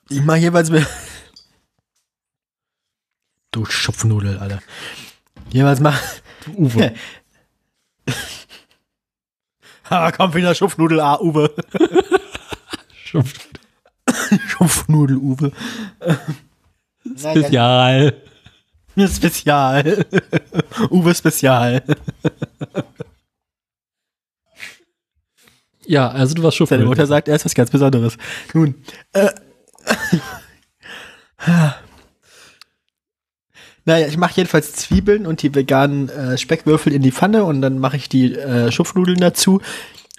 Ich 0.10 0.22
mache 0.24 0.40
jeweils 0.40 0.70
mir. 0.70 0.86
Du 3.52 3.66
Schupfnudel, 3.66 4.38
Alter. 4.38 4.62
Jeweils 5.52 5.82
mach. 5.82 6.00
Du 6.46 6.52
Uwe. 6.54 6.94
Ah, 9.94 10.10
komm 10.10 10.34
wieder 10.34 10.56
Schupfnudel, 10.56 11.02
ah, 11.02 11.20
Uwe. 11.20 11.54
Schupfnudel. 13.04 13.60
Schupfnudel, 14.48 15.18
Uwe. 15.18 15.52
Spezial. 17.18 18.14
Spezial. 18.98 20.06
Uwe 20.90 21.14
Spezial. 21.14 21.84
Ja, 25.86 26.08
also 26.08 26.36
du 26.36 26.44
warst 26.44 26.58
Seine 26.58 26.68
Schupfnudel. 26.70 26.86
Mutter 26.86 27.06
sagt, 27.06 27.28
er 27.28 27.36
ist 27.36 27.44
was 27.44 27.54
ganz 27.54 27.70
Besonderes. 27.70 28.18
Nun, 28.54 28.86
äh, 29.12 29.30
naja, 33.86 34.08
ich 34.08 34.18
mache 34.18 34.34
jedenfalls 34.36 34.74
Zwiebeln 34.74 35.26
und 35.26 35.42
die 35.42 35.54
veganen 35.54 36.10
äh, 36.10 36.38
Speckwürfel 36.38 36.94
in 36.94 37.02
die 37.02 37.12
Pfanne 37.12 37.44
und 37.46 37.62
dann 37.62 37.80
mache 37.80 37.98
ich 37.98 38.10
die 38.10 38.34
äh, 38.36 38.72
Schupfnudeln 38.72 39.20
dazu. 39.20 39.62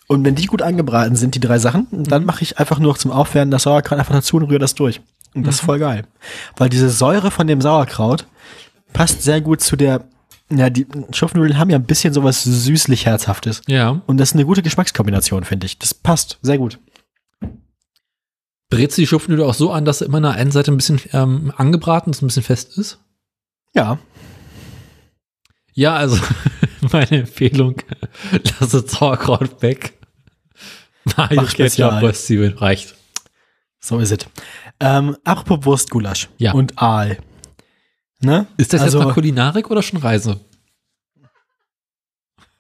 Und 0.09 0.25
wenn 0.25 0.35
die 0.35 0.47
gut 0.47 0.63
angebraten 0.63 1.17
sind, 1.17 1.35
die 1.35 1.41
drei 1.41 1.59
Sachen, 1.59 1.87
dann 1.91 2.25
mache 2.25 2.43
ich 2.43 2.59
einfach 2.59 2.79
nur 2.79 2.97
zum 2.97 3.13
Aufwärmen 3.13 3.51
das 3.51 3.63
Sauerkraut 3.63 3.99
einfach 3.99 4.15
dazu 4.15 4.37
und 4.37 4.45
rühre 4.45 4.59
das 4.59 4.75
durch. 4.75 5.01
Und 5.35 5.47
das 5.47 5.57
ist 5.57 5.61
voll 5.63 5.79
geil. 5.79 6.05
Weil 6.57 6.69
diese 6.69 6.91
Säure 6.91 7.31
von 7.31 7.47
dem 7.47 7.61
Sauerkraut 7.61 8.27
passt 8.93 9.23
sehr 9.23 9.41
gut 9.41 9.61
zu 9.61 9.77
der, 9.77 10.05
ja, 10.51 10.69
die 10.69 10.87
Schupfnudeln 11.13 11.57
haben 11.57 11.71
ja 11.71 11.79
ein 11.79 11.85
bisschen 11.85 12.13
sowas 12.13 12.43
süßlich-herzhaftes. 12.45 13.63
Ja. 13.69 14.03
Und 14.07 14.19
das 14.19 14.31
ist 14.31 14.35
eine 14.35 14.45
gute 14.45 14.63
Geschmackskombination, 14.63 15.45
finde 15.45 15.67
ich. 15.67 15.79
Das 15.79 15.95
passt 15.95 16.39
sehr 16.43 16.59
gut. 16.59 16.79
Brätst 18.69 18.99
du 18.99 19.03
die 19.03 19.07
Schupfnudel 19.07 19.45
auch 19.45 19.55
so 19.55 19.71
an, 19.71 19.85
dass 19.85 20.01
sie 20.01 20.05
immer 20.05 20.19
an 20.19 20.25
der 20.25 20.33
einen 20.33 20.51
Seite 20.51 20.73
ein 20.73 20.77
bisschen 20.77 21.01
ähm, 21.13 21.53
angebraten 21.57 22.11
ist, 22.11 22.23
ein 22.23 22.27
bisschen 22.27 22.43
fest 22.43 22.77
ist? 22.77 22.99
Ja. 23.75 23.99
Ja, 25.75 25.97
also 25.97 26.19
meine 26.93 27.21
Empfehlung, 27.21 27.77
lass 28.61 28.71
das 28.71 28.91
Sauerkraut 28.91 29.63
weg. 29.63 29.95
Spezial. 31.09 31.91
Ketchup, 31.91 32.03
Röstzwiebeln, 32.03 32.59
reicht. 32.59 32.95
So 33.81 33.99
ist 33.99 34.13
es. 34.13 34.19
Ähm, 34.81 35.17
apropos 35.25 35.65
Wurstgulasch 35.65 36.29
Ja. 36.39 36.53
und 36.53 36.79
Aal. 36.81 37.19
Ne? 38.21 38.47
Ist 38.57 38.73
das 38.73 38.83
Also- 38.83 38.99
jetzt 38.99 39.07
mal 39.09 39.15
Kulinarik 39.15 39.71
oder 39.71 39.83
schon 39.83 39.99
Reise? 39.99 40.41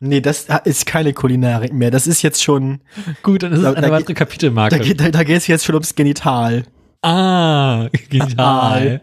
Nee, 0.01 0.20
das 0.20 0.48
ist 0.64 0.84
keine 0.86 1.12
Kulinarik 1.12 1.72
mehr. 1.72 1.93
Das 1.93 2.09
ist 2.09 2.22
jetzt 2.22 2.43
schon, 2.43 2.80
Gut, 3.22 3.44
dann 3.44 3.52
ist 3.52 3.62
Da- 3.62 3.70
es 3.70 3.76
eine 3.76 3.86
da 3.86 3.93
weitere 3.93 4.09
geht- 4.09 4.16
Kapitelmarke. 4.16 4.76
da 4.78 4.82
geht 4.84 5.01
da, 5.01 5.10
da 5.10 5.22
geht's 5.22 5.47
jetzt 5.47 5.64
schon 5.64 5.76
ums 5.76 5.94
Genital. 5.94 6.64
ah, 7.02 7.89
genial. 8.10 9.01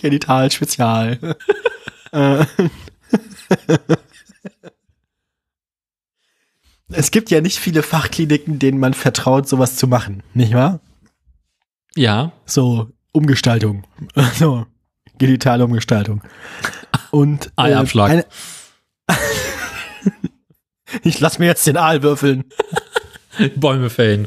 Genital 0.00 0.50
Spezial. 0.50 1.18
Äh. 2.12 2.44
es 6.88 7.10
gibt 7.12 7.30
ja 7.30 7.40
nicht 7.40 7.58
viele 7.60 7.84
Fachkliniken, 7.84 8.58
denen 8.58 8.80
man 8.80 8.94
vertraut, 8.94 9.48
sowas 9.48 9.76
zu 9.76 9.86
machen, 9.86 10.24
nicht 10.34 10.52
wahr? 10.54 10.80
Ja, 11.94 12.32
So, 12.46 12.90
Umgestaltung. 13.12 13.84
So, 14.34 14.66
genitale 15.18 15.64
Umgestaltung. 15.64 16.20
Und 17.12 17.46
äh, 17.46 17.50
Eiabschlag. 17.62 18.10
eine- 18.10 18.26
ich 21.04 21.20
lass 21.20 21.38
mir 21.38 21.46
jetzt 21.46 21.66
den 21.66 21.76
Aal 21.76 22.02
würfeln. 22.02 22.44
Bäume 23.54 23.88
fällen. 23.90 24.26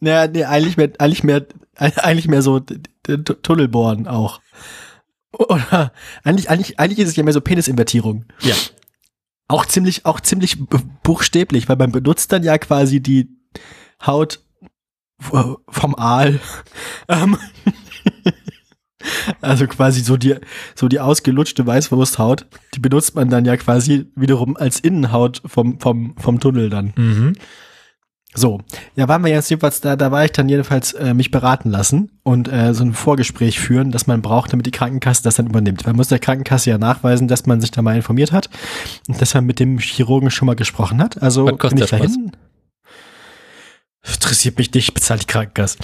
Naja, 0.00 0.26
nee, 0.26 0.44
eigentlich 0.44 0.76
mehr, 0.78 0.90
eigentlich 0.98 1.22
mehr, 1.22 1.46
eigentlich 1.76 2.28
mehr 2.28 2.40
so 2.42 2.60
Tunnel 3.42 3.68
bohren 3.68 4.06
auch. 4.08 4.40
Oder 5.32 5.92
eigentlich, 6.22 6.48
eigentlich, 6.50 6.78
eigentlich 6.78 6.98
ist 7.00 7.08
es 7.08 7.16
ja 7.16 7.22
mehr 7.24 7.32
so 7.32 7.40
Penisinvertierung. 7.40 8.24
Ja. 8.40 8.54
Auch 9.48 9.66
ziemlich, 9.66 10.06
auch 10.06 10.20
ziemlich 10.20 10.58
bu- 10.66 10.78
buchstäblich, 11.02 11.68
weil 11.68 11.76
man 11.76 11.92
benutzt 11.92 12.32
dann 12.32 12.42
ja 12.42 12.56
quasi 12.58 13.00
die 13.00 13.28
Haut 14.04 14.40
vom 15.20 15.94
Aal. 15.96 16.40
Ähm, 17.08 17.36
also 19.42 19.66
quasi 19.66 20.00
so 20.00 20.16
die, 20.16 20.36
so 20.74 20.88
die 20.88 21.00
ausgelutschte 21.00 21.66
Weißwursthaut, 21.66 22.46
die 22.74 22.80
benutzt 22.80 23.14
man 23.14 23.28
dann 23.28 23.44
ja 23.44 23.56
quasi 23.58 24.06
wiederum 24.16 24.56
als 24.56 24.80
Innenhaut 24.80 25.42
vom, 25.44 25.78
vom, 25.80 26.16
vom 26.16 26.40
Tunnel 26.40 26.70
dann. 26.70 26.92
Mhm. 26.96 27.32
So, 28.36 28.60
ja, 28.96 29.06
waren 29.06 29.24
wir 29.24 29.30
jetzt 29.30 29.48
jedenfalls 29.48 29.80
da, 29.80 29.94
da 29.94 30.10
war 30.10 30.24
ich 30.24 30.32
dann 30.32 30.48
jedenfalls 30.48 30.92
äh, 30.92 31.14
mich 31.14 31.30
beraten 31.30 31.70
lassen 31.70 32.10
und 32.24 32.52
äh, 32.52 32.74
so 32.74 32.82
ein 32.82 32.92
Vorgespräch 32.92 33.60
führen, 33.60 33.92
das 33.92 34.08
man 34.08 34.22
braucht, 34.22 34.52
damit 34.52 34.66
die 34.66 34.72
Krankenkasse 34.72 35.22
das 35.22 35.36
dann 35.36 35.46
übernimmt. 35.46 35.86
Man 35.86 35.94
muss 35.94 36.08
der 36.08 36.18
Krankenkasse 36.18 36.70
ja 36.70 36.78
nachweisen, 36.78 37.28
dass 37.28 37.46
man 37.46 37.60
sich 37.60 37.70
da 37.70 37.80
mal 37.80 37.94
informiert 37.94 38.32
hat 38.32 38.50
und 39.06 39.20
dass 39.20 39.34
man 39.34 39.46
mit 39.46 39.60
dem 39.60 39.78
Chirurgen 39.78 40.32
schon 40.32 40.46
mal 40.46 40.56
gesprochen 40.56 41.00
hat. 41.00 41.22
Also 41.22 41.46
Was 41.46 41.58
kostet 41.58 41.70
bin 41.70 41.84
ich 41.84 41.90
das 41.90 42.00
dahin. 42.00 42.32
Interessiert 44.04 44.58
mich 44.58 44.74
nicht, 44.74 44.94
bezahlt 44.94 45.22
die 45.22 45.26
Krankenkasse. 45.26 45.78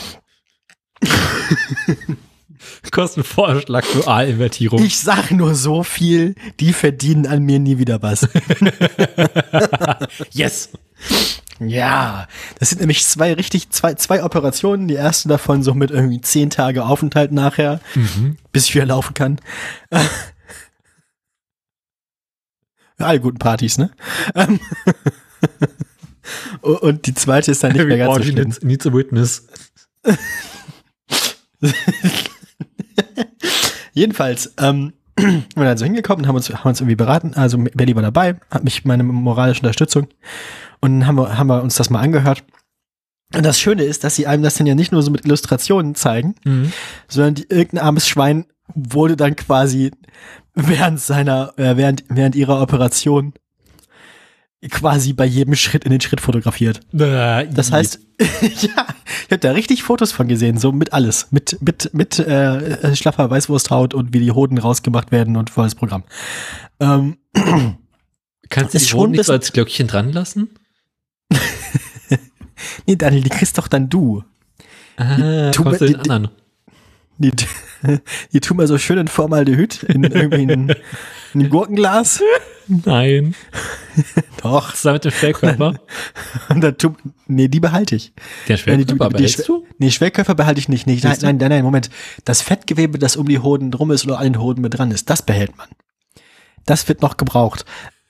Kostenvorschlag 2.90 3.84
für 3.84 4.08
Aalinvertierung. 4.08 4.84
Ich 4.84 4.98
sag 4.98 5.30
nur 5.30 5.54
so 5.54 5.84
viel, 5.84 6.34
die 6.58 6.72
verdienen 6.72 7.26
an 7.26 7.44
mir 7.44 7.60
nie 7.60 7.78
wieder 7.78 8.02
was. 8.02 8.22
yes! 10.32 10.70
Ja, 11.60 12.26
das 12.58 12.70
sind 12.70 12.80
nämlich 12.80 13.04
zwei 13.04 13.34
richtig, 13.34 13.68
zwei, 13.70 13.92
zwei 13.94 14.24
Operationen. 14.24 14.88
Die 14.88 14.94
erste 14.94 15.28
davon 15.28 15.62
so 15.62 15.74
mit 15.74 15.90
irgendwie 15.90 16.22
zehn 16.22 16.48
Tage 16.48 16.86
Aufenthalt 16.86 17.32
nachher, 17.32 17.80
bis 18.50 18.64
ich 18.66 18.74
wieder 18.74 18.86
laufen 18.86 19.12
kann. 19.12 19.38
Alle 22.96 23.20
guten 23.20 23.38
Partys, 23.38 23.78
ne? 23.78 23.90
Und 26.60 27.06
die 27.06 27.14
zweite 27.14 27.50
ist 27.50 27.64
dann 27.64 27.72
nicht 27.72 27.86
mehr 27.86 27.96
ganz 27.98 28.16
so 28.16 28.22
schlimm. 28.22 28.54
Needs 28.62 28.86
a 28.86 28.92
witness. 28.92 29.46
Jedenfalls, 33.92 34.54
ähm, 34.58 34.92
wir 35.16 35.44
sind 35.54 35.66
also 35.66 35.84
hingekommen 35.84 36.24
und 36.24 36.28
haben 36.28 36.36
uns, 36.36 36.48
haben 36.50 36.68
uns 36.68 36.80
irgendwie 36.80 36.96
beraten. 36.96 37.34
Also 37.34 37.58
Belly 37.58 37.94
war 37.96 38.02
dabei, 38.02 38.36
hat 38.50 38.64
mich 38.64 38.84
meine 38.84 39.02
moralische 39.02 39.60
Unterstützung 39.60 40.08
und 40.80 41.00
dann 41.00 41.06
haben 41.06 41.16
wir, 41.16 41.36
haben 41.38 41.48
wir 41.48 41.62
uns 41.62 41.74
das 41.76 41.90
mal 41.90 42.00
angehört. 42.00 42.44
Und 43.34 43.44
das 43.46 43.60
Schöne 43.60 43.84
ist, 43.84 44.02
dass 44.02 44.16
sie 44.16 44.26
einem 44.26 44.42
das 44.42 44.56
dann 44.56 44.66
ja 44.66 44.74
nicht 44.74 44.90
nur 44.92 45.02
so 45.02 45.10
mit 45.10 45.24
Illustrationen 45.24 45.94
zeigen, 45.94 46.34
Mhm. 46.44 46.72
sondern 47.08 47.34
die, 47.36 47.46
irgendein 47.48 47.84
armes 47.84 48.08
Schwein 48.08 48.46
wurde 48.74 49.16
dann 49.16 49.36
quasi 49.36 49.92
während 50.54 51.00
seiner, 51.00 51.52
äh, 51.56 51.76
während, 51.76 52.04
während 52.08 52.34
ihrer 52.34 52.60
Operation 52.60 53.34
quasi 54.70 55.14
bei 55.14 55.24
jedem 55.24 55.54
Schritt 55.54 55.84
in 55.84 55.90
den 55.90 56.00
Schritt 56.02 56.20
fotografiert. 56.20 56.80
Das 57.44 57.72
heißt, 57.72 57.98
ja, 58.20 58.28
ich 58.50 58.70
habe 59.30 59.38
da 59.38 59.52
richtig 59.52 59.82
Fotos 59.82 60.12
von 60.12 60.28
gesehen, 60.28 60.58
so 60.58 60.70
mit 60.72 60.92
alles, 60.92 61.28
mit 61.30 61.56
mit 61.62 61.94
mit 61.94 62.18
äh, 62.18 62.94
schlaffer 62.94 63.30
Weißwursthaut 63.30 63.94
und 63.94 64.12
wie 64.12 64.20
die 64.20 64.32
Hoden 64.32 64.58
rausgemacht 64.58 65.12
werden 65.12 65.36
und 65.38 65.48
volles 65.48 65.74
Programm. 65.74 66.04
Ähm, 66.78 67.16
kannst 68.50 68.74
du 68.74 68.78
die 68.78 68.84
schon 68.84 69.00
Hoden 69.00 69.12
nicht 69.12 69.24
so 69.24 69.32
als 69.32 69.52
Glöckchen 69.52 69.86
dran 69.86 70.12
lassen? 70.12 70.50
nee, 72.86 72.96
Daniel, 72.96 73.22
die 73.22 73.30
kriegst 73.30 73.58
doch 73.58 73.68
dann 73.68 73.88
du. 73.88 74.24
Ah, 74.96 75.50
tu 75.50 75.62
kommst 75.64 75.80
mir- 75.80 75.86
du 75.88 75.92
den 75.94 76.02
die- 76.02 76.10
anderen. 76.10 76.36
Die, 77.18 77.32
die 78.32 78.40
tun 78.40 78.56
mal 78.56 78.66
so 78.66 78.78
schön 78.78 78.96
in 78.98 79.08
Formaldehyd 79.08 79.82
in 79.84 80.04
irgendwie 80.04 80.50
ein, 80.50 80.68
in 81.34 81.40
ein 81.42 81.50
Gurkenglas. 81.50 82.22
Nein. 82.66 83.34
Doch. 84.42 84.72
Da 84.82 84.92
mit 84.94 85.04
dem 85.04 85.10
Schwellkörper? 85.10 85.74
Und 86.48 86.60
dann 86.62 86.78
tu, 86.78 86.94
nee, 87.26 87.48
die 87.48 87.60
behalte 87.60 87.96
ich. 87.96 88.12
Die- 88.48 88.56
Schwellkörper 88.56 89.08
die- 89.08 89.14
die 89.16 89.22
behältst 89.22 89.48
du? 89.48 89.66
Nee, 89.78 89.90
Schwellkörper 89.90 90.34
behalte 90.34 90.60
ich 90.60 90.68
nicht. 90.70 90.86
nicht. 90.86 91.04
Nein, 91.04 91.16
nein, 91.20 91.36
nein, 91.36 91.48
nein, 91.50 91.64
Moment. 91.64 91.90
Das 92.24 92.40
Fettgewebe, 92.40 92.98
das 92.98 93.16
um 93.16 93.28
die 93.28 93.38
Hoden 93.40 93.70
drum 93.70 93.90
ist 93.90 94.04
oder 94.06 94.18
an 94.18 94.24
den 94.24 94.40
Hoden 94.40 94.62
mit 94.62 94.78
dran 94.78 94.90
ist, 94.90 95.10
das 95.10 95.20
behält 95.22 95.56
man. 95.58 95.68
Das 96.64 96.88
wird 96.88 97.02
noch 97.02 97.16
gebraucht. 97.18 97.64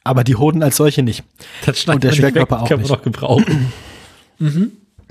Aber 0.05 0.25
die 0.25 0.37
Hoden 0.37 0.63
als 0.63 0.77
solche 0.77 1.03
nicht. 1.03 1.25
Das 1.67 1.79
schneidet 1.79 1.97
Und 1.97 2.05
der 2.05 2.11
man 2.11 2.11
den 2.15 2.17
Schwellkörper 2.21 2.57
auch 2.63 2.67
Schwellkörper 2.67 2.83
nicht. 2.83 2.91
noch 2.91 3.03
gebrauchen. 3.03 3.73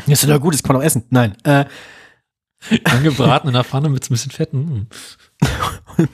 Das 0.07 0.23
ist 0.23 0.29
doch 0.29 0.39
gut, 0.41 0.53
das 0.53 0.63
kann 0.63 0.73
man 0.73 0.81
auch 0.81 0.85
essen. 0.85 1.03
Nein. 1.09 1.35
Äh, 1.43 1.65
Angebraten 2.83 3.47
in 3.47 3.53
der 3.53 3.63
Pfanne 3.63 3.87
mit 3.87 4.03
so 4.03 4.09
ein 4.09 4.15
bisschen 4.15 4.31
Fetten. 4.33 4.87
Hm. 5.95 6.07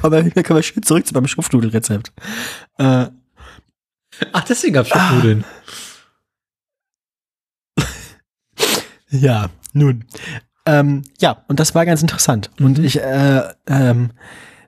kommen 0.00 0.12
wir, 0.12 0.22
hier 0.32 0.42
kommen 0.44 0.58
wir 0.58 0.62
schön 0.62 0.82
zurück 0.84 1.04
zu 1.06 1.14
meinem 1.14 1.26
Schupfnudelrezept. 1.26 2.12
Äh, 2.78 3.06
Ach, 4.32 4.44
deswegen 4.48 4.74
gab's 4.74 4.92
Ah. 4.92 4.98
Schupfnudeln. 5.08 5.44
Ja, 9.10 9.50
nun. 9.72 10.04
Ähm, 10.64 11.02
ja, 11.20 11.44
und 11.48 11.58
das 11.60 11.74
war 11.74 11.84
ganz 11.86 12.02
interessant. 12.02 12.50
Und 12.60 12.78
Mhm. 12.78 12.84
ich, 12.84 13.00
äh, 13.00 13.42
ähm, 13.66 14.10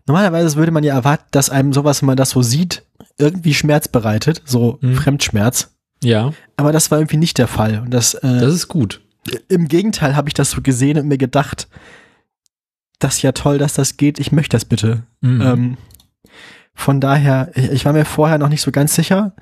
normalerweise 0.07 0.57
würde 0.57 0.73
man 0.73 0.85
ja 0.85 0.95
erwarten, 0.95 1.25
dass 1.31 1.51
einem 1.51 1.73
sowas, 1.73 2.03
wenn 2.03 2.07
man 2.07 2.17
das 2.17 2.31
so 2.31 2.43
sieht, 2.43 2.83
irgendwie 3.19 3.55
Schmerz 3.55 3.89
bereitet, 3.89 4.43
so 4.45 4.79
Mhm. 4.81 4.95
Fremdschmerz. 4.97 5.71
Ja, 6.03 6.33
Aber 6.57 6.73
das 6.73 6.91
war 6.91 6.99
irgendwie 6.99 7.17
nicht 7.17 7.39
der 7.39 7.49
Fall. 7.49 7.81
Und 7.81 7.91
das, 7.93 8.15
äh, 8.15 8.21
das 8.41 8.53
ist 8.55 8.69
gut. 8.69 9.01
im 9.49 9.69
Gegenteil 9.69 10.17
habe 10.17 10.29
ich 10.29 10.35
das 10.35 10.51
so 10.51 10.61
gesehen 10.61 10.99
und 10.99 11.09
mir 11.09 11.17
gedacht, 11.17 11.67
das 12.99 13.17
ist 13.17 13.23
ja 13.23 13.33
toll, 13.33 13.57
dass 13.59 13.73
das 13.75 13.97
geht. 13.97 14.19
Ich 14.19 14.31
möchte 14.33 14.55
das 14.55 14.65
bitte. 14.67 15.05
Mhm. 15.23 15.41
Ähm, 15.41 15.77
von 16.75 17.01
daher, 17.01 17.51
ich, 17.55 17.85
war 17.87 17.93
mir 17.95 18.05
vorher 18.05 18.37
noch 18.39 18.49
nicht 18.51 18.61
so 18.63 18.71
ganz 18.71 18.95
sicher. 18.95 19.35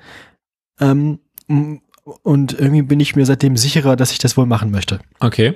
Ähm, 0.79 1.19
und 1.47 2.53
irgendwie 2.53 2.81
bin 2.83 2.99
ich 2.99 3.15
mir 3.15 3.25
seitdem 3.25 3.57
sicherer, 3.57 3.95
dass 3.95 4.11
ich 4.11 4.19
das 4.19 4.37
wohl 4.37 4.45
machen 4.45 4.71
möchte. 4.71 4.99
Okay. 5.19 5.55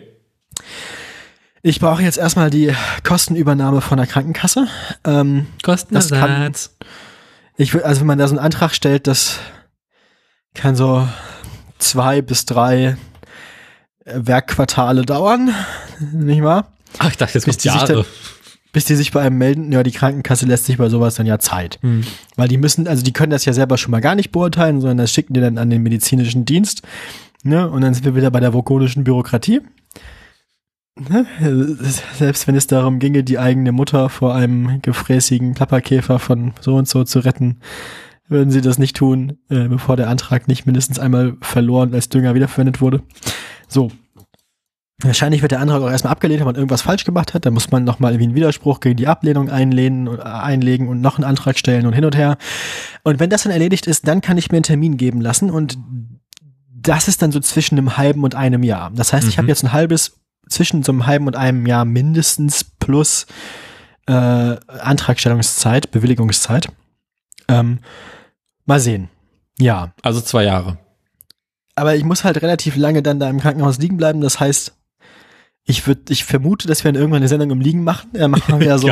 Ich 1.63 1.79
brauche 1.79 2.03
jetzt 2.03 2.17
erstmal 2.17 2.49
die 2.49 2.73
Kostenübernahme 3.03 3.81
von 3.81 3.97
der 3.97 4.07
Krankenkasse. 4.07 4.67
Ähm, 5.03 5.47
Kostenersatz. 5.63 6.75
ich 7.57 7.73
will, 7.73 7.81
also 7.81 8.01
wenn 8.01 8.07
man 8.07 8.19
da 8.19 8.27
so 8.27 8.35
einen 8.35 8.45
Antrag 8.45 8.73
stellt, 8.73 9.07
das 9.07 9.39
kann 10.53 10.75
so 10.75 11.07
zwei 11.79 12.21
bis 12.21 12.45
drei 12.45 12.97
äh, 14.05 14.13
Werkquartale 14.15 15.05
dauern, 15.05 15.53
nicht 16.13 16.43
wahr? 16.43 16.71
Ach, 16.99 17.09
ich 17.09 17.17
dachte, 17.17 17.33
jetzt 17.33 17.45
Bis 17.45 17.55
kommt 17.55 17.63
die 17.63 17.69
sich 17.69 17.89
Jahre. 17.89 18.05
Bis 18.73 18.85
die 18.85 18.95
sich 18.95 19.11
bei 19.11 19.21
einem 19.21 19.37
melden. 19.37 19.71
Ja, 19.71 19.81
die 19.81 19.91
Krankenkasse 19.91 20.45
lässt 20.45 20.65
sich 20.65 20.77
bei 20.77 20.89
sowas 20.89 21.15
dann 21.15 21.25
ja 21.25 21.39
Zeit. 21.39 21.79
Hm. 21.81 22.03
Weil 22.35 22.47
die 22.47 22.57
müssen, 22.57 22.87
also 22.87 23.03
die 23.03 23.13
können 23.13 23.31
das 23.31 23.45
ja 23.45 23.53
selber 23.53 23.77
schon 23.77 23.91
mal 23.91 24.01
gar 24.01 24.13
nicht 24.13 24.31
beurteilen, 24.31 24.81
sondern 24.81 24.97
das 24.97 25.11
schicken 25.11 25.33
die 25.33 25.41
dann 25.41 25.57
an 25.57 25.69
den 25.69 25.81
medizinischen 25.81 26.45
Dienst. 26.45 26.83
Ne? 27.43 27.67
Und 27.69 27.81
dann 27.81 27.93
sind 27.93 28.05
wir 28.05 28.15
wieder 28.15 28.29
bei 28.29 28.39
der 28.39 28.53
vogonischen 28.53 29.03
Bürokratie. 29.03 29.61
Ne? 31.09 31.25
Selbst 32.17 32.47
wenn 32.47 32.55
es 32.55 32.67
darum 32.67 32.99
ginge, 32.99 33.23
die 33.23 33.39
eigene 33.39 33.71
Mutter 33.71 34.09
vor 34.09 34.33
einem 34.35 34.81
gefräßigen 34.81 35.53
Plapperkäfer 35.53 36.19
von 36.19 36.53
so 36.59 36.75
und 36.75 36.87
so 36.87 37.03
zu 37.03 37.19
retten, 37.19 37.57
würden 38.27 38.51
sie 38.51 38.61
das 38.61 38.77
nicht 38.77 38.95
tun, 38.95 39.37
äh, 39.49 39.67
bevor 39.67 39.95
der 39.95 40.09
Antrag 40.09 40.47
nicht 40.47 40.65
mindestens 40.65 40.99
einmal 40.99 41.37
verloren 41.41 41.93
als 41.93 42.09
Dünger 42.09 42.35
wiederverwendet 42.35 42.81
wurde. 42.81 43.01
So. 43.67 43.91
Wahrscheinlich 45.03 45.43
wird 45.43 45.51
der 45.51 45.59
Antrag 45.59 45.81
auch 45.83 45.91
erstmal 45.91 46.11
abgelehnt, 46.11 46.39
wenn 46.39 46.47
man 46.47 46.55
irgendwas 46.55 46.81
falsch 46.81 47.03
gemacht 47.03 47.35
hat. 47.35 47.45
Dann 47.45 47.53
muss 47.53 47.69
man 47.69 47.83
nochmal 47.83 48.13
irgendwie 48.13 48.25
einen 48.29 48.35
Widerspruch 48.35 48.79
gegen 48.79 48.97
die 48.97 49.07
Ablehnung 49.07 49.49
einlehnen, 49.51 50.07
und, 50.07 50.17
äh, 50.19 50.23
einlegen 50.23 50.87
und 50.87 51.01
noch 51.01 51.17
einen 51.17 51.23
Antrag 51.23 51.59
stellen 51.59 51.85
und 51.85 51.93
hin 51.93 52.03
und 52.03 52.15
her. 52.17 52.37
Und 53.03 53.19
wenn 53.19 53.29
das 53.29 53.43
dann 53.43 53.51
erledigt 53.51 53.85
ist, 53.85 54.07
dann 54.07 54.21
kann 54.21 54.39
ich 54.39 54.49
mir 54.51 54.57
einen 54.57 54.63
Termin 54.63 54.97
geben 54.97 55.21
lassen 55.21 55.51
und 55.51 55.77
das 56.73 57.07
ist 57.07 57.21
dann 57.21 57.31
so 57.31 57.39
zwischen 57.39 57.77
einem 57.77 57.97
halben 57.97 58.23
und 58.23 58.33
einem 58.33 58.63
Jahr. 58.63 58.91
Das 58.95 59.13
heißt, 59.13 59.27
ich 59.27 59.35
Mhm. 59.35 59.41
habe 59.41 59.47
jetzt 59.49 59.63
ein 59.63 59.71
halbes, 59.73 60.17
zwischen 60.49 60.83
so 60.83 60.91
einem 60.91 61.05
halben 61.05 61.27
und 61.27 61.35
einem 61.35 61.65
Jahr 61.65 61.85
mindestens 61.85 62.63
plus 62.63 63.27
äh, 64.07 64.11
Antragstellungszeit, 64.11 65.91
Bewilligungszeit. 65.91 66.69
Ähm, 67.47 67.79
mal 68.65 68.79
sehen. 68.79 69.09
Ja. 69.59 69.93
Also 70.01 70.21
zwei 70.21 70.43
Jahre. 70.43 70.77
Aber 71.75 71.95
ich 71.95 72.03
muss 72.03 72.23
halt 72.23 72.41
relativ 72.41 72.75
lange 72.75 73.03
dann 73.03 73.19
da 73.19 73.29
im 73.29 73.39
Krankenhaus 73.39 73.77
liegen 73.77 73.97
bleiben. 73.97 74.21
Das 74.21 74.39
heißt, 74.39 74.73
ich 75.63 75.85
würde, 75.85 76.01
ich 76.09 76.23
vermute, 76.23 76.67
dass 76.67 76.83
wir 76.83 76.91
dann 76.91 76.99
irgendwann 76.99 77.21
eine 77.21 77.27
Sendung 77.27 77.51
im 77.51 77.61
Liegen 77.61 77.83
machen. 77.83 78.15
Äh, 78.15 78.27
machen 78.27 78.47
wir 78.47 78.59
wieder 78.59 78.79
so. 78.79 78.89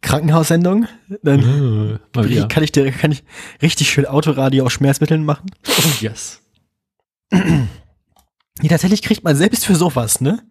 Krankenhaussendung. 0.00 0.86
Dann 1.22 2.00
wieder. 2.14 2.48
kann 2.48 2.64
ich 2.64 2.72
dir, 2.72 2.90
kann 2.90 3.12
ich 3.12 3.24
richtig 3.60 3.90
schön 3.90 4.06
Autoradio 4.06 4.64
auf 4.64 4.72
Schmerzmitteln 4.72 5.24
machen. 5.24 5.50
Oh, 5.68 5.90
yes. 6.00 6.40
Nee, 8.60 8.68
tatsächlich 8.68 9.02
kriegt 9.02 9.24
man 9.24 9.34
selbst 9.34 9.64
für 9.64 9.74
sowas, 9.74 10.20
ne? 10.20 10.42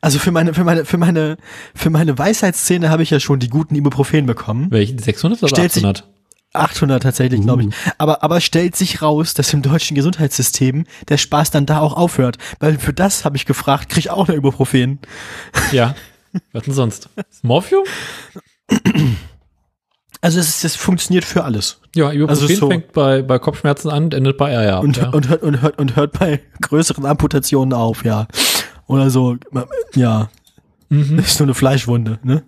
Also 0.00 0.18
für 0.18 0.32
meine, 0.32 0.54
für 0.54 0.64
meine, 0.64 0.84
für 0.84 0.98
meine, 0.98 1.36
für 1.74 1.88
meine 1.90 2.18
Weisheitsszene 2.18 2.90
habe 2.90 3.02
ich 3.04 3.10
ja 3.10 3.20
schon 3.20 3.38
die 3.38 3.48
guten 3.48 3.74
Ibuprofen 3.76 4.26
bekommen. 4.26 4.70
Welchen? 4.70 4.98
600 4.98 5.40
oder 5.42 5.48
Stellt 5.50 5.72
sich- 5.72 5.84
800? 5.84 6.10
800 6.52 7.02
tatsächlich, 7.02 7.40
glaube 7.42 7.64
ich. 7.64 7.68
Aber, 7.98 8.22
aber 8.22 8.40
stellt 8.40 8.76
sich 8.76 9.02
raus, 9.02 9.34
dass 9.34 9.52
im 9.52 9.62
deutschen 9.62 9.96
Gesundheitssystem 9.96 10.84
der 11.08 11.16
Spaß 11.16 11.50
dann 11.50 11.66
da 11.66 11.80
auch 11.80 11.94
aufhört. 11.96 12.38
Weil 12.60 12.78
für 12.78 12.92
das 12.92 13.24
habe 13.24 13.36
ich 13.36 13.44
gefragt, 13.44 13.88
krieg 13.88 13.98
ich 14.04 14.10
auch 14.10 14.28
eine 14.28 14.36
Ibuprofen. 14.36 15.00
Ja. 15.72 15.94
Was 16.52 16.64
denn 16.64 16.74
sonst? 16.74 17.08
Morphium? 17.42 17.82
Also 20.24 20.40
es, 20.40 20.48
ist- 20.48 20.64
es 20.64 20.74
funktioniert 20.76 21.24
für 21.24 21.44
alles. 21.44 21.80
Ja, 21.94 22.10
Ibuprofen 22.10 22.42
Also 22.44 22.54
so- 22.54 22.68
fängt 22.68 22.92
bei, 22.92 23.22
bei 23.22 23.38
Kopfschmerzen 23.38 23.90
an 23.90 24.04
und 24.04 24.14
endet 24.14 24.38
bei 24.38 24.56
Eier. 24.56 24.80
Und, 24.80 24.96
ja. 24.96 25.10
und, 25.10 25.28
hört, 25.28 25.42
und, 25.42 25.60
hört, 25.62 25.78
und 25.78 25.96
hört 25.96 26.18
bei 26.18 26.40
größeren 26.62 27.04
Amputationen 27.06 27.72
auf, 27.74 28.04
ja. 28.04 28.26
Oder 28.86 29.10
so, 29.10 29.36
ja. 29.94 30.30
Mhm. 30.88 31.16
Das 31.18 31.26
ist 31.28 31.38
nur 31.40 31.46
eine 31.46 31.54
Fleischwunde, 31.54 32.18
ne? 32.22 32.42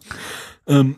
Ähm, 0.67 0.97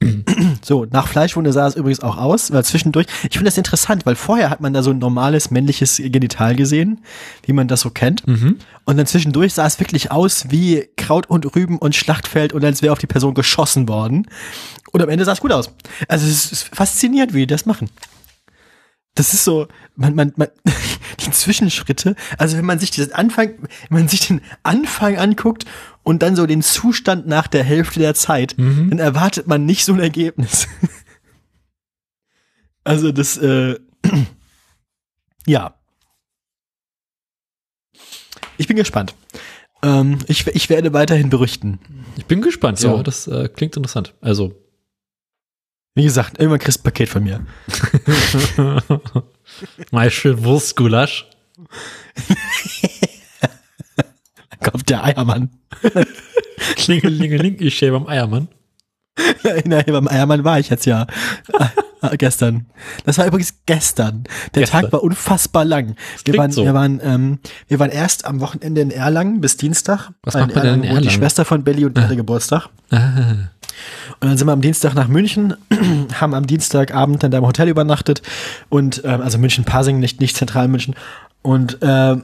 so, 0.62 0.84
nach 0.90 1.08
Fleischwunde 1.08 1.52
sah 1.52 1.66
es 1.66 1.76
übrigens 1.76 2.00
auch 2.00 2.18
aus, 2.18 2.52
weil 2.52 2.64
zwischendurch, 2.64 3.06
ich 3.22 3.30
finde 3.38 3.44
das 3.46 3.56
interessant, 3.56 4.04
weil 4.04 4.16
vorher 4.16 4.50
hat 4.50 4.60
man 4.60 4.74
da 4.74 4.82
so 4.82 4.90
ein 4.90 4.98
normales 4.98 5.50
männliches 5.50 5.96
Genital 6.04 6.56
gesehen, 6.56 7.00
wie 7.44 7.52
man 7.54 7.68
das 7.68 7.80
so 7.80 7.90
kennt. 7.90 8.26
Mhm. 8.26 8.56
Und 8.84 8.96
dann 8.98 9.06
zwischendurch 9.06 9.54
sah 9.54 9.66
es 9.66 9.80
wirklich 9.80 10.10
aus 10.10 10.46
wie 10.50 10.88
Kraut 10.96 11.28
und 11.30 11.56
Rüben 11.56 11.78
und 11.78 11.94
Schlachtfeld 11.96 12.52
und 12.52 12.64
als 12.64 12.82
wäre 12.82 12.92
auf 12.92 12.98
die 12.98 13.06
Person 13.06 13.32
geschossen 13.34 13.88
worden. 13.88 14.26
Und 14.94 15.02
am 15.02 15.08
Ende 15.08 15.24
sah 15.24 15.32
es 15.32 15.40
gut 15.40 15.50
aus. 15.50 15.74
Also 16.06 16.24
es 16.28 16.52
ist 16.52 16.68
faszinierend, 16.72 17.34
wie 17.34 17.40
die 17.40 17.46
das 17.48 17.66
machen. 17.66 17.90
das 19.16 19.34
ist 19.34 19.42
so, 19.42 19.66
man, 19.96 20.14
man, 20.14 20.32
man, 20.36 20.46
die 21.26 21.32
Zwischenschritte, 21.32 22.14
also 22.38 22.56
wenn 22.56 22.64
man 22.64 22.78
sich 22.78 22.92
diesen 22.92 23.12
Anfang, 23.12 23.54
wenn 23.88 23.98
man 24.00 24.08
sich 24.08 24.28
den 24.28 24.40
Anfang 24.62 25.16
anguckt 25.18 25.64
und 26.04 26.22
dann 26.22 26.36
so 26.36 26.46
den 26.46 26.62
Zustand 26.62 27.26
nach 27.26 27.48
der 27.48 27.64
Hälfte 27.64 27.98
der 27.98 28.14
Zeit, 28.14 28.54
Mhm. 28.56 28.90
dann 28.90 28.98
erwartet 29.00 29.48
man 29.48 29.66
nicht 29.66 29.84
so 29.84 29.92
ein 29.92 29.98
Ergebnis. 30.00 30.68
also 32.84 33.10
das, 33.10 33.36
äh, 33.36 33.76
ja. 35.46 35.74
Ich 38.58 38.68
bin 38.68 38.76
gespannt. 38.76 39.12
Ähm, 39.82 40.20
ich, 40.28 40.46
ich 40.46 40.70
werde 40.70 40.92
weiterhin 40.92 41.30
berichten. 41.30 41.80
Ich 42.16 42.26
bin 42.26 42.42
gespannt. 42.42 42.78
So. 42.78 42.96
Ja, 42.96 43.02
das 43.02 43.26
äh, 43.26 43.48
klingt 43.48 43.76
interessant. 43.76 44.14
Also. 44.20 44.54
Wie 45.94 46.02
gesagt, 46.02 46.38
irgendwann 46.38 46.58
kriegst 46.58 46.78
du 46.78 46.80
ein 46.80 46.84
Paket 46.84 47.08
von 47.08 47.22
mir. 47.22 47.46
Mal 49.92 50.10
schön 50.10 50.44
Wurstgulasch. 50.44 51.26
Da 54.50 54.70
kommt 54.70 54.90
der 54.90 55.04
Eiermann. 55.04 55.50
Klingelingeling, 56.76 57.56
ich 57.60 57.76
stehe 57.76 57.92
beim 57.92 58.08
Eiermann. 58.08 58.48
Nein, 59.64 59.84
beim 59.86 60.08
Eiermann 60.08 60.42
war 60.42 60.58
ich 60.58 60.70
jetzt 60.70 60.86
ja. 60.86 61.06
Äh, 62.02 62.16
gestern. 62.16 62.66
Das 63.04 63.18
war 63.18 63.26
übrigens 63.26 63.54
gestern. 63.66 64.24
Der 64.54 64.62
Gestern. 64.62 64.82
Tag 64.82 64.92
war 64.92 65.02
unfassbar 65.02 65.64
lang. 65.64 65.94
Wir 66.24 66.36
waren, 66.36 66.50
so. 66.50 66.64
wir, 66.64 66.74
waren, 66.74 67.00
ähm, 67.02 67.38
wir 67.68 67.78
waren 67.78 67.90
erst 67.90 68.24
am 68.24 68.40
Wochenende 68.40 68.80
in 68.80 68.90
Erlangen 68.90 69.40
bis 69.40 69.56
Dienstag. 69.56 70.10
Was 70.22 70.34
macht 70.34 70.54
man 70.54 70.64
denn 70.64 70.74
in 70.74 70.80
wohnt 70.80 70.84
Die 70.84 70.88
Erlangen? 70.88 71.10
Schwester 71.10 71.44
von 71.44 71.62
Belly 71.62 71.84
und 71.84 71.96
die 71.96 72.02
hatte 72.02 72.16
Geburtstag. 72.16 72.68
Ah, 72.90 73.50
Und 74.20 74.28
dann 74.28 74.38
sind 74.38 74.46
wir 74.46 74.52
am 74.52 74.60
Dienstag 74.60 74.94
nach 74.94 75.08
München, 75.08 75.54
haben 76.20 76.34
am 76.34 76.46
Dienstagabend 76.46 77.22
in 77.24 77.30
deinem 77.30 77.46
Hotel 77.46 77.68
übernachtet 77.68 78.22
und 78.68 79.02
ähm, 79.04 79.20
also 79.20 79.38
München 79.38 79.64
Pasing, 79.64 79.98
nicht 79.98 80.20
nicht 80.20 80.36
zentral 80.36 80.68
München. 80.68 80.94
Und 81.42 81.78
ähm, 81.82 82.22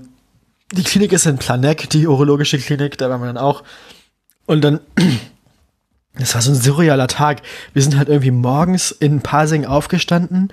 die 0.72 0.84
Klinik 0.84 1.12
ist 1.12 1.26
in 1.26 1.38
Planegg, 1.38 1.88
die 1.90 2.06
urologische 2.06 2.58
Klinik, 2.58 2.96
da 2.98 3.10
waren 3.10 3.20
wir 3.20 3.26
dann 3.26 3.38
auch. 3.38 3.64
Und 4.46 4.62
dann, 4.62 4.80
das 6.14 6.34
war 6.34 6.42
so 6.42 6.52
ein 6.52 6.56
surrealer 6.56 7.08
Tag. 7.08 7.42
Wir 7.72 7.82
sind 7.82 7.96
halt 7.96 8.08
irgendwie 8.08 8.30
morgens 8.30 8.90
in 8.90 9.20
Pasing 9.20 9.64
aufgestanden, 9.64 10.52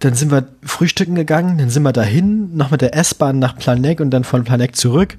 dann 0.00 0.14
sind 0.14 0.30
wir 0.30 0.48
frühstücken 0.62 1.14
gegangen, 1.14 1.58
dann 1.58 1.70
sind 1.70 1.82
wir 1.82 1.92
dahin, 1.92 2.56
noch 2.56 2.70
mit 2.70 2.80
der 2.80 2.94
S-Bahn 2.94 3.38
nach 3.38 3.56
Planegg 3.56 4.02
und 4.02 4.10
dann 4.10 4.24
von 4.24 4.44
Planegg 4.44 4.76
zurück. 4.76 5.16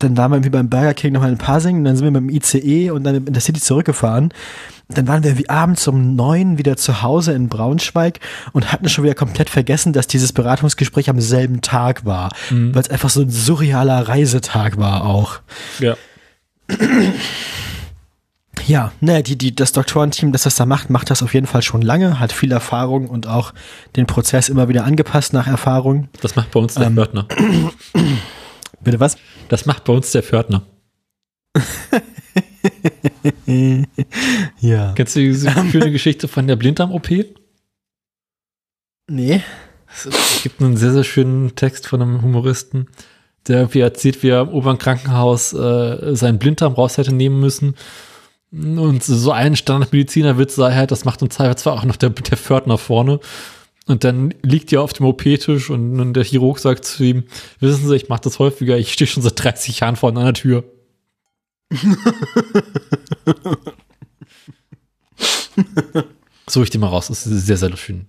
Dann 0.00 0.16
waren 0.16 0.30
wir 0.30 0.36
irgendwie 0.36 0.50
beim 0.50 0.68
Burger 0.68 0.94
King 0.94 1.12
nochmal 1.12 1.32
in 1.32 1.38
Pasing, 1.38 1.78
und 1.78 1.84
dann 1.84 1.96
sind 1.96 2.04
wir 2.04 2.20
mit 2.20 2.30
dem 2.30 2.36
ICE 2.36 2.90
und 2.90 3.04
dann 3.04 3.14
in 3.14 3.32
der 3.32 3.42
City 3.42 3.60
zurückgefahren. 3.60 4.32
Dann 4.88 5.06
waren 5.06 5.22
wir 5.22 5.30
irgendwie 5.30 5.50
abends 5.50 5.86
um 5.86 6.16
neun 6.16 6.56
wieder 6.56 6.76
zu 6.78 7.02
Hause 7.02 7.32
in 7.32 7.48
Braunschweig 7.48 8.20
und 8.52 8.72
hatten 8.72 8.88
schon 8.88 9.04
wieder 9.04 9.14
komplett 9.14 9.50
vergessen, 9.50 9.92
dass 9.92 10.06
dieses 10.06 10.32
Beratungsgespräch 10.32 11.10
am 11.10 11.20
selben 11.20 11.60
Tag 11.60 12.06
war, 12.06 12.30
weil 12.50 12.80
es 12.82 12.88
einfach 12.88 13.10
so 13.10 13.20
ein 13.20 13.30
surrealer 13.30 14.08
Reisetag 14.08 14.78
war 14.78 15.04
auch. 15.04 15.40
ja. 15.78 15.96
Ja, 18.66 18.92
ne, 19.00 19.22
die, 19.22 19.36
die, 19.38 19.54
das 19.54 19.72
Doktorenteam, 19.72 20.32
das 20.32 20.42
das 20.42 20.56
da 20.56 20.66
macht, 20.66 20.90
macht 20.90 21.10
das 21.10 21.22
auf 21.22 21.32
jeden 21.32 21.46
Fall 21.46 21.62
schon 21.62 21.80
lange, 21.80 22.20
hat 22.20 22.32
viel 22.32 22.52
Erfahrung 22.52 23.08
und 23.08 23.26
auch 23.26 23.54
den 23.96 24.06
Prozess 24.06 24.50
immer 24.50 24.68
wieder 24.68 24.84
angepasst 24.84 25.32
nach 25.32 25.46
Erfahrung. 25.46 26.08
Das 26.20 26.36
macht 26.36 26.50
bei 26.50 26.60
uns 26.60 26.74
der 26.74 26.88
Ähm. 26.88 26.94
Pförtner. 26.94 27.26
Bitte 28.82 29.00
was? 29.00 29.16
Das 29.48 29.64
macht 29.64 29.84
bei 29.84 29.92
uns 29.94 30.10
der 30.12 30.22
Pförtner. 30.22 30.62
Ja. 34.60 34.92
Kennst 34.94 35.16
du 35.16 35.20
diese 35.20 35.50
schöne 35.70 35.90
Geschichte 35.90 36.28
von 36.28 36.46
der 36.46 36.56
Blinddarm-OP? 36.56 37.08
Nee. 39.10 39.42
Es 39.90 40.42
gibt 40.42 40.60
einen 40.60 40.76
sehr, 40.76 40.92
sehr 40.92 41.04
schönen 41.04 41.54
Text 41.56 41.86
von 41.86 42.02
einem 42.02 42.22
Humoristen, 42.22 42.88
der 43.46 43.60
irgendwie 43.60 43.80
erzählt, 43.80 44.22
wie 44.22 44.28
er 44.28 44.42
im 44.42 44.50
Oberkrankenhaus 44.50 45.54
äh, 45.54 46.14
seinen 46.14 46.38
Blinddarm 46.38 46.74
raus 46.74 46.98
hätte 46.98 47.14
nehmen 47.14 47.40
müssen. 47.40 47.74
Und 48.50 49.02
so 49.02 49.32
ein 49.32 49.56
Standardmedizinerwitz 49.56 50.54
sei 50.54 50.74
halt, 50.74 50.90
das 50.90 51.04
macht 51.04 51.22
im 51.22 51.30
Zweifelsfall 51.30 51.76
auch 51.78 51.84
noch 51.84 51.96
der, 51.96 52.10
der 52.10 52.36
Pförtner 52.36 52.78
vorne. 52.78 53.20
Und 53.86 54.04
dann 54.04 54.34
liegt 54.42 54.72
er 54.72 54.82
auf 54.82 54.92
dem 54.92 55.06
OP-Tisch 55.06 55.70
und, 55.70 55.98
und 55.98 56.12
der 56.12 56.24
Chirurg 56.24 56.58
sagt 56.58 56.84
zu 56.84 57.02
ihm, 57.02 57.24
wissen 57.60 57.88
Sie, 57.88 57.96
ich 57.96 58.10
mache 58.10 58.20
das 58.22 58.38
häufiger, 58.38 58.76
ich 58.76 58.92
stehe 58.92 59.08
schon 59.08 59.22
seit 59.22 59.42
30 59.42 59.80
Jahren 59.80 59.96
vor 59.96 60.10
einer 60.10 60.34
Tür. 60.34 60.64
so 66.48 66.62
ich 66.62 66.70
den 66.70 66.80
mal 66.80 66.86
raus, 66.88 67.08
das 67.08 67.26
ist 67.26 67.46
sehr, 67.46 67.58
sehr 67.58 67.76
schön. 67.76 68.06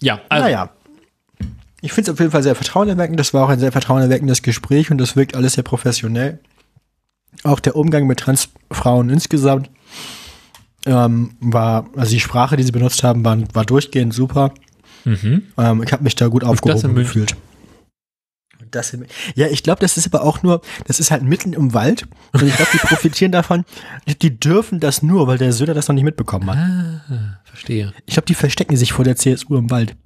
Ja, 0.00 0.20
also, 0.28 0.44
naja. 0.44 0.70
Ich 1.80 1.92
finde 1.92 2.10
es 2.10 2.14
auf 2.14 2.20
jeden 2.20 2.32
Fall 2.32 2.42
sehr 2.42 2.54
vertrauenerweckend. 2.54 3.20
Das 3.20 3.34
war 3.34 3.44
auch 3.44 3.48
ein 3.48 3.58
sehr 3.58 3.72
vertrauenerweckendes 3.72 4.42
Gespräch 4.42 4.90
und 4.90 4.98
das 4.98 5.16
wirkt 5.16 5.34
alles 5.34 5.54
sehr 5.54 5.64
professionell. 5.64 6.40
Auch 7.44 7.60
der 7.60 7.76
Umgang 7.76 8.06
mit 8.06 8.20
Transfrauen 8.20 9.10
insgesamt 9.10 9.70
ähm, 10.86 11.36
war, 11.40 11.88
also 11.96 12.12
die 12.12 12.20
Sprache, 12.20 12.56
die 12.56 12.62
sie 12.62 12.72
benutzt 12.72 13.02
haben, 13.02 13.24
war, 13.24 13.38
war 13.52 13.64
durchgehend 13.64 14.14
super. 14.14 14.54
mhm. 15.04 15.42
Ähm, 15.58 15.82
ich 15.82 15.92
habe 15.92 16.04
mich 16.04 16.14
da 16.14 16.28
gut 16.28 16.44
aufgehoben 16.44 16.94
gefühlt. 16.94 17.36
Das 18.76 18.92
in, 18.92 19.06
ja, 19.34 19.46
ich 19.48 19.62
glaube, 19.62 19.80
das 19.80 19.96
ist 19.96 20.06
aber 20.06 20.22
auch 20.22 20.42
nur, 20.42 20.60
das 20.86 21.00
ist 21.00 21.10
halt 21.10 21.22
mitten 21.22 21.54
im 21.54 21.72
Wald 21.74 22.06
und 22.32 22.42
ich 22.42 22.54
glaube, 22.54 22.70
die 22.72 22.78
profitieren 22.86 23.32
davon. 23.32 23.64
Die 24.22 24.38
dürfen 24.38 24.80
das 24.80 25.02
nur, 25.02 25.26
weil 25.26 25.38
der 25.38 25.52
Söder 25.52 25.74
das 25.74 25.88
noch 25.88 25.94
nicht 25.94 26.04
mitbekommen 26.04 26.50
hat. 26.50 26.58
Ah, 26.58 27.40
verstehe. 27.44 27.92
Ich 28.04 28.14
glaube, 28.14 28.26
die 28.26 28.34
verstecken 28.34 28.76
sich 28.76 28.92
vor 28.92 29.04
der 29.04 29.16
CSU 29.16 29.56
im 29.56 29.70
Wald. 29.70 29.96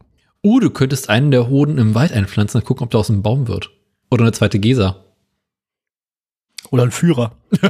Oh, 0.43 0.61
du 0.61 0.71
könntest 0.71 1.11
einen 1.11 1.31
der 1.31 1.49
Hoden 1.49 1.77
im 1.79 1.95
Wald 1.95 2.13
einpflanzen 2.13 2.61
und 2.61 2.67
gucken, 2.67 2.85
ob 2.85 2.91
der 2.91 3.01
aus 3.01 3.11
einem 3.11 3.23
Baum 3.23 3.49
wird. 3.49 3.71
Oder 4.11 4.23
eine 4.23 4.33
zweite 4.33 4.59
Gesa. 4.59 5.05
Oder 6.71 6.85
ein 6.85 6.91
Führer. 6.91 7.33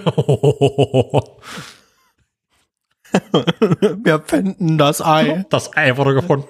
Wir 4.02 4.22
finden 4.24 4.78
das 4.78 5.02
Ei. 5.02 5.44
Das 5.50 5.76
Ei 5.76 5.96
wurde 5.96 6.14
gefunden. 6.14 6.46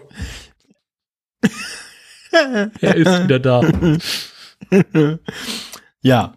er 2.33 2.95
ist 2.97 3.25
wieder 3.25 3.39
da. 3.39 3.63
Ja. 6.03 6.35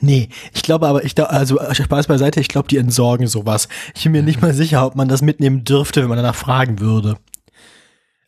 Nee, 0.00 0.28
ich 0.52 0.62
glaube 0.62 0.86
aber, 0.88 1.04
ich 1.04 1.14
glaube, 1.14 1.30
also 1.30 1.58
Spaß 1.72 2.08
beiseite, 2.08 2.40
ich 2.40 2.48
glaube, 2.48 2.68
die 2.68 2.76
entsorgen 2.76 3.26
sowas. 3.26 3.68
Ich 3.94 4.02
bin 4.02 4.12
mir 4.12 4.22
nicht 4.22 4.42
mal 4.42 4.52
sicher, 4.52 4.84
ob 4.84 4.96
man 4.96 5.08
das 5.08 5.22
mitnehmen 5.22 5.64
dürfte, 5.64 6.02
wenn 6.02 6.08
man 6.08 6.18
danach 6.18 6.34
fragen 6.34 6.80
würde. 6.80 7.16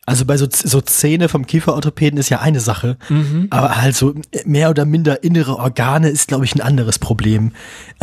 Also 0.05 0.23
bei 0.23 0.37
so, 0.37 0.47
so 0.49 0.79
Zähne 0.79 1.27
vom 1.27 1.45
Kieferorthopäden 1.45 2.17
ist 2.17 2.29
ja 2.29 2.39
eine 2.39 2.61
Sache, 2.61 2.97
Mhm. 3.09 3.47
aber 3.49 3.75
halt 3.81 3.95
so 3.95 4.15
mehr 4.45 4.69
oder 4.69 4.85
minder 4.85 5.23
innere 5.23 5.57
Organe 5.57 6.07
ist, 6.09 6.29
glaube 6.29 6.45
ich, 6.45 6.55
ein 6.55 6.61
anderes 6.61 6.97
Problem. 6.97 7.51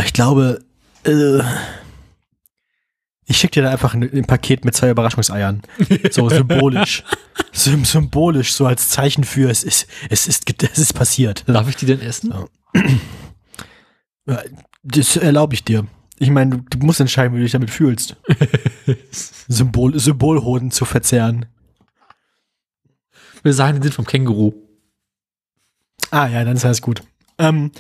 Ich 0.05 0.13
glaube, 0.13 0.61
äh, 1.05 1.41
ich 3.27 3.39
schicke 3.39 3.55
dir 3.55 3.63
da 3.63 3.71
einfach 3.71 3.95
ein, 3.95 4.03
ein 4.03 4.25
Paket 4.27 4.65
mit 4.65 4.75
zwei 4.75 4.91
Überraschungseiern. 4.91 5.63
So 6.11 6.29
symbolisch. 6.31 7.05
Sym 7.53 7.85
symbolisch, 7.85 8.53
so 8.53 8.67
als 8.67 8.89
Zeichen 8.91 9.25
für 9.25 9.51
es 9.51 9.65
ist, 9.65 9.87
es 10.11 10.27
ist, 10.27 10.63
es 10.63 10.79
ist 10.79 10.93
passiert. 10.93 11.45
Darf 11.47 11.69
ich 11.69 11.77
die 11.77 11.87
denn 11.87 12.01
essen? 12.01 12.35
Ja, 14.27 14.43
Das 14.83 15.17
erlaube 15.17 15.55
ich 15.55 15.65
dir. 15.65 15.87
Ich 16.19 16.31
meine, 16.31 16.59
du, 16.59 16.79
du 16.79 16.87
musst 16.87 17.01
entscheiden, 17.01 17.35
wie 17.35 17.39
du 17.39 17.45
dich 17.45 17.53
damit 17.53 17.71
fühlst. 17.71 18.17
Symbol, 19.49 19.99
Symbolhoden 19.99 20.71
zu 20.71 20.85
verzehren. 20.85 21.47
Wir 23.43 23.53
sagen, 23.53 23.81
die 23.81 23.89
sind 23.89 23.95
vom 23.95 24.07
Känguru. 24.07 24.55
Ah 26.11 26.29
ja, 26.29 26.45
dann 26.45 26.57
ist 26.57 26.65
alles 26.65 26.81
gut. 26.83 27.03
Ähm, 27.39 27.73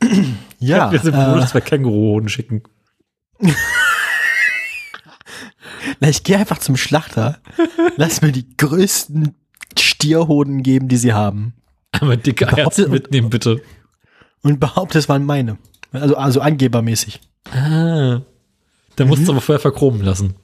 ja, 0.58 0.90
Wir 0.90 1.00
symbolisch 1.00 1.44
äh, 1.44 1.48
zwei 1.48 1.60
Känguruhoden 1.60 2.28
schicken. 2.28 2.62
Na, 6.00 6.08
ich 6.08 6.24
gehe 6.24 6.38
einfach 6.38 6.58
zum 6.58 6.76
Schlachter. 6.76 7.40
Lass 7.96 8.22
mir 8.22 8.32
die 8.32 8.56
größten 8.56 9.34
Stierhoden 9.78 10.62
geben, 10.62 10.88
die 10.88 10.96
sie 10.96 11.12
haben. 11.12 11.54
Aber 11.92 12.16
dicke 12.16 12.46
Herzen 12.46 12.90
mitnehmen, 12.90 13.30
bitte. 13.30 13.62
Und 14.42 14.60
behaupte, 14.60 14.98
es 14.98 15.08
waren 15.08 15.24
meine. 15.24 15.58
Also, 15.92 16.16
also 16.16 16.40
angebermäßig. 16.40 17.20
Ah. 17.50 18.22
Da 18.96 19.04
musst 19.04 19.26
du 19.26 19.32
aber 19.32 19.40
vorher 19.40 19.60
verchromen 19.60 20.02
lassen. 20.02 20.34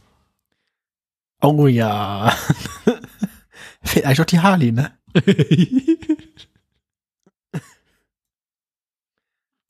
Oh 1.41 1.67
ja. 1.67 2.33
Fehlt 3.83 4.05
eigentlich 4.05 4.19
noch 4.19 4.27
die 4.27 4.41
Harley, 4.41 4.73
ne? 4.73 4.93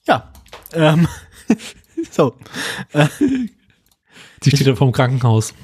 Ja. 0.09 0.33
Ähm, 0.73 1.07
so. 2.11 2.35
Die 4.45 4.51
steht 4.51 4.67
da 4.67 4.75
vom 4.75 4.93
Krankenhaus. 4.93 5.55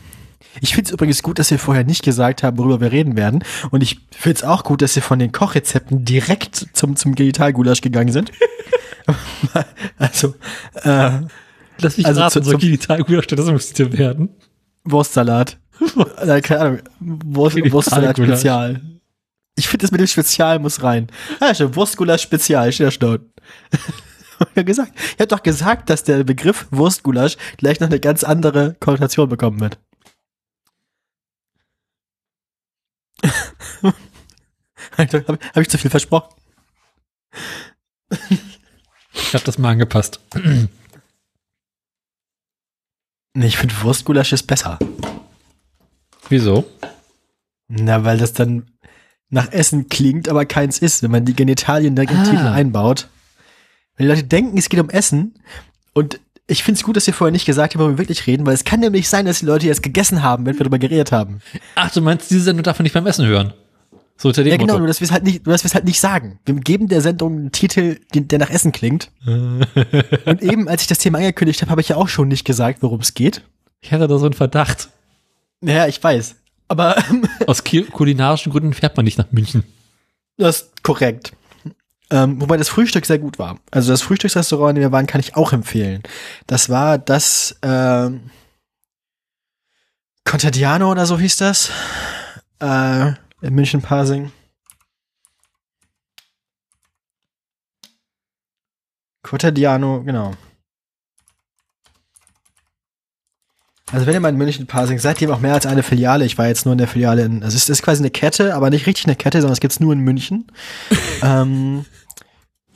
Ich 0.61 0.75
finde 0.75 0.89
es 0.89 0.93
übrigens 0.93 1.23
gut, 1.23 1.39
dass 1.39 1.51
wir 1.51 1.59
vorher 1.59 1.85
nicht 1.85 2.05
gesagt 2.05 2.43
haben, 2.43 2.59
worüber 2.59 2.81
wir 2.81 2.93
reden 2.93 3.17
werden. 3.17 3.43
Und 3.71 3.83
ich 3.83 3.99
finde 4.13 4.37
es 4.37 4.45
auch 4.45 4.63
gut, 4.63 4.83
dass 4.83 4.95
wir 4.95 5.03
von 5.03 5.19
den 5.19 5.33
Kochrezepten 5.33 6.05
direkt 6.05 6.67
zum, 6.75 6.95
zum 6.97 7.15
Genitalgulasch 7.17 7.81
gegangen 7.81 8.13
sind. 8.13 8.31
also, 9.99 10.35
äh, 10.83 11.11
Lass 11.81 11.97
mich 11.97 12.07
Also 12.07 12.21
raten, 12.21 12.33
zu- 12.33 12.43
so 12.45 12.51
zum- 12.53 12.61
Genitalgulasch, 12.61 13.27
das 13.27 13.47
müsste 13.47 13.93
werden. 13.99 14.29
Wurstsalat. 14.85 15.59
äh, 16.25 16.41
keine 16.41 16.61
Ahnung, 16.61 16.79
Wurst, 17.01 17.57
Wurstsalat. 17.73 18.17
Spezial. 18.17 18.81
Ich 19.57 19.67
finde, 19.69 19.83
das 19.85 19.91
mit 19.93 20.01
dem 20.01 20.07
Spezial 20.07 20.59
muss 20.61 20.83
rein. 20.83 21.09
Ah, 21.41 21.55
schon, 21.55 21.75
Wurstgulasch 21.75 22.23
Spezial, 22.23 22.71
steht 22.73 22.87
da 22.87 22.91
schon. 22.93 23.19
Ja 24.55 24.63
gesagt. 24.63 24.93
Ich 24.97 25.21
hab 25.21 25.29
doch 25.29 25.43
gesagt, 25.43 25.91
dass 25.91 26.05
der 26.05 26.25
Begriff 26.25 26.67
Wurstgulasch 26.71 27.37
gleich 27.57 27.81
noch 27.81 27.89
eine 27.89 28.01
ganz 28.01 28.25
andere 28.25 28.75
Konnotation 28.81 29.29
bekommen 29.29 29.61
wird. 29.61 29.79
Habe 34.97 35.39
hab 35.55 35.57
ich 35.57 35.69
zu 35.69 35.79
viel 35.79 35.91
versprochen? 35.91 36.33
Ich 39.13 39.35
habe 39.35 39.45
das 39.45 39.59
mal 39.59 39.71
angepasst. 39.71 40.21
Nee, 43.37 43.47
ich 43.49 43.57
finde 43.57 43.75
Wurstgulasch 43.83 44.33
ist 44.33 44.45
besser. 44.47 44.79
Wieso? 46.29 46.65
Na, 47.67 48.05
weil 48.05 48.17
das 48.17 48.33
dann 48.33 48.71
nach 49.29 49.51
Essen 49.51 49.89
klingt, 49.89 50.29
aber 50.29 50.47
keins 50.47 50.79
ist, 50.79 51.03
wenn 51.03 51.11
man 51.11 51.25
die 51.25 51.35
Genitalien 51.35 51.97
direkt 51.97 52.13
im 52.13 52.19
Ah. 52.19 52.25
Titel 52.25 52.47
einbaut. 52.47 53.09
Wenn 53.97 54.07
die 54.07 54.11
Leute 54.13 54.25
denken, 54.25 54.59
es 54.59 54.69
geht 54.69 54.81
um 54.81 54.91
Essen 54.91 55.35
und 55.93 56.21
ich 56.47 56.63
finde 56.63 56.79
es 56.79 56.85
gut, 56.85 56.97
dass 56.97 57.07
wir 57.07 57.15
vorher 57.15 57.33
nicht 57.33 57.47
gesagt 57.47 57.75
haben, 57.75 57.81
worüber 57.81 57.95
wir 57.95 58.03
wirklich 58.03 58.27
reden, 58.27 58.45
weil 58.47 58.55
es 58.55 58.65
kann 58.65 58.81
nämlich 58.81 59.09
sein, 59.09 59.25
dass 59.25 59.39
die 59.41 59.47
Leute 59.47 59.67
jetzt 59.67 59.83
gegessen 59.83 60.23
haben, 60.23 60.45
wenn 60.45 60.55
wir 60.55 60.59
darüber 60.61 60.79
geredet 60.79 61.11
haben. 61.13 61.41
Ach, 61.75 61.91
du 61.91 62.01
meinst, 62.03 62.31
diese 62.31 62.43
Sendung 62.43 62.65
darf 62.65 62.79
man 62.79 62.85
nicht 62.85 62.93
beim 62.93 63.07
Essen 63.07 63.27
hören? 63.27 63.55
So 64.17 64.29
unter 64.29 64.45
dem 64.45 64.51
Ja, 64.51 64.57
genau, 64.59 64.75
Motto. 64.75 64.79
nur 64.81 64.89
dass 64.89 65.01
wir 65.01 65.07
es 65.07 65.11
halt 65.13 65.25
nicht, 65.25 65.45
nur 65.47 65.53
dass 65.55 65.65
wir 65.65 65.69
es 65.69 65.75
halt 65.75 65.87
nicht 65.87 66.01
sagen. 66.01 66.39
Wir 66.45 66.55
geben 66.57 66.89
der 66.89 67.01
Sendung 67.01 67.33
einen 67.37 67.53
Titel, 67.53 67.99
den- 68.15 68.29
der 68.29 68.39
nach 68.39 68.51
Essen 68.51 68.73
klingt. 68.73 69.11
und 69.27 70.43
eben, 70.43 70.69
als 70.69 70.83
ich 70.83 70.89
das 70.89 70.99
Thema 70.99 71.19
angekündigt 71.19 71.63
habe, 71.63 71.71
habe 71.71 71.81
ich 71.81 71.89
ja 71.89 71.97
auch 71.97 72.09
schon 72.09 72.29
nicht 72.29 72.45
gesagt, 72.45 72.83
worum 72.83 73.01
es 73.01 73.15
geht. 73.15 73.43
Ich 73.81 73.93
hatte 73.93 74.07
da 74.07 74.19
so 74.19 74.27
einen 74.27 74.35
Verdacht. 74.35 74.91
Naja, 75.61 75.87
ich 75.89 76.03
weiß. 76.03 76.37
Aber 76.69 76.97
Aus 77.47 77.63
kulinarischen 77.65 78.53
Gründen 78.53 78.73
fährt 78.73 78.97
man 78.97 79.05
nicht 79.05 79.19
nach 79.19 79.31
München. 79.33 79.65
Das 80.37 80.63
ist 80.63 80.83
korrekt. 80.83 81.33
Ähm, 82.11 82.41
wobei 82.41 82.57
das 82.57 82.69
Frühstück 82.69 83.07
sehr 83.07 83.19
gut 83.19 83.39
war. 83.39 83.59
Also 83.71 83.93
das 83.93 84.03
Frühstücksrestaurant, 84.03 84.71
in 84.71 84.75
dem 84.77 84.89
wir 84.89 84.93
waren, 84.93 85.07
kann 85.07 85.21
ich 85.21 85.37
auch 85.37 85.53
empfehlen. 85.53 86.03
Das 86.47 86.69
war 86.69 86.99
das 86.99 87.59
ähm, 87.63 88.31
Contadiano 90.25 90.91
oder 90.91 91.07
so 91.07 91.19
hieß 91.19 91.37
das. 91.39 91.71
Äh, 92.61 93.13
in 93.41 93.55
München-Pasing. 93.55 94.33
Contadiano, 99.23 100.03
genau. 100.03 100.33
Also 103.95 104.07
wenn 104.07 104.15
ihr 104.15 104.21
mal 104.21 104.29
in 104.29 104.37
München 104.37 104.67
Parsing 104.67 104.99
seid, 104.99 105.21
die 105.21 105.27
haben 105.27 105.33
auch 105.33 105.41
mehr 105.41 105.55
als 105.55 105.67
eine 105.67 105.83
Filiale. 105.83 106.25
Ich 106.25 106.37
war 106.37 106.47
jetzt 106.47 106.65
nur 106.67 106.73
in 106.73 106.79
der 106.79 106.89
Filiale 106.89 107.23
in, 107.23 107.43
also 107.43 107.57
es 107.57 107.69
ist 107.69 107.83
quasi 107.83 108.03
eine 108.03 108.11
Kette, 108.11 108.55
aber 108.55 108.71
nicht 108.71 108.87
richtig 108.87 109.07
eine 109.07 109.17
Kette, 109.17 109.41
sondern 109.41 109.55
es 109.55 109.61
gibt's 109.61 109.81
nur 109.81 109.93
in 109.93 110.01
München. 110.01 110.47
ähm, 111.23 111.85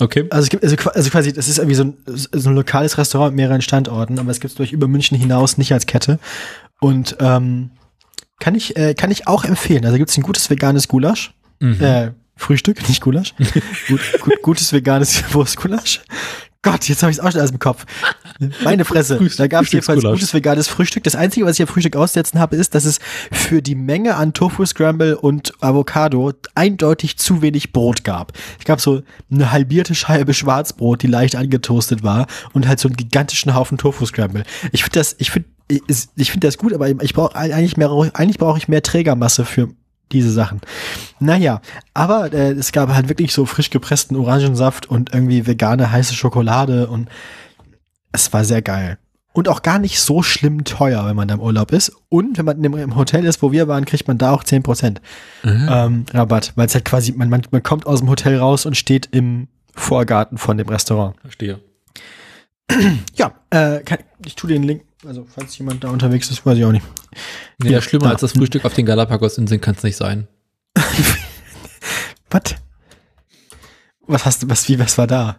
Okay. 0.01 0.27
also 0.31 0.45
es 0.45 0.49
gibt, 0.49 0.63
also, 0.63 0.77
also 0.91 1.11
quasi, 1.11 1.33
das 1.33 1.49
ist 1.49 1.59
irgendwie 1.59 1.75
so 1.75 1.83
ein, 1.85 1.97
so 2.07 2.51
ein 2.51 2.55
lokales 2.55 2.99
Restaurant 2.99 3.33
mit 3.33 3.37
mehreren 3.43 3.63
Standorten, 3.63 4.19
aber 4.21 4.31
es 4.31 4.39
gibt's 4.39 4.55
durch 4.57 4.73
über 4.73 4.87
München 4.87 5.19
hinaus 5.19 5.59
nicht 5.59 5.73
als 5.73 5.87
Kette. 5.87 6.21
Und 6.81 7.17
ähm, 7.19 7.71
kann 8.39 8.55
ich, 8.55 8.77
äh, 8.77 8.95
kann 8.95 9.11
ich 9.11 9.27
auch 9.27 9.45
empfehlen. 9.45 9.85
Also 9.85 9.99
gibt's 9.99 10.17
ein 10.17 10.23
gutes 10.23 10.49
veganes 10.51 10.87
Gulasch. 10.87 11.35
Mhm. 11.59 11.81
Äh, 11.81 12.13
Frühstück, 12.37 12.89
nicht 12.89 13.01
Gulasch. 13.01 13.35
gut, 13.89 14.01
gut, 14.21 14.43
gutes 14.43 14.73
veganes 14.73 15.23
Wurstgulasch. 15.35 16.03
Gott, 16.63 16.89
jetzt 16.89 17.03
habe 17.03 17.13
ich 17.13 17.19
es 17.19 17.25
auch 17.25 17.31
schon 17.31 17.41
alles 17.41 17.53
im 17.53 17.61
Kopf. 17.61 17.87
Meine 18.65 18.85
Fresse. 18.85 19.19
Da 19.37 19.47
gab 19.47 19.65
es 19.65 19.71
jedenfalls 19.71 20.03
gutes 20.03 20.35
veganes 20.35 20.67
Frühstück. 20.67 21.05
Das 21.05 21.15
Einzige, 21.15 21.47
was 21.47 21.57
ich 21.57 21.63
am 21.63 21.69
Frühstück 21.69 21.95
aussetzen 21.95 22.41
habe, 22.41 22.57
ist, 22.57 22.75
dass 22.75 22.85
es 22.85 22.99
für 23.31 23.63
die 23.63 23.77
Menge 23.77 24.17
an 24.17 24.33
Tofu 24.33 24.67
Scramble 24.67 25.17
und 25.17 25.53
Avocado 25.61 26.33
eindeutig 26.57 27.17
zu 27.17 27.43
wenig 27.43 27.73
Brot 27.73 28.03
gab. 28.03 28.33
Ich 28.59 28.65
gab 28.65 28.81
so 28.81 29.03
eine 29.31 29.53
halbierte 29.53 29.95
Scheibe 29.95 30.35
Schwarzbrot, 30.35 31.03
die 31.03 31.07
leicht 31.07 31.37
angetoastet 31.37 32.03
war 32.03 32.27
und 32.53 32.67
halt 32.67 32.81
so 32.81 32.89
einen 32.89 32.97
gigantischen 32.97 33.55
Haufen 33.55 33.79
Tofu 33.79 34.05
Scramble. 34.07 34.43
Ich 34.73 34.83
finde 34.83 34.99
das, 34.99 35.15
ich 35.19 35.31
finde, 35.31 35.49
ich, 35.69 36.09
ich 36.17 36.31
finde 36.33 36.49
das 36.49 36.59
gut, 36.59 36.73
aber 36.73 36.89
ich 36.89 37.15
brauche 37.15 37.37
eigentlich 37.37 37.77
mehr, 37.77 37.91
eigentlich 38.15 38.39
brauche 38.39 38.59
ich 38.59 38.67
mehr 38.67 38.83
Trägermasse 38.83 39.45
für 39.45 39.69
diese 40.13 40.31
Sachen. 40.31 40.61
Naja, 41.21 41.61
aber 41.95 42.33
äh, 42.33 42.53
es 42.53 42.73
gab 42.73 42.89
halt 42.91 43.09
wirklich 43.09 43.33
so 43.33 43.45
frisch 43.47 43.71
gepressten 43.71 44.17
Orangensaft 44.17 44.87
und 44.87 45.13
irgendwie 45.13 45.47
vegane 45.47 45.91
heiße 45.91 46.15
Schokolade 46.15 46.89
und 46.89 47.09
es 48.13 48.33
war 48.33 48.45
sehr 48.45 48.63
geil. 48.63 48.99
Und 49.33 49.49
auch 49.49 49.63
gar 49.63 49.79
nicht 49.79 50.01
so 50.01 50.23
schlimm 50.23 50.65
teuer, 50.65 51.07
wenn 51.07 51.15
man 51.15 51.29
da 51.29 51.35
im 51.35 51.41
Urlaub 51.41 51.71
ist. 51.71 51.93
Und 52.09 52.39
wenn 52.39 52.45
man 52.45 52.65
im, 52.65 52.97
Hotel 52.97 53.25
ist, 53.25 53.41
wo 53.41 53.53
wir 53.53 53.69
waren, 53.69 53.85
kriegt 53.85 54.09
man 54.09 54.19
da 54.19 54.33
auch 54.33 54.43
10% 54.43 54.97
ähm, 55.45 56.07
Rabatt. 56.13 56.55
Weil 56.57 56.67
es 56.67 56.75
halt 56.75 56.85
quasi, 56.85 57.13
man, 57.13 57.29
man, 57.29 57.43
man 57.53 57.63
kommt 57.63 57.87
aus 57.87 58.01
dem 58.01 58.09
Hotel 58.09 58.39
raus 58.39 58.67
und 58.67 58.77
steht 58.77 59.09
im 59.13 59.47
Vorgarten 59.75 60.39
von 60.39 60.57
dem 60.57 60.69
Restaurant. 60.69 61.15
Verstehe. 61.21 61.61
Ja, 63.15 63.33
äh, 63.51 63.81
kann, 63.81 63.99
ich 64.25 64.35
tue 64.35 64.51
den 64.51 64.63
Link, 64.63 64.83
also 65.07 65.27
falls 65.29 65.57
jemand 65.59 65.85
da 65.85 65.91
unterwegs 65.91 66.31
ist, 66.31 66.45
weiß 66.45 66.59
ich 66.59 66.65
auch 66.65 66.73
nicht. 66.73 66.85
Nee, 67.63 67.71
Ja, 67.71 67.81
schlimmer 67.81 68.07
da. 68.07 68.11
als 68.13 68.21
das 68.23 68.33
Frühstück 68.33 68.65
auf 68.65 68.75
den 68.75 68.87
Galapagos-Inseln 68.87 69.61
kann 69.61 69.75
es 69.77 69.83
nicht 69.83 69.97
sein. 69.97 70.27
Was? 72.31 72.57
Was 74.07 74.25
hast 74.25 74.43
du, 74.43 74.49
was, 74.51 74.69
wie, 74.69 74.79
was 74.79 74.97
war 74.99 75.07
da? 75.07 75.39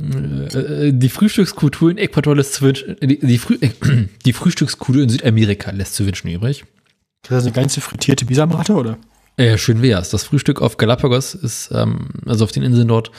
Äh, 0.00 0.92
Die 0.92 1.08
Frühstückskultur 1.08 1.90
in 1.90 1.98
Ecuador 1.98 2.34
lässt 2.36 2.54
zu 2.54 2.62
wünschen, 2.62 2.96
die, 3.00 3.18
die, 3.18 3.38
Früh, 3.38 3.58
die 4.24 4.32
Frühstückskultur 4.32 5.02
in 5.02 5.08
Südamerika 5.08 5.70
lässt 5.70 5.94
zu 5.94 6.04
wünschen 6.06 6.28
übrig. 6.28 6.62
Ist 7.22 7.30
das 7.30 7.44
eine 7.44 7.52
ganze 7.52 7.80
frittierte 7.80 8.24
Bisamratte, 8.24 8.74
oder? 8.74 8.98
Ja, 9.38 9.56
schön 9.58 9.82
wär's. 9.82 10.10
Das 10.10 10.24
Frühstück 10.24 10.60
auf 10.62 10.76
Galapagos 10.76 11.34
ist, 11.34 11.70
ähm, 11.72 12.08
also 12.26 12.44
auf 12.44 12.52
den 12.52 12.62
Inseln 12.62 12.88
dort, 12.88 13.10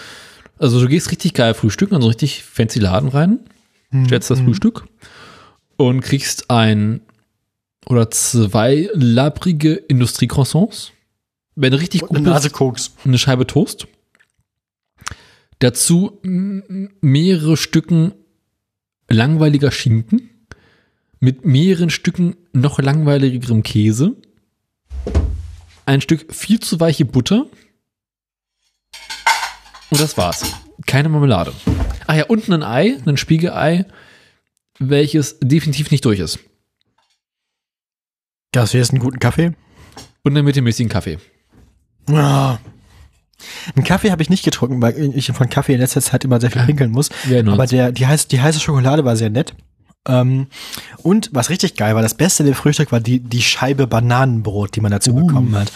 also 0.57 0.80
du 0.80 0.88
gehst 0.88 1.11
richtig 1.11 1.34
geil 1.34 1.53
frühstücken, 1.53 1.95
also 1.95 2.07
richtig 2.07 2.43
fancy 2.43 2.80
Laden 2.80 3.09
rein, 3.09 3.39
stellst 4.05 4.30
das 4.30 4.41
Frühstück 4.41 4.88
und 5.77 6.01
kriegst 6.01 6.49
ein 6.49 7.01
oder 7.85 8.09
zwei 8.11 8.89
labrige 8.93 9.73
Industriecroissants. 9.73 10.91
Wenn 11.55 11.72
du 11.72 11.80
richtig 11.80 12.01
Und 12.03 12.09
gut 12.09 12.17
eine 12.17 12.26
bist, 12.26 12.34
Nase 12.34 12.49
Koks. 12.49 12.91
eine 13.05 13.17
Scheibe 13.17 13.47
Toast. 13.47 13.88
Dazu 15.59 16.19
mehrere 16.22 17.55
Stücken 17.55 18.13
langweiliger 19.09 19.72
Schinken 19.72 20.30
mit 21.19 21.45
mehreren 21.45 21.89
Stücken 21.89 22.35
noch 22.51 22.80
langweiligerem 22.80 23.63
Käse. 23.63 24.15
Ein 25.85 26.01
Stück 26.01 26.34
viel 26.34 26.59
zu 26.59 26.80
weiche 26.80 27.05
Butter. 27.05 27.45
Und 29.91 30.01
das 30.01 30.17
war's. 30.17 30.51
Keine 30.85 31.09
Marmelade. 31.09 31.53
Ah 32.07 32.15
ja, 32.15 32.26
und 32.26 32.49
ein 32.49 32.64
Ei, 32.64 32.98
ein 33.06 33.18
Spiegelei, 33.18 33.86
welches 34.80 35.40
definitiv 35.40 35.91
nicht 35.91 36.06
durch 36.06 36.19
ist. 36.19 36.40
Das 38.52 38.72
hier 38.72 38.82
ist 38.82 38.91
einen 38.91 39.02
guten 39.02 39.19
Kaffee. 39.19 39.53
Und 40.23 40.36
dann 40.36 40.45
mit 40.45 40.56
dem 40.56 40.64
mäßigen 40.64 40.90
Kaffee. 40.90 41.18
Ja. 42.10 42.60
Einen 43.76 43.86
Kaffee 43.86 44.11
habe 44.11 44.22
ich 44.22 44.30
nicht 44.30 44.45
getrunken, 44.45 44.82
weil 44.82 45.15
ich 45.15 45.32
von 45.32 45.49
Kaffee 45.49 45.73
in 45.73 45.80
letzter 45.80 46.02
Zeit 46.02 46.23
immer 46.23 46.40
sehr 46.40 46.52
viel 46.52 46.64
pinkeln 46.64 46.91
muss. 46.91 47.10
Erinnern 47.30 47.53
Aber 47.53 47.68
der, 47.68 47.91
die, 47.91 48.07
heiße, 48.07 48.27
die 48.27 48.41
heiße 48.41 48.60
Schokolade 48.60 49.03
war 49.03 49.15
sehr 49.18 49.30
nett. 49.30 49.56
Ähm, 50.07 50.48
und 50.98 51.30
was 51.34 51.49
richtig 51.49 51.76
geil 51.76 51.95
war, 51.95 52.02
das 52.02 52.14
Beste 52.14 52.44
in 52.44 52.48
dem 52.48 52.56
Frühstück 52.56 52.91
war 52.91 52.99
die, 52.99 53.19
die 53.19 53.41
Scheibe 53.41 53.88
Bananenbrot, 53.88 54.76
die 54.76 54.82
man 54.82 54.91
dazu 54.91 55.14
bekommen 55.14 55.56
hat. 55.56 55.72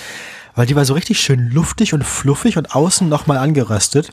Weil 0.55 0.65
die 0.65 0.75
war 0.75 0.85
so 0.85 0.93
richtig 0.93 1.19
schön 1.19 1.49
luftig 1.51 1.93
und 1.93 2.03
fluffig 2.03 2.57
und 2.57 2.75
außen 2.75 3.09
nochmal 3.09 3.37
angeröstet. 3.37 4.11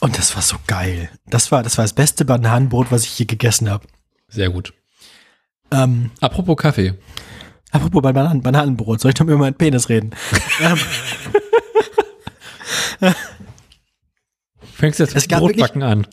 Und 0.00 0.18
das 0.18 0.34
war 0.34 0.42
so 0.42 0.56
geil. 0.66 1.10
Das 1.26 1.50
war, 1.52 1.62
das 1.62 1.78
war 1.78 1.84
das 1.84 1.92
beste 1.94 2.24
Bananenbrot, 2.24 2.90
was 2.90 3.04
ich 3.04 3.18
je 3.18 3.24
gegessen 3.26 3.70
habe. 3.70 3.86
Sehr 4.28 4.50
gut. 4.50 4.72
Ähm, 5.70 6.10
Apropos 6.20 6.56
Kaffee. 6.56 6.94
apropos 7.72 8.02
Bananen, 8.02 8.42
Bananenbrot, 8.42 9.00
soll 9.00 9.10
ich 9.10 9.14
doch 9.16 9.24
über 9.24 9.36
meinen 9.36 9.54
Penis 9.54 9.88
reden? 9.88 10.10
ähm, 10.60 10.78
Fängst 14.74 15.00
jetzt 15.00 15.16
Es 15.16 15.28
mit 15.28 15.38
Brotbacken 15.38 15.82
an. 15.82 16.06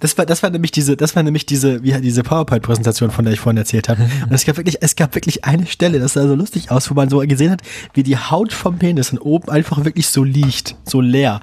Das 0.00 0.18
war, 0.18 0.26
das 0.26 0.42
war 0.42 0.50
nämlich 0.50 0.72
diese, 0.72 0.94
das 0.96 1.16
war 1.16 1.22
nämlich 1.22 1.46
diese, 1.46 1.82
wie 1.82 1.98
diese 2.02 2.22
PowerPoint-Präsentation, 2.22 3.10
von 3.10 3.24
der 3.24 3.32
ich 3.32 3.40
vorhin 3.40 3.56
erzählt 3.56 3.88
habe. 3.88 4.02
Und 4.02 4.32
es 4.32 4.44
gab 4.44 4.58
wirklich, 4.58 4.76
es 4.82 4.94
gab 4.94 5.14
wirklich 5.14 5.46
eine 5.46 5.66
Stelle, 5.66 5.98
das 5.98 6.12
sah 6.12 6.28
so 6.28 6.34
lustig 6.34 6.70
aus, 6.70 6.90
wo 6.90 6.94
man 6.94 7.08
so 7.08 7.20
gesehen 7.20 7.50
hat, 7.50 7.62
wie 7.94 8.02
die 8.02 8.18
Haut 8.18 8.52
vom 8.52 8.78
Penis 8.78 9.08
von 9.08 9.18
oben 9.18 9.48
einfach 9.48 9.82
wirklich 9.86 10.08
so 10.08 10.22
liegt, 10.22 10.76
so 10.84 11.00
leer. 11.00 11.40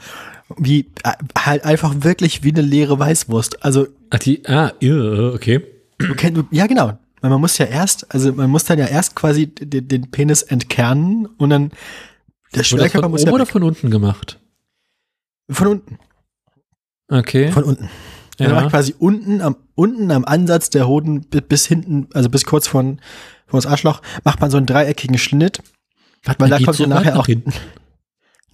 Wie, 0.58 0.82
äh, 1.04 1.12
halt 1.38 1.64
einfach 1.66 1.96
wirklich 2.04 2.44
wie 2.44 2.50
eine 2.52 2.62
leere 2.62 3.00
Weißwurst. 3.00 3.64
Also, 3.64 3.88
Ach, 4.10 4.20
die, 4.20 4.46
ah, 4.48 4.72
ja, 4.80 5.30
okay. 5.34 5.62
du 5.98 6.14
kennst, 6.16 6.38
du, 6.38 6.44
ja 6.52 6.68
genau. 6.68 6.98
Weil 7.22 7.30
man 7.30 7.40
muss 7.42 7.58
ja 7.58 7.66
erst, 7.66 8.14
also 8.14 8.34
man 8.34 8.50
muss 8.50 8.66
dann 8.66 8.78
ja 8.80 8.86
erst 8.86 9.16
quasi 9.16 9.48
den, 9.48 9.88
den 9.88 10.12
Penis 10.12 10.42
entkernen 10.44 11.26
und 11.38 11.50
dann, 11.52 11.72
der 12.54 12.64
Schwerkörper 12.64 13.04
von 13.04 13.12
muss 13.12 13.22
oben 13.22 13.30
ja 13.30 13.34
oder 13.36 13.44
weg. 13.46 13.52
von 13.52 13.64
unten 13.64 13.90
gemacht? 13.90 14.40
von 15.50 15.68
unten, 15.68 15.98
Okay. 17.10 17.52
von 17.52 17.64
unten. 17.64 17.90
Ja. 18.40 18.50
ja. 18.52 18.70
quasi 18.70 18.96
unten 18.98 19.42
am 19.42 19.56
unten 19.76 20.10
am 20.12 20.26
Ansatz 20.26 20.70
der 20.70 20.88
Hoden 20.88 21.22
bi- 21.22 21.42
bis 21.42 21.66
hinten, 21.68 22.08
also 22.14 22.30
bis 22.30 22.46
kurz 22.46 22.68
vor, 22.68 22.84
vor 23.48 23.58
das 23.60 23.66
Arschloch, 23.68 24.02
macht 24.24 24.42
man 24.42 24.50
so 24.52 24.58
einen 24.58 24.66
dreieckigen 24.66 25.18
Schnitt. 25.18 25.60
Weil 26.40 26.50
da 26.50 26.58
Geht 26.58 26.66
kommt 26.66 26.78
so 26.78 26.84
ja 26.84 26.90
nachher 26.90 27.14
nach 27.14 27.20
auch. 27.22 27.26
hinten. 27.28 27.54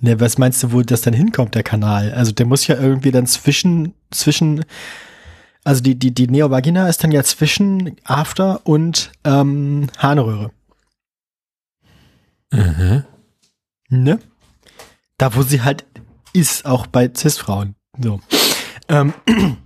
Ne, 0.01 0.19
was 0.19 0.37
meinst 0.37 0.63
du, 0.63 0.71
wo 0.71 0.81
das 0.81 1.01
dann 1.01 1.13
hinkommt, 1.13 1.55
der 1.55 1.63
Kanal? 1.63 2.13
Also 2.13 2.31
der 2.31 2.45
muss 2.45 2.67
ja 2.67 2.77
irgendwie 2.79 3.11
dann 3.11 3.27
zwischen, 3.27 3.93
zwischen, 4.11 4.63
also 5.65 5.81
die, 5.81 5.95
die, 5.95 6.13
die 6.13 6.27
Neovagina 6.27 6.87
ist 6.87 7.03
dann 7.03 7.11
ja 7.11 7.23
zwischen 7.23 7.97
After 8.05 8.65
und 8.65 9.11
ähm, 9.25 9.87
Harnröhre. 9.97 10.51
Mhm. 12.51 13.03
Ne? 13.89 14.19
Da, 15.17 15.35
wo 15.35 15.41
sie 15.41 15.61
halt 15.61 15.85
ist, 16.33 16.65
auch 16.65 16.87
bei 16.87 17.11
Cis-Frauen. 17.13 17.75
So. 17.97 18.21
Ähm, 18.87 19.13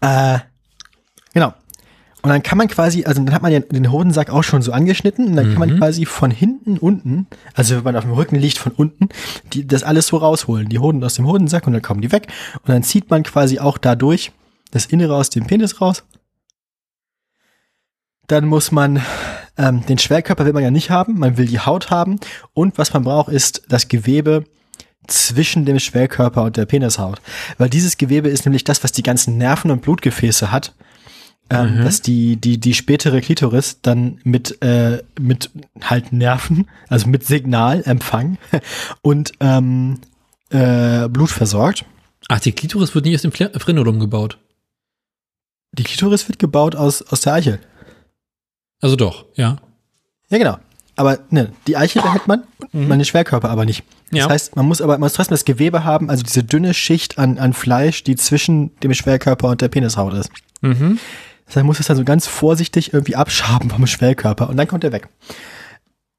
äh, 0.00 0.38
genau. 1.34 1.52
Und 2.22 2.30
dann 2.30 2.42
kann 2.42 2.58
man 2.58 2.66
quasi, 2.66 3.04
also 3.04 3.22
dann 3.22 3.32
hat 3.32 3.42
man 3.42 3.52
ja 3.52 3.60
den 3.60 3.92
Hodensack 3.92 4.30
auch 4.30 4.42
schon 4.42 4.60
so 4.60 4.72
angeschnitten 4.72 5.26
und 5.28 5.36
dann 5.36 5.50
kann 5.50 5.58
man 5.60 5.74
Mhm. 5.74 5.78
quasi 5.78 6.04
von 6.04 6.32
hinten 6.32 6.76
unten, 6.76 7.28
also 7.54 7.76
wenn 7.76 7.84
man 7.84 7.96
auf 7.96 8.04
dem 8.04 8.12
Rücken 8.12 8.36
liegt, 8.36 8.58
von 8.58 8.72
unten, 8.72 9.08
die, 9.52 9.66
das 9.66 9.84
alles 9.84 10.08
so 10.08 10.16
rausholen. 10.16 10.68
Die 10.68 10.80
Hoden 10.80 11.02
aus 11.04 11.14
dem 11.14 11.26
Hodensack 11.26 11.66
und 11.66 11.74
dann 11.74 11.82
kommen 11.82 12.00
die 12.00 12.10
weg. 12.10 12.26
Und 12.54 12.70
dann 12.70 12.82
zieht 12.82 13.08
man 13.08 13.22
quasi 13.22 13.60
auch 13.60 13.78
dadurch 13.78 14.32
das 14.72 14.86
Innere 14.86 15.14
aus 15.14 15.30
dem 15.30 15.46
Penis 15.46 15.80
raus. 15.80 16.02
Dann 18.26 18.46
muss 18.46 18.72
man 18.72 19.00
ähm, 19.56 19.86
den 19.86 19.98
Schwerkörper 19.98 20.44
will 20.44 20.52
man 20.52 20.62
ja 20.62 20.70
nicht 20.70 20.90
haben, 20.90 21.18
man 21.18 21.36
will 21.38 21.46
die 21.46 21.60
Haut 21.60 21.90
haben 21.90 22.18
und 22.52 22.78
was 22.78 22.92
man 22.92 23.04
braucht 23.04 23.32
ist 23.32 23.62
das 23.68 23.88
Gewebe 23.88 24.44
zwischen 25.06 25.64
dem 25.64 25.78
Schwerkörper 25.78 26.42
und 26.44 26.56
der 26.56 26.66
Penishaut. 26.66 27.20
Weil 27.56 27.70
dieses 27.70 27.96
Gewebe 27.96 28.28
ist 28.28 28.44
nämlich 28.44 28.64
das, 28.64 28.84
was 28.84 28.92
die 28.92 29.02
ganzen 29.02 29.38
Nerven 29.38 29.70
und 29.70 29.80
Blutgefäße 29.82 30.52
hat, 30.52 30.74
ähm, 31.50 31.78
Mhm. 31.78 31.84
dass 31.84 32.02
die, 32.02 32.36
die, 32.36 32.58
die 32.58 32.74
spätere 32.74 33.20
Klitoris 33.20 33.78
dann 33.82 34.20
mit, 34.24 34.60
äh, 34.62 35.02
mit 35.20 35.50
halt 35.82 36.12
Nerven, 36.12 36.68
also 36.88 37.08
mit 37.08 37.24
Signalempfang 37.24 38.38
und 39.02 39.32
ähm, 39.40 39.98
äh, 40.50 41.08
Blut 41.08 41.30
versorgt. 41.30 41.84
Ach, 42.28 42.40
die 42.40 42.52
Klitoris 42.52 42.94
wird 42.94 43.04
nicht 43.06 43.14
aus 43.14 43.22
dem 43.22 43.32
Frenulum 43.32 43.98
gebaut. 44.00 44.38
Die 45.72 45.84
Klitoris 45.84 46.28
wird 46.28 46.38
gebaut 46.38 46.74
aus, 46.76 47.02
aus 47.02 47.20
der 47.22 47.34
Eichel. 47.34 47.60
Also 48.80 48.96
doch, 48.96 49.24
ja. 49.34 49.56
Ja, 50.30 50.38
genau. 50.38 50.58
Aber 50.96 51.20
ne, 51.30 51.52
die 51.66 51.76
Eichel 51.76 52.02
behält 52.02 52.26
man, 52.26 52.42
Mhm. 52.72 52.88
meine 52.88 53.04
Schwerkörper 53.06 53.48
aber 53.48 53.64
nicht. 53.64 53.82
Das 54.10 54.18
Ja. 54.20 54.28
heißt, 54.28 54.56
man 54.56 54.66
muss 54.66 54.82
aber 54.82 54.94
man 54.94 55.00
muss 55.02 55.14
trotzdem 55.14 55.34
das 55.34 55.44
Gewebe 55.46 55.84
haben, 55.84 56.10
also 56.10 56.22
diese 56.22 56.42
dünne 56.44 56.74
Schicht 56.74 57.18
an, 57.18 57.38
an 57.38 57.52
Fleisch, 57.54 58.02
die 58.04 58.16
zwischen 58.16 58.76
dem 58.80 58.92
Schwerkörper 58.92 59.48
und 59.48 59.60
der 59.62 59.68
Penishaut 59.68 60.12
ist. 60.12 60.30
Mhm. 60.60 60.98
Das 61.48 61.56
heißt, 61.56 61.66
muss 61.66 61.80
es 61.80 61.86
dann 61.86 61.96
so 61.96 62.04
ganz 62.04 62.26
vorsichtig 62.26 62.92
irgendwie 62.92 63.16
abschaben 63.16 63.70
vom 63.70 63.86
Schwerkörper 63.86 64.48
und 64.48 64.56
dann 64.56 64.68
kommt 64.68 64.84
er 64.84 64.92
weg. 64.92 65.08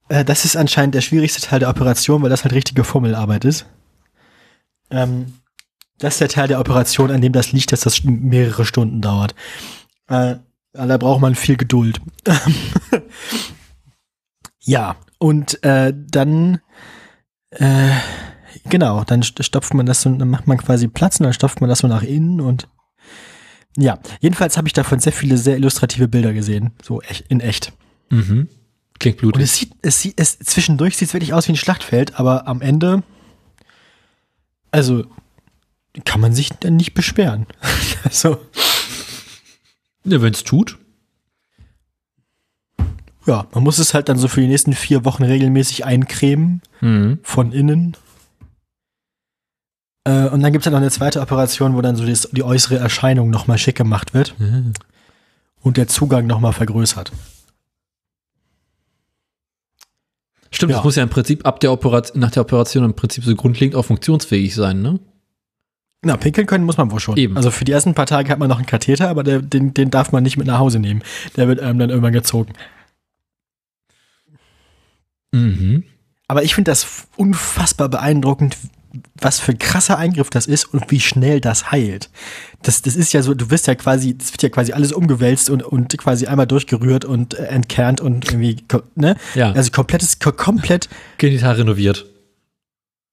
Äh, 0.08 0.24
das 0.24 0.44
ist 0.44 0.56
anscheinend 0.56 0.94
der 0.94 1.00
schwierigste 1.00 1.40
Teil 1.40 1.60
der 1.60 1.70
Operation, 1.70 2.22
weil 2.22 2.30
das 2.30 2.44
halt 2.44 2.52
richtige 2.52 2.84
Formelarbeit 2.84 3.44
ist. 3.44 3.64
Ähm, 4.90 5.34
das 5.98 6.14
ist 6.14 6.20
der 6.20 6.28
Teil 6.28 6.48
der 6.48 6.60
Operation, 6.60 7.10
an 7.10 7.20
dem 7.20 7.32
das 7.32 7.52
liegt, 7.52 7.72
dass 7.72 7.80
das 7.80 8.04
mehrere 8.04 8.64
Stunden 8.64 9.00
dauert. 9.00 9.34
Äh, 10.08 10.36
da 10.72 10.96
braucht 10.98 11.20
man 11.20 11.34
viel 11.34 11.56
Geduld. 11.56 12.00
ja, 14.60 14.96
und 15.18 15.62
äh, 15.64 15.92
dann 15.94 16.60
äh, 17.50 17.90
genau, 18.68 19.04
dann 19.04 19.22
st- 19.22 19.42
stopft 19.42 19.74
man 19.74 19.86
das 19.86 20.02
so, 20.02 20.10
dann 20.10 20.28
macht 20.28 20.46
man 20.46 20.58
quasi 20.58 20.88
Platz 20.88 21.20
und 21.20 21.24
dann 21.24 21.32
stopft 21.32 21.60
man 21.60 21.68
das 21.70 21.80
so 21.80 21.88
nach 21.88 22.02
innen 22.02 22.40
und 22.40 22.68
ja, 23.76 23.98
jedenfalls 24.20 24.56
habe 24.56 24.68
ich 24.68 24.72
davon 24.74 24.98
sehr 25.00 25.12
viele 25.12 25.36
sehr 25.38 25.56
illustrative 25.56 26.08
Bilder 26.08 26.32
gesehen, 26.32 26.70
so 26.82 27.00
in 27.28 27.40
echt. 27.40 27.72
Mhm. 28.10 28.48
Klingt 28.98 29.16
Und 29.22 29.32
blutig. 29.32 29.42
es 29.42 29.56
sieht, 29.56 29.72
es 29.82 30.00
sieht, 30.02 30.14
es 30.20 30.38
zwischendurch 30.40 30.96
sieht 30.96 31.08
es 31.08 31.14
wirklich 31.14 31.32
aus 31.32 31.48
wie 31.48 31.52
ein 31.52 31.56
Schlachtfeld, 31.56 32.18
aber 32.20 32.46
am 32.46 32.60
Ende, 32.60 33.02
also 34.70 35.04
kann 36.04 36.20
man 36.20 36.34
sich 36.34 36.50
dann 36.50 36.76
nicht 36.76 36.94
beschweren. 36.94 37.46
also 38.04 38.38
Ja, 40.04 40.20
wenn 40.22 40.32
es 40.34 40.44
tut. 40.44 40.78
ja, 43.26 43.46
man 43.54 43.62
muss 43.64 43.78
es 43.78 43.94
halt 43.94 44.08
dann 44.08 44.18
so 44.18 44.28
für 44.28 44.40
die 44.40 44.46
nächsten 44.48 44.72
vier 44.72 45.04
Wochen 45.04 45.24
regelmäßig 45.24 45.84
eincremen 45.84 46.62
Mhm. 46.80 47.18
von 47.22 47.52
innen. 47.52 47.96
Äh, 50.10 50.28
und 50.30 50.42
dann 50.42 50.52
gibt 50.52 50.62
es 50.62 50.64
dann 50.64 50.72
noch 50.72 50.80
eine 50.80 50.90
zweite 50.90 51.20
Operation, 51.20 51.74
wo 51.76 51.80
dann 51.82 51.94
so 51.96 52.04
das, 52.06 52.28
die 52.32 52.42
äußere 52.42 52.76
Erscheinung 52.78 53.30
nochmal 53.30 53.58
schick 53.58 53.76
gemacht 53.76 54.12
wird 54.14 54.34
Mhm. 54.38 54.72
und 55.60 55.76
der 55.76 55.86
Zugang 55.88 56.26
nochmal 56.26 56.52
vergrößert. 56.52 57.12
Stimmt, 60.50 60.70
Ja. 60.72 60.78
das 60.78 60.84
muss 60.84 60.96
ja 60.96 61.02
im 61.04 61.08
Prinzip 61.10 61.46
ab 61.46 61.60
der 61.60 61.70
Operation, 61.72 62.18
nach 62.18 62.30
der 62.32 62.42
Operation 62.42 62.84
im 62.84 62.94
Prinzip 62.94 63.24
so 63.24 63.34
grundlegend 63.36 63.76
auch 63.76 63.84
funktionsfähig 63.84 64.54
sein, 64.54 64.82
ne? 64.82 64.98
Na, 66.02 66.16
pinkeln 66.16 66.46
können 66.46 66.64
muss 66.64 66.78
man 66.78 66.90
wohl 66.90 66.98
schon. 66.98 67.16
Eben. 67.18 67.36
Also 67.36 67.50
für 67.50 67.64
die 67.66 67.72
ersten 67.72 67.94
paar 67.94 68.06
Tage 68.06 68.30
hat 68.32 68.38
man 68.38 68.48
noch 68.48 68.56
einen 68.56 68.66
Katheter, 68.66 69.10
aber 69.10 69.22
der, 69.22 69.42
den, 69.42 69.74
den 69.74 69.90
darf 69.90 70.12
man 70.12 70.22
nicht 70.22 70.38
mit 70.38 70.46
nach 70.46 70.58
Hause 70.58 70.78
nehmen. 70.78 71.02
Der 71.36 71.46
wird 71.46 71.60
einem 71.60 71.78
dann 71.78 71.90
irgendwann 71.90 72.14
gezogen. 72.14 72.54
Mhm. 75.32 75.84
Aber 76.26 76.42
ich 76.42 76.54
finde 76.54 76.70
das 76.70 77.06
unfassbar 77.16 77.88
beeindruckend, 77.90 78.56
was 79.20 79.38
für 79.40 79.52
ein 79.52 79.58
krasser 79.58 79.98
Eingriff 79.98 80.30
das 80.30 80.46
ist 80.46 80.64
und 80.72 80.90
wie 80.90 81.00
schnell 81.00 81.40
das 81.40 81.70
heilt. 81.70 82.10
Das, 82.62 82.82
das 82.82 82.96
ist 82.96 83.12
ja 83.12 83.22
so, 83.22 83.34
du 83.34 83.50
wirst 83.50 83.66
ja 83.66 83.74
quasi, 83.74 84.16
das 84.16 84.32
wird 84.32 84.42
ja 84.42 84.48
quasi 84.48 84.72
alles 84.72 84.92
umgewälzt 84.92 85.48
und, 85.50 85.62
und 85.62 85.96
quasi 85.98 86.26
einmal 86.26 86.46
durchgerührt 86.46 87.04
und 87.04 87.34
äh, 87.34 87.44
entkernt 87.46 88.00
und 88.00 88.26
irgendwie, 88.26 88.56
ne? 88.96 89.16
Ja, 89.34 89.52
Also 89.52 89.70
komplettes, 89.70 90.18
ko- 90.18 90.32
komplett, 90.32 90.88
genital 91.18 91.54
renoviert. 91.56 92.06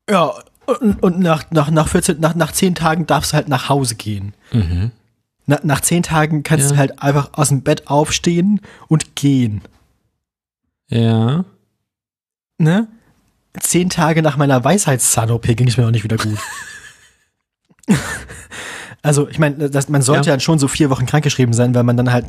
ja, 0.09 0.33
und, 0.65 1.01
und 1.01 1.19
nach, 1.19 1.49
nach, 1.51 1.69
nach 1.71 1.87
14, 1.87 2.19
nach, 2.19 2.35
nach 2.35 2.51
10 2.51 2.75
Tagen 2.75 3.07
darfst 3.07 3.31
du 3.31 3.35
halt 3.37 3.47
nach 3.47 3.69
Hause 3.69 3.95
gehen. 3.95 4.33
Mhm. 4.51 4.91
Na, 5.45 5.59
nach 5.63 5.79
10 5.79 6.03
Tagen 6.03 6.43
kannst 6.43 6.65
Ja. 6.65 6.71
du 6.73 6.77
halt 6.77 7.01
einfach 7.01 7.29
aus 7.33 7.47
dem 7.49 7.61
Bett 7.61 7.87
aufstehen 7.87 8.59
und 8.89 9.15
gehen. 9.15 9.61
Ja. 10.89 11.45
ne? 12.57 12.87
Zehn 13.59 13.89
Tage 13.89 14.21
nach 14.21 14.37
meiner 14.37 14.63
Weisheitszahn-OP 14.63 15.43
ging 15.55 15.67
es 15.67 15.77
mir 15.77 15.85
auch 15.85 15.91
nicht 15.91 16.03
wieder 16.03 16.17
gut. 16.17 16.37
also, 19.01 19.27
ich 19.29 19.39
meine, 19.39 19.69
man 19.89 20.01
sollte 20.01 20.29
Ja. 20.29 20.35
ja. 20.35 20.39
schon 20.39 20.59
so 20.59 20.67
vier 20.67 20.89
Wochen 20.89 21.05
krankgeschrieben 21.05 21.53
sein, 21.53 21.73
weil 21.75 21.83
man 21.83 21.97
dann 21.97 22.11
halt, 22.11 22.25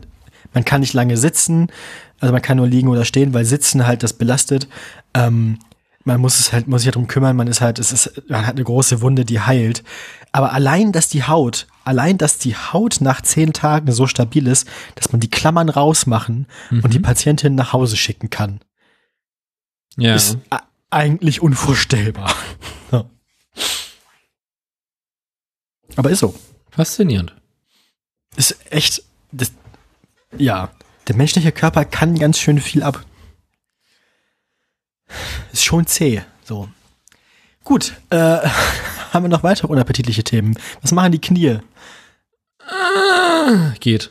man 0.55 0.65
kann 0.65 0.81
nicht 0.81 0.95
lange 0.95 1.17
sitzen, 1.17 1.69
also 2.21 2.33
man 2.33 2.43
kann 2.43 2.57
nur 2.57 2.67
liegen 2.67 2.89
oder 2.89 3.05
stehen, 3.05 3.35
weil 3.35 3.45
Sitzen 3.45 3.87
halt 3.87 4.03
das 4.03 4.13
belastet. 4.13 4.69
Ähm, 5.15 5.59
man 6.05 6.21
muss 6.21 6.39
es 6.41 6.53
halt, 6.53 6.69
muss 6.69 6.83
sich 6.83 6.87
halt 6.87 6.95
drum 6.97 7.07
kümmern, 7.07 7.37
man 7.37 7.49
ist 7.49 7.61
halt, 7.61 7.79
es 7.79 7.93
ist, 7.93 8.23
man 8.29 8.47
hat 8.47 8.55
eine 8.57 8.65
große 8.65 9.03
Wunde, 9.03 9.25
die 9.25 9.41
heilt. 9.41 9.85
Aber 10.33 10.53
allein, 10.53 10.91
dass 10.93 11.09
die 11.09 11.25
Haut, 11.25 11.67
allein, 11.85 12.17
dass 12.19 12.39
die 12.39 12.55
Haut 12.57 12.99
nach 13.01 13.21
zehn 13.21 13.53
Tagen 13.53 13.93
so 13.93 14.07
stabil 14.07 14.47
ist, 14.47 14.67
dass 14.95 15.13
man 15.13 15.21
die 15.21 15.31
Klammern 15.31 15.69
rausmachen 15.69 16.47
und 16.71 16.95
die 16.95 16.99
Patientin 16.99 17.55
nach 17.55 17.73
Hause 17.73 17.97
schicken 17.97 18.31
kann 18.31 18.61
Ja. 19.97 20.15
ist 20.15 20.39
eigentlich 20.91 21.41
unvorstellbar. 21.41 22.35
Ja. 22.91 23.05
Aber 25.97 26.11
ist 26.11 26.21
so. 26.21 26.35
Faszinierend. 26.71 27.35
Ist 28.37 28.57
echt, 28.71 29.03
das, 29.31 29.53
ja, 30.39 30.71
der 31.07 31.17
menschliche 31.17 31.53
Körper 31.53 31.85
kann 31.85 32.19
ganz 32.19 32.39
schön 32.39 32.61
viel 32.61 32.83
ab. 32.83 33.05
Ist 35.53 35.65
schon 35.65 35.87
zäh, 35.87 36.23
so. 36.45 36.69
Gut, 37.65 37.93
äh, 38.09 38.17
haben 39.13 39.25
wir 39.25 39.29
noch 39.29 39.43
weitere 39.43 39.67
unappetitliche 39.67 40.25
Themen? 40.25 40.59
Was 40.81 40.93
machen 40.93 41.13
die 41.13 41.21
Knie? 41.21 41.59
Geht. 43.81 44.11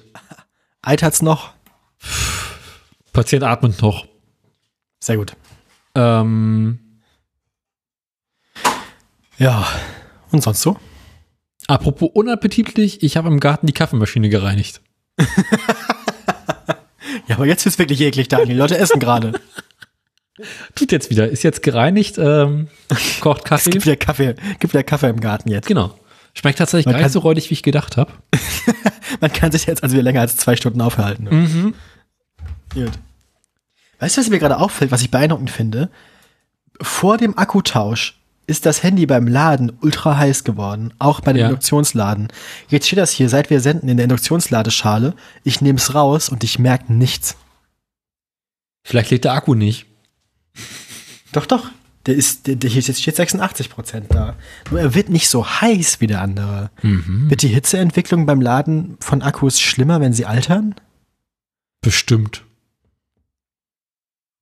Eitert's 0.82 1.22
noch? 1.22 1.54
Patient 3.14 3.44
atmet 3.44 3.82
noch. 3.82 4.06
Sehr 5.00 5.18
gut. 5.18 5.36
Ähm, 5.98 6.80
Ja, 9.38 9.68
und 10.32 10.42
sonst 10.44 10.62
so? 10.62 10.78
apropos 11.68 12.10
unappetitlich, 12.14 13.04
ich 13.04 13.18
habe 13.18 13.28
im 13.28 13.40
Garten 13.42 13.68
die 13.68 13.74
Kaffeemaschine 13.74 14.30
gereinigt. 14.30 14.82
Ja, 17.28 17.36
aber 17.36 17.46
jetzt 17.46 17.66
wird's 17.66 17.78
wirklich 17.80 18.00
eklig, 18.02 18.28
Daniel. 18.30 18.48
Die 18.50 18.54
Leute 18.54 18.78
essen 18.78 19.00
gerade. 19.02 19.34
Tut 20.76 20.92
jetzt 20.94 21.10
wieder. 21.10 21.28
Ist 21.28 21.44
jetzt 21.44 21.62
gereinigt, 21.64 22.18
ähm, 22.18 22.68
kocht 23.22 23.40
Es 23.44 23.50
Kaffee. 23.50 23.70
gibt 23.72 23.86
wieder 23.86 23.96
Kaffee, 23.98 24.36
gibt 24.60 24.74
wieder 24.74 24.84
Kaffee 24.84 25.10
im 25.10 25.20
Garten 25.20 25.50
jetzt. 25.50 25.68
Genau. 25.68 25.98
Schmeckt 26.34 26.60
tatsächlich 26.60 26.86
Man 26.86 26.96
gar 26.96 27.02
nicht 27.04 27.12
so 27.12 27.20
räudig, 27.20 27.50
wie 27.50 27.54
ich 27.56 27.64
gedacht 27.64 27.98
habe. 27.98 28.12
Man 29.20 29.34
kann 29.34 29.52
sich 29.52 29.66
jetzt 29.66 29.84
also 29.84 29.94
wieder 29.94 30.04
länger 30.04 30.22
als 30.22 30.38
zwei 30.38 30.56
Stunden 30.56 30.80
aufhalten. 30.82 31.24
Mhm. 31.30 31.74
Gut. 32.74 32.92
Weißt 34.00 34.18
du, 34.18 34.22
was 34.22 34.30
mir 34.30 34.40
gerade 34.40 34.58
auffällt, 34.58 34.92
was 34.92 35.02
ich 35.02 35.12
beeindruckend 35.12 35.50
finde? 35.50 35.90
Vor 36.82 37.18
dem 37.18 37.38
Akkutausch 37.38 38.20
ist 38.46 38.66
das 38.66 38.82
Handy 38.84 39.06
beim 39.06 39.28
Laden 39.28 39.74
ultra 39.82 40.18
heiß 40.18 40.44
geworden, 40.44 40.94
auch 41.00 41.20
bei 41.20 41.34
dem 41.34 41.40
Ja. 41.42 41.46
Induktionsladen. 41.48 42.30
Jetzt 42.70 42.88
steht 42.88 43.00
das 43.00 43.12
hier, 43.12 43.28
seit 43.30 43.50
wir 43.50 43.60
senden 43.60 43.90
in 43.90 43.98
der 43.98 44.06
Induktionsladeschale. 44.06 45.16
Ich 45.44 45.62
nehme 45.62 45.78
es 45.80 45.94
raus 45.94 46.30
und 46.30 46.44
ich 46.44 46.58
merke 46.58 46.94
nichts. 46.94 47.36
Vielleicht 48.84 49.12
lädt 49.12 49.26
der 49.26 49.34
Akku 49.34 49.54
nicht. 49.54 49.86
Doch, 51.34 51.46
doch. 51.46 51.70
Der 52.06 52.16
ist, 52.16 52.48
der, 52.48 52.56
der 52.56 52.70
hier 52.70 52.82
steht 52.82 53.18
86 53.18 53.70
Prozent 53.70 54.06
da. 54.14 54.36
Nur 54.72 54.80
er 54.80 54.96
wird 54.96 55.10
nicht 55.10 55.28
so 55.28 55.46
heiß 55.46 56.00
wie 56.00 56.08
der 56.08 56.22
andere. 56.22 56.72
Mhm. 56.82 57.30
Wird 57.30 57.42
die 57.42 57.50
Hitzeentwicklung 57.50 58.26
beim 58.26 58.40
Laden 58.40 58.96
von 59.02 59.22
Akkus 59.22 59.60
schlimmer, 59.60 60.00
wenn 60.00 60.14
sie 60.14 60.26
altern? 60.26 60.76
Bestimmt. 61.82 62.46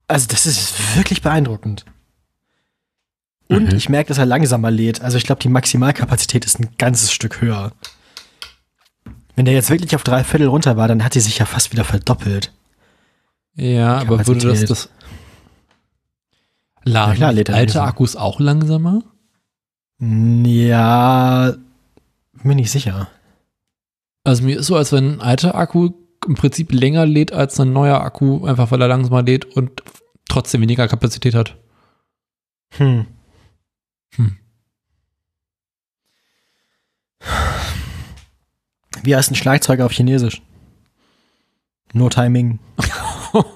Also 0.08 0.28
das 0.28 0.46
ist 0.46 0.96
wirklich 0.96 1.22
beeindruckend. 1.22 1.86
Und 3.48 3.70
Mhm. 3.72 3.76
ich 3.76 3.90
merke, 3.90 4.08
dass 4.10 4.18
er 4.18 4.26
langsamer 4.26 4.72
lädt. 4.72 5.02
Also 5.02 5.18
ich 5.18 5.24
glaube, 5.24 5.42
die 5.42 5.50
Maximalkapazität 5.50 6.46
ist 6.46 6.60
ein 6.60 6.70
ganzes 6.78 7.12
Stück 7.12 7.42
höher. 7.42 7.72
Wenn 9.36 9.46
der 9.46 9.54
jetzt 9.54 9.70
wirklich 9.70 9.96
auf 9.96 10.04
drei 10.04 10.24
Viertel 10.24 10.48
runter 10.48 10.78
war, 10.78 10.88
dann 10.88 11.04
hat 11.04 11.14
die 11.16 11.20
sich 11.20 11.38
ja 11.40 11.46
fast 11.46 11.72
wieder 11.72 11.84
verdoppelt. 11.84 12.52
Ja, 13.56 13.98
aber 14.00 14.26
würde 14.28 14.48
das 14.48 14.66
das 14.66 14.90
Laden 16.84 17.10
Na 17.12 17.16
klar, 17.16 17.34
lädt 17.34 17.50
er 17.50 17.56
alte. 17.56 17.82
Akkus 17.82 18.16
auch 18.16 18.40
langsamer? 18.40 19.02
Ja, 20.00 21.54
bin 22.44 22.58
nicht 22.58 22.72
sicher. 22.72 23.08
Also 24.24 24.44
mir 24.44 24.60
ist 24.60 24.68
so, 24.68 24.76
als 24.76 24.92
wenn 24.92 25.14
ein 25.16 25.22
alter 25.22 25.56
Akku 25.56 25.92
im 26.26 26.36
Prinzip 26.36 26.72
länger 26.72 27.06
lädt 27.06 27.32
als 27.32 27.60
ein 27.60 27.74
neuer 27.74 28.02
Akku, 28.02 28.46
einfach 28.46 28.72
weil 28.72 28.82
er 28.82 28.88
langsamer 28.88 29.24
lädt 29.24 29.46
und 29.46 29.84
trotzdem 30.28 30.62
weniger 30.62 30.88
Kapazität 30.88 31.36
hat. 31.36 31.58
Hm. 32.72 33.06
Hm. 34.16 34.38
Wie 39.04 39.16
heißt 39.16 39.32
ein 39.32 39.36
Schlagzeuger 39.36 39.86
auf 39.86 39.92
Chinesisch? 39.92 40.42
No 41.94 42.10
Timing. 42.10 42.60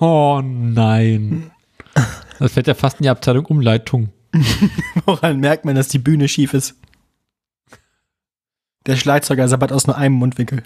Oh 0.02 0.42
nein. 0.44 1.52
Das 2.38 2.52
fällt 2.52 2.68
ja 2.68 2.74
fast 2.74 3.00
in 3.00 3.04
die 3.04 3.10
Abteilung 3.10 3.46
Umleitung. 3.46 4.10
Woran 5.06 5.40
merkt 5.40 5.64
man, 5.64 5.76
dass 5.76 5.88
die 5.88 6.00
Bühne 6.00 6.28
schief 6.28 6.54
ist? 6.54 6.76
Der 8.86 8.98
Schlagzeuger 8.98 9.48
sabbert 9.48 9.72
aus 9.72 9.88
nur 9.88 9.96
einem 9.96 10.16
Mundwinkel. 10.16 10.64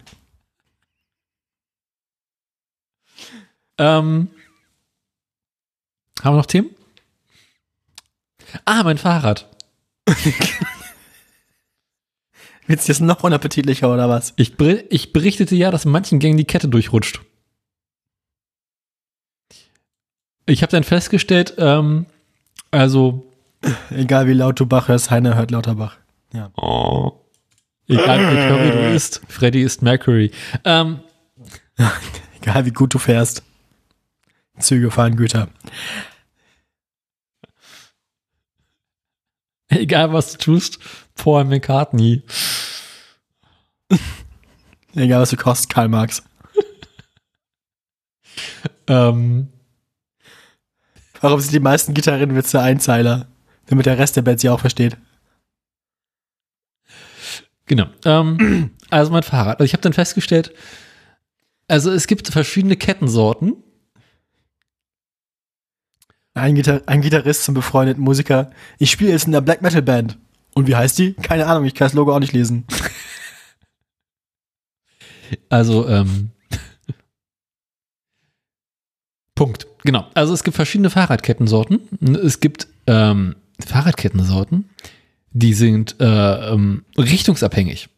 Ähm, 3.77 4.29
haben 6.21 6.33
wir 6.35 6.37
noch 6.37 6.45
Themen? 6.45 6.69
Ah, 8.65 8.83
mein 8.83 8.97
Fahrrad. 8.97 9.49
Wird's 12.67 12.87
jetzt 12.87 13.01
noch 13.01 13.23
unappetitlicher 13.23 13.91
oder 13.93 14.07
was? 14.09 14.33
Ich, 14.37 14.55
ber- 14.55 14.89
ich 14.91 15.11
berichtete 15.11 15.55
ja, 15.55 15.69
dass 15.71 15.85
manchen 15.85 16.19
Gängen 16.19 16.37
die 16.37 16.45
Kette 16.45 16.67
durchrutscht. 16.69 17.21
Ich 20.45 20.61
habe 20.61 20.71
dann 20.71 20.83
festgestellt, 20.83 21.55
ähm, 21.57 22.05
also 22.71 23.29
Egal 23.91 24.27
wie 24.27 24.33
laut 24.33 24.59
du 24.59 24.65
Bach 24.65 24.87
hörst, 24.89 25.09
Heiner 25.09 25.35
hört 25.35 25.51
lauter 25.51 25.75
Bach. 25.75 25.97
Oh. 26.57 27.11
Egal 27.87 28.19
wie 28.19 28.35
Curry 28.47 28.71
du 28.71 28.93
isst, 28.93 29.21
Freddy 29.29 29.61
ist 29.61 29.81
Mercury. 29.81 30.31
Ähm, 30.65 30.99
Egal 32.41 32.65
wie 32.65 32.71
gut 32.71 32.93
du 32.93 32.99
fährst. 32.99 33.43
Züge 34.59 34.91
fahren 34.91 35.15
Güter. 35.15 35.49
egal 39.69 40.13
was 40.13 40.31
du 40.33 40.37
tust, 40.37 40.79
Paul 41.15 41.45
McCartney. 41.45 42.23
Egal 44.95 45.21
was 45.21 45.31
du 45.31 45.37
kostet, 45.37 45.69
Karl 45.69 45.89
Marx. 45.89 46.23
Ähm, 48.85 49.47
Warum 51.21 51.39
sind 51.39 51.53
die 51.53 51.61
meisten 51.61 51.93
Gitarrenwitze 51.93 52.59
Einzeiler? 52.59 53.27
Damit 53.67 53.85
der 53.85 53.97
Rest 53.97 54.17
der 54.17 54.23
Band 54.23 54.41
sie 54.41 54.49
auch 54.49 54.59
versteht. 54.59 54.97
genau. 57.65 57.85
Ähm, 58.03 58.71
also 58.89 59.09
mein 59.13 59.23
Fahrrad. 59.23 59.61
Also 59.61 59.63
ich 59.63 59.71
habe 59.71 59.81
dann 59.81 59.93
festgestellt, 59.93 60.53
also 61.69 61.91
es 61.91 62.07
gibt 62.07 62.27
verschiedene 62.27 62.75
Kettensorten. 62.75 63.55
Ein, 66.35 66.55
Gitar 66.55 66.81
ein 66.87 67.01
Gitarrist 67.01 67.43
zum 67.43 67.53
befreundeten 67.53 68.03
Musiker. 68.03 68.49
Ich 68.79 68.89
spiele 68.91 69.11
jetzt 69.11 69.25
in 69.25 69.31
der 69.33 69.41
Black 69.41 69.61
Metal 69.61 69.81
Band. 69.83 70.17
Und 70.55 70.67
wie 70.67 70.75
heißt 70.75 70.97
die? 70.97 71.13
Keine 71.13 71.45
Ahnung, 71.47 71.65
ich 71.65 71.73
kann 71.75 71.85
das 71.85 71.93
Logo 71.93 72.13
auch 72.15 72.19
nicht 72.19 72.33
lesen. 72.33 72.65
Also, 75.49 75.87
ähm, 75.87 76.29
Punkt. 79.35 79.65
Genau. 79.83 80.07
Also 80.13 80.33
es 80.33 80.43
gibt 80.43 80.55
verschiedene 80.55 80.89
Fahrradkettensorten. 80.91 81.79
Es 82.23 82.39
gibt 82.39 82.67
ähm, 82.87 83.35
Fahrradkettensorten, 83.65 84.69
die 85.31 85.53
sind 85.55 85.99
äh, 85.99 86.53
ähm, 86.53 86.85
richtungsabhängig. 86.97 87.89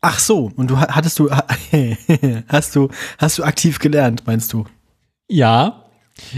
Ach 0.00 0.18
so, 0.18 0.50
und 0.56 0.70
du 0.70 0.78
ha- 0.78 0.94
hattest 0.94 1.18
du 1.18 1.30
hast 2.48 2.74
du 2.76 2.88
hast 3.18 3.38
du 3.38 3.44
aktiv 3.44 3.78
gelernt, 3.78 4.24
meinst 4.26 4.52
du? 4.52 4.64
Ja, 5.28 5.87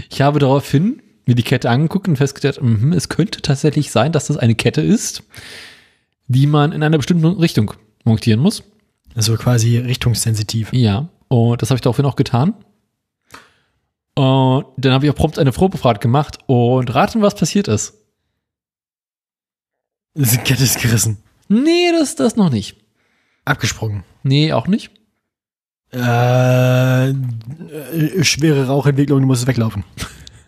ich 0.09 0.21
habe 0.21 0.39
daraufhin 0.39 1.01
mir 1.25 1.35
die 1.35 1.43
Kette 1.43 1.69
angeguckt 1.69 2.07
und 2.07 2.17
festgestellt, 2.17 2.61
mhm, 2.61 2.93
es 2.93 3.09
könnte 3.09 3.41
tatsächlich 3.41 3.91
sein, 3.91 4.11
dass 4.11 4.27
das 4.27 4.37
eine 4.37 4.55
Kette 4.55 4.81
ist, 4.81 5.23
die 6.27 6.47
man 6.47 6.71
in 6.71 6.83
einer 6.83 6.97
bestimmten 6.97 7.25
Richtung 7.25 7.73
montieren 8.03 8.39
muss. 8.39 8.63
Also 9.15 9.35
quasi 9.35 9.77
richtungssensitiv. 9.77 10.71
Ja, 10.73 11.09
und 11.27 11.61
das 11.61 11.69
habe 11.69 11.77
ich 11.77 11.81
daraufhin 11.81 12.05
auch 12.05 12.15
getan. 12.15 12.53
Und 14.15 14.65
dann 14.77 14.93
habe 14.93 15.05
ich 15.05 15.11
auch 15.11 15.15
prompt 15.15 15.39
eine 15.39 15.51
Probefahrt 15.51 16.01
gemacht 16.01 16.39
und 16.47 16.93
raten, 16.93 17.21
was 17.21 17.35
passiert 17.35 17.67
ist. 17.67 17.93
Die 20.13 20.37
Kette 20.37 20.63
ist 20.63 20.81
gerissen. 20.81 21.17
Nee, 21.47 21.91
das 21.91 22.15
das 22.15 22.35
noch 22.35 22.49
nicht. 22.49 22.77
Abgesprungen. 23.45 24.03
Nee, 24.23 24.53
auch 24.53 24.67
nicht. 24.67 24.91
Äh, 25.93 27.09
äh, 27.09 28.23
schwere 28.23 28.67
Rauchentwicklung, 28.67 29.19
du 29.21 29.27
musst 29.27 29.47
weglaufen. 29.47 29.83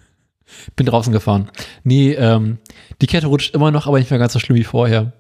Bin 0.76 0.86
draußen 0.86 1.11
gefahren. 1.11 1.52
Nee, 1.84 2.14
ähm, 2.14 2.60
die 3.02 3.07
Kette 3.07 3.28
rutscht 3.28 3.53
immer 3.53 3.72
noch, 3.72 3.88
aber 3.88 3.99
nicht 3.99 4.10
mehr 4.10 4.20
ganz 4.20 4.34
so 4.34 4.40
schlimm 4.40 4.57
wie 4.57 4.64
vorher. 4.64 5.11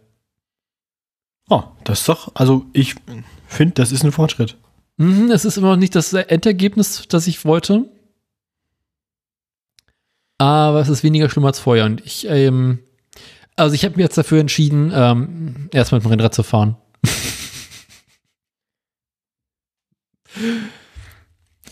Oh, 1.49 1.63
das 1.83 2.01
ist 2.01 2.09
doch, 2.09 2.31
also 2.35 2.65
ich 2.71 2.95
finde, 3.47 3.73
das 3.75 3.91
ist 3.91 4.03
ein 4.03 4.13
Fortschritt. 4.13 4.55
Mhm, 4.97 5.29
es 5.31 5.43
ist 5.43 5.57
immer 5.57 5.71
noch 5.71 5.77
nicht 5.77 5.95
das 5.95 6.13
Endergebnis, 6.13 7.05
das 7.09 7.27
ich 7.27 7.43
wollte. 7.43 7.85
Aber 10.37 10.79
es 10.79 10.89
ist 10.89 11.03
weniger 11.03 11.29
schlimm 11.29 11.45
als 11.45 11.59
vorher. 11.59 11.85
Und 11.85 12.05
ich, 12.05 12.27
ähm, 12.27 12.79
also 13.55 13.75
ich 13.75 13.83
habe 13.85 13.97
mir 13.97 14.03
jetzt 14.03 14.17
dafür 14.17 14.39
entschieden, 14.39 14.91
ähm, 14.93 15.69
erstmal 15.71 15.99
mit 15.99 16.05
dem 16.05 16.11
Rennrad 16.11 16.33
zu 16.33 16.43
fahren. 16.43 16.77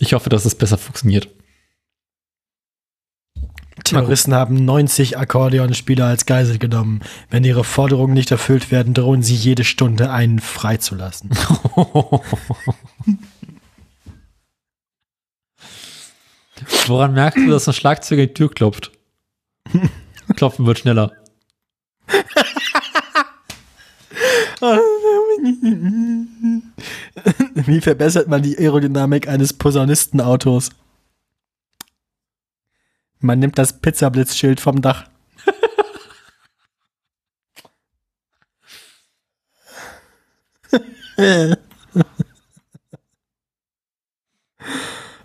Ich 0.02 0.12
hoffe, 0.14 0.28
dass 0.28 0.44
es 0.44 0.56
besser 0.56 0.78
funktioniert. 0.78 1.28
Terroristen 3.84 4.34
haben 4.34 4.64
90 4.64 5.16
Akkordeonspieler 5.16 6.06
als 6.06 6.26
Geisel 6.26 6.58
genommen. 6.58 7.02
Wenn 7.30 7.44
ihre 7.44 7.62
Forderungen 7.62 8.14
nicht 8.14 8.32
erfüllt 8.32 8.72
werden, 8.72 8.94
drohen 8.94 9.22
sie 9.22 9.34
jede 9.34 9.64
Stunde 9.64 10.10
einen 10.10 10.40
freizulassen. 10.40 11.30
Woran 16.86 17.14
merkst 17.14 17.38
du, 17.38 17.50
dass 17.50 17.68
ein 17.68 17.74
Schlagzeuger 17.74 18.26
die 18.26 18.34
Tür 18.34 18.50
klopft? 18.50 18.90
Klopfen 20.36 20.66
wird 20.66 20.80
schneller. 20.80 21.12
Wie 27.66 27.80
verbessert 27.80 28.28
man 28.28 28.42
die 28.42 28.58
Aerodynamik 28.58 29.28
eines 29.28 29.52
Posaunistenautos? 29.52 30.70
Man 33.20 33.38
nimmt 33.38 33.56
das 33.58 33.78
Pizzablitzschild 33.80 34.60
vom 34.60 34.82
Dach. 34.82 35.08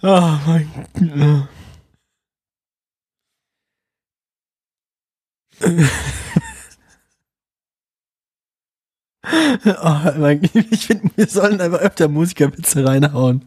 oh 0.03 0.37
mein 0.45 0.71
Gott. 0.93 1.47
Oh, 9.29 10.27
ich 10.71 10.87
finde, 10.87 11.11
wir 11.15 11.27
sollen 11.27 11.59
einfach 11.59 11.79
öfter 11.79 12.07
Musikerwitze 12.07 12.85
reinhauen. 12.85 13.45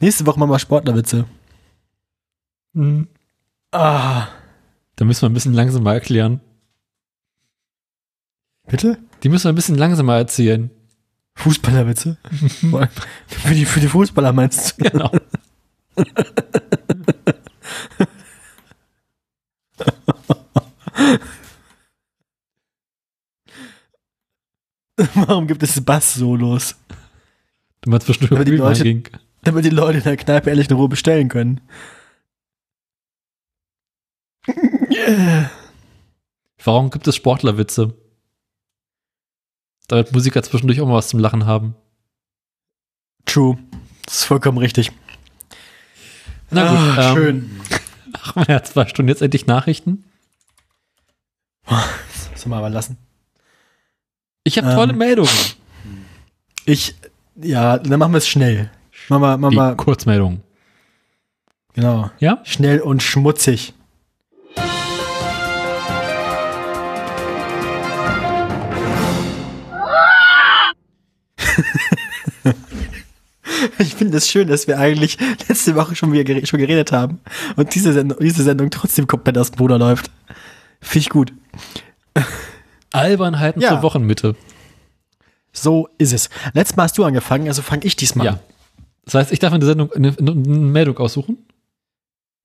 Nächste 0.00 0.26
Woche 0.26 0.38
machen 0.38 0.50
wir 0.50 0.58
Sportlerwitze. 0.58 1.26
Mhm. 2.72 3.08
Ah. 3.72 4.28
Da 4.96 5.04
müssen 5.04 5.22
wir 5.22 5.30
ein 5.30 5.34
bisschen 5.34 5.54
langsamer 5.54 5.94
erklären. 5.94 6.40
Bitte? 8.66 8.98
Die 9.22 9.28
müssen 9.28 9.44
wir 9.44 9.52
ein 9.52 9.54
bisschen 9.54 9.78
langsamer 9.78 10.16
erzählen. 10.16 10.70
Fußballerwitze? 11.36 12.16
für, 13.28 13.54
die, 13.54 13.64
für 13.64 13.80
die 13.80 13.88
Fußballer 13.88 14.32
meinst 14.32 14.80
du? 14.80 14.90
Genau. 14.90 15.10
Warum 25.14 25.46
gibt 25.46 25.62
es 25.62 25.82
Bass-Solos? 25.84 26.76
Du 27.82 27.90
meinst 27.90 28.06
bestimmt 28.06 28.32
Aber 28.32 28.44
die 28.44 28.52
Leute- 28.56 28.82
ging. 28.82 29.08
Damit 29.42 29.64
die 29.64 29.70
Leute 29.70 29.98
in 29.98 30.04
der 30.04 30.16
Kneipe 30.16 30.50
ehrlich 30.50 30.68
eine 30.68 30.76
Ruhe 30.76 30.88
bestellen 30.88 31.28
können. 31.28 31.60
Warum 36.64 36.90
gibt 36.90 37.06
es 37.06 37.16
Sportlerwitze? 37.16 37.94
Damit 39.88 40.12
Musiker 40.12 40.42
zwischendurch 40.42 40.80
auch 40.80 40.86
mal 40.88 40.94
was 40.94 41.08
zum 41.08 41.20
Lachen 41.20 41.46
haben. 41.46 41.74
True. 43.24 43.56
Das 44.04 44.18
ist 44.18 44.24
vollkommen 44.24 44.58
richtig. 44.58 44.90
Na 46.50 46.68
gut, 46.68 46.78
Ah, 46.98 47.10
ähm, 47.10 47.16
schön. 47.16 47.60
Machen 48.12 48.46
wir 48.46 48.54
ja 48.56 48.62
zwei 48.62 48.86
Stunden 48.86 49.08
jetzt 49.08 49.22
endlich 49.22 49.46
Nachrichten. 49.46 50.04
Soll 52.34 52.50
mal 52.50 52.58
aber 52.58 52.70
lassen. 52.70 52.96
Ich 54.46 54.56
habe 54.58 54.68
Ähm, 54.68 54.74
tolle 54.76 54.92
Meldungen. 54.92 55.28
Ich, 56.66 56.94
ja, 57.34 57.78
dann 57.78 57.98
machen 57.98 58.12
wir 58.12 58.18
es 58.18 58.28
schnell. 58.28 58.70
Machen 59.08 59.22
wir, 59.22 59.36
machen 59.38 59.56
wir, 59.56 59.74
Kurzmeldungen. 59.74 60.40
genau. 61.74 62.12
Ja? 62.20 62.38
Schnell 62.44 62.78
und 62.80 63.02
schmutzig. 63.02 63.74
Ich 73.78 73.94
finde 73.94 74.18
es 74.18 74.28
schön, 74.28 74.48
dass 74.48 74.68
wir 74.68 74.78
eigentlich 74.78 75.18
letzte 75.48 75.74
Woche 75.74 75.96
schon 75.96 76.12
wieder 76.12 76.46
schon 76.46 76.60
geredet 76.60 76.92
haben 76.92 77.20
und 77.56 77.74
diese 77.74 77.92
Sendung, 77.92 78.18
diese 78.20 78.42
Sendung 78.42 78.70
trotzdem 78.70 79.06
komplett 79.06 79.38
aus 79.38 79.50
dem 79.50 79.58
Ruder 79.60 79.78
läuft. 79.78 80.10
Finde 80.80 80.98
ich 81.00 81.08
gut. 81.08 81.32
Albernheiten 82.92 83.60
Ja. 83.62 83.68
zur 83.70 83.82
Wochenmitte. 83.82 84.36
So 85.52 85.88
ist 85.98 86.12
es. 86.12 86.28
Letztes 86.52 86.76
Mal 86.76 86.84
hast 86.84 86.98
du 86.98 87.04
angefangen, 87.04 87.48
also 87.48 87.62
fange 87.62 87.84
ich 87.84 87.96
diesmal 87.96 88.26
Ja. 88.26 88.32
an. 88.32 88.38
Das 89.04 89.14
heißt, 89.14 89.32
ich 89.32 89.38
darf 89.38 89.52
in 89.54 89.60
der 89.60 89.68
Sendung 89.68 89.92
eine, 89.92 90.14
eine 90.18 90.32
Meldung 90.34 90.98
aussuchen. 90.98 91.38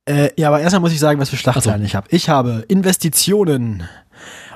Äh, 0.05 0.29
ja, 0.37 0.47
aber 0.47 0.61
erstmal 0.61 0.81
muss 0.81 0.91
ich 0.93 0.99
sagen, 0.99 1.19
was 1.19 1.29
für 1.29 1.37
Schlagzeilen 1.37 1.81
so. 1.81 1.85
ich 1.85 1.95
habe. 1.95 2.07
Ich 2.11 2.29
habe 2.29 2.65
Investitionen, 2.67 3.87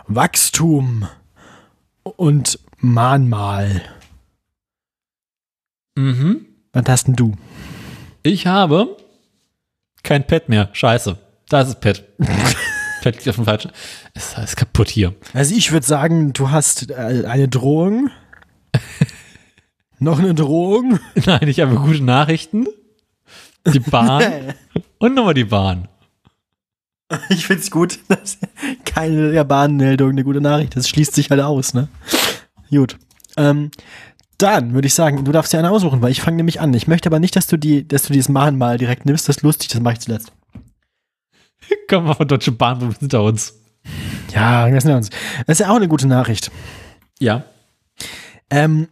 Wachstum 0.07 1.07
und 2.03 2.59
Mahnmal. 2.77 3.81
Mhm. 5.95 6.45
Was 6.73 6.83
hast 6.87 7.07
denn 7.07 7.15
du? 7.15 7.33
Ich 8.23 8.47
habe 8.47 8.97
kein 10.03 10.25
Pad 10.27 10.49
mehr. 10.49 10.69
Scheiße. 10.73 11.17
Da 11.49 11.61
ist 11.61 11.67
das 11.69 11.79
Pad. 11.79 12.03
Pad 13.05 13.15
liegt 13.17 13.29
auf 13.29 13.35
dem 13.35 13.45
falschen. 13.45 13.71
Es 14.15 14.29
ist 14.29 14.37
alles 14.37 14.55
kaputt 14.55 14.89
hier. 14.89 15.13
Also 15.33 15.53
ich 15.53 15.71
würde 15.71 15.85
sagen, 15.85 16.33
du 16.33 16.49
hast 16.49 16.89
äh, 16.89 17.23
eine 17.27 17.47
Drohung. 17.47 18.09
Noch 19.99 20.17
eine 20.17 20.33
Drohung. 20.33 20.99
Nein, 21.25 21.47
ich 21.47 21.59
habe 21.59 21.75
gute 21.75 22.03
Nachrichten. 22.03 22.65
Die 23.71 23.79
Bahn 23.79 24.53
und 24.97 25.13
nochmal 25.13 25.33
die 25.35 25.45
Bahn. 25.45 25.87
Ich 27.29 27.45
find's 27.45 27.69
gut, 27.69 27.99
dass 28.07 28.39
keine 28.83 29.31
der 29.31 29.43
Bahnmeldung 29.43 30.09
eine 30.09 30.23
gute 30.23 30.41
Nachricht 30.41 30.75
ist. 30.75 30.89
Schließt 30.89 31.13
sich 31.13 31.29
halt 31.29 31.39
aus, 31.39 31.75
ne? 31.75 31.87
Gut. 32.71 32.97
Ähm, 33.37 33.69
dann 34.39 34.73
würde 34.73 34.87
ich 34.87 34.95
sagen, 34.95 35.23
du 35.23 35.31
darfst 35.31 35.53
dir 35.53 35.59
eine 35.59 35.69
aussuchen, 35.69 36.01
weil 36.01 36.09
ich 36.09 36.21
fange 36.21 36.37
nämlich 36.37 36.59
an. 36.61 36.73
Ich 36.73 36.87
möchte 36.87 37.07
aber 37.07 37.19
nicht, 37.19 37.35
dass 37.35 37.45
du 37.45 37.57
die, 37.57 37.87
dass 37.87 38.03
du 38.03 38.13
dieses 38.13 38.27
Mahnmal 38.27 38.79
direkt 38.79 39.05
nimmst. 39.05 39.29
Das 39.29 39.37
ist 39.37 39.43
lustig, 39.43 39.69
das 39.69 39.81
mache 39.81 39.93
ich 39.93 39.99
zuletzt. 39.99 40.31
Kommen 41.89 42.07
wir 42.07 42.15
von 42.15 42.27
Deutsche 42.27 42.51
Bahn 42.51 42.81
wir 42.81 42.93
hinter 42.99 43.23
uns. 43.23 43.53
Ja, 44.33 44.69
das 44.69 44.85
ist 44.85 45.11
Das 45.47 45.59
ist 45.59 45.59
ja 45.59 45.71
auch 45.71 45.75
eine 45.75 45.87
gute 45.87 46.07
Nachricht. 46.07 46.51
Ja. 47.19 47.45
Ähm, 48.49 48.87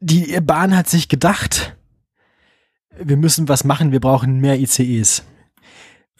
die 0.00 0.38
Bahn 0.40 0.76
hat 0.76 0.88
sich 0.88 1.08
gedacht, 1.08 1.76
wir 2.98 3.16
müssen 3.16 3.48
was 3.48 3.64
machen, 3.64 3.92
wir 3.92 4.00
brauchen 4.00 4.40
mehr 4.40 4.58
ICEs. 4.58 5.22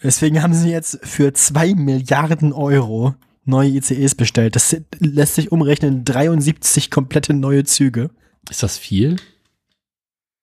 Deswegen 0.01 0.43
haben 0.43 0.53
sie 0.53 0.69
jetzt 0.69 0.99
für 1.03 1.33
zwei 1.33 1.73
Milliarden 1.73 2.53
Euro 2.53 3.15
neue 3.45 3.69
ICEs 3.69 4.13
bestellt. 4.15 4.55
Das 4.55 4.69
sind, 4.69 4.85
lässt 4.99 5.35
sich 5.35 5.51
umrechnen 5.51 5.99
in 5.99 6.05
73 6.05 6.91
komplette 6.91 7.33
neue 7.33 7.63
Züge. 7.63 8.11
Ist 8.49 8.61
das 8.61 8.77
viel? 8.77 9.15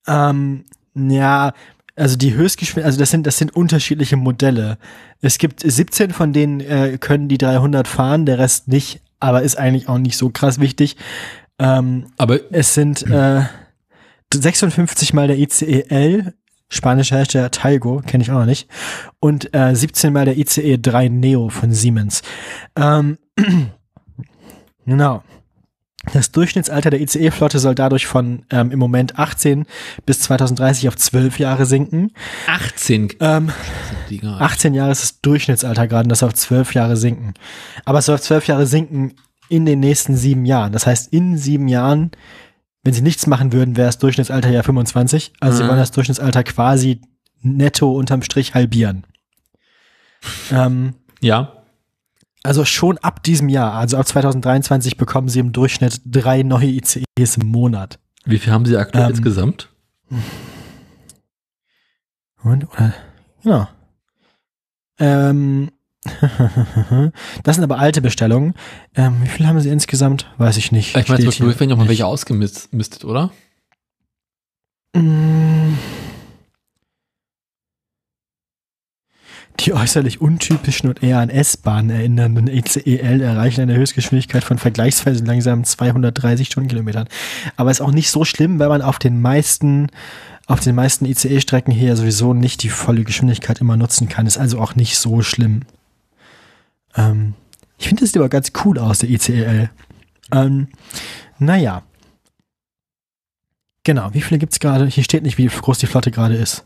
Ähm, 0.06 0.64
ja, 0.94 1.52
also 1.96 2.16
die 2.16 2.34
Höchstgeschwindigkeit, 2.34 2.86
also 2.86 2.98
das 2.98 3.10
sind, 3.10 3.26
das 3.26 3.38
sind 3.38 3.54
unterschiedliche 3.54 4.16
Modelle. 4.16 4.78
Es 5.20 5.38
gibt 5.38 5.60
17 5.60 6.12
von 6.12 6.32
denen 6.32 6.60
äh, 6.60 6.98
können 6.98 7.28
die 7.28 7.38
300 7.38 7.86
fahren, 7.86 8.26
der 8.26 8.38
Rest 8.38 8.68
nicht, 8.68 9.00
aber 9.20 9.42
ist 9.42 9.56
eigentlich 9.56 9.88
auch 9.88 9.98
nicht 9.98 10.16
so 10.16 10.30
krass 10.30 10.60
wichtig. 10.60 10.96
Ähm, 11.58 12.06
Aber 12.16 12.40
es 12.52 12.74
sind 12.74 13.02
äh, 13.08 13.42
56 14.32 15.14
mal 15.14 15.28
der 15.28 15.38
ICE-L, 15.38 16.34
spanischer 16.68 17.16
Hersteller 17.16 17.50
Talgo, 17.50 18.02
kenne 18.04 18.22
ich 18.24 18.30
auch 18.30 18.40
noch 18.40 18.46
nicht, 18.46 18.68
und 19.20 19.54
äh, 19.54 19.74
17 19.74 20.12
mal 20.12 20.24
der 20.24 20.36
ICE 20.36 20.78
3 20.78 21.08
Neo 21.08 21.48
von 21.48 21.72
Siemens. 21.72 22.22
Ähm, 22.76 23.18
genau. 24.86 25.22
Das 26.12 26.30
Durchschnittsalter 26.32 26.90
der 26.90 27.00
ICE-Flotte 27.00 27.58
soll 27.58 27.74
dadurch 27.74 28.06
von 28.06 28.44
ähm, 28.50 28.70
im 28.70 28.78
Moment 28.78 29.18
18 29.18 29.64
bis 30.06 30.20
2030 30.20 30.88
auf 30.88 30.96
12 30.96 31.38
Jahre 31.38 31.66
sinken. 31.66 32.12
18. 32.46 33.08
Ähm, 33.20 33.50
Dinger. 34.10 34.40
18 34.40 34.74
Jahre 34.74 34.92
ist 34.92 35.02
das 35.02 35.20
Durchschnittsalter 35.22 35.86
gerade 35.88 36.04
und 36.04 36.10
das 36.10 36.18
soll 36.20 36.28
auf 36.28 36.34
12 36.34 36.74
Jahre 36.74 36.96
sinken. 36.96 37.34
Aber 37.84 37.98
es 37.98 38.06
soll 38.06 38.16
auf 38.16 38.20
12 38.20 38.46
Jahre 38.46 38.66
sinken 38.66 39.14
in 39.48 39.66
den 39.66 39.80
nächsten 39.80 40.16
sieben 40.16 40.44
Jahren. 40.44 40.72
Das 40.72 40.86
heißt, 40.86 41.12
in 41.12 41.36
sieben 41.38 41.68
Jahren, 41.68 42.10
wenn 42.82 42.92
sie 42.94 43.02
nichts 43.02 43.26
machen 43.26 43.52
würden, 43.52 43.76
wäre 43.76 43.88
das 43.88 43.98
Durchschnittsalter 43.98 44.50
ja 44.50 44.62
25. 44.62 45.32
Also 45.40 45.56
sie 45.58 45.64
Mhm. 45.64 45.68
wollen 45.68 45.78
das 45.78 45.90
Durchschnittsalter 45.90 46.44
quasi 46.44 47.00
netto 47.40 47.92
unterm 47.92 48.22
Strich 48.22 48.54
halbieren. 48.54 49.04
Ähm, 50.50 50.94
Ja. 51.20 51.63
Also 52.44 52.64
schon 52.64 52.98
ab 52.98 53.22
diesem 53.22 53.48
Jahr, 53.48 53.72
also 53.72 53.96
ab 53.96 54.06
2023, 54.06 54.96
bekommen 54.96 55.28
sie 55.28 55.40
im 55.40 55.52
Durchschnitt 55.52 56.00
drei 56.04 56.42
neue 56.42 56.66
ICEs 56.66 57.36
im 57.38 57.48
Monat. 57.48 57.98
Wie 58.24 58.38
viel 58.38 58.52
haben 58.52 58.64
Sie 58.64 58.76
aktuell 58.76 59.04
Ähm, 59.04 59.10
insgesamt? 59.10 59.70
Und, 62.42 62.70
oder, 62.72 62.94
genau. 63.42 63.68
Ähm, 64.98 65.70
das 67.42 67.56
sind 67.56 67.64
aber 67.64 67.78
alte 67.78 68.02
Bestellungen. 68.02 68.54
Ähm, 68.94 69.22
wie 69.22 69.28
viel 69.28 69.46
haben 69.46 69.58
sie 69.60 69.70
insgesamt? 69.70 70.30
Weiß 70.36 70.58
ich 70.58 70.70
nicht. 70.70 70.96
Ich 70.96 71.08
meine, 71.08 71.24
zwischendurch 71.24 71.58
werden 71.58 71.70
ja 71.70 71.76
auch 71.76 71.80
mal 71.80 71.88
welche 71.88 72.06
ausgemistet, 72.06 73.04
oder? 73.04 73.32
Mm. 74.94 75.74
Die 79.60 79.72
äußerlich 79.72 80.20
untypischen 80.20 80.88
und 80.88 81.02
eher 81.02 81.20
an 81.20 81.30
S-Bahnen 81.30 81.90
erinnernden 81.90 82.48
ECEL 82.48 83.20
erreichen 83.20 83.62
eine 83.62 83.76
Höchstgeschwindigkeit 83.76 84.42
von 84.42 84.58
vergleichsweise 84.58 85.24
langsamen 85.24 85.64
230 85.64 86.48
Stundenkilometern. 86.48 87.08
Aber 87.56 87.70
ist 87.70 87.80
auch 87.80 87.92
nicht 87.92 88.10
so 88.10 88.24
schlimm, 88.24 88.58
weil 88.58 88.68
man 88.68 88.82
auf 88.82 88.98
den 88.98 89.20
meisten, 89.22 89.90
auf 90.46 90.60
den 90.60 90.74
meisten 90.74 91.04
ICE-Strecken 91.04 91.72
hier 91.72 91.96
sowieso 91.96 92.34
nicht 92.34 92.62
die 92.64 92.68
volle 92.68 93.04
Geschwindigkeit 93.04 93.60
immer 93.60 93.76
nutzen 93.76 94.08
kann. 94.08 94.26
Ist 94.26 94.38
also 94.38 94.58
auch 94.58 94.74
nicht 94.74 94.98
so 94.98 95.22
schlimm. 95.22 95.62
Ähm, 96.96 97.34
ich 97.78 97.86
finde, 97.86 98.00
das 98.00 98.10
sieht 98.10 98.18
aber 98.18 98.28
ganz 98.28 98.52
cool 98.64 98.78
aus, 98.78 98.98
der 98.98 99.10
ICEL. 99.10 99.70
Ähm, 100.32 100.68
naja. 101.38 101.82
Genau, 103.84 104.12
wie 104.14 104.20
viele 104.20 104.38
gibt's 104.38 104.58
gerade? 104.58 104.86
Hier 104.86 105.04
steht 105.04 105.22
nicht, 105.22 105.38
wie 105.38 105.46
groß 105.46 105.78
die 105.78 105.86
Flotte 105.86 106.10
gerade 106.10 106.34
ist. 106.34 106.64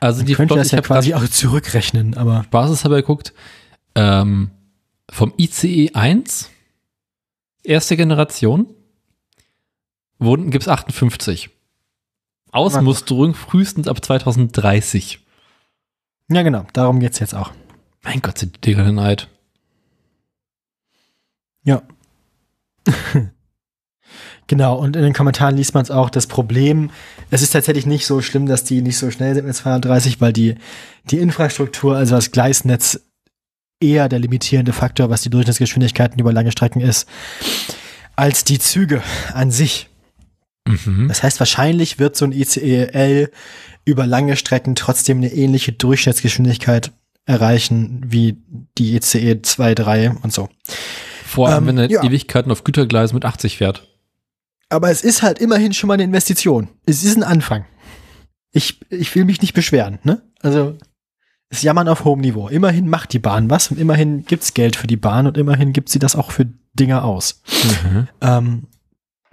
Also 0.00 0.18
Man 0.18 0.26
die 0.26 0.34
könnte 0.34 0.54
Flotte, 0.54 0.60
das 0.60 0.66
ich 0.68 0.72
ja 0.72 0.78
habe 0.78 0.86
quasi 0.86 1.14
auch 1.14 1.28
zurückrechnen, 1.30 2.16
aber 2.16 2.44
spaßeshalber 2.44 2.96
geguckt, 2.96 3.32
ähm, 3.94 4.50
vom 5.10 5.32
ICE 5.36 5.92
1, 5.94 6.50
erste 7.62 7.96
Generation, 7.96 8.66
wurden, 10.18 10.50
gibt's 10.50 10.68
58. 10.68 11.50
Ausmusterung 12.50 13.34
frühestens 13.34 13.88
ab 13.88 14.04
2030. 14.04 15.20
ja 16.28 16.42
genau, 16.42 16.66
darum 16.72 17.00
geht's 17.00 17.18
jetzt 17.18 17.34
auch. 17.34 17.52
Mein 18.02 18.20
Gott, 18.22 18.38
sind 18.38 18.56
die 18.56 18.60
Dinger 18.60 18.84
denn 18.84 18.98
alt. 18.98 19.28
Ja. 21.64 21.82
genau, 24.48 24.76
und 24.76 24.96
in 24.96 25.02
den 25.02 25.12
Kommentaren 25.12 25.56
liest 25.56 25.74
man 25.74 25.84
es 25.84 25.90
auch, 25.90 26.10
das 26.10 26.26
Problem, 26.26 26.90
es 27.30 27.42
ist 27.42 27.50
tatsächlich 27.50 27.86
nicht 27.86 28.06
so 28.06 28.20
schlimm, 28.20 28.46
dass 28.46 28.64
die 28.64 28.82
nicht 28.82 28.98
so 28.98 29.10
schnell 29.10 29.34
sind 29.34 29.46
mit 29.46 29.54
230, 29.54 30.20
weil 30.20 30.32
die, 30.32 30.56
die 31.04 31.18
Infrastruktur, 31.18 31.96
also 31.96 32.16
das 32.16 32.32
Gleisnetz, 32.32 33.00
eher 33.80 34.08
der 34.08 34.18
limitierende 34.18 34.72
Faktor, 34.72 35.08
was 35.10 35.22
die 35.22 35.30
Durchschnittsgeschwindigkeiten 35.30 36.18
über 36.18 36.32
lange 36.32 36.50
Strecken 36.50 36.80
ist, 36.80 37.08
als 38.16 38.42
die 38.42 38.58
Züge 38.58 39.02
an 39.32 39.52
sich. 39.52 39.88
Mhm. 40.66 41.06
Das 41.06 41.22
heißt, 41.22 41.38
wahrscheinlich 41.38 42.00
wird 42.00 42.16
so 42.16 42.24
ein 42.24 42.32
ICE-L 42.32 43.30
über 43.84 44.06
lange 44.06 44.36
Strecken 44.36 44.74
trotzdem 44.74 45.18
eine 45.18 45.32
ähnliche 45.32 45.72
Durchschnittsgeschwindigkeit 45.72 46.90
erreichen 47.24 48.02
wie 48.04 48.38
die 48.78 48.96
ICE 48.96 49.42
2, 49.42 49.74
3 49.74 50.10
und 50.22 50.32
so. 50.32 50.48
Vor 51.24 51.48
allem, 51.48 51.64
Ähm, 51.64 51.66
wenn 51.68 51.78
er 51.78 51.90
ja. 51.90 52.02
Ewigkeiten 52.02 52.50
auf 52.50 52.64
Gütergleisen 52.64 53.14
mit 53.14 53.24
80 53.24 53.58
fährt. 53.58 53.86
Aber 54.68 54.90
es 54.90 55.02
ist 55.02 55.22
halt 55.22 55.38
immerhin 55.38 55.72
schon 55.72 55.88
mal 55.88 55.94
eine 55.94 56.04
Investition. 56.04 56.68
Es 56.86 57.04
ist 57.04 57.16
ein 57.16 57.22
Anfang. 57.22 57.64
Ich, 58.52 58.80
ich 58.90 59.14
will 59.14 59.24
mich 59.24 59.40
nicht 59.40 59.54
beschweren, 59.54 59.98
ne? 60.02 60.22
Also, 60.40 60.76
es 61.50 61.62
jammern 61.62 61.88
auf 61.88 62.04
hohem 62.04 62.20
Niveau. 62.20 62.48
Immerhin 62.48 62.88
macht 62.88 63.12
die 63.12 63.18
Bahn 63.18 63.48
was 63.48 63.70
und 63.70 63.78
immerhin 63.78 64.24
gibt's 64.24 64.54
Geld 64.54 64.76
für 64.76 64.86
die 64.86 64.96
Bahn 64.96 65.26
und 65.26 65.38
immerhin 65.38 65.72
gibt 65.72 65.88
sie 65.88 65.98
das 65.98 66.16
auch 66.16 66.30
für 66.30 66.46
Dinge 66.74 67.02
aus. 67.02 67.42
Mhm. 67.84 68.08
Ähm, 68.20 68.62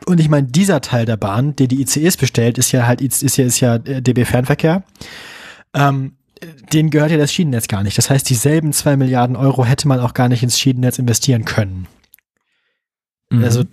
und 0.06 0.20
ich 0.20 0.30
meine, 0.30 0.48
dieser 0.48 0.82
Teil 0.82 1.06
der 1.06 1.18
Bahn, 1.18 1.56
der 1.56 1.68
die 1.68 1.82
ICEs 1.82 2.18
bestellt, 2.18 2.58
ist 2.58 2.72
ja 2.72 2.86
halt, 2.86 3.02
ist 3.02 3.38
ja, 3.38 3.46
ist 3.46 3.60
ja 3.60 3.76
äh, 3.76 4.02
DB 4.02 4.26
Fernverkehr. 4.26 4.84
Ähm, 5.74 6.14
denen 6.74 6.90
gehört 6.90 7.12
ja 7.12 7.18
das 7.18 7.34
Schienennetz 7.34 7.68
gar 7.68 7.84
nicht. 7.84 7.98
Das 7.98 8.10
heißt, 8.10 8.30
dieselben 8.30 8.74
zwei 8.74 8.98
Milliarden 8.98 9.36
Euro 9.36 9.66
hätte 9.66 9.88
man 9.88 10.00
auch 10.00 10.14
gar 10.14 10.30
nicht 10.30 10.44
ins 10.44 10.60
Schienennetz 10.60 11.00
investieren 11.00 11.46
können. 11.46 11.88
Mhm. 13.30 13.44
Also 13.44 13.64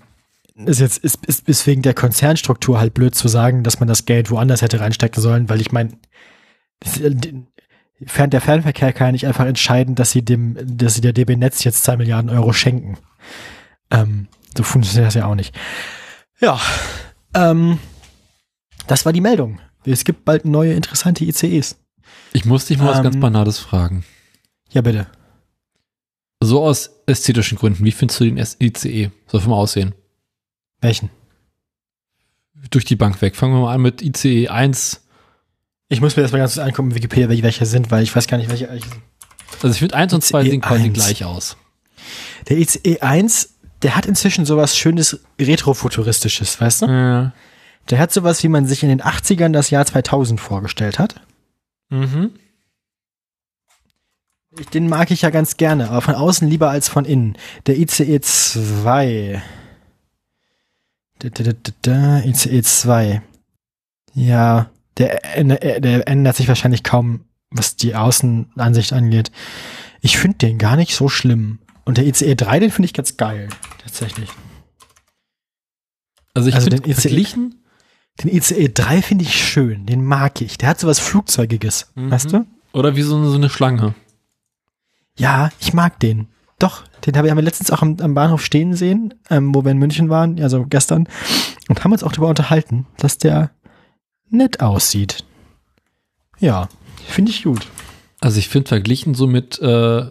ist 0.67 0.81
jetzt 0.81 0.99
ist, 0.99 1.25
ist, 1.27 1.49
ist 1.49 1.67
wegen 1.67 1.83
der 1.83 1.95
Konzernstruktur 1.95 2.79
halt 2.79 2.95
blöd 2.95 3.15
zu 3.15 3.29
sagen, 3.29 3.63
dass 3.63 3.81
man 3.81 3.89
das 3.89 4.05
Geld 4.05 4.31
woanders 4.31 4.63
hätte 4.63 4.81
reinstecken 4.81 5.23
sollen, 5.23 5.49
weil 5.49 5.61
ich 5.61 5.73
meine, 5.73 5.93
Fern, 8.07 8.31
der 8.31 8.41
Fernverkehr 8.41 8.93
kann 8.93 9.09
ja 9.09 9.13
nicht 9.13 9.27
einfach 9.27 9.47
entscheiden, 9.47 9.95
dass 9.95 10.11
sie 10.11 10.23
dem, 10.23 10.57
dass 10.63 10.95
sie 10.95 11.01
der 11.01 11.13
DB 11.13 11.37
Netz 11.37 11.65
jetzt 11.65 11.85
zwei 11.85 11.97
Milliarden 11.97 12.31
Euro 12.31 12.53
schenken. 12.53 12.99
Ähm, 13.91 14.29
so 14.57 14.63
funktioniert 14.63 15.07
das 15.07 15.15
ja 15.15 15.27
auch 15.27 15.35
nicht. 15.35 15.55
Ja, 16.41 16.61
ähm, 17.35 17.79
das 18.87 19.05
war 19.05 19.13
die 19.13 19.21
Meldung. 19.21 19.61
Es 19.85 20.05
gibt 20.05 20.25
bald 20.25 20.45
neue 20.45 20.73
interessante 20.75 21.25
ICEs. 21.25 21.77
ich 22.33 22.45
muss 22.45 22.67
dich 22.67 22.79
mal 22.79 22.89
was 22.89 22.99
ähm, 22.99 23.05
ganz 23.05 23.21
Banales 23.21 23.59
fragen. 23.59 24.05
Ja, 24.71 24.81
bitte. 24.81 25.07
So 26.41 26.65
aus 26.65 26.91
ästhetischen 27.07 27.59
Gründen, 27.59 27.85
wie 27.85 27.93
findest 27.93 28.21
du 28.21 28.25
den 28.25 28.37
ICE? 28.37 29.11
So 29.29 29.39
vom 29.39 29.53
Aussehen. 29.53 29.95
Welchen? 30.83 31.09
Durch 32.71 32.85
die 32.85 32.97
Bank 32.97 33.23
weg. 33.23 33.35
Fangen 33.37 33.55
wir 33.55 33.61
mal 33.63 33.75
an 33.75 33.81
mit 33.81 34.03
ICE 34.03 34.49
1. 34.49 35.01
Ich 35.89 36.01
muss 36.01 36.17
mir 36.17 36.23
das 36.23 36.33
mal 36.33 36.39
ganz 36.39 36.55
kurz 36.55 36.65
angucken, 36.67 36.95
Wikipedia, 36.95 37.29
welche, 37.29 37.43
welche 37.43 37.67
sind, 37.67 37.91
weil 37.91 38.03
ich 38.03 38.15
weiß 38.15 38.27
gar 38.27 38.37
nicht, 38.39 38.51
welche. 38.51 38.69
sind. 38.69 38.85
Also 39.63 39.69
ich 39.69 39.79
finde 39.79 39.95
1 39.97 40.13
und 40.13 40.23
2 40.23 40.43
ICE 40.43 40.51
sehen 40.51 40.61
quasi 40.61 40.85
1. 40.85 40.93
gleich 40.95 41.25
aus. 41.25 41.57
Der 42.49 42.59
ICE 42.59 43.01
1, 43.01 43.55
der 43.83 43.97
hat 43.97 44.07
inzwischen 44.07 44.45
sowas 44.45 44.77
schönes 44.77 45.21
Retrofuturistisches, 45.41 46.61
weißt 46.61 46.83
du? 46.83 46.87
Ja. 46.87 47.33
Der 47.91 47.99
hat 47.99 48.13
sowas, 48.13 48.43
wie 48.43 48.49
man 48.49 48.67
sich 48.67 48.83
in 48.83 48.89
den 48.89 49.03
80ern 49.03 49.53
das 49.53 49.71
Jahr 49.71 49.85
2000 49.85 50.41
vorgestellt 50.41 50.99
hat. 50.99 51.21
Mhm. 51.91 52.31
Ich- 54.59 54.67
Den 54.69 54.89
mag 54.89 55.11
ich 55.11 55.23
ja 55.23 55.31
ganz 55.31 55.57
gerne, 55.57 55.91
aber 55.91 56.01
von 56.01 56.15
außen 56.15 56.49
lieber 56.49 56.71
als 56.71 56.89
von 56.89 57.05
innen. 57.05 57.37
Der 57.67 57.79
ICE 57.79 58.21
2. 58.21 59.43
Da, 61.23 61.29
da, 61.29 61.45
da, 61.45 61.53
da, 61.53 61.73
da, 61.83 62.19
ICE 62.25 62.63
2. 62.63 63.23
Ja, 64.15 64.71
der, 64.99 65.25
änder- 65.39 65.81
der 65.81 66.09
ändert 66.09 66.37
sich 66.37 66.49
wahrscheinlich 66.49 66.83
kaum, 66.83 67.25
was 67.51 67.77
die 67.77 67.95
Außenansicht 67.95 68.93
angeht. 68.93 69.31
Ich 70.01 70.19
finde 70.19 70.39
den 70.39 70.59
gar 70.59 70.77
nicht 70.77 70.95
so 70.95 71.09
schlimm. 71.09 71.61
Und 71.85 71.97
der 71.99 72.07
ICE 72.07 72.35
3, 72.35 72.59
den 72.61 72.71
finde 72.71 72.87
ich 72.87 72.93
ganz 72.95 73.17
geil, 73.17 73.49
tatsächlich. 73.83 74.31
Also 76.35 76.49
ich 76.49 76.55
Also 76.55 76.71
finde 76.71 76.83
den 76.83 76.91
ICE 76.91 77.01
verglichen, 77.01 77.65
Den 78.23 78.31
ICE 78.35 78.69
3 78.69 79.01
finde 79.03 79.25
ich 79.25 79.45
schön, 79.45 79.87
den 79.87 80.05
mag 80.05 80.41
ich. 80.43 80.59
Der 80.59 80.69
hat 80.71 80.81
sowas 80.81 80.99
Flugzeugiges, 80.99 81.91
Mhm. 81.95 82.11
weißt 82.11 82.33
du? 82.33 82.47
oder 82.75 82.97
wie 82.97 83.03
so 83.03 83.23
so 83.29 83.37
eine 83.37 83.51
Schlange. 83.51 83.95
Ja, 85.19 85.51
ich 85.61 85.75
mag 85.75 86.01
den. 86.01 86.29
Doch, 86.59 86.85
den 87.07 87.17
haben 87.17 87.25
wir 87.25 87.43
letztens 87.43 87.71
auch 87.71 87.83
am, 87.83 87.97
am 88.01 88.15
Bahnhof 88.15 88.45
stehen 88.45 88.75
sehen, 88.75 89.15
ähm, 89.31 89.55
wo 89.55 89.65
wir 89.65 89.73
in 89.73 89.79
München 89.79 90.09
waren, 90.09 90.41
also 90.41 90.67
gestern, 90.67 91.09
und 91.69 91.83
haben 91.83 91.93
uns 91.93 92.03
auch 92.03 92.13
darüber 92.13 92.29
unterhalten, 92.29 92.87
dass 92.99 93.19
der 93.19 93.51
nett 94.31 94.61
aussieht. 94.61 95.25
Ja, 96.39 96.69
finde 97.07 97.31
ich 97.31 97.45
gut. 97.45 97.69
Also 98.21 98.39
ich 98.39 98.49
finde 98.49 98.69
verglichen 98.69 99.15
so 99.15 99.27
mit 99.27 99.59
äh, 99.61 100.05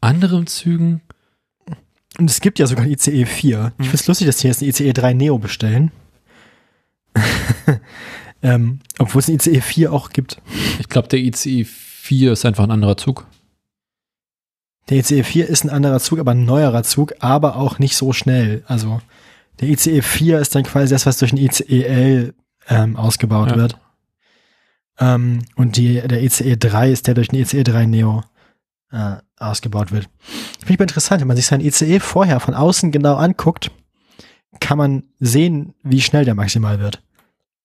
anderen 0.00 0.46
Zügen, 0.46 1.02
Und 2.18 2.28
es 2.28 2.40
gibt 2.40 2.58
ja 2.58 2.66
sogar 2.66 2.84
einen 2.84 2.92
ICE 2.92 3.24
4. 3.26 3.72
Ich 3.78 3.86
finde 3.86 3.96
es 3.96 4.06
lustig, 4.06 4.26
dass 4.26 4.38
die 4.38 4.48
jetzt 4.48 4.62
einen 4.62 4.70
ICE 4.70 4.92
3 4.92 5.12
Neo 5.14 5.38
bestellen. 5.38 5.90
ähm, 8.42 8.80
obwohl 8.98 9.20
es 9.20 9.28
einen 9.28 9.38
ICE 9.38 9.60
4 9.60 9.92
auch 9.92 10.10
gibt. 10.10 10.40
ich 10.78 10.88
glaube 10.88 11.08
der 11.08 11.20
ICE 11.20 11.64
4 11.64 12.32
ist 12.32 12.44
einfach 12.44 12.64
ein 12.64 12.70
anderer 12.70 12.96
Zug. 12.96 13.26
Der 14.88 14.98
ICE 14.98 15.22
4 15.22 15.48
ist 15.48 15.64
ein 15.64 15.70
anderer 15.70 16.00
Zug, 16.00 16.18
aber 16.18 16.32
ein 16.32 16.44
neuerer 16.44 16.82
Zug, 16.82 17.14
aber 17.20 17.56
auch 17.56 17.78
nicht 17.78 17.96
so 17.96 18.12
schnell. 18.12 18.64
Also 18.66 19.00
der 19.60 19.68
ICE 19.68 20.02
4 20.02 20.38
ist 20.40 20.54
dann 20.54 20.64
quasi 20.64 20.92
das, 20.92 21.06
was 21.06 21.18
durch 21.18 21.30
den 21.32 21.38
ICEL 21.38 22.34
ähm, 22.68 22.96
ausgebaut 22.96 23.50
Ja. 23.50 23.56
wird. 23.56 23.78
Ähm, 24.98 25.44
und 25.56 25.76
die, 25.76 26.00
der 26.00 26.22
ICE 26.22 26.56
3 26.56 26.90
ist 26.90 27.06
der 27.06 27.14
durch 27.14 27.28
den 27.28 27.40
ICE 27.40 27.62
3 27.64 27.86
Neo 27.86 28.22
äh, 28.90 29.16
ausgebaut 29.38 29.92
wird. 29.92 30.08
Finde 30.58 30.72
ich 30.72 30.78
mal 30.78 30.84
interessant, 30.84 31.20
wenn 31.20 31.28
man 31.28 31.36
sich 31.36 31.46
seinen 31.46 31.64
ICE 31.64 31.98
vorher 32.00 32.40
von 32.40 32.54
außen 32.54 32.90
genau 32.92 33.14
anguckt, 33.16 33.70
kann 34.60 34.78
man 34.78 35.04
sehen, 35.18 35.74
wie 35.82 36.00
schnell 36.02 36.24
der 36.24 36.34
maximal 36.34 36.78
wird. 36.78 37.02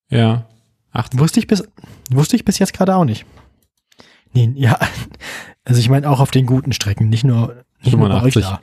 Ja. 0.08 0.46
80. 0.92 1.20
Wusste 1.20 1.40
ich 1.40 1.46
bis, 1.46 1.62
wusste 2.10 2.36
ich 2.36 2.44
bis 2.44 2.58
jetzt 2.58 2.72
gerade 2.72 2.96
auch 2.96 3.04
nicht. 3.04 3.26
Nee, 4.32 4.52
ja, 4.56 4.78
also 5.68 5.80
ich 5.80 5.88
meine 5.90 6.08
auch 6.08 6.20
auf 6.20 6.30
den 6.30 6.46
guten 6.46 6.72
Strecken, 6.72 7.10
nicht 7.10 7.24
nur, 7.24 7.64
nicht 7.82 7.94
nur 7.94 8.08
bei 8.08 8.14
euch 8.22 8.32
85. 8.32 8.42
da. 8.42 8.60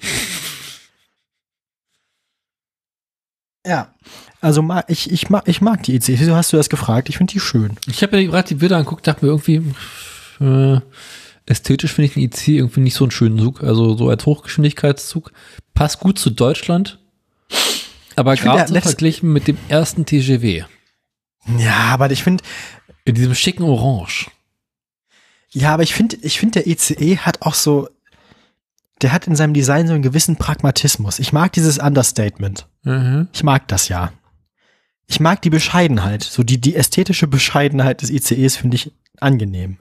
Ja, 3.68 3.94
also 4.42 4.62
mag, 4.62 4.86
ich, 4.88 5.12
ich, 5.12 5.30
mag, 5.30 5.48
ich 5.48 5.62
mag 5.62 5.84
die 5.84 5.96
ECs. 5.96 6.08
Wieso 6.20 6.36
hast 6.36 6.52
du 6.52 6.58
das 6.58 6.70
gefragt? 6.70 7.10
Ich 7.10 7.18
finde 7.18 7.34
die 7.34 7.40
schön. 7.40 7.78
Ich 7.88 8.04
habe 8.04 8.20
ja 8.20 8.28
gerade 8.28 8.48
die 8.48 8.56
Bilder 8.56 8.78
angeguckt, 8.78 9.08
dachte 9.08 9.26
mir 9.26 9.32
irgendwie, 9.32 9.74
äh, 10.40 10.80
ästhetisch 11.46 11.94
finde 11.94 12.08
ich 12.08 12.14
den 12.14 12.24
IC 12.24 12.48
irgendwie 12.48 12.82
nicht 12.82 12.96
so 12.96 13.06
einen 13.06 13.12
schönen 13.12 13.40
Zug. 13.40 13.64
Also 13.64 13.96
so 13.96 14.10
als 14.10 14.26
Hochgeschwindigkeitszug. 14.26 15.32
Passt 15.74 16.00
gut 16.00 16.18
zu 16.20 16.32
Deutschland. 16.32 17.00
Aber 18.16 18.36
gerade 18.36 18.68
so 18.68 18.82
verglichen 18.82 19.32
mit 19.32 19.48
dem 19.48 19.58
ersten 19.68 20.06
TGW. 20.06 20.64
Ja, 21.60 21.78
aber 21.90 22.10
ich 22.12 22.24
finde, 22.24 22.44
In 23.04 23.14
diesem 23.14 23.36
schicken 23.36 23.64
Orange. 23.64 24.32
Ja, 25.56 25.74
aber 25.74 25.84
ich 25.84 25.94
finde, 25.94 26.18
ich 26.22 26.38
finde, 26.38 26.62
der 26.62 26.68
ECE 26.68 27.20
hat 27.20 27.42
auch 27.42 27.54
so, 27.54 27.88
der 29.02 29.14
hat 29.14 29.26
in 29.26 29.38
seinem 29.38 29.54
Design 29.54 29.88
so 29.88 29.94
einen 29.94 30.04
gewissen 30.04 30.36
Pragmatismus. 30.36 31.18
Ich 31.18 31.32
mag 31.32 31.54
dieses 31.54 31.78
Understatement. 31.78 32.68
Mhm. 32.84 33.30
Ich 33.32 33.42
mag 33.42 33.66
das 33.70 33.88
ja. 33.88 34.12
Ich 35.08 35.22
mag 35.22 35.42
die 35.42 35.50
Bescheidenheit. 35.50 36.24
So 36.24 36.44
die, 36.44 36.60
die 36.60 36.76
ästhetische 36.76 37.28
Bescheidenheit 37.28 38.02
des 38.02 38.10
ICEs 38.10 38.58
finde 38.58 38.76
ich 38.76 38.92
angenehm. 39.22 39.78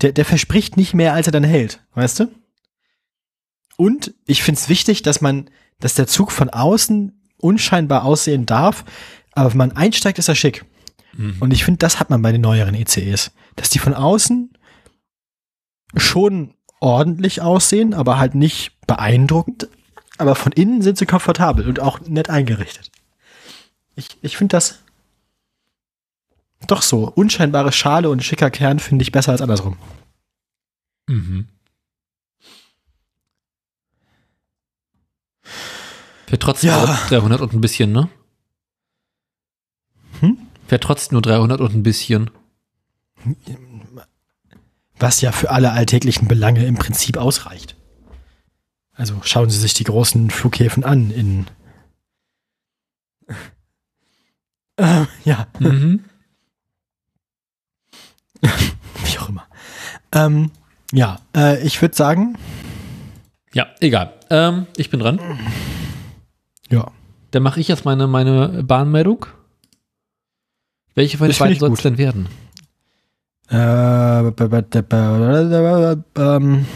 Der, 0.00 0.10
der 0.10 0.24
verspricht 0.24 0.76
nicht 0.76 0.94
mehr, 0.94 1.14
als 1.14 1.28
er 1.28 1.32
dann 1.32 1.44
hält, 1.44 1.80
weißt 1.94 2.18
du? 2.18 2.28
Und 3.76 4.14
ich 4.26 4.42
finde 4.42 4.60
es 4.60 4.68
wichtig, 4.68 5.02
dass 5.02 5.20
man, 5.20 5.48
dass 5.78 5.94
der 5.94 6.08
Zug 6.08 6.32
von 6.32 6.50
außen 6.50 7.12
unscheinbar 7.38 8.04
aussehen 8.04 8.46
darf, 8.46 8.84
aber 9.30 9.50
wenn 9.50 9.58
man 9.58 9.72
einsteigt, 9.72 10.18
ist 10.18 10.28
er 10.28 10.34
schick. 10.34 10.64
Mhm. 11.16 11.36
Und 11.38 11.52
ich 11.52 11.64
finde, 11.64 11.78
das 11.78 12.00
hat 12.00 12.10
man 12.10 12.20
bei 12.20 12.32
den 12.32 12.40
neueren 12.40 12.74
ICEs. 12.74 13.30
Dass 13.54 13.70
die 13.70 13.78
von 13.78 13.94
außen 13.94 14.50
schon 15.96 16.54
ordentlich 16.80 17.40
aussehen, 17.42 17.94
aber 17.94 18.18
halt 18.18 18.34
nicht 18.34 18.72
beeindruckend. 18.86 19.68
Aber 20.18 20.34
von 20.34 20.52
innen 20.52 20.82
sind 20.82 20.98
sie 20.98 21.06
komfortabel 21.06 21.66
und 21.68 21.80
auch 21.80 22.00
nett 22.00 22.30
eingerichtet. 22.30 22.90
Ich, 23.96 24.08
ich 24.22 24.36
finde 24.36 24.56
das 24.56 24.80
doch 26.66 26.82
so. 26.82 27.10
Unscheinbare 27.10 27.72
Schale 27.72 28.08
und 28.10 28.22
schicker 28.22 28.50
Kern 28.50 28.78
finde 28.78 29.02
ich 29.02 29.12
besser 29.12 29.32
als 29.32 29.42
andersrum. 29.42 29.76
Mhm. 31.08 31.48
Fährt 36.26 36.42
trotzdem 36.42 36.70
Ja. 36.70 36.86
nur 36.86 36.96
300 37.08 37.40
und 37.40 37.52
ein 37.52 37.60
bisschen, 37.60 37.92
ne? 37.92 38.08
Hm? 40.20 40.38
Fährt 40.68 40.82
trotzdem 40.84 41.14
nur 41.16 41.22
300 41.22 41.60
und 41.60 41.74
ein 41.74 41.82
bisschen. 41.82 42.30
Was 44.98 45.20
ja 45.20 45.32
für 45.32 45.50
alle 45.50 45.72
alltäglichen 45.72 46.28
Belange 46.28 46.64
im 46.66 46.76
Prinzip 46.76 47.16
ausreicht. 47.16 47.76
Also 48.92 49.20
schauen 49.24 49.50
Sie 49.50 49.58
sich 49.58 49.74
die 49.74 49.84
großen 49.84 50.30
Flughäfen 50.30 50.84
an 50.84 51.10
in. 51.10 51.46
Äh, 54.76 55.04
ja, 55.24 55.46
Mhm. 55.58 56.04
wie 58.42 59.18
auch 59.18 59.28
immer. 59.28 59.46
Ähm, 60.12 60.50
ja, 60.92 61.18
äh, 61.34 61.60
ich 61.66 61.80
würde 61.82 61.96
sagen, 61.96 62.36
Ja, 63.52 63.68
egal. 63.80 64.12
Ähm, 64.30 64.66
ich 64.76 64.90
bin 64.90 65.00
dran. 65.00 65.18
Ja. 66.70 66.90
Dann 67.30 67.42
mache 67.42 67.58
ich 67.60 67.68
jetzt 67.68 67.84
meine, 67.84 68.06
meine 68.06 68.62
Bahnmeldung. 68.62 69.26
Welche 70.94 71.18
von 71.18 71.28
den 71.28 71.36
beiden 71.36 71.58
soll 71.58 71.72
es 71.72 71.82
denn 71.82 71.98
werden? 71.98 72.28
Äh, 73.50 73.56
ähm, 76.16 76.66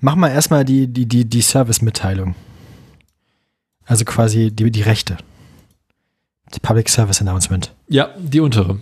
mach 0.00 0.14
mal 0.16 0.28
erstmal 0.28 0.64
die, 0.64 0.86
die, 0.86 1.06
die, 1.06 1.24
die 1.24 1.42
Service-Mitteilung. 1.42 2.34
Also 3.84 4.04
quasi 4.04 4.50
die, 4.52 4.70
die 4.70 4.82
Rechte. 4.82 5.16
Die 6.54 6.60
Public 6.60 6.88
Service 6.88 7.20
Announcement. 7.20 7.74
Ja, 7.88 8.10
die 8.18 8.40
untere. 8.40 8.78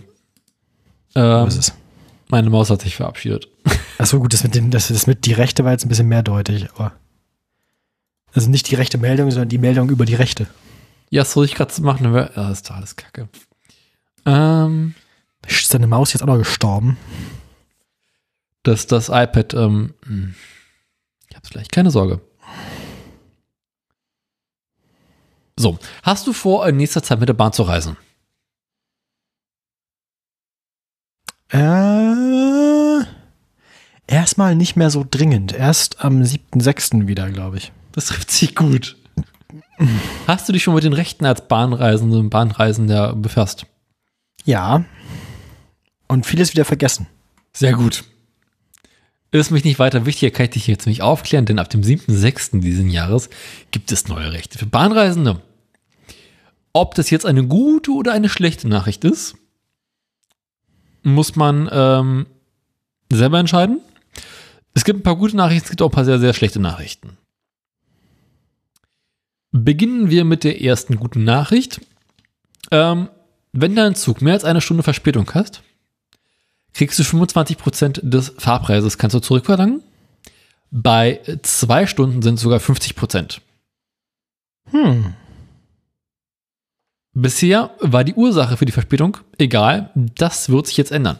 Ähm, 1.15 1.47
ist 1.47 1.57
es? 1.57 1.73
meine 2.29 2.49
Maus 2.51 2.69
hat 2.69 2.81
sich 2.83 2.95
verabschiedet. 2.95 3.47
Achso, 3.97 4.19
gut, 4.19 4.33
das 4.33 4.43
mit, 4.43 4.53
den, 4.53 4.69
das, 4.69 4.87
das 4.89 5.07
mit 5.07 5.25
die 5.25 5.33
Rechte 5.33 5.65
war 5.65 5.71
jetzt 5.71 5.83
ein 5.85 5.89
bisschen 5.89 6.07
mehrdeutig, 6.07 6.67
aber. 6.75 6.93
Also 8.33 8.49
nicht 8.49 8.69
die 8.69 8.75
rechte 8.75 8.99
Meldung, 8.99 9.31
sondern 9.31 9.49
die 9.49 9.57
Meldung 9.57 9.89
über 9.89 10.05
die 10.05 10.13
Rechte. 10.13 10.45
Ja, 11.09 11.21
das 11.23 11.33
soll 11.33 11.45
ich 11.45 11.55
gerade 11.55 11.81
machen. 11.81 12.05
aber- 12.05 12.31
Ja, 12.35 12.51
ist 12.51 12.69
doch 12.69 12.75
alles 12.75 12.95
kacke. 12.95 13.27
Ähm, 14.27 14.93
Ist 15.51 15.73
deine 15.73 15.87
Maus 15.87 16.13
jetzt 16.13 16.21
auch 16.21 16.27
noch 16.27 16.37
gestorben? 16.37 16.97
dass 18.63 18.87
das 18.87 19.09
iPad, 19.09 19.53
ähm, 19.53 19.93
hm, 20.05 20.35
ich 21.29 21.35
hab's 21.35 21.49
gleich, 21.49 21.69
keine 21.69 21.91
Sorge. 21.91 22.21
So, 25.57 25.77
hast 26.03 26.25
du 26.27 26.33
vor, 26.33 26.67
in 26.67 26.77
nächster 26.77 27.03
Zeit 27.03 27.19
mit 27.19 27.27
der 27.27 27.33
Bahn 27.33 27.51
zu 27.51 27.63
reisen? 27.63 27.97
Äh, 31.51 33.03
erstmal 34.07 34.55
nicht 34.55 34.75
mehr 34.75 34.89
so 34.89 35.05
dringend. 35.09 35.51
Erst 35.51 36.03
am 36.03 36.21
7.6. 36.21 37.07
wieder, 37.07 37.29
glaube 37.31 37.57
ich. 37.57 37.71
Das 37.91 38.05
trifft 38.05 38.31
sich 38.31 38.55
gut. 38.55 38.95
Hast 40.27 40.47
du 40.47 40.53
dich 40.53 40.63
schon 40.63 40.75
mit 40.75 40.83
den 40.83 40.93
Rechten 40.93 41.25
als 41.25 41.47
Bahnreisende 41.47 42.19
und 42.19 42.29
Bahnreisender 42.29 43.15
befasst? 43.15 43.65
Ja. 44.45 44.85
Und 46.09 46.25
vieles 46.25 46.51
wieder 46.51 46.65
vergessen. 46.65 47.07
Sehr 47.53 47.73
gut. 47.73 48.03
Ist 49.31 49.51
mich 49.51 49.63
nicht 49.63 49.77
weiter 49.77 50.07
wichtig, 50.07 50.33
kann 50.33 50.45
ich 50.45 50.49
dich 50.51 50.67
jetzt 50.67 50.87
nicht 50.87 51.03
aufklären, 51.03 51.45
denn 51.45 51.59
ab 51.59 51.69
dem 51.69 51.81
7.6. 51.81 52.61
diesen 52.61 52.89
Jahres 52.89 53.29
gibt 53.69 53.91
es 53.91 54.07
neue 54.07 54.31
Rechte 54.31 54.57
für 54.57 54.65
Bahnreisende. 54.65 55.39
Ob 56.73 56.95
das 56.95 57.11
jetzt 57.11 57.27
eine 57.27 57.45
gute 57.45 57.91
oder 57.91 58.11
eine 58.11 58.27
schlechte 58.27 58.67
Nachricht 58.67 59.03
ist, 59.03 59.35
muss 61.03 61.35
man 61.35 61.69
ähm, 61.71 62.25
selber 63.11 63.39
entscheiden. 63.39 63.79
Es 64.73 64.85
gibt 64.85 64.99
ein 64.99 65.03
paar 65.03 65.15
gute 65.15 65.37
Nachrichten, 65.37 65.65
es 65.65 65.69
gibt 65.69 65.81
auch 65.83 65.89
ein 65.89 65.95
paar 65.95 66.05
sehr, 66.05 66.19
sehr 66.19 66.33
schlechte 66.33 66.59
Nachrichten. 66.59 67.17
Beginnen 69.51 70.09
wir 70.09 70.25
mit 70.25 70.43
der 70.43 70.61
ersten 70.61 70.97
guten 70.97 71.23
Nachricht. 71.23 71.81
Ähm, 72.71 73.09
wenn 73.51 73.75
dein 73.75 73.95
Zug 73.95 74.21
mehr 74.21 74.33
als 74.33 74.43
eine 74.43 74.61
Stunde 74.61 74.83
Verspätung 74.83 75.29
hast, 75.33 75.61
kriegst 76.73 76.99
du 76.99 77.03
25% 77.03 78.07
des 78.07 78.33
Fahrpreises, 78.37 78.97
kannst 78.97 79.15
du 79.15 79.19
zurückverlangen. 79.19 79.83
Bei 80.71 81.19
zwei 81.41 81.87
Stunden 81.87 82.21
sind 82.21 82.35
es 82.35 82.41
sogar 82.41 82.59
50%. 82.59 83.39
Hm. 84.71 85.13
Bisher 87.13 87.71
war 87.79 88.03
die 88.03 88.13
Ursache 88.13 88.55
für 88.55 88.65
die 88.65 88.71
Verspätung 88.71 89.17
egal, 89.37 89.91
das 89.95 90.49
wird 90.49 90.67
sich 90.67 90.77
jetzt 90.77 90.91
ändern. 90.91 91.17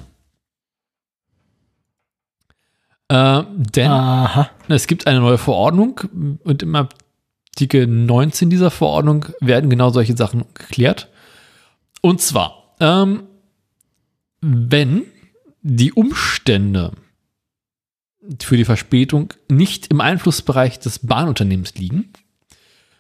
Äh, 3.09 3.43
denn 3.51 3.91
Aha. 3.91 4.49
es 4.67 4.85
gibt 4.85 5.07
eine 5.07 5.19
neue 5.19 5.39
Verordnung 5.39 5.99
und 6.43 6.61
im 6.61 6.76
Artikel 6.76 7.88
19 7.88 8.51
dieser 8.51 8.69
Verordnung 8.69 9.26
werden 9.41 9.69
genau 9.69 9.89
solche 9.89 10.15
Sachen 10.15 10.45
geklärt. 10.53 11.09
Und 12.01 12.21
zwar, 12.21 12.76
ähm, 12.80 13.23
wenn 14.41 15.05
die 15.69 15.93
Umstände 15.93 16.91
für 18.41 18.57
die 18.57 18.65
Verspätung 18.65 19.33
nicht 19.49 19.87
im 19.87 20.01
Einflussbereich 20.01 20.79
des 20.79 20.99
Bahnunternehmens 20.99 21.75
liegen, 21.75 22.11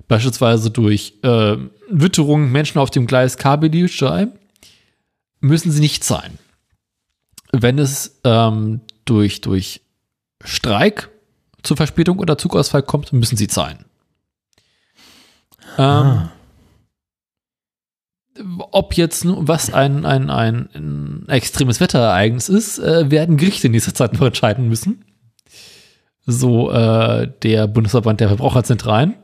beispielsweise 0.07 0.71
durch 0.71 1.15
äh, 1.23 1.57
Witterung, 1.89 2.51
Menschen 2.51 2.79
auf 2.79 2.91
dem 2.91 3.07
Gleis, 3.07 3.37
Kabeldiebstahl, 3.37 4.31
müssen 5.39 5.71
sie 5.71 5.81
nicht 5.81 6.03
zahlen. 6.03 6.37
Wenn 7.51 7.79
es 7.79 8.19
ähm, 8.23 8.81
durch, 9.05 9.41
durch 9.41 9.81
Streik 10.43 11.09
zur 11.63 11.77
Verspätung 11.77 12.19
oder 12.19 12.37
Zugausfall 12.37 12.83
kommt, 12.83 13.11
müssen 13.11 13.37
sie 13.37 13.47
zahlen. 13.47 13.85
Ähm, 15.77 15.85
Ah. 15.85 16.31
Ob 18.71 18.93
jetzt 18.95 19.25
was 19.25 19.73
ein, 19.73 20.05
ein, 20.05 20.29
ein, 20.29 20.69
ein 20.73 21.29
extremes 21.29 21.79
Wetterereignis 21.79 22.49
ist, 22.49 22.79
äh, 22.79 23.09
werden 23.11 23.37
Gerichte 23.37 23.67
in 23.67 23.73
dieser 23.73 23.93
Zeit 23.93 24.13
noch 24.13 24.21
entscheiden 24.21 24.67
müssen. 24.67 25.05
So 26.25 26.71
äh, 26.71 27.31
der 27.43 27.67
Bundesverband 27.67 28.19
der 28.19 28.27
Verbraucherzentralen. 28.27 29.15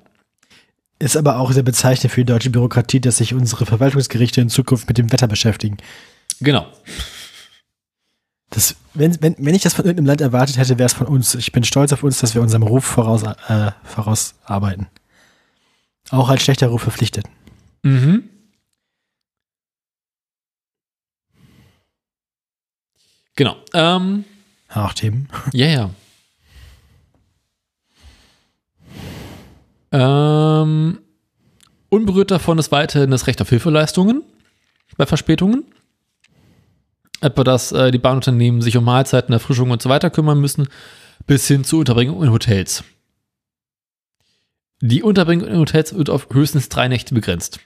Ist 0.98 1.18
aber 1.18 1.40
auch 1.40 1.52
sehr 1.52 1.64
bezeichnend 1.64 2.14
für 2.14 2.22
die 2.22 2.32
deutsche 2.32 2.50
Bürokratie, 2.50 3.02
dass 3.02 3.18
sich 3.18 3.34
unsere 3.34 3.66
Verwaltungsgerichte 3.66 4.40
in 4.40 4.50
Zukunft 4.50 4.88
mit 4.88 4.98
dem 4.98 5.12
Wetter 5.12 5.28
beschäftigen. 5.28 5.78
Genau. 6.40 6.66
Das, 8.50 8.76
wenn, 8.94 9.22
wenn, 9.22 9.36
wenn 9.38 9.56
ich 9.56 9.64
das 9.64 9.74
von 9.74 9.84
irgendeinem 9.84 10.08
Land 10.08 10.22
erwartet 10.22 10.58
hätte, 10.58 10.78
wäre 10.78 10.88
es 10.88 10.94
von 10.94 11.08
uns. 11.08 11.36
Ich 11.36 11.52
bin 11.52 11.66
stolz 11.66 11.92
auf 11.92 12.04
uns, 12.04 12.20
dass 12.20 12.34
wir 12.34 12.42
unserem 12.42 12.64
Ruf 12.64 12.86
voraus, 12.86 13.24
äh, 13.24 13.72
vorausarbeiten. 13.84 14.88
Auch 16.12 16.30
als 16.30 16.44
schlechter 16.44 16.68
Ruf 16.68 16.84
verpflichtet. 16.84 17.26
Mhm. 17.84 18.30
Genau. 23.36 23.57
Ähm, 23.74 24.24
Auch 24.74 24.94
Themen. 24.94 25.28
ja, 25.53 25.68
ja. 25.68 25.90
Ähm, 29.91 30.99
unberührt 31.90 32.32
davon 32.32 32.57
ist 32.57 32.72
weiterhin 32.72 33.12
das 33.12 33.28
Recht 33.28 33.41
auf 33.41 33.49
Hilfeleistungen 33.49 34.24
bei 34.98 35.06
Verspätungen. 35.06 35.66
Etwa, 37.22 37.44
dass 37.44 37.72
äh, 37.72 37.91
die 37.91 37.98
Bahnunternehmen 37.98 38.62
sich 38.62 38.76
um 38.78 38.84
Mahlzeiten, 38.84 39.34
Erfrischung 39.34 39.72
und 39.72 39.82
so 39.82 39.90
weiter 39.90 40.10
kümmern 40.10 40.40
müssen, 40.40 40.68
bis 41.28 41.48
hin 41.48 41.64
zur 41.64 41.80
Unterbringung 41.80 42.22
in 42.24 42.32
Hotels. 42.32 42.84
Die 44.82 45.02
Unterbringung 45.02 45.48
in 45.48 45.57
Hotels 45.57 45.95
wird 45.95 46.10
auf 46.10 46.28
höchstens 46.32 46.70
drei 46.70 46.88
Nächte 46.88 47.14
begrenzt. 47.14 47.60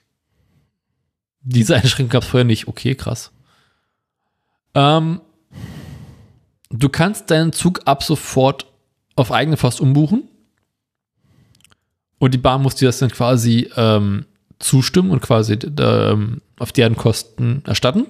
Diese 1.42 1.76
Einschränkung 1.76 2.12
gab 2.12 2.24
es 2.24 2.30
vorher 2.30 2.46
nicht. 2.46 2.68
Okay, 2.68 2.94
krass. 2.96 3.32
Ähm, 4.76 5.22
du 6.70 6.90
kannst 6.90 7.32
deinen 7.32 7.54
Zug 7.54 7.82
ab 7.86 8.04
sofort 8.04 8.66
auf 9.16 9.32
eigene 9.32 9.58
Faust 9.58 9.82
umbuchen. 9.82 10.24
Und 12.20 12.34
die 12.34 12.38
Bahn 12.38 12.62
muss 12.62 12.76
dir 12.76 12.88
das 12.88 13.00
dann 13.00 13.12
quasi 13.12 13.70
ähm, 13.76 14.26
zustimmen 14.60 15.12
und 15.12 15.22
quasi 15.22 15.54
ähm, 15.54 16.42
auf 16.58 16.72
deren 16.72 16.96
Kosten 16.96 17.64
erstatten. 17.66 18.08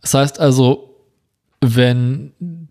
Das 0.00 0.14
heißt 0.14 0.38
also, 0.38 0.96
wenn 1.60 2.68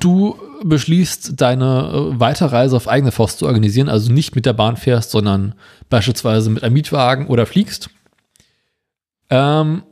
du 0.00 0.36
beschließt, 0.64 1.40
deine 1.40 1.90
äh, 2.14 2.20
Weiterreise 2.20 2.76
auf 2.76 2.88
eigene 2.88 3.12
Faust 3.12 3.38
zu 3.38 3.46
organisieren, 3.46 3.88
also 3.88 4.12
nicht 4.12 4.34
mit 4.34 4.44
der 4.44 4.52
Bahn 4.52 4.76
fährst, 4.76 5.12
sondern 5.12 5.54
beispielsweise 5.88 6.50
mit 6.50 6.62
einem 6.62 6.74
Mietwagen 6.74 7.28
oder 7.28 7.46
fliegst, 7.46 7.90
ähm, 9.30 9.82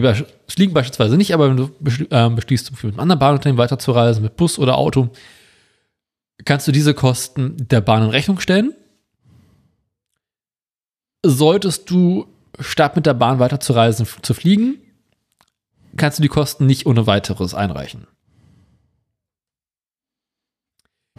nee, 0.00 0.24
fliegen 0.48 0.74
beispielsweise 0.74 1.16
nicht, 1.16 1.32
aber 1.32 1.48
wenn 1.48 1.56
du 1.56 1.70
ähm, 2.10 2.34
beschließt, 2.34 2.72
mit 2.72 2.84
einem 2.84 3.00
anderen 3.00 3.18
Bahnunternehmen 3.18 3.58
weiterzureisen, 3.58 4.22
mit 4.22 4.36
Bus 4.36 4.58
oder 4.58 4.76
Auto, 4.76 5.10
kannst 6.44 6.66
du 6.66 6.72
diese 6.72 6.94
Kosten 6.94 7.56
der 7.58 7.80
Bahn 7.80 8.02
in 8.02 8.10
Rechnung 8.10 8.40
stellen. 8.40 8.74
Solltest 11.24 11.88
du 11.90 12.26
statt 12.58 12.96
mit 12.96 13.06
der 13.06 13.14
Bahn 13.14 13.38
weiterzureisen, 13.38 14.06
zu 14.22 14.34
fliegen, 14.34 14.78
kannst 15.96 16.18
du 16.18 16.22
die 16.22 16.28
Kosten 16.28 16.66
nicht 16.66 16.86
ohne 16.86 17.06
weiteres 17.06 17.54
einreichen. 17.54 18.06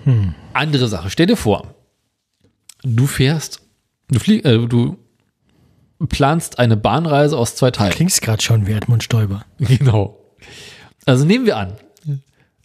Hm. 0.04 0.36
Andere 0.54 0.88
Sache, 0.88 1.10
stell 1.10 1.28
dir 1.28 1.38
vor, 1.38 1.76
du 2.84 3.08
fährst, 3.08 3.62
du 4.10 4.20
flieg, 4.20 4.44
äh, 4.45 4.68
du 4.68 4.98
planst 5.99 6.60
eine 6.60 6.78
Bahnreise 6.78 7.38
aus 7.38 7.56
zwei 7.56 7.72
Teilen. 7.72 7.94
Klingst 7.94 8.22
gerade 8.22 8.41
schon 8.41 8.68
wie 8.68 8.74
Edmund 8.74 9.03
Stoiber. 9.03 9.45
Genau. 9.60 10.20
Also 11.06 11.26
nehmen 11.26 11.45
wir 11.45 11.57
an, 11.57 11.74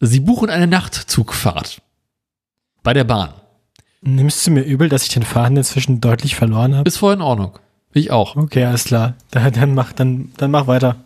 Sie 0.00 0.20
buchen 0.20 0.48
eine 0.48 0.68
Nachtzugfahrt 0.68 1.82
bei 2.84 2.92
der 2.92 3.04
Bahn. 3.04 3.32
Nimmst 4.00 4.46
du 4.46 4.52
mir 4.52 4.62
übel, 4.62 4.88
dass 4.88 5.02
ich 5.02 5.08
den 5.08 5.24
Faden 5.24 5.56
inzwischen 5.56 6.00
deutlich 6.00 6.36
verloren 6.36 6.76
habe? 6.76 6.86
Ist 6.86 6.98
voll 6.98 7.14
in 7.14 7.20
Ordnung. 7.20 7.58
Ich 7.92 8.12
auch. 8.12 8.36
Okay, 8.36 8.64
alles 8.64 8.84
klar. 8.84 9.14
Dann, 9.32 9.52
dann, 9.52 9.74
mach, 9.74 9.92
dann, 9.92 10.32
dann 10.36 10.50
mach 10.52 10.68
weiter. 10.68 10.96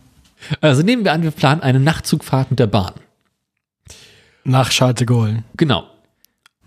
Also 0.61 0.82
nehmen 0.82 1.05
wir 1.05 1.12
an, 1.12 1.23
wir 1.23 1.31
planen 1.31 1.62
eine 1.62 1.81
Nachtzugfahrt 1.81 2.51
mit 2.51 2.59
der 2.59 2.66
Bahn. 2.66 2.93
Nach 4.44 4.69
Charles 4.70 4.97
de 4.97 5.07
Gaulle. 5.07 5.44
Genau. 5.57 5.86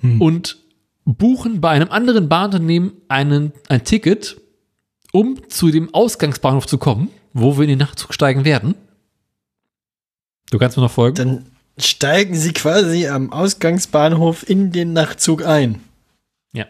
Hm. 0.02 0.22
und 0.22 0.58
buchen 1.06 1.62
bei 1.62 1.70
einem 1.70 1.90
anderen 1.92 2.28
Bahnunternehmen 2.28 2.94
einen, 3.08 3.54
ein 3.70 3.84
Ticket, 3.84 4.38
um 5.16 5.50
zu 5.50 5.72
dem 5.72 5.94
Ausgangsbahnhof 5.94 6.68
zu 6.68 6.78
kommen, 6.78 7.10
wo 7.32 7.56
wir 7.56 7.64
in 7.64 7.70
den 7.70 7.80
Nachtzug 7.80 8.14
steigen 8.14 8.44
werden. 8.44 8.76
Du 10.52 10.58
kannst 10.60 10.76
mir 10.76 10.84
noch 10.84 10.92
folgen? 10.92 11.16
Dann 11.16 11.46
steigen 11.78 12.36
sie 12.36 12.52
quasi 12.52 13.08
am 13.08 13.32
Ausgangsbahnhof 13.32 14.48
in 14.50 14.74
den 14.74 14.92
Nachtzug 14.92 15.46
ein. 15.46 15.82
Ja. 16.52 16.66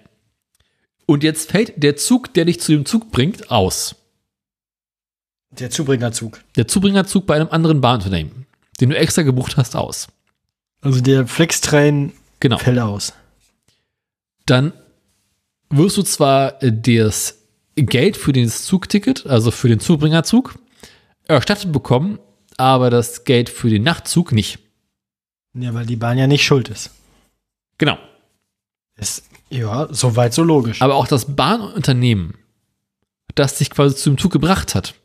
Und 1.08 1.24
jetzt 1.24 1.50
fällt 1.50 1.82
der 1.82 1.96
Zug, 1.96 2.36
der 2.36 2.46
dich 2.46 2.62
zu 2.62 2.72
dem 2.72 2.86
Zug 2.86 3.10
bringt, 3.12 3.50
aus. 3.50 3.96
Der 5.50 5.72
Zubringerzug. 5.72 6.44
Der 6.56 6.68
Zubringerzug 6.68 7.26
bei 7.26 7.38
einem 7.38 7.50
anderen 7.50 7.82
Bahnunternehmen, 7.82 8.46
den 8.80 8.92
du 8.92 8.96
extra 8.96 9.24
gebucht 9.24 9.58
hast, 9.58 9.76
aus. 9.76 10.08
Also 10.82 11.02
der 11.02 11.26
Flextrain 11.26 12.14
Genau. 12.40 12.60
fällt 12.60 12.78
aus. 12.78 13.14
Dann 14.46 14.72
wirst 15.72 15.98
du 15.98 16.04
zwar 16.04 16.62
äh, 16.62 16.72
das 16.72 17.40
Geld 17.76 18.18
für 18.18 18.32
das 18.34 18.64
Zugticket, 18.64 19.26
also 19.26 19.52
für 19.52 19.68
den 19.68 19.80
Zubringerzug, 19.80 20.56
erstattet 21.26 21.72
bekommen, 21.72 22.20
aber 22.58 22.90
das 22.90 23.26
Geld 23.26 23.50
für 23.50 23.70
den 23.70 23.84
Nachtzug 23.84 24.32
nicht. 24.32 24.60
Ja, 25.54 25.74
weil 25.74 25.86
die 25.86 25.96
Bahn 25.96 26.18
ja 26.18 26.28
nicht 26.28 26.44
schuld 26.44 26.70
ist. 26.70 26.92
Genau. 27.78 27.98
ist 28.98 29.24
ja, 29.50 29.88
soweit 29.92 30.34
so 30.34 30.44
logisch. 30.44 30.82
Aber 30.82 30.96
auch 30.96 31.08
das 31.08 31.36
Bahnunternehmen, 31.36 32.36
das 33.36 33.58
dich 33.58 33.70
quasi 33.70 33.96
zum 33.96 34.18
Zug 34.18 34.32
gebracht 34.32 34.76
hat, 34.76 34.96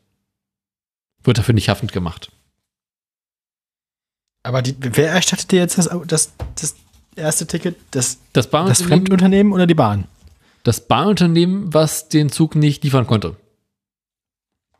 wird 1.23 1.37
dafür 1.37 1.53
nicht 1.53 1.69
haftend 1.69 1.91
gemacht. 1.91 2.31
Aber 4.43 4.61
die, 4.61 4.75
wer 4.79 5.11
erstattet 5.11 5.51
dir 5.51 5.59
jetzt 5.59 5.77
das, 5.77 5.89
das, 6.07 6.33
das 6.55 6.75
erste 7.15 7.45
Ticket? 7.45 7.75
Das, 7.91 8.17
Das 8.33 8.45
das 8.45 8.47
Bahnunternehmen, 8.47 8.89
Fremdunternehmen 8.89 9.53
oder 9.53 9.67
die 9.67 9.75
Bahn? 9.75 10.07
Das 10.63 10.87
Bahnunternehmen, 10.87 11.73
was 11.73 12.09
den 12.09 12.29
Zug 12.29 12.55
nicht 12.55 12.83
liefern 12.83 13.07
konnte. 13.07 13.35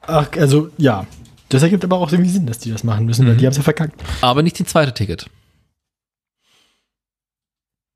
Ach, 0.01 0.29
also 0.37 0.69
ja. 0.77 1.05
Das 1.49 1.63
ergibt 1.63 1.83
aber 1.83 1.97
auch 1.97 2.11
irgendwie 2.11 2.31
Sinn, 2.31 2.45
dass 2.45 2.59
die 2.59 2.71
das 2.71 2.83
machen 2.85 3.05
müssen, 3.05 3.25
weil 3.25 3.33
Mhm. 3.33 3.37
die 3.39 3.45
haben 3.45 3.51
es 3.51 3.57
ja 3.57 3.63
verkackt. 3.63 4.01
Aber 4.21 4.41
nicht 4.41 4.57
den 4.57 4.65
zweite 4.65 4.93
Ticket. 4.93 5.29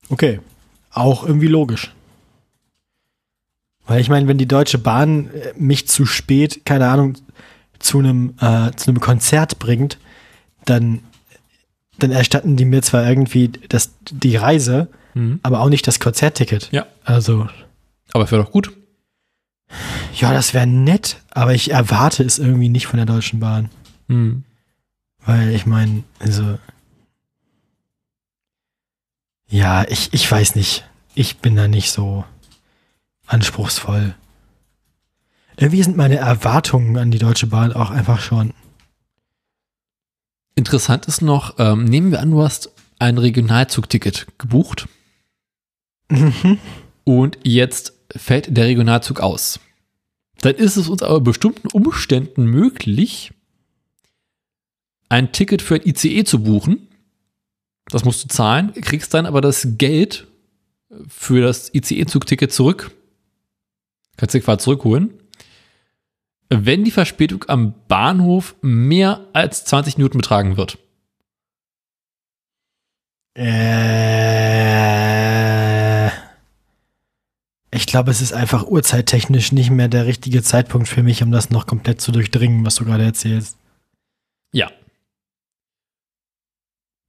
Okay. 0.10 0.40
Auch 0.92 1.26
irgendwie 1.26 1.48
logisch. 1.48 1.92
Weil 3.88 4.02
ich 4.02 4.10
meine, 4.10 4.28
wenn 4.28 4.38
die 4.38 4.48
Deutsche 4.48 4.78
Bahn 4.78 5.30
äh, 5.32 5.54
mich 5.58 5.88
zu 5.88 6.06
spät, 6.06 6.66
keine 6.66 6.88
Ahnung, 6.90 7.16
zu 7.80 8.00
einem, 8.00 8.34
äh, 8.40 8.72
zu 8.76 8.90
einem 8.90 9.00
Konzert 9.00 9.60
bringt, 9.60 10.00
dann, 10.66 11.02
dann 12.00 12.12
erstatten 12.12 12.56
die 12.58 12.66
mir 12.66 12.82
zwar 12.82 13.08
irgendwie 13.08 13.50
das, 13.70 13.92
die 14.10 14.36
Reise, 14.36 14.88
Mhm. 15.14 15.40
aber 15.44 15.62
auch 15.62 15.70
nicht 15.70 15.88
das 15.88 16.00
Konzertticket. 16.00 16.70
Ja. 16.72 16.88
Also, 17.04 17.48
Aber 18.16 18.32
wäre 18.32 18.42
doch 18.46 18.52
gut. 18.52 18.72
ja, 20.14 20.32
das 20.32 20.54
wäre 20.54 20.66
nett, 20.66 21.22
aber 21.32 21.54
ich 21.54 21.72
erwarte 21.72 22.24
es 22.24 22.40
irgendwie 22.40 22.70
nicht 22.70 22.88
von 22.88 22.96
der 22.96 23.06
Deutschen 23.06 23.42
Bahn. 23.42 23.70
Mhm. 24.08 24.46
Weil 25.26 25.50
ich 25.50 25.66
meine, 25.66 26.04
also. 26.20 26.58
Ja, 29.50 29.84
ich, 29.90 30.14
ich 30.14 30.32
weiß 30.32 30.56
nicht. 30.56 30.86
Ich 31.14 31.40
bin 31.40 31.58
da 31.58 31.68
nicht 31.68 31.92
so 31.92 32.24
anspruchsvoll. 33.28 34.16
Irgendwie 35.58 35.84
sind 35.84 35.98
meine 35.98 36.16
Erwartungen 36.16 36.98
an 36.98 37.12
die 37.12 37.18
Deutsche 37.20 37.48
Bahn 37.48 37.74
auch 37.74 37.90
einfach 37.90 38.22
schon. 38.22 38.54
Interessant 40.56 41.06
ist 41.08 41.22
noch, 41.22 41.56
ähm, 41.60 41.84
nehmen 41.84 42.12
wir 42.12 42.22
an, 42.22 42.32
du 42.32 42.42
hast 42.42 42.72
ein 42.98 43.18
Regionalzugticket 43.18 44.28
gebucht 44.38 44.88
Mhm. 46.10 46.60
und 47.04 47.38
jetzt 47.44 47.94
fällt 48.16 48.56
der 48.56 48.66
Regionalzug 48.66 49.20
aus. 49.20 49.60
Dann 50.42 50.56
ist 50.56 50.78
es 50.78 50.90
uns 50.90 51.02
aber 51.02 51.22
bestimmten 51.22 51.68
Umständen 51.70 52.46
möglich, 52.46 53.32
ein 55.10 55.32
Ticket 55.32 55.62
für 55.62 55.76
ein 55.76 55.86
ICE 55.86 56.24
zu 56.24 56.44
buchen. 56.44 56.88
Das 57.88 58.04
musst 58.04 58.24
du 58.24 58.28
zahlen, 58.28 58.74
kriegst 58.74 59.14
dann 59.14 59.26
aber 59.26 59.42
das 59.42 59.68
Geld 59.78 60.28
für 61.08 61.42
das 61.42 61.74
ICE-Zugticket 61.74 62.52
zurück. 62.52 62.92
Kannst 64.18 64.34
du 64.34 64.42
quasi 64.42 64.64
zurückholen. 64.64 65.14
Wenn 66.50 66.84
die 66.84 66.92
Verspätung 66.92 67.46
am 67.48 67.74
Bahnhof 67.88 68.56
mehr 68.62 69.28
als 69.34 69.66
20 69.66 69.98
Minuten 69.98 70.18
betragen 70.18 70.58
wird. 70.58 70.78
Äh, 73.38 75.05
ich 77.76 77.88
glaube, 77.88 78.12
es 78.12 78.22
ist 78.22 78.34
einfach 78.34 78.66
uhrzeittechnisch 78.66 79.52
nicht 79.52 79.70
mehr 79.70 79.88
der 79.88 80.06
richtige 80.06 80.42
Zeitpunkt 80.42 80.88
für 80.88 81.04
mich, 81.04 81.22
um 81.22 81.32
das 81.32 81.50
noch 81.50 81.68
komplett 81.68 82.00
zu 82.00 82.12
durchdringen, 82.12 82.66
was 82.66 82.76
du 82.76 82.86
gerade 82.86 83.04
erzählst. 83.04 83.58
Ja. 84.54 84.72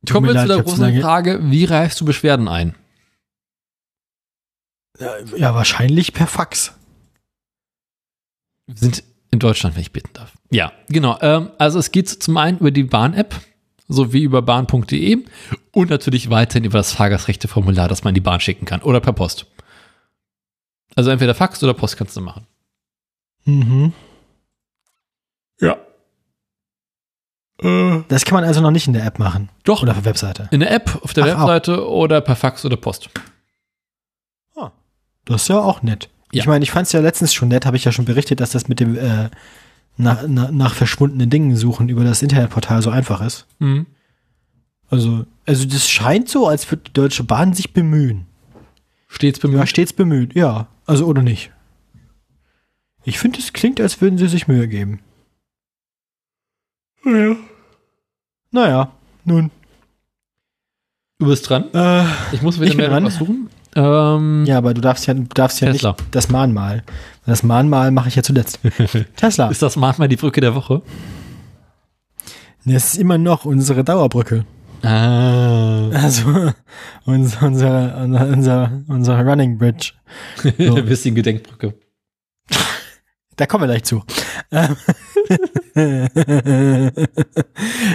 Tut 0.04 0.14
Kommen 0.14 0.26
wir 0.26 0.34
leid, 0.34 0.48
zu 0.48 0.54
der 0.54 0.62
großen 0.64 1.00
Frage, 1.00 1.40
wie 1.50 1.64
reichst 1.64 2.00
du 2.00 2.04
Beschwerden 2.04 2.48
ein? 2.48 2.74
Ja, 5.36 5.54
wahrscheinlich 5.54 6.12
per 6.12 6.26
Fax. 6.26 6.72
Wir 8.66 8.76
sind 8.76 9.04
in 9.30 9.38
Deutschland, 9.38 9.76
wenn 9.76 9.82
ich 9.82 9.92
bitten 9.92 10.12
darf. 10.14 10.32
Ja, 10.50 10.72
genau. 10.88 11.18
Ähm, 11.20 11.50
also 11.58 11.78
es 11.78 11.92
geht 11.92 12.08
zum 12.08 12.36
einen 12.36 12.58
über 12.58 12.70
die 12.70 12.84
Bahn-App 12.84 13.34
sowie 13.88 14.22
über 14.22 14.42
bahn.de 14.42 15.24
und 15.72 15.90
natürlich 15.90 16.30
weiterhin 16.30 16.64
über 16.64 16.78
das 16.78 16.92
Fahrgastrechteformular, 16.92 17.88
das 17.88 18.02
man 18.02 18.12
in 18.12 18.16
die 18.16 18.20
Bahn 18.20 18.40
schicken 18.40 18.64
kann 18.64 18.82
oder 18.82 19.00
per 19.00 19.12
Post. 19.12 19.46
Also 20.96 21.10
entweder 21.10 21.34
Fax 21.34 21.62
oder 21.62 21.74
Post 21.74 21.96
kannst 21.96 22.16
du 22.16 22.20
machen. 22.20 22.46
Mhm. 23.44 23.92
Ja. 25.60 25.76
Äh, 27.62 28.02
Das 28.08 28.24
kann 28.24 28.34
man 28.34 28.44
also 28.44 28.60
noch 28.60 28.70
nicht 28.72 28.86
in 28.88 28.92
der 28.94 29.04
App 29.06 29.18
machen. 29.18 29.48
doch, 29.64 29.82
Oder 29.82 29.92
auf 29.92 29.98
der 29.98 30.04
Webseite. 30.06 30.48
in 30.50 30.60
der 30.60 30.70
App, 30.72 30.98
auf 31.02 31.12
der 31.12 31.24
Ach, 31.24 31.28
auch. 31.42 31.48
Webseite 31.48 31.88
oder 31.88 32.20
per 32.20 32.34
Fax 32.36 32.64
oder 32.64 32.76
Post. 32.76 33.10
Das 35.28 35.42
ist 35.42 35.48
ja 35.48 35.58
auch 35.58 35.82
nett. 35.82 36.08
Ja. 36.30 36.42
Ich 36.42 36.46
meine, 36.46 36.62
ich 36.62 36.70
fand 36.70 36.86
es 36.86 36.92
ja 36.92 37.00
letztens 37.00 37.34
schon 37.34 37.48
nett, 37.48 37.66
habe 37.66 37.76
ich 37.76 37.84
ja 37.84 37.90
schon 37.90 38.04
berichtet, 38.04 38.38
dass 38.38 38.50
das 38.50 38.68
mit 38.68 38.78
dem 38.78 38.96
äh, 38.96 39.28
nach, 39.96 40.24
nach, 40.28 40.52
nach 40.52 40.72
verschwundenen 40.74 41.28
Dingen 41.30 41.56
suchen 41.56 41.88
über 41.88 42.04
das 42.04 42.22
Internetportal 42.22 42.80
so 42.80 42.90
einfach 42.90 43.20
ist. 43.20 43.44
Mhm. 43.58 43.86
Also, 44.88 45.26
also 45.44 45.66
das 45.66 45.88
scheint 45.88 46.28
so, 46.28 46.46
als 46.46 46.70
würde 46.70 46.84
die 46.86 46.92
Deutsche 46.92 47.24
Bahn 47.24 47.54
sich 47.54 47.72
bemühen. 47.72 48.26
Stets 49.08 49.42
Ja, 49.42 49.48
bemüht. 49.48 49.68
stets 49.68 49.92
bemüht, 49.92 50.36
ja. 50.36 50.68
Also 50.86 51.06
oder 51.06 51.22
nicht. 51.22 51.50
Ich 53.04 53.18
finde, 53.18 53.38
es 53.38 53.52
klingt, 53.52 53.80
als 53.80 54.00
würden 54.00 54.18
sie 54.18 54.28
sich 54.28 54.48
Mühe 54.48 54.66
geben. 54.68 55.00
Ja. 57.04 57.36
Naja, 58.50 58.92
nun. 59.24 59.50
Du 61.18 61.26
bist 61.26 61.48
dran. 61.48 61.72
Äh, 61.72 62.04
Ich 62.32 62.42
muss 62.42 62.56
wieder 62.58 62.68
Ich 62.70 62.76
mehr 62.76 62.88
dran. 62.88 63.04
was 63.04 63.16
suchen. 63.16 63.48
Ähm, 63.74 64.44
ja, 64.46 64.58
aber 64.58 64.72
du 64.74 64.80
darfst 64.80 65.06
ja, 65.06 65.14
du 65.14 65.22
darfst 65.24 65.60
ja 65.60 65.70
Tesla. 65.70 65.92
nicht 65.92 66.04
das 66.14 66.30
Mahnmal. 66.30 66.82
Das 67.26 67.42
Mahnmal 67.42 67.90
mache 67.90 68.08
ich 68.08 68.16
ja 68.16 68.22
zuletzt. 68.22 68.58
Tesla. 69.16 69.48
Ist 69.48 69.62
das 69.62 69.76
manchmal 69.76 70.08
die 70.08 70.16
Brücke 70.16 70.40
der 70.40 70.54
Woche? 70.54 70.82
Das 72.64 72.94
ist 72.94 72.98
immer 72.98 73.18
noch 73.18 73.44
unsere 73.44 73.84
Dauerbrücke. 73.84 74.44
Ah. 74.82 75.88
Also 75.90 76.52
unser, 77.04 77.46
unser, 77.46 77.96
unser, 77.98 78.82
unser 78.88 79.20
Running 79.24 79.58
Bridge. 79.58 79.92
So. 80.58 80.76
Ein 80.76 80.86
bisschen 80.86 81.14
Gedenkbrücke. 81.14 81.74
Da 83.36 83.46
kommen 83.46 83.64
wir 83.64 83.68
gleich 83.68 83.84
zu. 83.84 84.02
Ähm, 84.50 84.76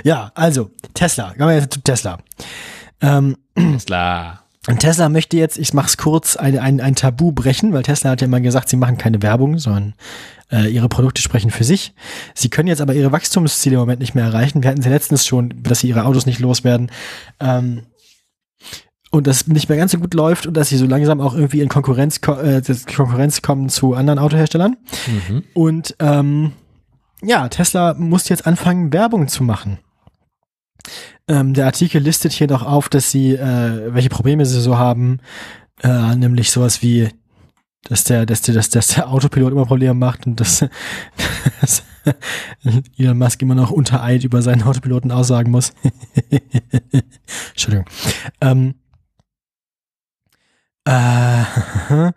ja, 0.04 0.32
also 0.36 0.70
Tesla. 0.94 1.34
Kommen 1.34 1.50
wir 1.50 1.56
jetzt 1.56 1.74
zu 1.74 1.82
Tesla. 1.82 2.20
Ähm, 3.02 3.38
Tesla. 3.56 4.41
Und 4.68 4.80
Tesla 4.80 5.10
möchte 5.10 5.38
jetzt, 5.38 5.58
ich 5.58 5.74
mach's 5.74 5.98
kurz, 5.98 6.36
ein, 6.36 6.58
ein, 6.60 6.80
ein 6.82 6.96
Tabu 6.96 7.32
brechen, 7.32 7.74
weil 7.74 7.84
Tesla 7.84 8.12
hat 8.12 8.22
ja 8.22 8.28
mal 8.28 8.42
gesagt, 8.42 8.70
sie 8.70 8.78
machen 8.78 8.98
keine 8.98 9.22
Werbung, 9.24 9.58
sondern 9.58 9.96
äh, 10.52 10.68
ihre 10.72 10.88
Produkte 10.88 11.22
sprechen 11.22 11.50
für 11.50 11.64
sich. 11.64 11.94
Sie 12.36 12.50
können 12.50 12.68
jetzt 12.68 12.82
aber 12.82 12.94
ihre 12.94 13.12
Wachstumsziele 13.12 13.76
im 13.76 13.80
Moment 13.80 14.00
nicht 14.02 14.14
mehr 14.14 14.26
erreichen. 14.26 14.62
Wir 14.62 14.70
hatten 14.70 14.82
sie 14.84 14.90
letztens 14.90 15.26
schon, 15.26 15.54
dass 15.64 15.80
sie 15.80 15.88
ihre 15.88 16.06
Autos 16.06 16.26
nicht 16.28 16.40
loswerden. 16.40 16.92
Ähm, 17.40 17.84
und 19.10 19.28
das 19.28 19.48
nicht 19.48 19.68
mehr 19.68 19.78
ganz 19.78 19.92
so 19.92 19.98
gut 19.98 20.14
läuft 20.14 20.46
und 20.46 20.54
dass 20.56 20.70
sie 20.70 20.78
so 20.78 20.86
langsam 20.86 21.20
auch 21.22 21.34
irgendwie 21.34 21.62
in 21.62 21.68
Konkurrenz, 21.68 22.22
ko- 22.22 22.40
äh, 22.40 22.62
Konkurrenz 22.96 23.42
kommen 23.42 23.68
zu 23.68 23.94
anderen 23.96 24.20
Autoherstellern. 24.20 24.78
Mhm. 25.08 25.44
Und 25.54 25.96
ähm, 26.00 26.54
ja, 27.24 27.50
Tesla 27.50 27.94
muss 27.96 28.30
jetzt 28.30 28.46
anfangen, 28.48 28.94
Werbung 28.94 29.28
zu 29.28 29.44
machen. 29.44 29.80
Ähm, 31.32 31.54
der 31.54 31.66
Artikel 31.66 32.02
listet 32.02 32.34
hier 32.34 32.48
noch 32.48 32.64
auf, 32.64 32.90
dass 32.90 33.10
sie, 33.10 33.36
äh, 33.36 33.94
welche 33.94 34.10
Probleme 34.10 34.46
sie 34.46 34.60
so 34.60 34.78
haben, 34.78 35.20
äh, 35.82 36.14
nämlich 36.16 36.52
sowas 36.52 36.82
wie, 36.82 37.08
dass 37.84 38.04
der, 38.04 38.26
dass 38.26 38.42
der, 38.42 38.54
dass, 38.54 38.70
dass 38.70 38.88
der 38.88 39.10
Autopilot 39.10 39.54
immer 39.54 39.66
Probleme 39.66 39.94
macht 39.94 40.28
und 40.28 40.42
dass, 40.42 40.60
dass 41.62 41.84
Elon 42.98 43.18
Musk 43.18 43.42
immer 43.42 43.56
noch 43.56 43.72
unter 43.72 44.04
Eid 44.04 44.26
über 44.26 44.42
seinen 44.42 44.64
Autopiloten 44.64 45.10
aussagen 45.12 45.52
muss. 45.52 45.72
Entschuldigung. 47.52 47.86
Ähm, 48.42 48.76
Äh, 50.84 51.44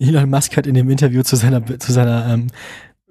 Elon 0.00 0.28
Musk 0.28 0.56
hat 0.56 0.66
in 0.66 0.74
dem 0.74 0.90
Interview 0.90 1.22
zu 1.22 1.36
seiner, 1.36 1.64
zu 1.78 1.92
seiner, 1.92 2.26
ähm, 2.26 2.48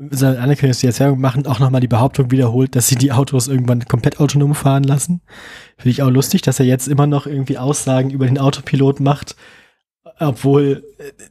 seiner 0.10 0.40
Anerkennung, 0.40 0.76
die 0.80 0.88
Erzählung 0.88 1.20
machen, 1.20 1.46
auch 1.46 1.60
nochmal 1.60 1.82
die 1.82 1.88
Behauptung 1.88 2.32
wiederholt, 2.32 2.76
dass 2.76 2.88
sie 2.88 2.96
die 2.96 3.12
Autos 3.12 3.48
irgendwann 3.48 3.86
komplett 3.86 4.20
autonom 4.20 4.56
fahren 4.56 4.84
lassen. 4.84 5.22
Finde 5.78 5.92
ich 5.92 6.02
auch 6.02 6.10
lustig, 6.10 6.42
dass 6.42 6.60
er 6.60 6.66
jetzt 6.66 6.88
immer 6.88 7.08
noch 7.08 7.28
irgendwie 7.28 7.58
Aussagen 7.58 8.10
über 8.10 8.26
den 8.26 8.40
Autopilot 8.40 9.00
macht, 9.00 9.36
obwohl 10.20 10.84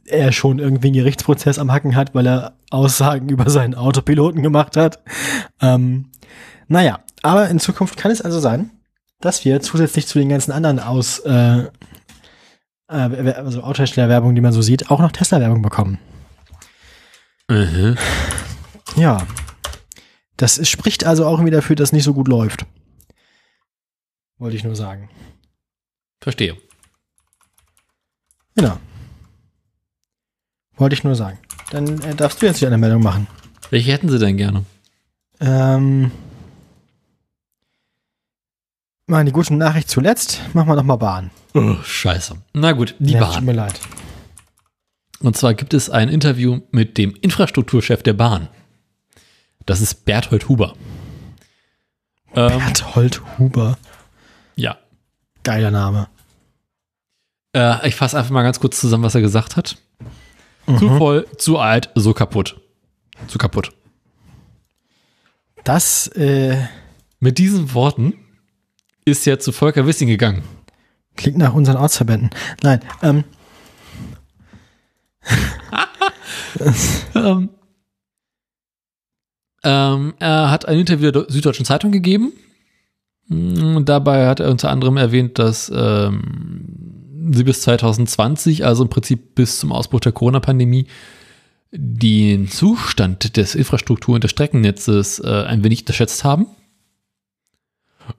er 0.05 0.31
schon 0.31 0.59
irgendwie 0.59 0.87
einen 0.87 0.95
Gerichtsprozess 0.95 1.59
am 1.59 1.71
Hacken 1.71 1.95
hat, 1.95 2.15
weil 2.15 2.27
er 2.27 2.53
Aussagen 2.69 3.29
über 3.29 3.49
seinen 3.49 3.75
Autopiloten 3.75 4.41
gemacht 4.41 4.77
hat. 4.77 5.01
Ähm, 5.61 6.05
naja, 6.67 6.99
aber 7.21 7.49
in 7.49 7.59
Zukunft 7.59 7.97
kann 7.97 8.11
es 8.11 8.21
also 8.21 8.39
sein, 8.39 8.71
dass 9.19 9.43
wir 9.45 9.61
zusätzlich 9.61 10.07
zu 10.07 10.17
den 10.17 10.29
ganzen 10.29 10.51
anderen 10.51 10.79
Aus, 10.79 11.19
äh, 11.19 11.65
äh, 12.87 13.33
also 13.33 13.63
Autoherstellerwerbung, 13.63 14.33
die 14.33 14.41
man 14.41 14.53
so 14.53 14.61
sieht, 14.61 14.89
auch 14.89 14.99
noch 14.99 15.11
Tesla-Werbung 15.11 15.61
bekommen. 15.61 15.99
Mhm. 17.49 17.97
Ja. 18.95 19.25
Das 20.37 20.67
spricht 20.67 21.05
also 21.05 21.25
auch 21.25 21.33
irgendwie 21.33 21.51
dafür, 21.51 21.75
dass 21.75 21.89
es 21.89 21.93
nicht 21.93 22.03
so 22.03 22.13
gut 22.13 22.27
läuft. 22.27 22.65
Wollte 24.37 24.57
ich 24.57 24.63
nur 24.63 24.75
sagen. 24.75 25.09
Verstehe. 26.19 26.57
Genau. 28.55 28.77
Wollte 30.77 30.95
ich 30.95 31.03
nur 31.03 31.15
sagen. 31.15 31.37
Dann 31.69 32.01
äh, 32.01 32.15
darfst 32.15 32.41
du 32.41 32.47
jetzt 32.47 32.59
wieder 32.59 32.67
eine 32.67 32.77
Meldung 32.77 33.03
machen. 33.03 33.27
Welche 33.69 33.91
hätten 33.91 34.09
Sie 34.09 34.19
denn 34.19 34.37
gerne? 34.37 34.65
Ähm, 35.39 36.11
mal 39.05 39.23
die 39.23 39.31
gute 39.31 39.53
Nachricht 39.53 39.89
zuletzt. 39.89 40.41
Machen 40.53 40.69
wir 40.69 40.75
noch 40.75 40.83
mal 40.83 40.95
Bahn. 40.97 41.31
Oh, 41.53 41.75
scheiße. 41.83 42.35
Na 42.53 42.71
gut, 42.71 42.95
die 42.99 43.13
ja, 43.13 43.23
Tut 43.23 43.35
Bahn. 43.35 43.45
mir 43.45 43.53
leid. 43.53 43.79
Und 45.19 45.37
zwar 45.37 45.53
gibt 45.53 45.73
es 45.73 45.89
ein 45.89 46.09
Interview 46.09 46.61
mit 46.71 46.97
dem 46.97 47.15
Infrastrukturchef 47.21 48.01
der 48.01 48.13
Bahn. 48.13 48.49
Das 49.65 49.81
ist 49.81 50.05
Berthold 50.05 50.49
Huber. 50.49 50.73
Ähm, 52.35 52.59
Berthold 52.59 53.21
Huber. 53.37 53.77
ja. 54.55 54.77
Geiler 55.43 55.71
Name. 55.71 56.07
Äh, 57.55 57.87
ich 57.87 57.95
fasse 57.95 58.17
einfach 58.17 58.31
mal 58.31 58.43
ganz 58.43 58.59
kurz 58.59 58.79
zusammen, 58.79 59.03
was 59.03 59.15
er 59.15 59.21
gesagt 59.21 59.55
hat. 59.57 59.77
Zu 60.77 60.97
voll, 60.97 61.27
zu 61.37 61.57
alt, 61.57 61.89
so 61.95 62.13
kaputt. 62.13 62.61
Zu 63.27 63.37
kaputt. 63.39 63.71
Das, 65.63 66.07
äh, 66.09 66.57
Mit 67.19 67.39
diesen 67.39 67.73
Worten 67.73 68.13
ist 69.03 69.25
er 69.27 69.39
zu 69.39 69.51
Volker 69.51 69.85
Wissing 69.87 70.07
gegangen. 70.07 70.43
klingt 71.15 71.37
nach 71.39 71.53
unseren 71.53 71.77
Ortsverbänden. 71.77 72.29
Nein, 72.61 72.81
ähm, 73.01 73.23
Ähm, 77.15 77.49
ähm, 79.63 80.13
er 80.19 80.49
hat 80.49 80.67
ein 80.67 80.79
Interview 80.79 81.11
der 81.11 81.25
Süddeutschen 81.27 81.65
Zeitung 81.65 81.91
gegeben. 81.91 82.33
Mm, 83.27 83.75
Und 83.75 83.89
dabei 83.89 84.27
hat 84.27 84.39
er 84.39 84.49
unter 84.49 84.69
anderem 84.69 84.97
erwähnt, 84.97 85.39
dass 85.39 85.71
ähm, 85.73 87.31
sie 87.31 87.43
bis 87.43 87.61
2020, 87.61 88.65
also 88.65 88.83
im 88.83 88.89
Prinzip 88.89 89.35
bis 89.35 89.59
zum 89.59 89.71
Ausbruch 89.71 89.99
der 89.99 90.11
Corona-Pandemie, 90.11 90.87
den 91.71 92.47
Zustand 92.49 93.37
des 93.37 93.55
Infrastruktur- 93.55 94.15
und 94.15 94.23
des 94.23 94.31
Streckennetzes 94.31 95.19
äh, 95.19 95.43
ein 95.45 95.63
wenig 95.63 95.81
unterschätzt 95.81 96.23
haben. 96.23 96.47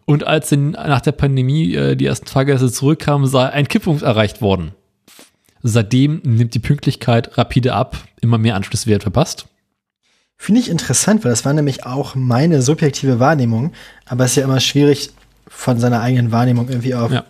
Und 0.07 0.27
als 0.27 0.49
dann 0.49 0.71
nach 0.71 1.01
der 1.01 1.13
Pandemie 1.13 1.75
äh, 1.75 1.97
die 1.97 2.07
ersten 2.07 2.27
Fahrgäste 2.27 2.71
zurückkamen, 2.71 3.27
sei 3.27 3.51
ein 3.51 3.69
Kipppunkt 3.69 4.03
erreicht 4.03 4.41
worden. 4.41 4.73
Seitdem 5.63 6.21
nimmt 6.25 6.55
die 6.55 6.61
Pünktlichkeit 6.61 7.37
rapide 7.37 7.75
ab, 7.75 7.97
immer 8.21 8.39
mehr 8.39 8.57
Anschlüsse 8.57 8.87
werden 8.87 9.03
verpasst. 9.03 9.47
Finde 10.43 10.61
ich 10.61 10.69
interessant, 10.69 11.23
weil 11.23 11.31
das 11.31 11.45
war 11.45 11.53
nämlich 11.53 11.87
auch 11.87 12.17
meine 12.17 12.63
subjektive 12.63 13.21
Wahrnehmung. 13.21 13.73
Aber 14.07 14.25
es 14.25 14.33
ist 14.33 14.39
ja 14.39 14.45
immer 14.45 14.59
schwierig, 14.59 15.11
von 15.47 15.79
seiner 15.79 16.01
eigenen 16.01 16.33
Wahrnehmung 16.33 16.69
irgendwie 16.69 16.97
auf 16.97 17.13
Ja. 17.13 17.25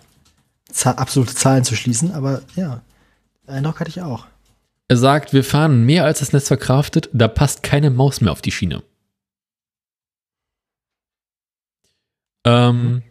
Absolute 0.83 1.35
Zahlen 1.35 1.63
zu 1.63 1.75
schließen. 1.75 2.11
Aber 2.11 2.41
ja, 2.55 2.81
den 3.45 3.53
Eindruck 3.53 3.79
hatte 3.79 3.89
ich 3.89 4.01
auch. 4.01 4.25
Er 4.87 4.97
sagt, 4.97 5.31
wir 5.31 5.43
fahren 5.43 5.83
mehr 5.83 6.05
als 6.05 6.19
das 6.19 6.33
Netz 6.33 6.47
verkraftet, 6.47 7.09
da 7.13 7.27
passt 7.27 7.61
keine 7.61 7.91
Maus 7.91 8.19
mehr 8.19 8.31
auf 8.31 8.41
die 8.41 8.51
Schiene. 8.51 8.81
Ähm, 12.45 13.03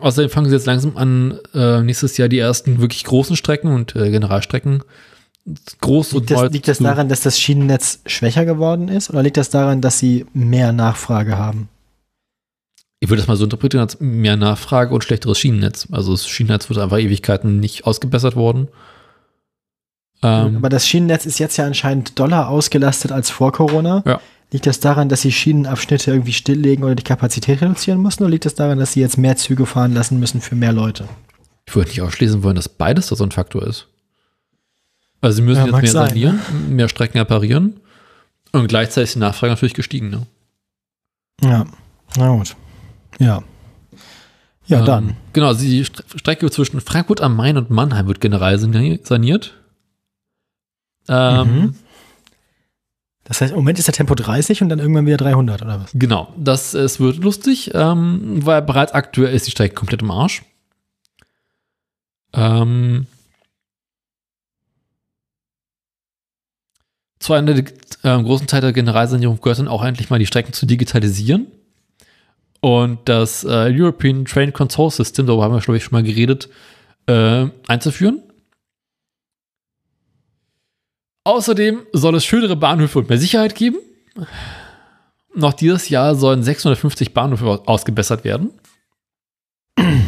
außerdem 0.00 0.30
fangen 0.30 0.48
sie 0.48 0.54
jetzt 0.54 0.66
langsam 0.66 0.96
an, 0.96 1.38
äh, 1.52 1.82
nächstes 1.82 2.16
Jahr 2.16 2.30
die 2.30 2.38
ersten 2.38 2.80
wirklich 2.80 3.04
großen 3.04 3.36
Strecken 3.36 3.72
und 3.74 3.94
äh, 3.94 4.10
Generalstrecken 4.10 4.82
groß 5.80 6.12
Liegt 6.12 6.20
und 6.20 6.30
das, 6.30 6.52
liegt 6.52 6.68
das 6.68 6.78
daran, 6.78 7.08
dass 7.08 7.20
das 7.20 7.38
Schienennetz 7.38 8.00
schwächer 8.06 8.44
geworden 8.44 8.88
ist? 8.88 9.10
Oder 9.10 9.22
liegt 9.22 9.36
das 9.36 9.50
daran, 9.50 9.80
dass 9.80 9.98
sie 9.98 10.26
mehr 10.32 10.72
Nachfrage 10.72 11.36
haben? 11.36 11.68
Ich 13.00 13.08
würde 13.08 13.20
das 13.20 13.28
mal 13.28 13.36
so 13.36 13.44
interpretieren 13.44 13.82
als 13.82 14.00
mehr 14.00 14.36
Nachfrage 14.36 14.92
und 14.92 15.04
schlechteres 15.04 15.38
Schienennetz. 15.38 15.86
Also 15.92 16.12
das 16.12 16.26
Schienennetz 16.26 16.68
wird 16.68 16.80
einfach 16.80 16.98
Ewigkeiten 16.98 17.60
nicht 17.60 17.86
ausgebessert 17.86 18.34
worden. 18.34 18.68
Ähm, 20.22 20.56
Aber 20.56 20.68
das 20.68 20.86
Schienennetz 20.86 21.24
ist 21.24 21.38
jetzt 21.38 21.56
ja 21.56 21.66
anscheinend 21.66 22.18
doller 22.18 22.48
ausgelastet 22.48 23.12
als 23.12 23.30
vor 23.30 23.52
Corona. 23.52 24.02
Ja. 24.04 24.20
Liegt 24.50 24.66
das 24.66 24.80
daran, 24.80 25.08
dass 25.08 25.22
sie 25.22 25.30
Schienenabschnitte 25.30 26.10
irgendwie 26.10 26.32
stilllegen 26.32 26.82
oder 26.82 26.94
die 26.94 27.04
Kapazität 27.04 27.60
reduzieren 27.60 28.00
mussten? 28.00 28.24
Oder 28.24 28.30
liegt 28.30 28.46
das 28.46 28.54
daran, 28.54 28.78
dass 28.78 28.92
sie 28.94 29.00
jetzt 29.00 29.18
mehr 29.18 29.36
Züge 29.36 29.66
fahren 29.66 29.92
lassen 29.92 30.18
müssen 30.18 30.40
für 30.40 30.56
mehr 30.56 30.72
Leute? 30.72 31.06
Ich 31.66 31.76
würde 31.76 31.90
nicht 31.90 32.00
ausschließen 32.00 32.42
wollen, 32.42 32.56
dass 32.56 32.68
beides 32.68 33.08
da 33.08 33.16
so 33.16 33.24
ein 33.24 33.30
Faktor 33.30 33.62
ist. 33.62 33.88
Also 35.20 35.36
sie 35.36 35.42
müssen 35.42 35.60
Ja, 35.60 35.66
jetzt 35.66 35.82
mehr 35.82 35.90
sein, 35.90 36.08
sanieren, 36.08 36.40
mehr 36.68 36.88
Strecken 36.88 37.18
reparieren 37.18 37.80
und 38.52 38.68
gleichzeitig 38.68 39.08
ist 39.10 39.14
die 39.16 39.18
Nachfrage 39.20 39.52
natürlich 39.52 39.74
gestiegen. 39.74 40.10
Ne? 40.10 40.26
Ja, 41.42 41.66
na 42.16 42.28
gut. 42.36 42.54
Ja. 43.18 43.42
Ja, 44.66 44.80
Ähm, 44.80 44.84
dann. 44.86 45.16
Genau, 45.32 45.46
also 45.48 45.60
die 45.62 45.84
Stre- 45.84 46.18
Strecke 46.18 46.50
zwischen 46.50 46.80
Frankfurt 46.80 47.20
am 47.20 47.34
Main 47.36 47.56
und 47.56 47.70
Mannheim 47.70 48.06
wird 48.06 48.20
generell 48.20 48.56
sani- 48.58 49.00
saniert. 49.02 49.54
Ähm, 51.08 51.48
Mhm. 51.60 51.74
Das 53.24 53.40
heißt, 53.42 53.50
im 53.52 53.58
Moment 53.58 53.78
ist 53.78 53.86
der 53.88 53.94
Tempo 53.94 54.14
30 54.14 54.62
und 54.62 54.68
dann 54.70 54.78
irgendwann 54.78 55.04
wieder 55.06 55.16
300 55.18 55.60
oder 55.62 55.80
was? 55.80 55.90
Genau, 55.94 56.32
das 56.38 56.72
es 56.74 56.98
wird 57.00 57.18
lustig, 57.18 57.72
ähm, 57.74 58.44
weil 58.46 58.62
bereits 58.62 58.92
aktuell 58.92 59.34
ist 59.34 59.46
die 59.46 59.50
Strecke 59.50 59.74
komplett 59.74 60.00
im 60.02 60.10
Arsch. 60.10 60.42
Ähm, 62.32 63.06
zu 67.28 67.34
einer 67.34 67.52
der 67.52 67.64
äh, 68.04 68.22
großen 68.22 68.46
Teil 68.46 68.62
der 68.62 68.72
Generalsanierung 68.72 69.38
gehört 69.42 69.58
dann 69.58 69.68
auch 69.68 69.84
endlich 69.84 70.08
mal 70.08 70.18
die 70.18 70.24
Strecken 70.24 70.54
zu 70.54 70.64
digitalisieren. 70.64 71.48
Und 72.60 73.06
das 73.06 73.44
äh, 73.44 73.70
European 73.70 74.24
Train 74.24 74.54
Control 74.54 74.90
System, 74.90 75.26
darüber 75.26 75.44
haben 75.44 75.52
wir, 75.52 75.60
glaube 75.60 75.76
ich, 75.76 75.84
schon 75.84 75.92
mal 75.92 76.02
geredet, 76.02 76.48
äh, 77.06 77.46
einzuführen. 77.66 78.22
Außerdem 81.24 81.80
soll 81.92 82.14
es 82.14 82.24
schönere 82.24 82.56
Bahnhöfe 82.56 82.98
und 82.98 83.10
mehr 83.10 83.18
Sicherheit 83.18 83.54
geben. 83.54 83.76
Noch 85.34 85.52
dieses 85.52 85.90
Jahr 85.90 86.14
sollen 86.14 86.42
650 86.42 87.12
Bahnhöfe 87.12 87.60
ausgebessert 87.66 88.24
werden. 88.24 88.52
ähm, 89.78 90.00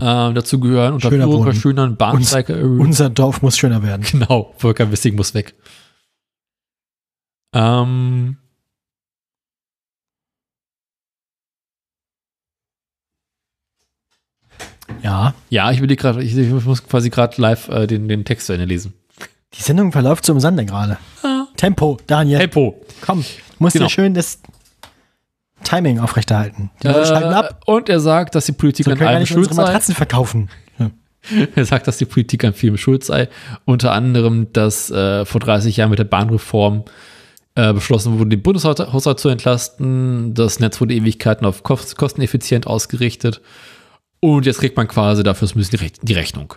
dazu 0.00 0.58
gehören 0.58 1.00
Schöner 1.00 1.12
Unterführung 1.12 1.30
Boden. 1.30 1.44
verschönern, 1.44 1.96
Bahnsteige 1.96 2.54
erhöhen. 2.54 2.80
Unser 2.80 3.08
Dorf 3.08 3.40
muss 3.40 3.56
schöner 3.56 3.84
werden. 3.84 4.04
Genau, 4.10 4.52
Volker 4.58 4.90
Wissing 4.90 5.14
muss 5.14 5.32
weg. 5.34 5.54
Ähm, 7.58 8.36
Ja. 15.02 15.34
ja, 15.50 15.70
ich 15.70 15.80
will 15.80 15.86
die 15.86 15.96
gerade, 15.96 16.22
ich, 16.22 16.36
ich 16.36 16.64
muss 16.64 16.86
quasi 16.86 17.10
gerade 17.10 17.40
live 17.40 17.68
äh, 17.68 17.86
den, 17.86 18.08
den 18.08 18.24
Text 18.24 18.46
zu 18.46 18.52
Ende 18.52 18.64
lesen. 18.64 18.94
Die 19.54 19.62
Sendung 19.62 19.92
verläuft 19.92 20.24
so 20.24 20.32
im 20.32 20.40
Sande 20.40 20.64
gerade. 20.64 20.98
Tempo, 21.56 21.98
Daniel. 22.06 22.38
Tempo. 22.40 22.80
Komm, 23.00 23.24
musst 23.58 23.74
Genau. 23.74 23.86
dir 23.86 23.90
schön 23.90 24.14
das 24.14 24.40
Timing 25.64 25.98
aufrechterhalten. 26.00 26.70
Die 26.82 26.86
Leute 26.88 27.06
schalten 27.06 27.32
ab. 27.32 27.60
Äh, 27.66 27.70
und 27.70 27.88
er 27.88 28.00
sagt, 28.00 28.34
dass 28.34 28.46
die 28.46 28.52
Politik 28.52 28.86
So 28.86 28.92
an 28.92 29.02
allem 29.02 29.26
schuld 29.26 29.52
sei. 29.52 29.62
Matratzen 29.62 29.94
verkaufen. 29.94 30.48
Ja. 30.78 30.90
Er 31.56 31.64
sagt, 31.64 31.86
dass 31.88 31.98
die 31.98 32.04
Politik 32.06 32.44
an 32.44 32.54
vielem 32.54 32.78
schuld 32.78 33.04
sei. 33.04 33.28
Unter 33.66 33.92
anderem, 33.92 34.52
dass 34.52 34.90
äh, 34.90 35.24
vor 35.26 35.40
30 35.40 35.76
Jahren 35.76 35.90
mit 35.90 35.98
der 35.98 36.04
Bahnreform 36.04 36.84
äh, 37.58 37.72
beschlossen 37.72 38.18
wurde, 38.20 38.30
den 38.30 38.42
Bundeshaushalt 38.42 39.18
zu 39.18 39.28
entlasten. 39.28 40.32
Das 40.32 40.60
Netz 40.60 40.80
wurde 40.80 40.94
Ewigkeiten 40.94 41.44
auf 41.44 41.64
kost 41.64 41.96
kosteneffizient 41.96 42.68
ausgerichtet. 42.68 43.40
Und 44.20 44.46
jetzt 44.46 44.60
kriegt 44.60 44.76
man 44.76 44.86
quasi 44.86 45.24
dafür 45.24 45.48
bisschen 45.48 45.76
die, 45.76 45.84
Rech 45.84 45.92
die 46.00 46.12
Rechnung. 46.12 46.54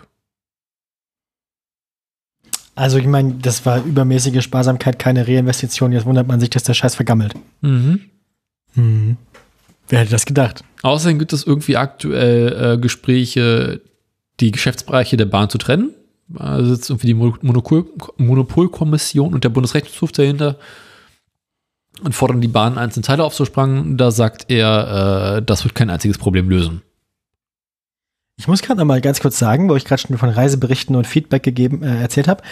Also 2.76 2.98
ich 2.98 3.06
meine, 3.06 3.34
das 3.34 3.66
war 3.66 3.82
übermäßige 3.84 4.42
Sparsamkeit, 4.42 5.00
keine 5.00 5.26
Reinvestition. 5.26 5.90
Jetzt 5.90 6.06
wundert 6.06 6.28
man 6.28 6.38
sich, 6.38 6.50
dass 6.50 6.62
der 6.62 6.74
Scheiß 6.74 6.94
vergammelt. 6.94 7.34
Mhm. 7.62 8.02
Mhm. 8.76 9.16
Wer 9.88 9.98
hätte 9.98 10.12
das 10.12 10.24
gedacht? 10.24 10.62
Außerdem 10.82 11.18
gibt 11.18 11.32
es 11.32 11.44
irgendwie 11.44 11.76
aktuell 11.76 12.74
äh, 12.74 12.78
Gespräche, 12.78 13.80
die 14.38 14.52
Geschäftsbereiche 14.52 15.16
der 15.16 15.26
Bahn 15.26 15.50
zu 15.50 15.58
trennen. 15.58 15.90
Da 16.28 16.64
sitzt 16.64 16.90
irgendwie 16.90 17.08
die 17.08 17.14
Monopol 17.14 17.86
Monopolkommission 18.18 19.34
und 19.34 19.42
der 19.42 19.50
Bundesrechnungshof 19.50 20.12
dahinter 20.12 20.56
und 22.02 22.14
fordern 22.14 22.40
die 22.40 22.48
Bahn 22.48 22.78
einzelne 22.78 23.04
Teile 23.04 23.24
aufzusprangen. 23.24 23.96
Da 23.96 24.10
sagt 24.10 24.46
er, 24.48 25.36
äh, 25.36 25.42
das 25.42 25.64
wird 25.64 25.74
kein 25.74 25.90
einziges 25.90 26.18
Problem 26.18 26.48
lösen. 26.48 26.82
Ich 28.36 28.48
muss 28.48 28.62
gerade 28.62 28.80
noch 28.80 28.86
mal 28.86 29.00
ganz 29.00 29.20
kurz 29.20 29.38
sagen, 29.38 29.68
wo 29.68 29.76
ich 29.76 29.84
gerade 29.84 30.02
schon 30.02 30.18
von 30.18 30.28
Reiseberichten 30.28 30.96
und 30.96 31.06
Feedback 31.06 31.42
gegeben, 31.42 31.82
äh, 31.82 32.00
erzählt 32.00 32.28
habe, 32.28 32.42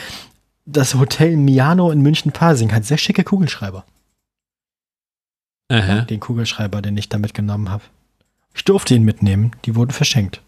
das 0.66 0.94
Hotel 0.94 1.36
Miano 1.36 1.90
in 1.90 2.00
München-Pasing 2.00 2.72
hat 2.72 2.84
sehr 2.84 2.98
schicke 2.98 3.24
Kugelschreiber. 3.24 3.84
Aha. 5.68 6.02
Den 6.02 6.20
Kugelschreiber, 6.20 6.82
den 6.82 6.96
ich 6.96 7.08
da 7.08 7.18
mitgenommen 7.18 7.70
habe. 7.70 7.84
Ich 8.54 8.64
durfte 8.64 8.94
ihn 8.94 9.04
mitnehmen, 9.04 9.52
die 9.64 9.74
wurden 9.74 9.92
verschenkt. 9.92 10.42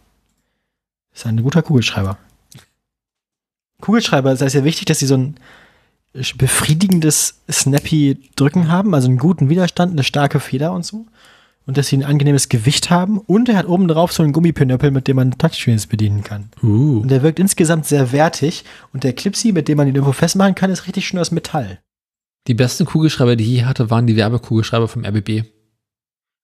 Ist 1.15 1.27
ein 1.27 1.43
guter 1.43 1.63
Kugelschreiber. 1.63 2.19
Kugelschreiber, 3.81 4.33
es 4.33 4.41
ist 4.41 4.55
ja 4.55 4.65
wichtig, 4.65 4.87
dass 4.87 4.99
sie 4.99 5.07
so 5.07 5.17
ein 5.17 5.37
befriedigendes, 6.13 7.43
snappy 7.51 8.19
Drücken 8.37 8.69
haben, 8.69 8.95
also 8.95 9.09
einen 9.09 9.19
guten 9.19 9.49
Widerstand, 9.49 9.93
eine 9.93 10.05
starke 10.05 10.41
Feder 10.41 10.73
und 10.73 10.85
so. 10.85 11.07
Und 11.65 11.77
dass 11.77 11.87
sie 11.87 11.97
ein 11.97 12.05
angenehmes 12.05 12.49
Gewicht 12.49 12.91
haben. 12.91 13.19
Und 13.19 13.49
er 13.49 13.57
hat 13.57 13.69
oben 13.69 13.87
drauf 13.87 14.13
so 14.13 14.25
einen 14.25 14.33
Gummipinöppel, 14.33 14.91
mit 14.91 15.07
dem 15.07 15.17
man 15.17 15.39
Touchscreens 15.39 15.87
bedienen 15.87 16.25
kann. 16.25 16.51
Uh. 16.61 17.01
Und 17.01 17.09
der 17.09 17.23
wirkt 17.23 17.39
insgesamt 17.39 17.87
sehr 17.87 18.11
wertig. 18.11 18.65
Und 18.93 19.05
der 19.05 19.13
Clipsy, 19.13 19.53
mit 19.53 19.69
dem 19.69 19.77
man 19.77 19.87
ihn 19.87 19.95
irgendwo 19.95 20.13
festmachen 20.13 20.57
kann, 20.57 20.73
ist 20.73 20.89
richtig 20.89 21.07
schön 21.07 21.21
aus 21.21 21.31
Metall. 21.31 21.79
Die 22.49 22.55
besten 22.55 22.85
Kugelschreiber, 22.85 23.37
die 23.37 23.45
ich 23.45 23.51
je 23.51 23.65
hatte, 23.65 23.91
waren 23.91 24.09
die 24.09 24.17
Werbekugelschreiber 24.17 24.89
vom 24.89 25.05
RBB. 25.05 25.45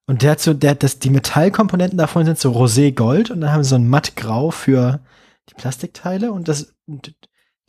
Und 0.06 0.22
der 0.22 0.30
hat 0.30 0.40
so, 0.40 0.54
der, 0.54 0.76
das, 0.76 1.00
die 1.00 1.10
Metallkomponenten 1.10 1.98
davon 1.98 2.24
sind 2.24 2.38
so 2.38 2.52
Rosé-Gold 2.52 3.30
und 3.30 3.40
dann 3.40 3.52
haben 3.52 3.62
sie 3.64 3.70
so 3.70 3.74
ein 3.74 3.88
mattgrau 3.88 4.50
für 4.50 5.00
die 5.50 5.54
Plastikteile 5.54 6.32
und 6.32 6.48
das, 6.48 6.74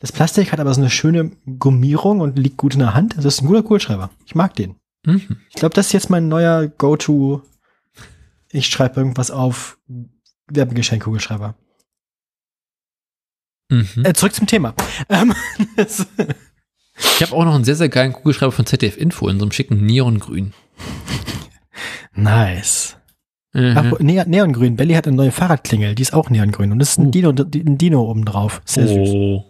das 0.00 0.12
Plastik 0.12 0.50
hat 0.50 0.60
aber 0.60 0.74
so 0.74 0.80
eine 0.80 0.90
schöne 0.90 1.30
Gummierung 1.58 2.20
und 2.20 2.38
liegt 2.38 2.56
gut 2.56 2.74
in 2.74 2.80
der 2.80 2.94
Hand. 2.94 3.16
Das 3.16 3.24
ist 3.24 3.42
ein 3.42 3.46
guter 3.46 3.62
Kugelschreiber. 3.62 4.10
Ich 4.26 4.34
mag 4.34 4.54
den. 4.56 4.76
Mhm. 5.06 5.38
Ich 5.48 5.56
glaube, 5.56 5.74
das 5.74 5.86
ist 5.86 5.92
jetzt 5.92 6.10
mein 6.10 6.28
neuer 6.28 6.68
Go-To. 6.68 7.42
Ich 8.50 8.66
schreibe 8.66 9.00
irgendwas 9.00 9.30
auf 9.30 9.78
Werbegeschenk-Kugelschreiber. 10.48 11.54
Mhm. 13.70 14.04
Äh, 14.04 14.14
zurück 14.14 14.34
zum 14.34 14.46
Thema. 14.46 14.74
Ähm, 15.08 15.34
Ich 17.02 17.22
habe 17.22 17.32
auch 17.34 17.44
noch 17.44 17.54
einen 17.54 17.64
sehr, 17.64 17.76
sehr 17.76 17.88
geilen 17.88 18.12
Kugelschreiber 18.12 18.52
von 18.52 18.66
ZDF 18.66 18.96
Info 18.96 19.28
in 19.28 19.38
so 19.38 19.44
einem 19.44 19.52
schicken 19.52 19.86
Neongrün. 19.86 20.52
nice. 22.12 22.96
Mhm. 23.52 23.74
Ach, 23.76 23.98
Ne 24.00 24.24
Neongrün. 24.26 24.76
Belly 24.76 24.94
hat 24.94 25.06
eine 25.06 25.16
neue 25.16 25.32
Fahrradklingel. 25.32 25.94
Die 25.94 26.02
ist 26.02 26.12
auch 26.14 26.30
Neongrün. 26.30 26.70
Und 26.72 26.78
das 26.78 26.90
ist 26.90 26.98
ein 26.98 27.08
Oh. 27.08 27.10
Dino, 27.10 27.30
ein 27.30 27.78
Dino 27.78 28.02
oben 28.02 28.24
drauf. 28.24 28.62
Sehr 28.64 28.86
süß. 28.86 29.08
oh. 29.10 29.44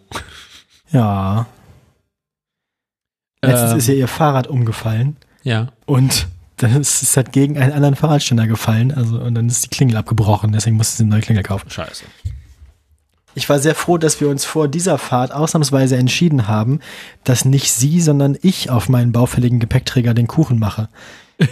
Ja. 0.91 1.45
Letztens 3.43 3.71
Ähm, 3.71 3.77
ist 3.77 3.87
ja 3.87 3.93
ihr 3.93 4.07
Fahrrad 4.07 4.47
umgefallen. 4.47 5.17
ja. 5.43 5.67
Und 5.85 6.27
dann 6.57 6.79
ist 6.81 7.01
es 7.01 7.17
halt 7.17 7.31
gegen 7.31 7.57
einen 7.57 7.71
anderen 7.73 7.95
Fahrradständer 7.95 8.45
gefallen. 8.45 8.91
Also, 8.91 9.19
und 9.19 9.33
dann 9.33 9.47
ist 9.47 9.65
die 9.65 9.69
Klingel 9.69 9.97
abgebrochen. 9.97 10.51
Deswegen 10.51 10.75
musste 10.77 10.97
sie 10.97 11.03
eine 11.03 11.11
neue 11.11 11.21
Klingel 11.21 11.41
kaufen. 11.43 11.69
Scheiße. 11.71 12.03
Ich 13.33 13.49
war 13.49 13.57
sehr 13.59 13.73
froh, 13.75 13.97
dass 13.97 14.19
wir 14.21 14.27
uns 14.29 14.45
vor 14.45 14.67
dieser 14.67 14.97
Fahrt 14.97 15.31
ausnahmsweise 15.31 15.95
entschieden 15.95 16.47
haben, 16.47 16.79
dass 17.23 17.45
nicht 17.45 17.71
sie, 17.71 17.99
sondern 18.01 18.37
ich 18.41 18.69
auf 18.69 18.89
meinen 18.89 19.11
baufälligen 19.11 19.59
Gepäckträger 19.59 20.13
den 20.13 20.27
Kuchen 20.27 20.59
mache. 20.59 20.89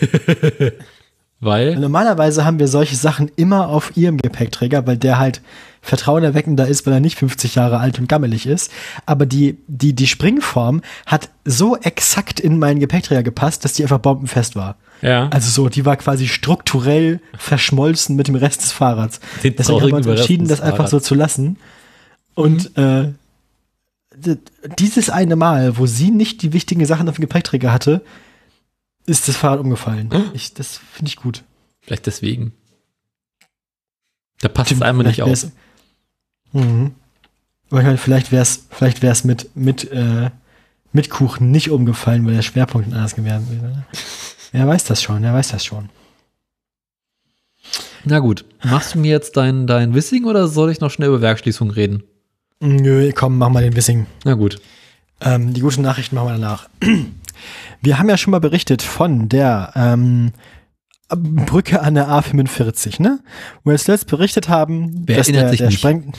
Weil, 1.41 1.77
Normalerweise 1.77 2.43
haben 2.43 2.59
wir 2.59 2.67
solche 2.67 2.95
Sachen 2.97 3.31
immer 3.37 3.69
auf 3.69 3.95
ihrem 3.95 4.17
Gepäckträger, 4.17 4.85
weil 4.87 4.97
der 4.97 5.17
halt 5.19 5.41
vertrauenerweckender 5.81 6.67
ist, 6.67 6.85
weil 6.85 6.93
er 6.95 6.99
nicht 6.99 7.17
50 7.17 7.55
Jahre 7.55 7.79
alt 7.79 7.97
und 7.99 8.09
gammelig 8.09 8.45
ist. 8.45 8.69
Aber 9.05 9.25
die, 9.25 9.57
die, 9.67 9.93
die 9.93 10.07
Springform 10.07 10.81
hat 11.05 11.29
so 11.45 11.77
exakt 11.77 12.41
in 12.41 12.59
meinen 12.59 12.81
Gepäckträger 12.81 13.23
gepasst, 13.23 13.63
dass 13.63 13.71
die 13.73 13.83
einfach 13.83 13.99
bombenfest 13.99 14.57
war. 14.57 14.75
ja, 15.01 15.29
Also 15.29 15.49
so, 15.49 15.69
die 15.69 15.85
war 15.85 15.95
quasi 15.95 16.27
strukturell 16.27 17.21
verschmolzen 17.37 18.17
mit 18.17 18.27
dem 18.27 18.35
Rest 18.35 18.61
des 18.63 18.73
Fahrrads. 18.73 19.21
Den 19.43 19.55
Deswegen 19.55 19.77
haben 19.79 19.91
wir 19.91 19.95
uns 19.97 20.05
entschieden, 20.19 20.47
das 20.49 20.59
einfach 20.59 20.87
so 20.89 20.99
zu 20.99 21.15
lassen. 21.15 21.55
Und 22.35 22.77
äh, 22.77 23.13
d- 24.15 24.37
dieses 24.77 25.09
eine 25.09 25.37
Mal, 25.37 25.77
wo 25.77 25.85
sie 25.85 26.11
nicht 26.11 26.41
die 26.41 26.51
wichtigen 26.51 26.85
Sachen 26.85 27.07
auf 27.07 27.15
dem 27.15 27.21
Gepäckträger 27.21 27.71
hatte, 27.71 28.01
ist 29.09 29.27
das 29.27 29.35
Fahrrad 29.35 29.59
umgefallen. 29.59 30.09
Ich, 30.33 30.53
das 30.53 30.79
finde 30.93 31.09
ich 31.09 31.17
gut. 31.17 31.43
vielleicht 31.81 32.05
deswegen. 32.05 32.53
Da 34.41 34.47
passt 34.47 34.71
es 34.71 34.81
einmal 34.81 35.05
nicht 35.05 35.21
auf. 35.21 35.47
Mhm. 36.53 36.93
Aber 37.69 37.81
ich 37.81 37.85
meine, 37.85 37.97
vielleicht 37.97 38.31
wäre 38.31 38.41
es 38.41 38.67
vielleicht 38.69 39.01
wär's 39.01 39.23
mit, 39.23 39.55
mit, 39.55 39.91
äh, 39.91 40.29
mit 40.91 41.09
Kuchen 41.09 41.51
nicht 41.51 41.69
umgefallen, 41.69 42.25
weil 42.25 42.35
der 42.35 42.41
Schwerpunkt 42.41 42.91
anders 42.93 43.15
gewesen 43.15 43.47
wäre. 43.51 43.71
ne? 43.71 43.85
Er 44.51 44.65
weiß 44.65 44.85
das 44.85 45.03
schon, 45.03 45.23
er 45.23 45.31
weiß 45.35 45.49
das 45.49 45.63
schon. 45.63 45.89
Na 48.03 48.17
gut, 48.17 48.45
machst 48.63 48.95
du 48.95 48.99
mir 48.99 49.11
jetzt 49.11 49.37
dein, 49.37 49.67
dein 49.67 49.93
Wissing 49.93 50.25
oder 50.25 50.47
soll 50.47 50.71
ich 50.71 50.79
noch 50.79 50.89
schnell 50.89 51.09
über 51.09 51.21
Werkschließung 51.21 51.69
reden? 51.69 52.01
Nö, 52.59 53.11
komm, 53.13 53.37
mach 53.37 53.49
mal 53.49 53.61
den 53.61 53.75
Wissing. 53.75 54.07
Na 54.23 54.33
gut. 54.33 54.59
Ähm, 55.21 55.53
die 55.53 55.61
guten 55.61 55.83
Nachrichten 55.83 56.15
machen 56.15 56.29
wir 56.29 56.33
danach. 56.33 56.67
Wir 57.81 57.99
haben 57.99 58.09
ja 58.09 58.17
schon 58.17 58.31
mal 58.31 58.39
berichtet 58.39 58.81
von 58.81 59.29
der 59.29 59.71
ähm, 59.75 60.31
Brücke 61.11 61.81
an 61.81 61.95
der 61.95 62.07
A45, 62.07 63.01
ne? 63.01 63.19
Wo 63.63 63.69
wir 63.69 63.73
jetzt 63.73 63.87
letzt 63.87 64.07
berichtet 64.07 64.47
haben, 64.47 65.03
Wer 65.07 65.17
dass 65.17 65.27
der, 65.27 65.49
der? 65.51 65.71
Spreng, 65.71 66.13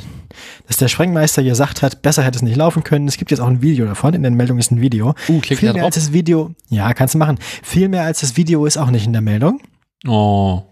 dass 0.67 0.79
der 0.79 0.89
Sprengmeister 0.89 1.45
gesagt 1.45 1.83
hat, 1.83 2.03
besser 2.03 2.25
hätte 2.25 2.37
es 2.39 2.43
nicht 2.43 2.57
laufen 2.57 2.83
können. 2.83 3.07
Es 3.07 3.17
gibt 3.17 3.31
jetzt 3.31 3.39
auch 3.41 3.47
ein 3.47 3.63
Video 3.63 3.87
davon. 3.87 4.15
In 4.15 4.23
der 4.23 4.33
Meldung 4.33 4.59
ist 4.59 4.73
ein 4.73 4.81
Video. 4.81 5.15
Uh, 5.29 5.39
klick 5.41 5.61
Viel 5.61 5.69
da 5.69 5.73
mehr 5.75 5.83
drauf. 5.83 5.89
als 5.89 5.95
das 5.95 6.13
Video, 6.13 6.53
ja, 6.71 6.93
kannst 6.93 7.15
du 7.15 7.19
machen. 7.19 7.39
Viel 7.63 7.89
mehr 7.89 8.03
als 8.03 8.21
das 8.21 8.37
Video 8.37 8.67
ist 8.67 8.79
auch 8.79 8.91
nicht 8.91 9.07
in 9.07 9.13
der 9.13 9.23
Meldung. 9.23 9.61
Oh. 10.09 10.63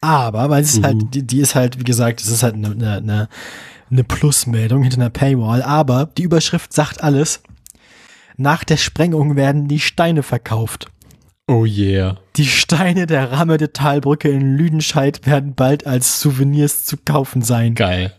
Aber, 0.00 0.48
weil 0.48 0.62
es 0.62 0.70
ist 0.74 0.78
Mhm. 0.80 0.84
halt, 0.84 1.14
die, 1.14 1.26
die 1.26 1.40
ist 1.40 1.54
halt, 1.54 1.78
wie 1.78 1.84
gesagt, 1.84 2.22
es 2.22 2.28
ist 2.28 2.42
halt 2.42 2.54
eine, 2.54 2.68
eine, 2.96 3.28
eine 3.90 4.04
Plusmeldung 4.04 4.82
hinter 4.82 4.98
einer 4.98 5.10
Paywall. 5.10 5.62
Aber 5.62 6.06
die 6.16 6.22
Überschrift 6.22 6.72
sagt 6.72 7.02
alles. 7.02 7.42
Nach 8.40 8.62
der 8.62 8.76
Sprengung 8.76 9.34
werden 9.34 9.66
die 9.66 9.80
Steine 9.80 10.22
verkauft. 10.22 10.92
Oh 11.48 11.64
yeah. 11.64 12.18
Die 12.36 12.46
Steine 12.46 13.06
der 13.06 13.32
Ramme 13.32 13.56
der 13.56 13.72
Talbrücke 13.72 14.28
in 14.28 14.56
Lüdenscheid 14.56 15.26
werden 15.26 15.54
bald 15.56 15.88
als 15.88 16.20
Souvenirs 16.20 16.84
zu 16.84 16.96
kaufen 17.04 17.42
sein. 17.42 17.74
Geil. 17.74 18.14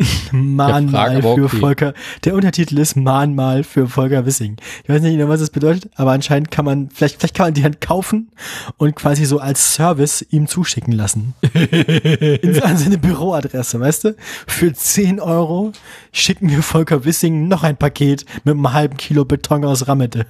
Mahnmal 0.32 1.22
für 1.22 1.44
okay. 1.44 1.58
Volker. 1.58 1.94
Der 2.24 2.34
Untertitel 2.34 2.78
ist 2.78 2.96
Mahnmal 2.96 3.64
für 3.64 3.86
Volker 3.86 4.24
Wissing. 4.24 4.56
Ich 4.82 4.88
weiß 4.88 5.02
nicht 5.02 5.16
genau, 5.16 5.28
was 5.28 5.40
das 5.40 5.50
bedeutet, 5.50 5.90
aber 5.96 6.12
anscheinend 6.12 6.50
kann 6.50 6.64
man, 6.64 6.90
vielleicht, 6.90 7.18
vielleicht 7.18 7.36
kann 7.36 7.46
man 7.46 7.54
die 7.54 7.64
Hand 7.64 7.80
kaufen 7.80 8.30
und 8.78 8.96
quasi 8.96 9.24
so 9.24 9.38
als 9.38 9.74
Service 9.74 10.24
ihm 10.30 10.46
zuschicken 10.46 10.92
lassen. 10.92 11.34
In, 11.52 12.62
an 12.62 12.76
seine 12.78 12.98
Büroadresse, 12.98 13.80
weißt 13.80 14.04
du? 14.04 14.16
Für 14.46 14.72
10 14.72 15.20
Euro 15.20 15.72
schicken 16.12 16.48
wir 16.48 16.62
Volker 16.62 17.04
Wissing 17.04 17.48
noch 17.48 17.62
ein 17.62 17.76
Paket 17.76 18.24
mit 18.44 18.54
einem 18.54 18.72
halben 18.72 18.96
Kilo 18.96 19.24
Beton 19.24 19.64
aus 19.64 19.88
Rammete. 19.88 20.26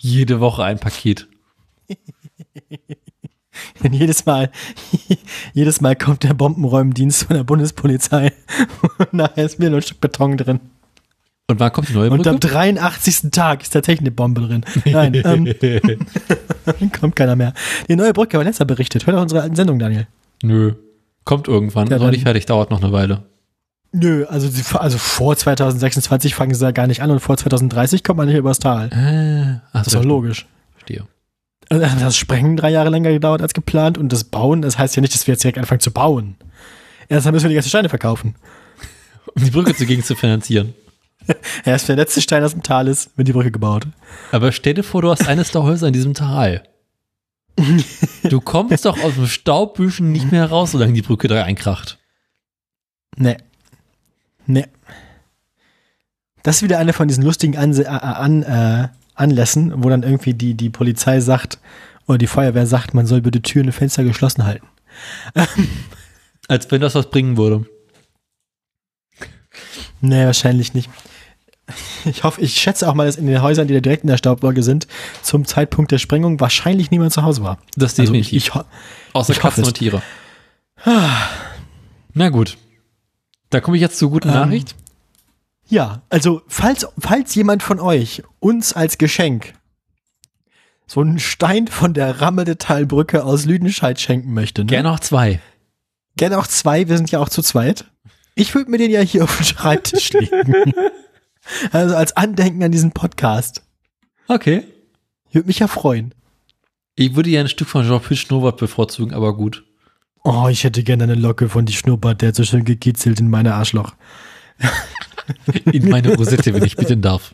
Jede 0.00 0.40
Woche 0.40 0.64
ein 0.64 0.78
Paket. 0.78 1.28
Und 3.82 3.92
jedes 3.92 4.26
Mal, 4.26 4.50
jedes 5.52 5.80
Mal 5.80 5.96
kommt 5.96 6.22
der 6.22 6.34
Bombenräumdienst 6.34 7.24
von 7.24 7.36
der 7.36 7.44
Bundespolizei 7.44 8.32
und 8.98 9.12
nachher 9.12 9.44
ist 9.44 9.58
wieder 9.58 9.70
nur 9.70 9.78
ein 9.80 9.82
Stück 9.82 10.00
Beton 10.00 10.36
drin. 10.36 10.60
Und 11.46 11.60
wann 11.60 11.72
kommt 11.72 11.88
die 11.90 11.92
neue 11.92 12.10
Und 12.10 12.26
am 12.26 12.38
Brücke? 12.38 12.54
83. 12.54 13.30
Tag 13.30 13.62
ist 13.62 13.70
tatsächlich 13.70 14.00
eine 14.00 14.10
Bombe 14.10 14.40
drin. 14.40 14.64
Nein, 14.86 15.14
ähm, 15.24 16.90
kommt 16.98 17.16
keiner 17.16 17.36
mehr. 17.36 17.52
Die 17.86 17.96
neue 17.96 18.14
Brücke 18.14 18.38
war 18.38 18.44
letzter 18.44 18.64
berichtet. 18.64 19.06
Hör 19.06 19.14
doch 19.14 19.22
unsere 19.22 19.42
alten 19.42 19.54
Sendung, 19.54 19.78
Daniel. 19.78 20.06
Nö. 20.42 20.72
Kommt 21.24 21.46
irgendwann. 21.48 21.88
Ja, 21.88 21.96
Ist 21.96 22.02
noch 22.02 22.10
nicht 22.10 22.22
fertig, 22.22 22.46
dauert 22.46 22.70
noch 22.70 22.82
eine 22.82 22.92
Weile. 22.92 23.24
Nö, 23.92 24.24
also, 24.24 24.48
sie, 24.48 24.62
also 24.74 24.98
vor 24.98 25.36
2026 25.36 26.34
fangen 26.34 26.54
sie 26.54 26.60
da 26.60 26.72
gar 26.72 26.86
nicht 26.86 27.00
an 27.02 27.10
und 27.10 27.20
vor 27.20 27.36
2030 27.36 28.02
kommt 28.02 28.16
man 28.18 28.26
nicht 28.26 28.36
übers 28.36 28.58
Tal. 28.58 28.88
Äh, 28.92 29.60
ach, 29.72 29.84
Das 29.84 29.88
ist 29.88 29.94
doch 29.94 30.04
logisch. 30.04 30.46
Verstehe. 30.72 31.06
Also 31.70 31.86
das 31.98 32.16
Sprengen 32.16 32.56
drei 32.56 32.70
Jahre 32.70 32.90
länger 32.90 33.12
gedauert 33.12 33.42
als 33.42 33.54
geplant 33.54 33.98
und 33.98 34.12
das 34.12 34.24
Bauen, 34.24 34.62
das 34.62 34.78
heißt 34.78 34.96
ja 34.96 35.02
nicht, 35.02 35.14
dass 35.14 35.26
wir 35.26 35.32
jetzt 35.32 35.44
direkt 35.44 35.58
anfangen 35.58 35.80
zu 35.80 35.90
bauen. 35.90 36.36
Erst 37.08 37.30
müssen 37.30 37.44
wir 37.44 37.48
die 37.48 37.54
ganzen 37.54 37.68
Steine 37.68 37.88
verkaufen. 37.88 38.34
Um 39.34 39.44
die 39.44 39.50
Brücke 39.50 39.74
zugegen 39.74 40.02
zu 40.02 40.14
finanzieren. 40.14 40.74
Erst 41.64 41.88
wenn 41.88 41.96
der 41.96 42.04
letzte 42.04 42.20
Stein 42.20 42.44
aus 42.44 42.52
dem 42.52 42.62
Tal 42.62 42.88
ist, 42.88 43.16
wird 43.16 43.28
die 43.28 43.32
Brücke 43.32 43.50
gebaut. 43.50 43.86
Aber 44.30 44.52
stell 44.52 44.74
dir 44.74 44.82
vor, 44.82 45.02
du 45.02 45.10
hast 45.10 45.26
eines 45.26 45.50
der 45.50 45.62
Häuser 45.62 45.86
in 45.86 45.92
diesem 45.92 46.14
Tal. 46.14 46.62
Du 48.24 48.40
kommst 48.40 48.86
doch 48.86 48.98
aus 49.04 49.14
dem 49.14 49.26
Staubbüschen 49.26 50.10
nicht 50.10 50.32
mehr 50.32 50.46
raus, 50.46 50.72
solange 50.72 50.94
die 50.94 51.02
Brücke 51.02 51.28
da 51.28 51.44
einkracht. 51.44 51.98
Nee. 53.16 53.36
Nee. 54.46 54.66
Das 56.42 56.56
ist 56.56 56.62
wieder 56.62 56.78
eine 56.78 56.94
von 56.94 57.06
diesen 57.06 57.22
lustigen 57.22 57.56
Anse 57.56 57.84
äh, 57.84 57.88
an, 57.88 58.42
äh, 58.42 58.88
Anlässen, 59.14 59.72
wo 59.82 59.88
dann 59.88 60.02
irgendwie 60.02 60.34
die, 60.34 60.54
die 60.54 60.70
Polizei 60.70 61.20
sagt 61.20 61.58
oder 62.06 62.18
die 62.18 62.26
Feuerwehr 62.26 62.66
sagt, 62.66 62.94
man 62.94 63.06
soll 63.06 63.20
bitte 63.20 63.42
Türen 63.42 63.66
und 63.66 63.72
Fenster 63.72 64.04
geschlossen 64.04 64.44
halten. 64.44 64.66
Als 66.48 66.70
wenn 66.70 66.80
das 66.80 66.94
was 66.94 67.10
bringen 67.10 67.36
würde. 67.36 67.64
Nee, 70.00 70.26
wahrscheinlich 70.26 70.74
nicht. 70.74 70.90
Ich 72.04 72.24
hoffe, 72.24 72.42
ich 72.42 72.56
schätze 72.60 72.86
auch 72.86 72.92
mal, 72.94 73.06
dass 73.06 73.16
in 73.16 73.26
den 73.26 73.40
Häusern, 73.40 73.66
die 73.66 73.72
da 73.74 73.80
direkt 73.80 74.02
in 74.04 74.08
der 74.10 74.18
Staubwolke 74.18 74.62
sind, 74.62 74.86
zum 75.22 75.46
Zeitpunkt 75.46 75.90
der 75.92 75.98
Sprengung 75.98 76.38
wahrscheinlich 76.38 76.90
niemand 76.90 77.14
zu 77.14 77.22
Hause 77.22 77.42
war. 77.42 77.56
Das 77.76 77.98
Also 77.98 78.12
definitiv. 78.12 78.32
ich, 78.32 78.48
ich, 78.54 78.62
Außer 79.14 79.32
ich 79.32 79.38
Katzen 79.38 79.64
und 79.64 79.74
Tiere. 79.74 80.02
Na 82.12 82.28
gut. 82.28 82.58
Da 83.48 83.60
komme 83.60 83.78
ich 83.78 83.80
jetzt 83.80 83.96
zur 83.98 84.10
guten 84.10 84.28
Ähm, 84.28 84.34
Nachricht. 84.34 84.74
Ja, 85.66 86.02
also 86.10 86.42
falls, 86.46 86.86
falls 86.98 87.34
jemand 87.34 87.62
von 87.62 87.80
euch 87.80 88.22
uns 88.40 88.72
als 88.72 88.98
Geschenk 88.98 89.54
so 90.86 91.00
einen 91.00 91.18
Stein 91.18 91.68
von 91.68 91.94
der 91.94 92.20
Ramme 92.20 92.44
der 92.44 92.58
Talbrücke 92.58 93.24
aus 93.24 93.46
Lüdenscheid 93.46 94.00
schenken 94.00 94.34
möchte, 94.34 94.62
ne? 94.62 94.66
Gerne 94.66 94.90
auch 94.90 95.00
zwei. 95.00 95.40
Gerne 96.16 96.38
auch 96.38 96.46
zwei, 96.46 96.88
wir 96.88 96.96
sind 96.96 97.10
ja 97.10 97.18
auch 97.20 97.28
zu 97.28 97.42
zweit. 97.42 97.86
Ich 98.34 98.54
würde 98.54 98.70
mir 98.70 98.78
den 98.78 98.90
ja 98.90 99.00
hier 99.00 99.24
auf 99.24 99.36
den 99.36 99.46
Schreibtisch 99.46 100.12
legen. 100.12 100.72
also 101.72 101.96
als 101.96 102.16
Andenken 102.16 102.62
an 102.62 102.72
diesen 102.72 102.92
Podcast. 102.92 103.62
Okay. 104.28 104.64
Würde 105.32 105.46
mich 105.46 105.58
ja 105.58 105.68
freuen. 105.68 106.14
Ich 106.96 107.16
würde 107.16 107.30
ja 107.30 107.40
ein 107.40 107.48
Stück 107.48 107.68
von 107.68 107.84
Jean-Pierre 107.84 108.16
Schnurrbart 108.16 108.58
bevorzugen, 108.58 109.14
aber 109.14 109.36
gut. 109.36 109.64
Oh, 110.22 110.48
ich 110.48 110.64
hätte 110.64 110.82
gerne 110.84 111.04
eine 111.04 111.16
Locke 111.16 111.48
von 111.48 111.66
die 111.66 111.72
Schnurrbart, 111.72 112.22
der 112.22 112.28
hat 112.28 112.36
so 112.36 112.44
schön 112.44 112.64
gekitzelt 112.64 113.20
in 113.20 113.30
meine 113.30 113.54
Arschloch. 113.54 113.94
In 115.72 115.88
meine 115.88 116.14
Rosette, 116.14 116.52
wenn 116.54 116.64
ich 116.64 116.76
bitten 116.76 117.02
darf. 117.02 117.32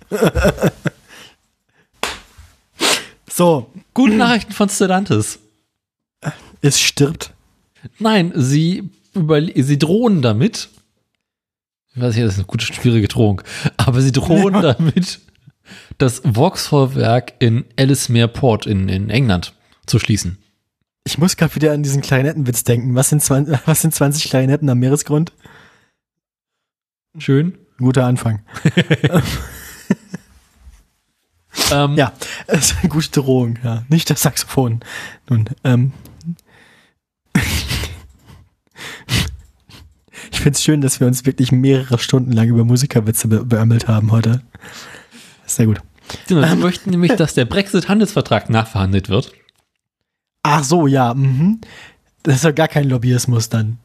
So, 3.29 3.71
Gute 3.95 4.15
Nachrichten 4.15 4.53
von 4.53 4.69
Stellantis. 4.69 5.39
es 6.63 6.81
stirbt. 6.81 7.33
Nein, 7.99 8.33
sie, 8.35 8.91
sie 9.57 9.79
drohen 9.79 10.23
damit. 10.23 10.69
Ich 11.95 12.01
weiß 12.01 12.15
nicht, 12.15 12.25
das 12.25 12.35
ist 12.35 12.39
eine 12.39 12.47
gute, 12.47 12.65
schwierige 12.67 13.09
Drohung. 13.09 13.43
Aber 13.77 14.01
sie 14.01 14.13
drohen 14.13 14.55
Ja. 14.63 14.75
damit, 14.75 15.21
das 15.99 16.23
Vauxhall-Werk 16.25 17.35
in 17.41 17.65
Ellesmere 17.77 18.29
Port 18.29 18.67
in, 18.67 18.89
in 18.89 19.11
England 19.11 19.55
zu 19.87 19.99
schließen. 19.99 20.39
Ich 21.05 21.19
muss 21.19 21.37
gerade 21.37 21.55
wieder 21.55 21.73
an 21.73 21.83
diesen 21.83 22.03
Klarinettenwitz 22.03 22.63
denken. 22.65 22.95
Was 22.95 23.09
sind, 23.09 23.23
20, 23.23 23.59
was 23.67 23.81
sind 23.83 23.95
20 23.95 24.31
Klarinetten 24.31 24.69
am 24.69 24.79
Meeresgrund? 24.79 25.33
Schön. 27.19 27.59
Guter 27.81 28.07
Anfang. 28.07 28.41
Ähm, 31.73 31.95
Ja, 31.97 32.13
es 32.47 32.71
ist 32.73 32.79
eine 32.81 32.89
gute 32.89 33.11
Drohung, 33.11 33.59
ja. 33.63 33.85
Nicht 33.89 34.09
das 34.11 34.23
Saxophon. 34.23 34.81
Nun, 35.29 35.49
ähm. 35.65 35.93
Ich 40.33 40.41
finde 40.41 40.57
es 40.57 40.63
schön, 40.63 40.81
dass 40.81 41.01
wir 41.01 41.07
uns 41.07 41.27
wirklich 41.27 41.53
mehrere 41.53 41.99
Stunden 41.99 42.33
lang 42.33 42.49
über 42.49 42.65
Musikerwitze 42.65 43.29
be 43.29 43.45
beömmelt 43.45 43.89
haben 43.89 44.11
heute. 44.11 44.43
Sehr 45.45 45.67
gut. 45.67 45.81
Genau, 46.29 46.49
sie 46.49 46.57
möchten 46.57 46.91
nämlich, 46.91 47.15
dass 47.17 47.35
der 47.35 47.45
Brexit-Handelsvertrag 47.45 48.49
nachverhandelt 48.49 49.09
wird. 49.11 49.33
Ach 50.43 50.65
so, 50.65 50.87
ja. 50.87 51.13
Mhm. 51.13 51.61
Das 52.23 52.37
ist 52.37 52.45
ja 52.45 52.53
gar 52.53 52.69
kein 52.69 52.89
Lobbyismus 52.89 53.49
dann. 53.51 53.79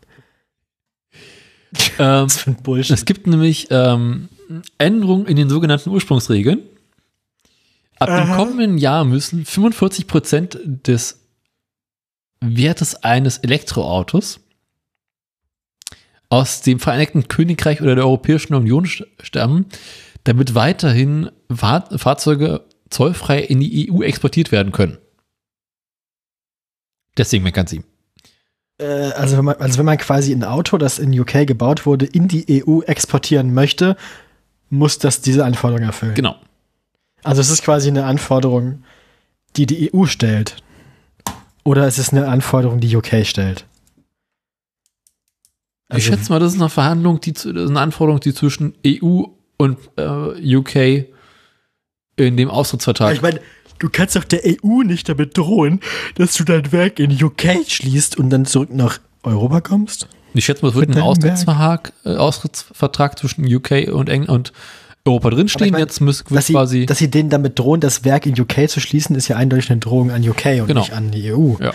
Ähm, 1.99 2.26
Was 2.26 2.38
für 2.39 2.49
ein 2.52 2.56
Bullshit. 2.61 2.91
es 2.91 3.06
gibt 3.06 3.26
nämlich 3.27 3.68
ähm, 3.72 4.27
Änderungen 4.77 5.27
in 5.27 5.35
den 5.38 5.49
sogenannten 5.49 5.89
Ursprungsregeln. 5.89 6.60
Ab 7.99 8.10
dem 8.10 8.15
Aha. 8.30 8.35
kommenden 8.35 8.77
Jahr 8.77 9.06
müssen 9.06 9.45
45 9.45 10.07
Prozent 10.07 10.60
des 10.65 11.22
Wertes 12.41 12.95
eines 13.03 13.38
Elektroautos 13.38 14.41
aus 16.27 16.61
dem 16.61 16.80
Vereinigten 16.81 17.30
Königreich 17.30 17.81
oder 17.81 17.95
der 17.95 18.03
Europäischen 18.03 18.53
Union 18.56 18.85
st- 18.85 19.06
stammen, 19.23 19.68
damit 20.26 20.53
weiterhin 20.56 21.30
Fahr 21.53 21.88
Fahrzeuge 21.97 22.65
zollfrei 22.89 23.39
in 23.39 23.61
die 23.61 23.89
EU 23.89 24.02
exportiert 24.02 24.52
werden 24.52 24.73
können. 24.73 24.97
Deswegen 27.18 27.43
meckern 27.45 27.68
sie. 27.68 27.84
Äh, 28.77 28.85
also, 28.85 29.38
wenn 29.38 29.45
man, 29.45 29.56
also 29.57 29.77
wenn 29.77 29.85
man 29.85 29.97
quasi 29.97 30.31
ein 30.34 30.43
Auto, 30.43 30.77
das 30.77 30.99
in 30.99 31.18
UK 31.18 31.47
gebaut 31.47 31.85
wurde, 31.85 32.06
in 32.06 32.27
die 32.27 32.64
EU 32.68 32.81
exportieren 32.81 33.53
möchte, 33.53 33.95
muss 34.69 34.99
das 34.99 35.22
diese 35.22 35.45
Anforderung 35.45 35.84
erfüllen. 35.85 36.15
Genau. 36.15 36.35
Also 37.23 37.41
es 37.41 37.49
ist 37.49 37.64
quasi 37.64 37.88
eine 37.89 38.06
Anforderung, 38.06 38.84
die 39.56 39.65
die 39.65 39.91
EU 39.93 40.06
stellt. 40.06 40.58
Oder 41.64 41.88
es 41.88 41.98
ist 41.98 42.11
eine 42.14 42.27
Anforderung, 42.27 42.80
die 42.80 42.95
UK 42.95 43.25
stellt. 43.25 43.66
ich 45.95 46.06
schätze 46.06 46.32
mal, 46.32 46.40
das 46.40 46.53
ist 46.53 46.59
eine 46.59 46.69
Verhandlung, 46.69 47.22
die 47.22 47.33
zu- 47.33 47.53
das 47.53 47.64
ist 47.66 47.69
eine 47.69 47.80
Anforderung, 47.80 48.19
die 48.19 48.33
zwischen 48.33 48.75
EU 48.85 49.24
und 49.58 49.77
äh, 49.98 50.56
UK 50.58 51.06
in 52.17 52.38
dem 52.38 52.49
Austrittsvertrag. 52.49 53.14
Ich 53.14 53.22
meine, 53.22 53.40
du 53.79 53.89
kannst 53.89 54.15
doch 54.15 54.23
der 54.23 54.41
EU 54.45 54.81
nicht 54.83 55.07
damit 55.09 55.37
drohen, 55.37 55.79
dass 56.15 56.35
du 56.35 56.43
dein 56.43 56.71
Werk 56.71 56.99
in 56.99 57.11
UK 57.11 57.65
schließt 57.67 58.17
und 58.17 58.29
dann 58.29 58.45
zurück 58.45 58.69
nach 58.73 58.99
Europa 59.23 59.61
kommst. 59.61 60.07
Ich 60.33 60.45
schätze 60.45 60.63
mal, 60.63 60.69
es 60.69 60.75
wird 60.75 60.89
ein 60.95 61.01
Austrittsvertrag, 61.01 61.93
äh, 62.03 62.15
Austrittsvertrag 62.15 63.17
zwischen 63.17 63.45
UK 63.45 63.87
und 63.91 64.09
England 64.09 64.29
und 64.29 64.53
Europa 65.05 65.29
drinstehen. 65.29 65.67
ich 65.67 65.71
mein, 65.71 65.81
Jetzt 65.81 66.01
müssen 66.01 66.29
wir 66.29 66.35
Dass 66.35 66.47
sie, 66.47 66.53
quasi. 66.53 66.85
dass 66.85 66.97
sie 66.97 67.09
denen 67.09 67.29
damit 67.29 67.57
drohen, 67.57 67.79
das 67.79 68.03
Werk 68.03 68.25
in 68.25 68.39
UK 68.39 68.67
zu 68.69 68.79
schließen, 68.79 69.15
ist 69.15 69.27
ja 69.27 69.37
eindeutig 69.37 69.69
eine 69.71 69.79
Drohung 69.79 70.11
an 70.11 70.27
UK 70.27 70.61
und 70.61 70.67
Genau. 70.67 70.81
nicht 70.81 70.93
an 70.93 71.11
die 71.11 71.31
EU. 71.31 71.53
Ja. 71.61 71.71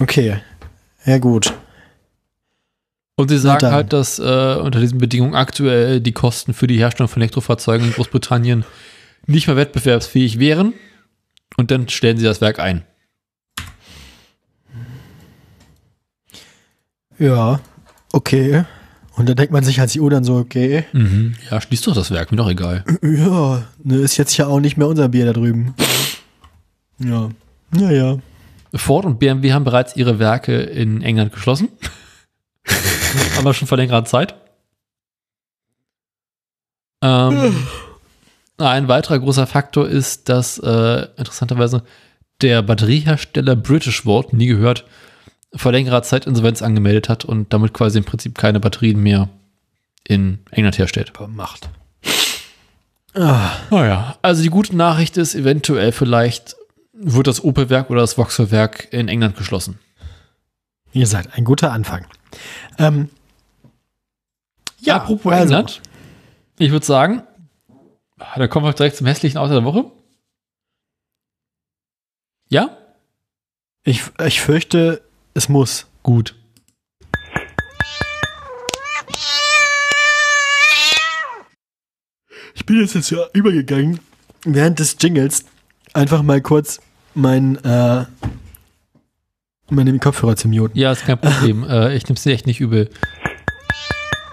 Okay. 0.00 0.38
Ja, 1.04 1.18
gut. 1.18 1.52
Und 3.16 3.28
sie 3.28 3.38
sagen 3.38 3.70
halt, 3.70 3.92
dass 3.92 4.18
äh, 4.18 4.22
unter 4.60 4.80
diesen 4.80 4.98
Bedingungen 4.98 5.34
aktuell 5.34 6.00
die 6.00 6.12
Kosten 6.12 6.52
für 6.54 6.66
die 6.66 6.78
Herstellung 6.78 7.08
von 7.08 7.22
Elektrofahrzeugen 7.22 7.86
in 7.88 7.92
Großbritannien 7.92 8.64
nicht 9.26 9.46
mehr 9.46 9.56
wettbewerbsfähig 9.56 10.38
wären. 10.38 10.72
Und 11.56 11.70
dann 11.70 11.88
stellen 11.88 12.18
sie 12.18 12.24
das 12.24 12.40
Werk 12.40 12.58
ein. 12.58 12.84
Ja, 17.18 17.60
okay. 18.12 18.64
Und 19.16 19.28
da 19.28 19.34
denkt 19.34 19.52
man 19.52 19.62
sich 19.62 19.80
als 19.80 19.96
EU 19.96 20.08
dann 20.08 20.24
so, 20.24 20.36
okay, 20.36 20.84
Mhm. 20.92 21.36
Ja, 21.50 21.60
schließt 21.60 21.86
doch 21.86 21.94
das 21.94 22.10
Werk, 22.10 22.32
mir 22.32 22.36
doch 22.38 22.50
egal. 22.50 22.84
ja, 23.02 23.62
ne, 23.82 23.96
ist 23.98 24.16
jetzt 24.16 24.36
ja 24.36 24.46
auch 24.48 24.58
nicht 24.60 24.76
mehr 24.76 24.88
unser 24.88 25.08
Bier 25.08 25.26
da 25.26 25.32
drüben. 25.32 25.74
Ja. 26.98 27.30
Naja. 27.70 28.18
Ford 28.74 29.04
und 29.04 29.20
BMW 29.20 29.52
haben 29.52 29.64
bereits 29.64 29.94
ihre 29.94 30.18
Werke 30.18 30.56
in 30.56 31.02
England 31.02 31.32
geschlossen. 31.32 31.68
Aber 33.38 33.54
schon 33.54 33.68
vor 33.68 33.78
längerer 33.78 34.04
Zeit. 34.04 34.34
Ähm, 37.02 37.56
ein 38.58 38.88
weiterer 38.88 39.18
großer 39.18 39.46
Faktor 39.46 39.88
ist, 39.88 40.28
dass 40.28 40.58
äh, 40.58 41.06
interessanterweise 41.16 41.82
der 42.40 42.62
Batteriehersteller 42.62 43.56
British 43.56 44.04
Volt, 44.04 44.32
nie 44.32 44.46
gehört, 44.46 44.84
vor 45.54 45.72
längerer 45.72 46.02
Zeit 46.02 46.26
Insolvenz 46.26 46.62
angemeldet 46.62 47.08
hat 47.08 47.24
und 47.24 47.52
damit 47.52 47.72
quasi 47.72 47.98
im 47.98 48.04
Prinzip 48.04 48.36
keine 48.36 48.60
Batterien 48.60 49.00
mehr 49.00 49.28
in 50.06 50.40
England 50.50 50.78
herstellt. 50.78 51.12
Macht. 51.28 51.68
Ah, 53.14 53.52
Naja, 53.70 54.18
also 54.22 54.42
die 54.42 54.50
gute 54.50 54.76
Nachricht 54.76 55.16
ist, 55.16 55.34
eventuell 55.34 55.92
vielleicht 55.92 56.56
wird 56.92 57.26
das 57.26 57.42
Opel-Werk 57.42 57.90
oder 57.90 58.00
das 58.00 58.14
Vauxhall-Werk 58.14 58.88
in 58.92 59.08
England 59.08 59.36
geschlossen. 59.36 59.78
ihr 60.92 61.06
seid 61.06 61.34
ein 61.34 61.44
guter 61.44 61.72
Anfang. 61.72 62.06
Ähm, 62.78 63.08
ja, 64.80 64.96
Apropos 64.96 65.32
also, 65.32 65.54
England. 65.54 65.80
Ich 66.58 66.70
würde 66.70 66.86
sagen, 66.86 67.22
da 68.16 68.48
kommen 68.48 68.66
wir 68.66 68.72
direkt 68.72 68.96
zum 68.96 69.06
hässlichen 69.06 69.38
Auto 69.38 69.52
der 69.52 69.64
Woche. 69.64 69.90
Ja? 72.48 72.76
Ich, 73.84 74.02
ich 74.24 74.40
fürchte, 74.40 75.02
es 75.34 75.48
muss. 75.48 75.86
Gut. 76.02 76.34
Ich 82.54 82.66
bin 82.66 82.80
jetzt, 82.80 82.94
jetzt 82.94 83.10
ja 83.10 83.26
übergegangen, 83.32 84.00
während 84.44 84.78
des 84.78 84.96
Jingles 85.00 85.44
einfach 85.92 86.22
mal 86.22 86.40
kurz 86.40 86.80
mein, 87.14 87.62
äh, 87.64 88.06
meine 89.68 89.98
Kopfhörer 89.98 90.36
zu 90.36 90.48
muten. 90.48 90.78
Ja, 90.78 90.92
ist 90.92 91.04
kein 91.04 91.20
Problem. 91.20 91.64
äh, 91.68 91.94
ich 91.94 92.04
nehme 92.04 92.16
es 92.16 92.22
dir 92.22 92.32
echt 92.32 92.46
nicht 92.46 92.60
übel. 92.60 92.88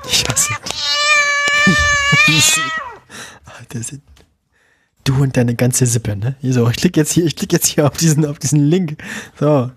Ich 0.08 0.26
hasse 0.28 0.54
dich. 2.28 2.71
Du 5.04 5.22
und 5.22 5.36
deine 5.36 5.56
ganze 5.56 5.86
Sippe, 5.88 6.16
ne? 6.16 6.36
So, 6.42 6.70
ich 6.70 6.78
klicke 6.78 7.00
jetzt 7.00 7.12
hier, 7.12 7.26
ich 7.26 7.36
klicke 7.36 7.56
jetzt 7.56 7.68
hier 7.68 7.88
auf 7.88 7.98
diesen, 7.98 8.26
auf 8.26 8.38
diesen 8.40 8.60
Link. 8.60 9.02
So. 9.40 9.72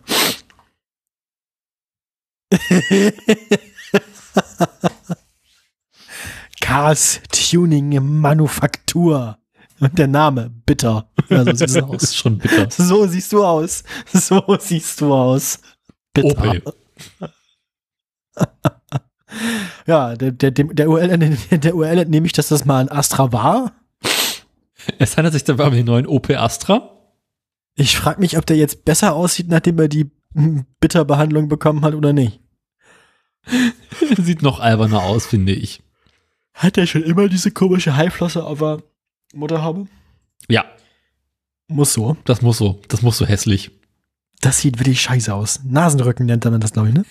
Cars 6.61 7.21
Tuning 7.31 8.21
Manufaktur. 8.21 9.39
Und 9.81 9.99
der 9.99 10.07
Name, 10.07 10.51
bitter. 10.65 11.11
Ja, 11.29 11.45
so 11.45 11.67
sieht 11.67 11.83
aus. 11.89 12.03
ist 12.03 12.17
schon 12.17 12.39
bitter. 12.39 12.71
So 12.71 13.07
siehst 13.07 13.33
du 13.33 13.45
aus. 13.45 13.83
So 14.13 14.43
siehst 14.61 15.01
du 15.01 15.13
aus. 15.13 15.61
Bitter. 16.13 16.63
Ja, 19.87 20.15
der, 20.17 20.33
der, 20.33 20.51
der, 20.53 20.89
URL, 20.89 21.37
der 21.51 21.75
URL 21.75 21.99
entnehme 21.99 22.27
ich, 22.27 22.33
dass 22.33 22.49
das 22.49 22.65
mal 22.65 22.81
ein 22.81 22.91
Astra 22.91 23.33
war. 23.33 23.73
Es 24.99 25.17
handelt 25.17 25.33
sich 25.35 25.45
dabei 25.45 25.67
um 25.67 25.73
den 25.75 25.87
neuen 25.87 26.07
Opel 26.07 26.37
Astra. 26.37 26.91
Ich 27.75 27.97
frage 27.97 28.21
mich, 28.21 28.39
ob 28.39 28.47
der 28.47 28.57
jetzt 28.57 28.85
besser 28.85 29.15
aussieht, 29.15 29.49
nachdem 29.49 29.79
er 29.79 29.89
die 29.89 30.11
Bitterbehandlung 30.81 31.49
bekommen 31.49 31.85
hat 31.85 31.95
oder 31.95 32.13
nicht. 32.13 32.41
Sieht 34.19 34.43
noch 34.43 34.61
alberner 34.61 35.03
aus, 35.03 35.27
finde 35.27 35.53
ich. 35.53 35.83
Hat 36.55 36.79
er 36.79 36.87
schon 36.87 37.03
immer 37.03 37.29
diese 37.29 37.51
komische 37.51 37.97
Haiflosse 37.97 38.45
auf 38.45 38.59
der 38.61 38.83
Motorhaube? 39.35 39.87
Ja, 40.49 40.65
Muss 41.69 41.93
so. 41.95 42.17
das 42.25 42.43
muss 42.43 42.59
so. 42.59 42.81
Das 42.89 43.03
muss 43.03 43.19
so 43.19 43.27
hässlich. 43.27 43.71
Das 44.41 44.59
sieht 44.59 44.79
wirklich 44.79 45.01
scheiße 45.01 45.33
aus. 45.35 45.61
Nasenrücken 45.65 46.27
nennt 46.27 46.45
man 46.45 46.61
das, 46.61 46.73
glaube 46.73 46.89
ich, 46.89 46.95
ne? 46.95 47.05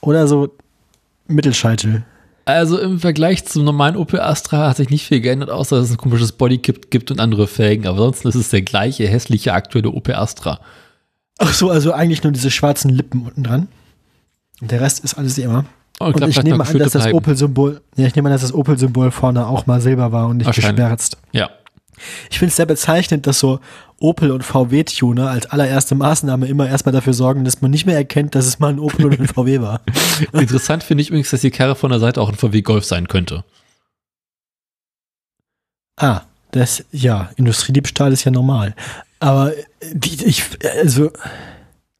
Oder 0.00 0.26
so 0.28 0.56
Mittelscheitel. 1.26 2.04
Also 2.46 2.78
im 2.78 3.00
Vergleich 3.00 3.46
zum 3.46 3.64
normalen 3.64 3.96
Opel 3.96 4.20
Astra 4.20 4.68
hat 4.68 4.76
sich 4.76 4.90
nicht 4.90 5.06
viel 5.06 5.20
geändert, 5.20 5.50
außer 5.50 5.76
dass 5.76 5.86
es 5.86 5.92
ein 5.92 5.96
komisches 5.96 6.32
Bodykit 6.32 6.90
gibt 6.90 7.10
und 7.10 7.20
andere 7.20 7.46
Felgen. 7.46 7.86
Aber 7.86 7.98
ansonsten 7.98 8.28
ist 8.28 8.34
es 8.34 8.50
der 8.50 8.62
gleiche 8.62 9.06
hässliche 9.08 9.54
aktuelle 9.54 9.90
Opel 9.90 10.14
Astra. 10.14 10.60
Ach 11.38 11.52
so, 11.52 11.70
also 11.70 11.92
eigentlich 11.92 12.22
nur 12.22 12.32
diese 12.32 12.50
schwarzen 12.50 12.90
Lippen 12.90 13.22
unten 13.22 13.42
dran. 13.42 13.68
Und 14.60 14.70
der 14.70 14.80
Rest 14.80 15.02
ist 15.04 15.14
alles 15.14 15.36
wie 15.36 15.42
immer. 15.42 15.64
Oh, 16.00 16.06
Und 16.06 16.28
ich 16.28 16.42
nehme 16.42 16.64
an, 16.64 16.78
dass 16.78 16.92
das. 16.92 17.12
Opel-Symbol, 17.12 17.80
ja, 17.96 18.06
ich 18.06 18.14
nehme 18.14 18.28
an, 18.28 18.32
dass 18.34 18.42
das 18.42 18.52
Opel-Symbol 18.52 19.10
vorne 19.10 19.46
auch 19.46 19.66
mal 19.66 19.80
silber 19.80 20.12
war 20.12 20.28
und 20.28 20.38
nicht 20.38 20.52
geschwärzt. 20.52 21.16
Ja. 21.32 21.50
Ich 22.30 22.38
finde 22.38 22.50
es 22.50 22.56
sehr 22.56 22.66
bezeichnend, 22.66 23.26
dass 23.26 23.38
so 23.38 23.60
Opel 23.98 24.30
und 24.30 24.42
VW-Tuner 24.42 25.30
als 25.30 25.46
allererste 25.46 25.94
Maßnahme 25.94 26.46
immer 26.46 26.68
erstmal 26.68 26.92
dafür 26.92 27.14
sorgen, 27.14 27.44
dass 27.44 27.62
man 27.62 27.70
nicht 27.70 27.86
mehr 27.86 27.96
erkennt, 27.96 28.34
dass 28.34 28.46
es 28.46 28.58
mal 28.58 28.72
ein 28.72 28.78
Opel 28.78 29.06
oder 29.06 29.18
ein 29.18 29.28
VW 29.28 29.60
war. 29.60 29.80
Interessant 30.32 30.82
finde 30.82 31.02
ich 31.02 31.08
übrigens, 31.08 31.30
dass 31.30 31.40
die 31.40 31.50
Karre 31.50 31.76
von 31.76 31.90
der 31.90 32.00
Seite 32.00 32.20
auch 32.20 32.28
ein 32.28 32.34
VW 32.34 32.62
Golf 32.62 32.84
sein 32.84 33.08
könnte. 33.08 33.44
Ah, 35.96 36.22
das, 36.50 36.84
ja, 36.92 37.30
Industriediebstahl 37.36 38.12
ist 38.12 38.24
ja 38.24 38.30
normal. 38.30 38.74
Aber 39.20 39.56
äh, 39.56 39.64
die, 39.92 40.24
ich, 40.24 40.44
also, 40.82 41.10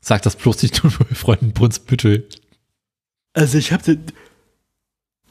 Sag 0.04 0.20
das 0.20 0.36
bloß 0.36 0.62
nicht 0.62 0.82
nur 0.82 0.92
für 0.92 1.04
Freunden 1.14 1.52
Brunsbüttel. 1.52 2.28
also 3.32 3.56
ich 3.56 3.72
habe 3.72 3.82
den, 3.82 4.04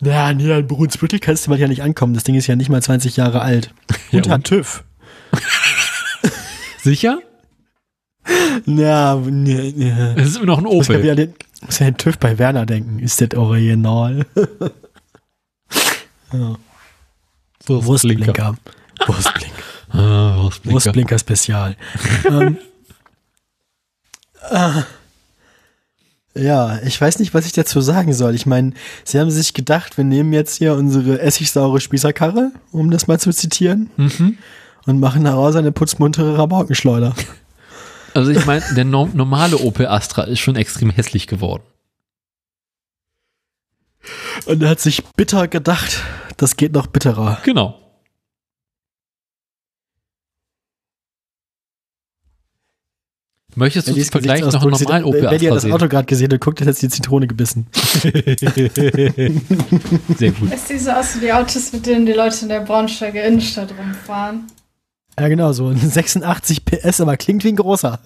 na, 0.04 0.34
nee, 0.34 0.52
an 0.54 0.68
Brunsbüttel 0.68 1.20
kannst 1.20 1.46
du 1.46 1.50
mal 1.52 1.60
ja 1.60 1.68
nicht 1.68 1.82
ankommen. 1.84 2.14
Das 2.14 2.24
Ding 2.24 2.36
ist 2.36 2.48
ja 2.48 2.56
nicht 2.56 2.70
mal 2.70 2.82
20 2.82 3.18
Jahre 3.18 3.42
alt. 3.42 3.74
Ja, 4.12 4.18
Und 4.20 4.30
hat 4.30 4.36
und? 4.38 4.44
TÜV. 4.48 4.84
Sicher? 6.82 7.20
Na, 8.66 9.16
nee, 9.16 9.74
nee. 9.76 9.94
Es 10.16 10.30
ist 10.30 10.38
immer 10.38 10.46
noch 10.46 10.58
ein 10.60 10.64
Muss 10.64 10.88
ja 10.88 10.96
Opel. 10.96 11.04
wieder 11.04 11.16
den, 11.16 11.34
muss 11.66 11.80
ja 11.80 11.86
den 11.92 11.98
TÜV 11.98 12.18
bei 12.18 12.38
Werner 12.38 12.66
denken. 12.66 13.00
Ist 13.00 13.20
das 13.22 13.34
original? 13.38 14.26
ja. 16.34 16.56
Wurstblinker. 17.66 18.56
Wurstblinker. 19.06 19.64
Ah, 19.90 20.36
Wurstblinker. 20.38 20.74
Wurstblinker 20.76 21.20
Spezial. 21.20 21.76
ähm, 22.26 22.58
ah, 24.50 24.84
ja, 26.36 26.80
ich 26.84 27.00
weiß 27.00 27.20
nicht, 27.20 27.34
was 27.34 27.46
ich 27.46 27.52
dazu 27.54 27.80
sagen 27.82 28.14
soll. 28.14 28.34
Ich 28.36 28.46
meine, 28.46 28.74
sie 29.04 29.20
haben 29.20 29.30
sich 29.30 29.54
gedacht, 29.54 29.98
wir 29.98 30.04
nehmen 30.04 30.34
jetzt 30.34 30.58
hier 30.58 30.74
unsere 30.74 31.22
essigsaure 31.22 31.80
Spießerkarre, 31.80 32.52
um 32.72 32.90
das 32.92 33.08
mal 33.08 33.20
zu 33.20 33.32
zitieren, 33.32 33.90
Mhm. 33.98 34.38
und 34.86 35.00
machen 35.00 35.24
daraus 35.24 35.56
eine 35.56 35.72
putzmuntere 35.72 36.38
Rabaukenschleuder. 36.38 37.14
Also 38.16 38.32
ich 38.32 38.46
meine, 38.46 38.64
der 38.76 38.86
no 38.86 39.10
normale 39.14 39.58
Opel 39.58 39.88
Astra 39.88 40.24
ist 40.24 40.40
schon 40.40 40.56
extrem 40.56 40.90
hässlich 40.92 41.26
geworden. 41.28 41.64
Und 44.46 44.62
er 44.62 44.70
hat 44.70 44.80
sich 44.80 45.04
bitter 45.16 45.48
gedacht, 45.48 46.02
das 46.38 46.58
geht 46.58 46.74
noch 46.74 46.88
bitterer. 46.88 47.40
Genau. 47.44 47.80
Möchtest 53.56 53.88
du 53.88 53.94
zum 53.94 54.04
Vergleich 54.04 54.42
noch 54.42 54.64
Opel 54.64 55.22
Belly 55.22 55.46
hat 55.46 55.58
Astra 55.58 55.70
das? 55.70 55.72
Auto 55.72 55.88
gerade 55.88 56.06
gesehen 56.06 56.32
und 56.32 56.42
guckt, 56.42 56.60
jetzt 56.60 56.70
hat 56.70 56.82
die 56.82 56.90
Zitrone 56.90 57.28
gebissen. 57.28 57.68
Sehr 60.18 60.32
gut. 60.32 60.52
Es 60.52 60.68
sieht 60.68 60.82
so 60.82 60.92
aus 60.92 61.16
wie 61.16 61.20
die 61.22 61.34
Autos, 61.34 61.72
mit 61.74 61.86
denen 61.86 62.06
die 62.06 62.14
Leute 62.14 62.38
in 62.44 62.50
der 62.50 62.62
Braunschweiger 62.62 63.24
Innenstadt 63.24 63.70
rumfahren. 63.78 64.48
Ja, 65.20 65.28
genau, 65.28 65.54
so 65.54 65.68
ein 65.68 65.78
86 65.78 66.66
PS, 66.66 67.02
aber 67.02 67.18
klingt 67.18 67.44
wie 67.44 67.50
ein 67.50 67.56
großer. 67.56 68.00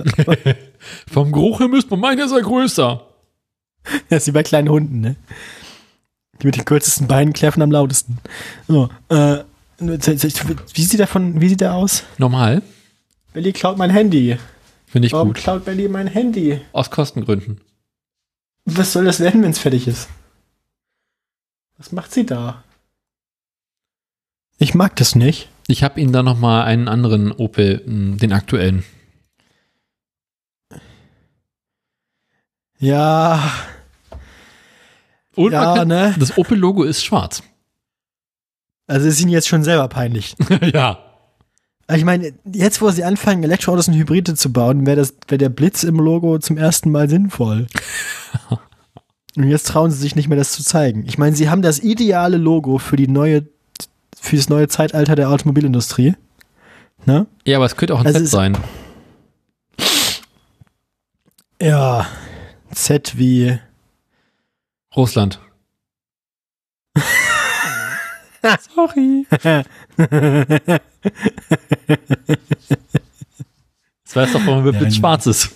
Vom 1.11 1.31
Geruch 1.31 1.61
her 1.61 1.69
müsste 1.69 1.91
man 1.91 2.01
meinen, 2.01 2.19
ist 2.19 2.31
er 2.31 2.41
größer. 2.41 3.01
Das 4.09 4.23
ist 4.23 4.27
wie 4.27 4.31
bei 4.31 4.43
kleinen 4.43 4.67
Hunden, 4.67 4.99
ne? 4.99 5.15
Die 6.41 6.45
mit 6.45 6.57
den 6.57 6.65
kürzesten 6.65 7.07
Beinen 7.07 7.31
kläffen 7.31 7.61
am 7.63 7.71
lautesten. 7.71 8.17
So, 8.67 8.89
äh, 9.07 9.37
wie 9.79 10.83
sieht 10.83 10.99
der 10.99 11.07
von, 11.07 11.39
wie 11.39 11.47
sieht 11.47 11.61
der 11.61 11.73
aus? 11.73 12.03
Normal. 12.17 12.61
Belly 13.31 13.53
klaut 13.53 13.77
mein 13.77 13.89
Handy. 13.89 14.37
Finde 14.87 15.05
ich 15.07 15.13
Warum 15.13 15.29
gut. 15.29 15.37
klaut 15.37 15.65
Belly 15.65 15.87
mein 15.89 16.07
Handy? 16.07 16.61
Aus 16.71 16.89
Kostengründen. 16.89 17.61
Was 18.65 18.93
soll 18.93 19.05
das 19.05 19.19
werden, 19.19 19.43
wenn 19.43 19.51
es 19.51 19.59
fertig 19.59 19.87
ist? 19.87 20.09
Was 21.77 21.91
macht 21.91 22.11
sie 22.13 22.25
da? 22.25 22.63
Ich 24.57 24.73
mag 24.73 24.95
das 24.95 25.13
nicht. 25.13 25.49
Ich 25.67 25.83
habe 25.83 25.99
Ihnen 26.01 26.13
da 26.13 26.23
noch 26.23 26.39
mal 26.39 26.63
einen 26.63 26.87
anderen 26.87 27.31
Opel, 27.31 27.83
mh, 27.85 28.17
den 28.17 28.33
aktuellen. 28.33 28.83
Ja, 32.79 33.51
Und 35.35 35.51
ja, 35.51 35.75
kann, 35.75 35.87
ne? 35.87 36.15
das 36.19 36.37
Opel-Logo 36.37 36.83
ist 36.83 37.03
schwarz. 37.03 37.41
Also 38.85 39.07
ist 39.07 39.19
ihnen 39.19 39.31
jetzt 39.31 39.47
schon 39.47 39.63
selber 39.63 39.87
peinlich. 39.87 40.35
ja. 40.73 41.03
Ich 41.95 42.03
meine, 42.03 42.33
jetzt 42.51 42.81
wo 42.81 42.89
sie 42.91 43.05
anfangen, 43.05 43.43
Elektroautos 43.43 43.87
und 43.87 43.93
Hybride 43.93 44.35
zu 44.35 44.51
bauen, 44.51 44.85
wäre 44.85 44.97
das, 44.97 45.13
wäre 45.27 45.37
der 45.37 45.49
Blitz 45.49 45.83
im 45.83 45.97
Logo 45.97 46.37
zum 46.37 46.57
ersten 46.57 46.91
Mal 46.91 47.09
sinnvoll. 47.09 47.67
und 49.37 49.43
jetzt 49.43 49.67
trauen 49.67 49.89
sie 49.91 49.97
sich 49.97 50.15
nicht 50.15 50.27
mehr, 50.27 50.37
das 50.37 50.51
zu 50.51 50.63
zeigen. 50.63 51.05
Ich 51.07 51.17
meine, 51.17 51.35
sie 51.35 51.49
haben 51.49 51.61
das 51.61 51.79
ideale 51.79 52.35
Logo 52.37 52.77
für 52.77 52.97
die 52.97 53.07
neue, 53.07 53.47
für 54.19 54.35
das 54.35 54.49
neue 54.49 54.67
Zeitalter 54.67 55.15
der 55.15 55.29
Automobilindustrie. 55.29 56.15
Ne? 57.05 57.25
Ja, 57.45 57.57
aber 57.57 57.65
es 57.65 57.77
könnte 57.77 57.95
auch 57.95 58.01
ein 58.01 58.07
Also 58.07 58.19
Z 58.19 58.27
sein. 58.27 58.57
Ja. 61.61 62.05
Z 62.73 63.17
wie. 63.17 63.57
Russland. 64.93 65.39
Sorry. 68.73 69.25
Das 74.03 74.15
weiß 74.15 74.33
doch, 74.33 74.45
warum 74.45 74.65
wir 74.65 74.73
Ja, 74.73 74.91
schwarz 74.91 75.25
ist. 75.25 75.51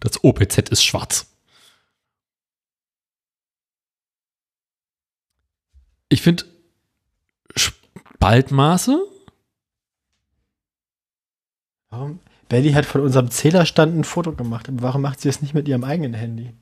Das 0.00 0.22
OPZ 0.22 0.68
ist 0.70 0.84
schwarz. 0.84 1.26
Ich 6.08 6.20
finde 6.22 6.44
Spaltmaße 7.56 9.00
Warum? 11.90 12.20
Belly 12.48 12.72
hat 12.72 12.86
von 12.86 13.00
unserem 13.00 13.30
Zählerstand 13.30 13.96
ein 13.96 14.04
Foto 14.04 14.32
gemacht, 14.32 14.68
aber 14.68 14.82
warum 14.82 15.02
macht 15.02 15.20
sie 15.20 15.28
das 15.28 15.42
nicht 15.42 15.54
mit 15.54 15.68
ihrem 15.68 15.84
eigenen 15.84 16.14
Handy? 16.14 16.54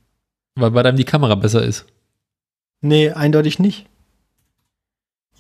weil 0.57 0.71
bei 0.71 0.83
deinem 0.83 0.97
die 0.97 1.05
Kamera 1.05 1.35
besser 1.35 1.65
ist. 1.65 1.87
Nee, 2.81 3.11
eindeutig 3.11 3.59
nicht. 3.59 3.90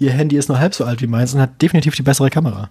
Ihr 0.01 0.11
Handy 0.12 0.37
ist 0.37 0.49
nur 0.49 0.59
halb 0.59 0.75
so 0.75 0.85
alt 0.85 1.01
wie 1.03 1.07
meins 1.07 1.35
und 1.35 1.41
hat 1.41 1.62
definitiv 1.62 1.95
die 1.95 2.03
bessere 2.03 2.31
Kamera. 2.31 2.70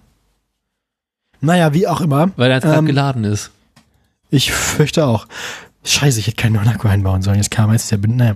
Naja, 1.40 1.72
wie 1.72 1.86
auch 1.88 2.00
immer. 2.02 2.30
Weil 2.36 2.50
er 2.50 2.56
jetzt 2.56 2.66
Ähm, 2.66 2.84
geladen 2.86 3.24
ist. 3.24 3.50
Ich 4.30 4.52
fürchte 4.52 5.06
auch. 5.06 5.26
Scheiße, 5.84 6.18
ich 6.20 6.26
hätte 6.26 6.36
keinen 6.36 6.54
neuen 6.54 6.68
Akku 6.68 6.88
einbauen 6.88 7.22
sollen. 7.22 7.38
Jetzt 7.38 7.50
kam 7.50 7.72
jetzt 7.72 7.90
der 7.90 7.96
Bind. 7.96 8.16
Naja. 8.16 8.34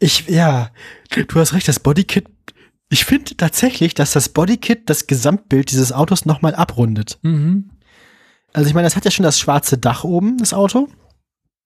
Ich, 0.00 0.26
ja, 0.28 0.70
du 1.10 1.38
hast 1.38 1.52
recht, 1.52 1.68
das 1.68 1.78
Bodykit. 1.78 2.26
Ich 2.90 3.04
finde 3.04 3.36
tatsächlich, 3.36 3.94
dass 3.94 4.12
das 4.12 4.28
Bodykit 4.28 4.90
das 4.90 5.06
Gesamtbild 5.06 5.70
dieses 5.70 5.92
Autos 5.92 6.24
nochmal 6.26 6.54
abrundet. 6.54 7.18
Mhm. 7.22 7.70
Also 8.52 8.68
ich 8.68 8.74
meine, 8.74 8.86
das 8.86 8.96
hat 8.96 9.04
ja 9.04 9.10
schon 9.10 9.22
das 9.22 9.38
schwarze 9.38 9.78
Dach 9.78 10.04
oben, 10.04 10.38
das 10.38 10.52
Auto. 10.52 10.88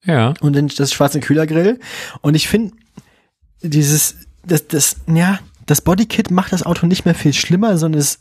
Ja. 0.05 0.35
und 0.41 0.55
dann 0.55 0.69
das 0.69 0.93
schwarze 0.93 1.19
Kühlergrill. 1.19 1.81
Und 2.21 2.35
ich 2.35 2.47
finde, 2.47 2.77
dieses, 3.63 4.17
das, 4.45 4.69
das, 4.69 4.97
ja, 5.13 5.41
das 5.67 5.81
Bodykit 5.81 6.31
macht 6.31 6.53
das 6.53 6.65
Auto 6.65 6.87
nicht 6.87 7.05
mehr 7.05 7.15
viel 7.15 7.33
schlimmer, 7.33 7.77
sondern 7.77 8.01
es 8.01 8.21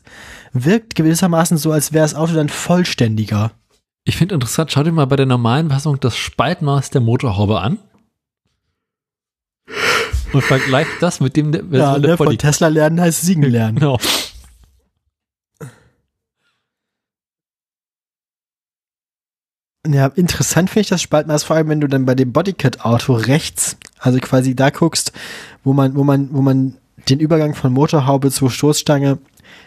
wirkt 0.52 0.96
gewissermaßen 0.96 1.58
so, 1.58 1.72
als 1.72 1.94
wäre 1.94 2.04
das 2.04 2.16
Auto 2.16 2.34
dann 2.34 2.50
vollständiger. 2.50 3.52
Ich 4.04 4.18
finde 4.18 4.36
interessant, 4.36 4.72
schau 4.72 4.84
dir 4.84 4.92
mal 4.92 5.06
bei 5.06 5.16
der 5.16 5.26
normalen 5.26 5.70
Fassung 5.70 6.00
das 6.00 6.18
Spaltmaß 6.18 6.90
der 6.90 7.02
Motorhaube 7.02 7.62
an. 7.62 7.80
Und 10.34 10.44
vergleich 10.44 10.88
das 11.00 11.20
mit 11.20 11.36
dem 11.36 11.52
der 11.52 11.62
Ja, 11.62 11.70
Version 11.70 12.02
der 12.02 12.12
ne, 12.12 12.18
von. 12.18 12.38
Tesla 12.38 12.68
lernen 12.68 13.00
heißt 13.00 13.22
Siegen 13.22 13.44
lernen. 13.50 13.80
Genau. 13.80 14.00
Ja, 19.88 20.08
interessant 20.08 20.70
finde 20.72 20.82
ich 20.82 20.88
das 20.90 21.04
Spaltmaß, 21.04 21.44
vor 21.44 21.56
allem 21.56 21.70
wenn 21.70 21.80
du 21.80 21.88
dann 21.88 22.06
bei 22.06 22.16
dem 22.16 22.34
Bodykit-Auto 22.34 23.14
rechts, 23.14 23.78
also 24.00 24.18
quasi 24.20 24.56
da 24.56 24.72
guckst, 24.72 25.12
wo 25.64 25.74
man, 25.74 25.96
wo 25.96 26.04
man, 26.04 26.34
wo 26.34 26.42
man 26.42 26.76
den 27.10 27.20
Übergang 27.20 27.56
von 27.56 27.74
Motorhaube 27.74 28.32
zur 28.32 28.50
Stoßstange 28.52 29.18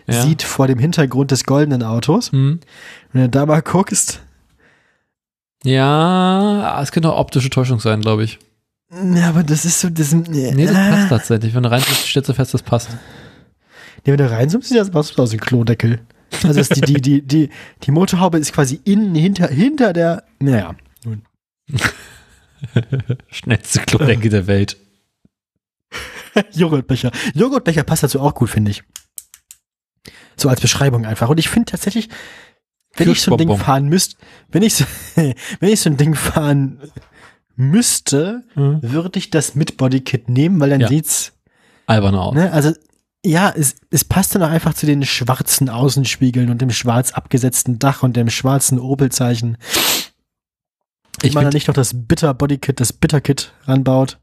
Ja. 0.07 0.23
sieht 0.23 0.43
vor 0.43 0.67
dem 0.67 0.79
Hintergrund 0.79 1.31
des 1.31 1.45
goldenen 1.45 1.83
Autos. 1.83 2.33
Hm. 2.33 2.61
Wenn 3.13 3.23
du 3.23 3.29
da 3.29 3.47
mal 3.47 3.63
guckst, 3.63 4.21
Ja, 5.65 6.81
es 6.83 6.93
könnte 6.93 7.13
auch 7.13 7.19
optische 7.19 7.51
Täuschung 7.51 7.81
sein, 7.81 8.01
glaube 8.01 8.25
ich. 8.25 8.39
ja, 9.15 9.29
aber 9.29 9.43
das 9.43 9.65
ist 9.65 9.81
so, 9.81 9.91
das, 9.91 10.13
nee, 10.13 10.53
Nee, 10.55 10.67
das 10.67 10.77
ah. 10.77 10.91
passt 10.91 11.09
tatsächlich. 11.09 11.55
Wenn 11.55 11.63
du 11.63 11.71
rein 11.71 11.83
stellst 11.83 12.29
du 12.29 12.33
fest, 12.35 12.55
das 12.55 12.63
passt. 12.63 12.91
Nee, 14.05 14.13
wenn 14.13 14.19
du 14.19 14.31
reinzoomst, 14.31 14.69
sieht 14.69 14.79
das 14.79 14.93
wie 14.93 15.21
aus 15.21 15.31
dem 15.31 15.41
Klodeckel. 15.41 16.01
Also 16.45 16.63
die, 16.75 16.81
die, 16.83 17.01
die, 17.01 17.23
die, 17.23 17.51
die 17.83 17.91
Motorhaube 17.91 18.39
ist 18.39 18.53
quasi 18.53 18.81
innen, 18.85 19.15
hinter, 19.15 19.49
hinter 19.49 19.93
der, 19.93 20.25
naja. 20.39 20.75
Nun. 21.05 21.23
Schnellste 23.31 23.81
Klodecke 23.81 24.29
der 24.29 24.47
Welt. 24.47 24.77
Joghurtbecher. 26.53 27.11
Joghurtbecher 27.35 27.83
passt 27.85 28.03
dazu 28.03 28.21
auch 28.21 28.35
gut, 28.35 28.51
finde 28.51 28.71
ich. 28.71 28.83
So 30.37 30.49
als 30.49 30.61
Beschreibung 30.61 31.05
einfach. 31.07 31.29
Und 31.29 31.39
ich 31.39 31.49
finde 31.49 31.71
tatsächlich, 31.71 32.09
wenn 32.97 33.11
ich 33.11 33.21
so 33.23 33.33
ein 33.33 33.39
Ding 33.39 33.57
fahren 33.57 33.89
müsste, 33.89 34.17
wenn 34.51 34.63
ich 34.63 34.75
so, 34.75 34.85
wenn 35.17 35.71
ich 35.73 35.81
so 35.81 35.91
ein 35.91 35.97
Ding 35.97 36.15
fahren 36.15 36.81
müsste, 37.57 38.45
Mhm. 38.55 38.79
würde 38.83 39.19
ich 39.19 39.31
das 39.31 39.55
mit 39.57 39.77
Bodykit 39.77 40.29
nehmen, 40.29 40.61
weil 40.61 40.71
dann 40.71 40.81
Ja. 40.81 40.89
sieht's, 40.89 41.33
Albern 41.87 42.15
aus. 42.15 42.35
ne, 42.35 42.53
also, 42.53 42.73
ja, 43.25 43.51
es, 43.51 43.75
es 43.91 44.05
passt 44.05 44.35
dann 44.35 44.43
auch 44.45 44.49
einfach 44.51 44.75
zu 44.75 44.87
den 44.87 45.05
schwarzen 45.05 45.69
Außenspiegeln 45.69 46.51
und 46.51 46.63
dem 46.63 46.71
schwarz 46.71 47.13
abgesetzten 47.13 47.79
Dach 47.81 48.05
und 48.05 48.17
dem 48.17 48.31
schwarzen 48.31 48.79
Opelzeichen. 48.79 49.59
Ich 51.23 51.33
finde, 51.33 51.49
nicht 51.51 51.67
noch 51.67 51.75
das 51.75 51.93
Bitter 52.07 52.33
Bodykit, 52.33 52.79
das 52.79 52.93
Bitterkit 52.93 53.53
ranbaut. 53.65 54.19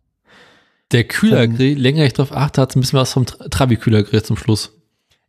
Der 0.92 1.04
Kühlergrill, 1.04 1.78
länger 1.78 2.06
ich 2.06 2.14
drauf 2.14 2.32
achte, 2.32 2.62
hat 2.62 2.76
ein 2.76 2.82
bisschen 2.82 3.00
was 3.00 3.14
vom 3.14 3.24
Tra- 3.24 3.50
Trabi-Kühlergrill 3.50 4.24
zum 4.24 4.38
Schluss. 4.38 4.72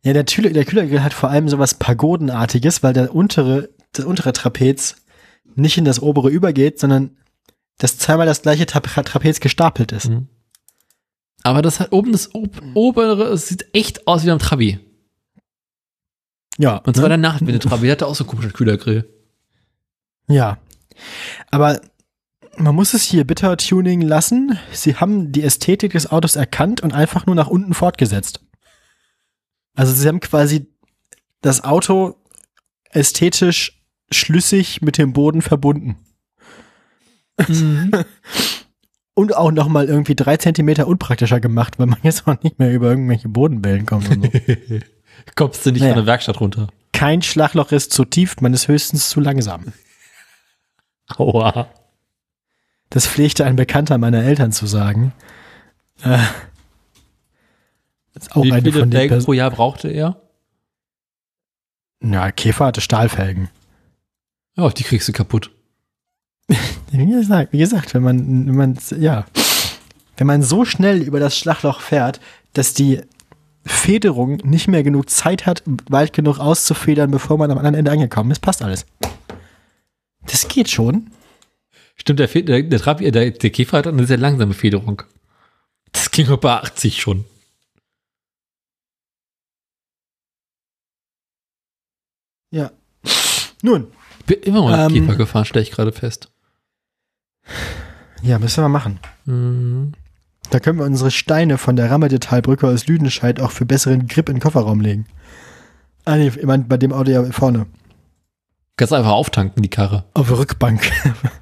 Ja, 0.03 0.13
der, 0.13 0.23
Kühler, 0.23 0.51
der 0.51 0.65
Kühlergrill 0.65 1.01
hat 1.01 1.13
vor 1.13 1.29
allem 1.29 1.49
sowas 1.49 1.73
Pagodenartiges, 1.73 2.83
weil 2.83 2.93
der 2.93 3.13
untere, 3.13 3.69
das 3.93 4.05
untere 4.05 4.33
Trapez 4.33 4.95
nicht 5.55 5.77
in 5.77 5.85
das 5.85 6.01
obere 6.01 6.29
übergeht, 6.29 6.79
sondern 6.79 7.17
das 7.79 7.97
zweimal 7.97 8.25
das 8.25 8.41
gleiche 8.43 8.65
Tra 8.65 8.79
Trapez 8.79 9.39
gestapelt 9.39 9.91
ist. 9.91 10.09
Mhm. 10.09 10.27
Aber 11.43 11.61
das 11.61 11.79
hat 11.79 11.91
oben 11.91 12.11
das 12.11 12.33
ob 12.33 12.61
obere, 12.73 13.25
es 13.25 13.47
sieht 13.47 13.67
echt 13.73 14.07
aus 14.07 14.25
wie 14.25 14.31
ein 14.31 14.39
Trabi. 14.39 14.79
Ja. 16.57 16.77
Und 16.77 16.95
zwar 16.95 17.05
ne? 17.05 17.09
der 17.09 17.17
Nachwinde 17.17 17.59
Trabi, 17.59 17.83
der 17.83 17.93
hatte 17.93 18.07
auch 18.07 18.15
so 18.15 18.23
einen 18.23 18.29
komischen 18.29 18.53
Kühlergrill. 18.53 19.07
Ja. 20.27 20.59
Aber 21.51 21.79
man 22.57 22.75
muss 22.75 22.93
es 22.93 23.03
hier 23.03 23.25
bitter 23.25 23.55
tuning 23.57 24.01
lassen. 24.01 24.57
Sie 24.71 24.95
haben 24.95 25.31
die 25.31 25.43
Ästhetik 25.43 25.93
des 25.93 26.11
Autos 26.11 26.35
erkannt 26.35 26.81
und 26.81 26.93
einfach 26.93 27.25
nur 27.25 27.35
nach 27.35 27.47
unten 27.47 27.73
fortgesetzt. 27.73 28.41
Also 29.75 29.93
sie 29.93 30.07
haben 30.07 30.19
quasi 30.19 30.67
das 31.41 31.63
Auto 31.63 32.15
ästhetisch 32.89 33.81
schlüssig 34.11 34.81
mit 34.81 34.97
dem 34.97 35.13
Boden 35.13 35.41
verbunden. 35.41 35.97
Und 39.13 39.35
auch 39.35 39.51
noch 39.51 39.67
mal 39.67 39.87
irgendwie 39.87 40.15
drei 40.15 40.37
Zentimeter 40.37 40.87
unpraktischer 40.87 41.39
gemacht, 41.39 41.79
weil 41.79 41.87
man 41.87 41.99
jetzt 42.03 42.27
auch 42.27 42.41
nicht 42.43 42.59
mehr 42.59 42.71
über 42.71 42.89
irgendwelche 42.89 43.29
Bodenwellen 43.29 43.85
kommt. 43.85 44.09
Und 44.09 44.23
so. 44.25 44.31
Kommst 45.35 45.65
du 45.65 45.71
nicht 45.71 45.81
Naja. 45.81 45.93
von 45.95 46.03
der 46.03 46.07
Werkstatt 46.07 46.39
runter. 46.39 46.67
Kein 46.93 47.21
Schlagloch 47.23 47.71
ist 47.71 47.91
zu 47.93 48.05
tief, 48.05 48.41
man 48.41 48.53
ist 48.53 48.67
höchstens 48.67 49.09
zu 49.09 49.19
langsam. 49.19 49.73
Aua. 51.15 51.67
Das 52.89 53.07
pflegte 53.07 53.45
ein 53.45 53.55
Bekannter 53.55 53.97
meiner 53.97 54.23
Eltern 54.23 54.51
zu 54.51 54.65
sagen. 54.65 55.13
Äh, 56.03 56.19
ist 58.15 58.35
auch 58.35 58.43
Wie 58.43 58.51
eine 58.51 58.71
viele 58.71 58.87
Felgen 58.87 59.23
pro 59.23 59.33
Jahr 59.33 59.51
brauchte 59.51 59.89
er? 59.89 60.21
Ja, 62.01 62.31
Käfer 62.31 62.67
hatte 62.67 62.81
Stahlfelgen. 62.81 63.49
Ja, 64.55 64.69
die 64.69 64.83
kriegst 64.83 65.07
du 65.07 65.13
kaputt. 65.13 65.51
Wie 66.91 67.05
gesagt, 67.05 67.51
wie 67.51 67.57
gesagt, 67.57 67.93
wenn 67.93 68.01
man, 68.01 68.47
wenn 68.47 68.55
man, 68.55 68.77
ja, 68.97 69.25
wenn 70.15 70.25
man 70.25 70.41
so 70.41 70.63
schnell 70.63 71.01
über 71.01 71.19
das 71.19 71.37
Schlagloch 71.37 71.81
fährt, 71.81 72.21
dass 72.53 72.73
die 72.73 73.01
Federung 73.65 74.37
nicht 74.37 74.69
mehr 74.69 74.83
genug 74.83 75.09
Zeit 75.09 75.45
hat, 75.45 75.63
weit 75.89 76.13
genug 76.13 76.39
auszufedern, 76.39 77.11
bevor 77.11 77.37
man 77.37 77.51
am 77.51 77.57
anderen 77.57 77.75
Ende 77.75 77.91
angekommen 77.91 78.31
ist, 78.31 78.39
passt 78.39 78.61
alles. 78.61 78.85
Das 80.25 80.47
geht 80.47 80.69
schon. 80.69 81.11
Stimmt, 81.99 82.19
der, 82.19 82.27
der, 82.27 82.63
der, 82.63 82.79
Trabi, 82.79 83.11
der, 83.11 83.31
der 83.31 83.49
Käfer 83.49 83.79
hat 83.79 83.87
eine 83.87 84.05
sehr 84.05 84.17
langsame 84.17 84.53
Federung. 84.53 85.01
Das 85.91 86.11
ging 86.11 86.27
bei 86.39 86.53
80 86.53 87.01
schon. 87.01 87.25
Ja. 92.51 92.71
Nun, 93.61 93.87
Ich 94.19 94.25
bin 94.25 94.39
immer 94.41 94.63
mal 94.63 94.87
Ähm. 94.87 94.93
Käfer 94.93 95.15
gefahren, 95.17 95.45
stelle 95.45 95.63
ich 95.63 95.71
gerade 95.71 95.91
fest. 95.91 96.31
ja, 98.21 98.39
müssen 98.39 98.63
wir 98.63 98.69
machen. 98.69 98.99
Mhm. 99.25 99.93
Da 100.49 100.59
können 100.59 100.79
wir 100.79 100.85
unsere 100.85 101.11
Steine 101.11 101.57
von 101.57 101.75
der 101.75 101.91
Rammedetalbrücke 101.91 102.67
aus 102.67 102.87
Lüdenscheid 102.87 103.41
auch 103.41 103.51
für 103.51 103.65
besseren 103.65 104.07
Grip 104.07 104.29
in 104.29 104.35
den 104.35 104.41
Kofferraum 104.41 104.79
legen. 104.79 105.05
Ah, 106.05 106.15
nee, 106.15 106.27
ich 106.29 106.43
meine, 106.43 106.63
bei 106.63 106.77
dem 106.77 106.93
Auto 106.93 107.11
ja 107.11 107.23
vorne. 107.31 107.65
Kannst 108.77 108.93
einfach 108.93 109.11
auftanken, 109.11 109.63
die 109.63 109.69
Karre. 109.69 110.05
Auf 110.13 110.27
der 110.27 110.37
Rückbank. 110.37 110.91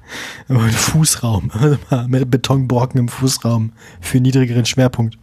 Im 0.48 0.58
Fußraum. 0.58 1.50
Also 1.52 1.78
Mit 2.08 2.30
Betonbrocken 2.30 2.98
im 2.98 3.08
Fußraum 3.08 3.74
für 4.00 4.20
niedrigeren 4.20 4.64
Schwerpunkt. 4.64 5.18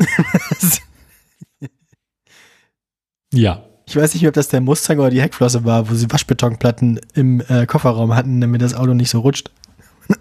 Ja. 3.32 3.64
Ich 3.86 3.96
weiß 3.96 4.14
nicht, 4.14 4.26
ob 4.26 4.34
das 4.34 4.48
der 4.48 4.60
Mustang 4.60 4.98
oder 4.98 5.10
die 5.10 5.20
Heckflosse 5.20 5.64
war, 5.64 5.88
wo 5.88 5.94
sie 5.94 6.10
Waschbetonplatten 6.10 7.00
im 7.14 7.40
äh, 7.48 7.66
Kofferraum 7.66 8.14
hatten, 8.14 8.40
damit 8.40 8.60
das 8.60 8.74
Auto 8.74 8.94
nicht 8.94 9.10
so 9.10 9.20
rutscht. 9.20 9.50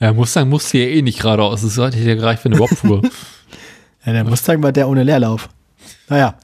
Ja, 0.00 0.12
Mustang 0.12 0.48
musste 0.48 0.78
ja 0.78 0.84
eh 0.84 1.02
nicht 1.02 1.18
geradeaus. 1.18 1.62
Das 1.62 1.76
hätte 1.76 1.98
ja 1.98 2.14
gereicht 2.14 2.42
für 2.42 2.48
eine 2.48 2.56
Bobfuhr. 2.58 3.02
Ja, 4.04 4.12
der 4.12 4.22
Mustang 4.22 4.62
war 4.62 4.70
der 4.70 4.88
ohne 4.88 5.02
Leerlauf. 5.02 5.48
Naja. 6.08 6.38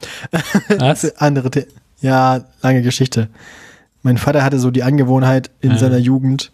Was? 0.77 1.15
Andere, 1.15 1.49
The 1.53 1.65
ja, 2.01 2.45
lange 2.61 2.81
Geschichte. 2.81 3.29
Mein 4.03 4.17
Vater 4.17 4.43
hatte 4.43 4.59
so 4.59 4.71
die 4.71 4.83
Angewohnheit, 4.83 5.49
in 5.61 5.71
Ah. 5.71 5.77
seiner 5.77 5.97
Jugend 5.97 6.51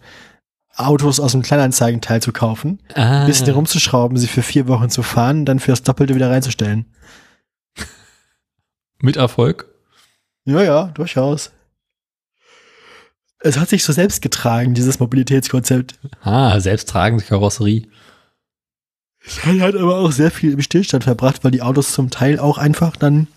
Autos 0.75 1.19
aus 1.19 1.33
dem 1.33 1.41
Kleinanzeigenteil 1.41 2.21
zu 2.21 2.31
kaufen, 2.31 2.79
Ah. 2.95 3.21
ein 3.21 3.27
bisschen 3.27 3.45
herumzuschrauben, 3.47 4.17
sie 4.17 4.27
für 4.27 4.41
vier 4.41 4.67
Wochen 4.67 4.89
zu 4.89 5.03
fahren, 5.03 5.45
dann 5.45 5.59
fürs 5.59 5.83
Doppelte 5.83 6.15
wieder 6.15 6.29
reinzustellen. 6.29 6.85
Mit 8.99 9.17
Erfolg? 9.17 9.67
Ja, 10.45 10.61
ja, 10.63 10.83
durchaus. 10.93 11.51
Es 13.43 13.57
hat 13.57 13.69
sich 13.69 13.83
so 13.83 13.91
selbst 13.91 14.21
getragen, 14.21 14.73
dieses 14.75 14.99
Mobilitätskonzept. 14.99 15.95
Ah, 16.21 16.59
selbsttragende 16.59 17.23
Karosserie. 17.25 17.87
Es 19.25 19.43
hat 19.45 19.59
halt 19.59 19.75
aber 19.75 19.97
auch 19.97 20.11
sehr 20.11 20.31
viel 20.31 20.53
im 20.53 20.61
Stillstand 20.61 21.03
verbracht, 21.03 21.43
weil 21.43 21.51
die 21.51 21.61
Autos 21.61 21.91
zum 21.93 22.09
Teil 22.11 22.39
auch 22.39 22.57
einfach 22.57 22.95
dann 22.95 23.27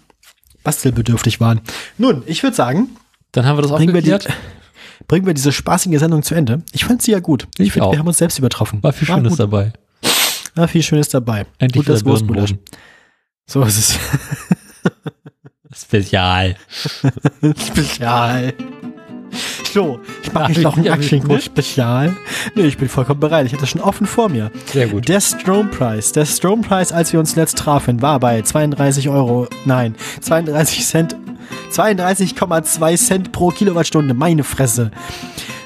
bastelbedürftig 0.65 1.41
waren. 1.41 1.61
Nun, 1.99 2.23
ich 2.27 2.43
würde 2.43 2.57
sagen, 2.57 2.89
Dann 3.33 3.47
haben 3.47 3.57
wir 3.59 3.63
das 3.63 3.71
auch 3.71 3.77
bringen 3.77 3.95
wir, 3.95 4.03
die, 4.03 4.17
bringen 5.07 5.27
wir 5.27 5.35
diese 5.35 5.53
spaßige 5.53 5.99
Sendung 5.99 6.23
zu 6.23 6.35
Ende. 6.35 6.63
Ich 6.73 6.85
fand 6.85 7.03
sie 7.03 7.13
ja 7.13 7.21
gut. 7.21 7.47
Ich 7.59 7.73
finde, 7.73 7.87
auch. 7.87 7.93
wir 7.93 7.99
haben 7.99 8.09
uns 8.09 8.19
selbst 8.19 8.39
übertroffen. 8.39 8.83
War 8.83 8.93
viel 8.93 9.07
Schönes 9.07 9.33
gut. 9.33 9.41
dabei. 9.41 9.73
War 10.57 10.69
viel 10.69 10.83
Schönes 10.83 11.09
dabei. 11.09 11.47
Endlich 11.59 11.85
Gut, 11.85 11.89
das 11.93 12.01
wieder 12.01 12.11
Wurstgulasch. 12.11 12.55
So 13.47 13.63
ist 13.63 13.79
es. 13.79 13.99
Spezial. 15.81 16.57
Spezial. 17.43 18.55
So, 19.73 19.99
ich 20.23 20.33
mache 20.33 20.45
Ach, 20.45 20.49
nicht 20.51 20.63
noch 20.63 20.77
ein 20.77 20.85
ja, 20.85 20.93
Aktienkurs 20.93 21.33
ne? 21.39 21.41
Spezial. 21.43 22.17
Nee, 22.55 22.63
ich 22.63 22.79
bin 22.79 22.89
vollkommen 22.89 23.19
bereit. 23.19 23.47
Ich 23.47 23.53
hatte 23.53 23.63
das 23.63 23.71
schon 23.71 23.81
offen 23.81 24.07
vor 24.07 24.29
mir. 24.29 24.53
Sehr 24.73 24.87
gut. 24.87 25.09
Der 25.09 25.21
Strompreis, 25.21 26.13
der 26.13 26.27
Strompreis, 26.27 26.93
als 26.93 27.13
wir 27.13 27.19
uns 27.19 27.35
letzt 27.35 27.59
trafen, 27.59 28.01
war 28.01 28.21
bei 28.21 28.41
32 28.41 29.09
Euro, 29.09 29.49
nein, 29.65 29.97
32 30.21 30.87
Cent, 30.87 31.17
32,2 31.73 32.97
Cent 32.97 33.33
pro 33.33 33.49
Kilowattstunde, 33.49 34.15
meine 34.15 34.45
Fresse. 34.45 34.93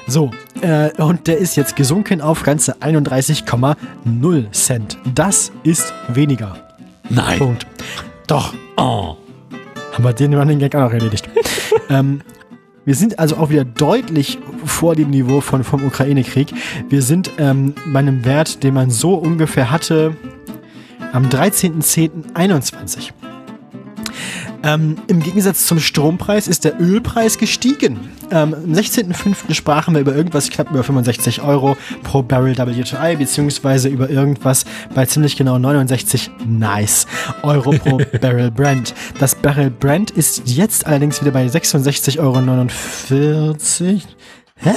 So, 0.07 0.31
äh, 0.61 0.89
und 1.01 1.27
der 1.27 1.37
ist 1.37 1.55
jetzt 1.55 1.75
gesunken 1.75 2.19
auf 2.21 2.41
ganze 2.41 2.81
31,0 2.81 4.51
Cent. 4.51 4.97
Das 5.13 5.51
ist 5.63 5.93
weniger. 6.07 6.57
Nein. 7.09 7.37
Punkt. 7.37 7.67
Doch, 8.27 8.53
Oh. 8.77 9.17
haben 9.93 10.03
wir 10.03 10.13
den 10.13 10.33
Running 10.33 10.57
Gag 10.59 10.73
auch 10.75 10.81
noch 10.81 10.93
erledigt. 10.93 11.29
ähm, 11.89 12.21
wir 12.89 12.95
sind 12.95 13.19
also 13.19 13.37
auch 13.37 13.51
wieder 13.51 13.65
deutlich 13.65 14.39
vor 14.65 14.95
dem 14.95 15.11
Niveau 15.11 15.41
von, 15.41 15.63
vom 15.63 15.85
Ukraine-Krieg. 15.85 16.51
Wir 16.89 17.03
sind 17.03 17.29
ähm, 17.37 17.75
bei 17.93 17.99
einem 17.99 18.25
Wert, 18.25 18.63
den 18.63 18.73
man 18.73 18.89
so 18.89 19.13
ungefähr 19.13 19.69
hatte 19.69 20.17
am 21.13 21.25
13.10.21. 21.25 23.11
Ähm, 24.63 24.97
Im 25.07 25.21
Gegensatz 25.21 25.65
zum 25.65 25.79
Strompreis 25.79 26.47
ist 26.47 26.65
der 26.65 26.79
Ölpreis 26.79 27.37
gestiegen. 27.37 28.11
Ähm, 28.31 28.53
am 28.53 28.73
16.05. 28.73 29.53
sprachen 29.53 29.93
wir 29.93 30.01
über 30.01 30.13
irgendwas 30.15 30.49
knapp 30.49 30.69
über 30.69 30.83
65 30.83 31.41
Euro 31.41 31.77
pro 32.03 32.21
Barrel 32.23 32.57
WTI, 32.57 33.15
beziehungsweise 33.17 33.87
über 33.89 34.09
irgendwas 34.09 34.65
bei 34.93 35.05
ziemlich 35.05 35.37
genau 35.37 35.57
69 35.57 36.31
nice 36.45 37.07
Euro 37.43 37.71
pro 37.71 38.01
Barrel 38.21 38.51
Brent. 38.51 38.93
Das 39.19 39.35
Barrel 39.35 39.69
Brent 39.69 40.11
ist 40.11 40.43
jetzt 40.45 40.85
allerdings 40.85 41.21
wieder 41.21 41.31
bei 41.31 41.45
66,49 41.45 42.19
Euro. 42.19 42.39
Hä? 44.55 44.73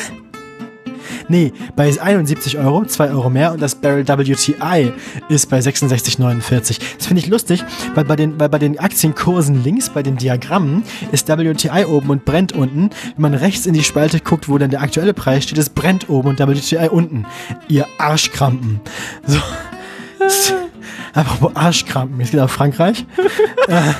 Nee, 1.28 1.52
bei 1.76 1.92
71 2.00 2.58
Euro, 2.58 2.84
2 2.84 3.10
Euro 3.10 3.30
mehr 3.30 3.52
und 3.52 3.62
das 3.62 3.74
Barrel 3.74 4.06
WTI 4.06 4.92
ist 5.28 5.48
bei 5.48 5.58
66,49. 5.58 6.78
Das 6.98 7.06
finde 7.06 7.22
ich 7.22 7.28
lustig, 7.28 7.64
weil 7.94 8.04
bei, 8.04 8.16
den, 8.16 8.38
weil 8.38 8.48
bei 8.48 8.58
den 8.58 8.78
Aktienkursen 8.78 9.62
links, 9.62 9.90
bei 9.90 10.02
den 10.02 10.16
Diagrammen, 10.16 10.84
ist 11.12 11.28
WTI 11.28 11.84
oben 11.86 12.10
und 12.10 12.24
brennt 12.24 12.52
unten. 12.52 12.90
Wenn 13.16 13.22
man 13.22 13.34
rechts 13.34 13.66
in 13.66 13.74
die 13.74 13.84
Spalte 13.84 14.20
guckt, 14.20 14.48
wo 14.48 14.58
dann 14.58 14.70
der 14.70 14.82
aktuelle 14.82 15.14
Preis 15.14 15.44
steht, 15.44 15.58
ist 15.58 15.74
brennt 15.74 16.08
oben 16.08 16.28
und 16.28 16.38
WTI 16.38 16.88
unten. 16.88 17.26
Ihr 17.68 17.86
Arschkrampen. 17.98 18.80
So. 19.26 19.38
Apropos 21.14 21.54
Arschkrampen, 21.54 22.18
jetzt 22.20 22.30
geht 22.30 22.40
auf 22.40 22.50
Frankreich. 22.50 23.04
äh, 23.68 23.92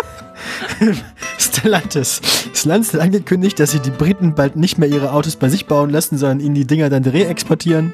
Stellantis. 1.38 2.20
Stellantis 2.54 2.94
hat 2.94 3.00
angekündigt, 3.00 3.58
dass 3.60 3.72
sie 3.72 3.80
die 3.80 3.90
Briten 3.90 4.34
bald 4.34 4.56
nicht 4.56 4.78
mehr 4.78 4.88
ihre 4.88 5.12
Autos 5.12 5.36
bei 5.36 5.48
sich 5.48 5.66
bauen 5.66 5.90
lassen, 5.90 6.18
sondern 6.18 6.40
ihnen 6.40 6.54
die 6.54 6.66
Dinger 6.66 6.90
dann 6.90 7.04
reexportieren. 7.04 7.92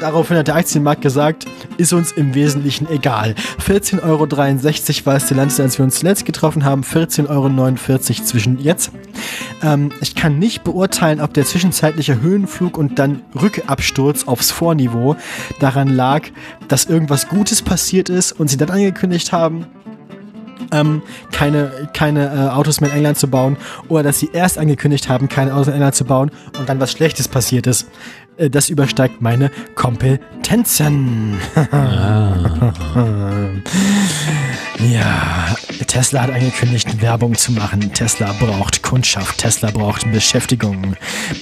Daraufhin 0.00 0.38
hat 0.38 0.48
der 0.48 0.56
Aktienmarkt 0.56 1.02
gesagt, 1.02 1.46
ist 1.76 1.92
uns 1.92 2.10
im 2.12 2.34
Wesentlichen 2.34 2.88
egal. 2.90 3.34
14,63 3.66 4.02
Euro 4.02 5.06
war 5.06 5.20
Stellantis, 5.20 5.60
als 5.60 5.78
wir 5.78 5.84
uns 5.84 5.98
zuletzt 5.98 6.24
getroffen 6.24 6.64
haben. 6.64 6.82
14,49 6.82 7.28
Euro 7.28 8.00
zwischen 8.24 8.58
jetzt. 8.58 8.92
Ähm, 9.62 9.92
ich 10.00 10.14
kann 10.14 10.38
nicht 10.38 10.64
beurteilen, 10.64 11.20
ob 11.20 11.34
der 11.34 11.44
zwischenzeitliche 11.44 12.22
Höhenflug 12.22 12.78
und 12.78 12.98
dann 12.98 13.22
Rückabsturz 13.40 14.26
aufs 14.26 14.50
Vorniveau 14.50 15.16
daran 15.58 15.88
lag, 15.88 16.22
dass 16.68 16.86
irgendwas 16.86 17.28
Gutes 17.28 17.60
passiert 17.60 18.08
ist 18.08 18.32
und 18.32 18.48
sie 18.48 18.56
dann 18.56 18.70
angekündigt 18.70 19.32
haben, 19.32 19.66
ähm, 20.72 21.02
keine, 21.32 21.88
keine 21.94 22.26
äh, 22.26 22.54
Autos 22.54 22.80
mehr 22.80 22.90
in 22.90 22.96
England 22.96 23.18
zu 23.18 23.28
bauen 23.28 23.56
oder 23.88 24.02
dass 24.02 24.18
sie 24.18 24.30
erst 24.32 24.58
angekündigt 24.58 25.08
haben, 25.08 25.28
keine 25.28 25.54
Autos 25.54 25.68
in 25.68 25.74
England 25.74 25.94
zu 25.94 26.04
bauen 26.04 26.30
und 26.58 26.68
dann 26.68 26.80
was 26.80 26.92
Schlechtes 26.92 27.28
passiert 27.28 27.66
ist. 27.66 27.86
Äh, 28.40 28.50
das 28.50 28.68
übersteigt 28.70 29.20
meine 29.20 29.50
Kompetenzen. 29.74 31.38
ja, 34.78 35.56
Tesla 35.86 36.22
hat 36.22 36.30
angekündigt, 36.30 37.00
Werbung 37.02 37.36
zu 37.36 37.52
machen. 37.52 37.92
Tesla 37.92 38.32
braucht 38.40 38.82
Kundschaft. 38.82 39.38
Tesla 39.38 39.70
braucht 39.70 40.10
Beschäftigung. 40.10 40.96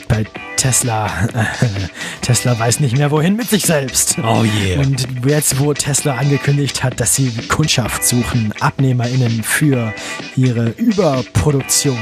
Bei 0.09 0.25
Tesla, 0.59 1.07
äh, 1.35 1.44
Tesla 2.20 2.59
weiß 2.59 2.81
nicht 2.81 2.99
mehr 2.99 3.12
wohin 3.12 3.36
mit 3.36 3.49
sich 3.49 3.62
selbst. 3.65 4.17
Oh 4.18 4.43
yeah. 4.43 4.81
Und 4.81 5.07
jetzt, 5.25 5.60
wo 5.60 5.73
Tesla 5.73 6.17
angekündigt 6.17 6.83
hat, 6.83 6.99
dass 6.99 7.15
sie 7.15 7.31
Kundschaft 7.49 8.05
suchen, 8.05 8.52
AbnehmerInnen 8.59 9.44
für 9.44 9.94
ihre 10.35 10.70
Überproduktion, 10.70 11.99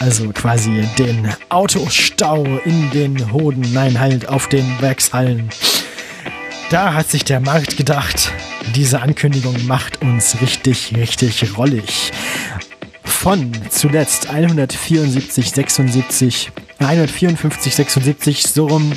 also 0.00 0.30
quasi 0.30 0.88
den 0.98 1.28
Autostau 1.50 2.44
in 2.64 2.90
den 2.90 3.32
Hoden, 3.32 3.70
nein, 3.72 3.97
halt 3.98 4.28
auf 4.28 4.48
den 4.48 4.80
Werkshallen. 4.80 5.50
Da 6.70 6.94
hat 6.94 7.10
sich 7.10 7.24
der 7.24 7.40
Markt 7.40 7.76
gedacht, 7.76 8.32
diese 8.74 9.00
Ankündigung 9.00 9.66
macht 9.66 10.02
uns 10.02 10.40
richtig, 10.40 10.94
richtig 10.96 11.56
rollig. 11.56 12.12
Von 13.04 13.52
zuletzt 13.70 14.30
174, 14.30 15.50
76, 15.50 16.50
154, 16.78 17.74
76, 17.74 18.42
so 18.42 18.66
rum 18.66 18.92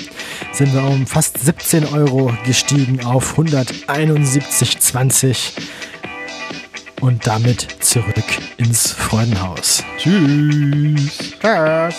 sind 0.52 0.74
wir 0.74 0.84
um 0.84 1.08
fast 1.08 1.40
17 1.40 1.86
Euro 1.86 2.36
gestiegen 2.46 3.06
auf 3.06 3.40
171,20 3.40 5.54
und 7.00 7.26
damit 7.26 7.66
zurück 7.80 8.26
ins 8.58 8.92
Freudenhaus. 8.92 9.82
Tschüss. 9.98 11.34
Tschüss. 11.42 11.96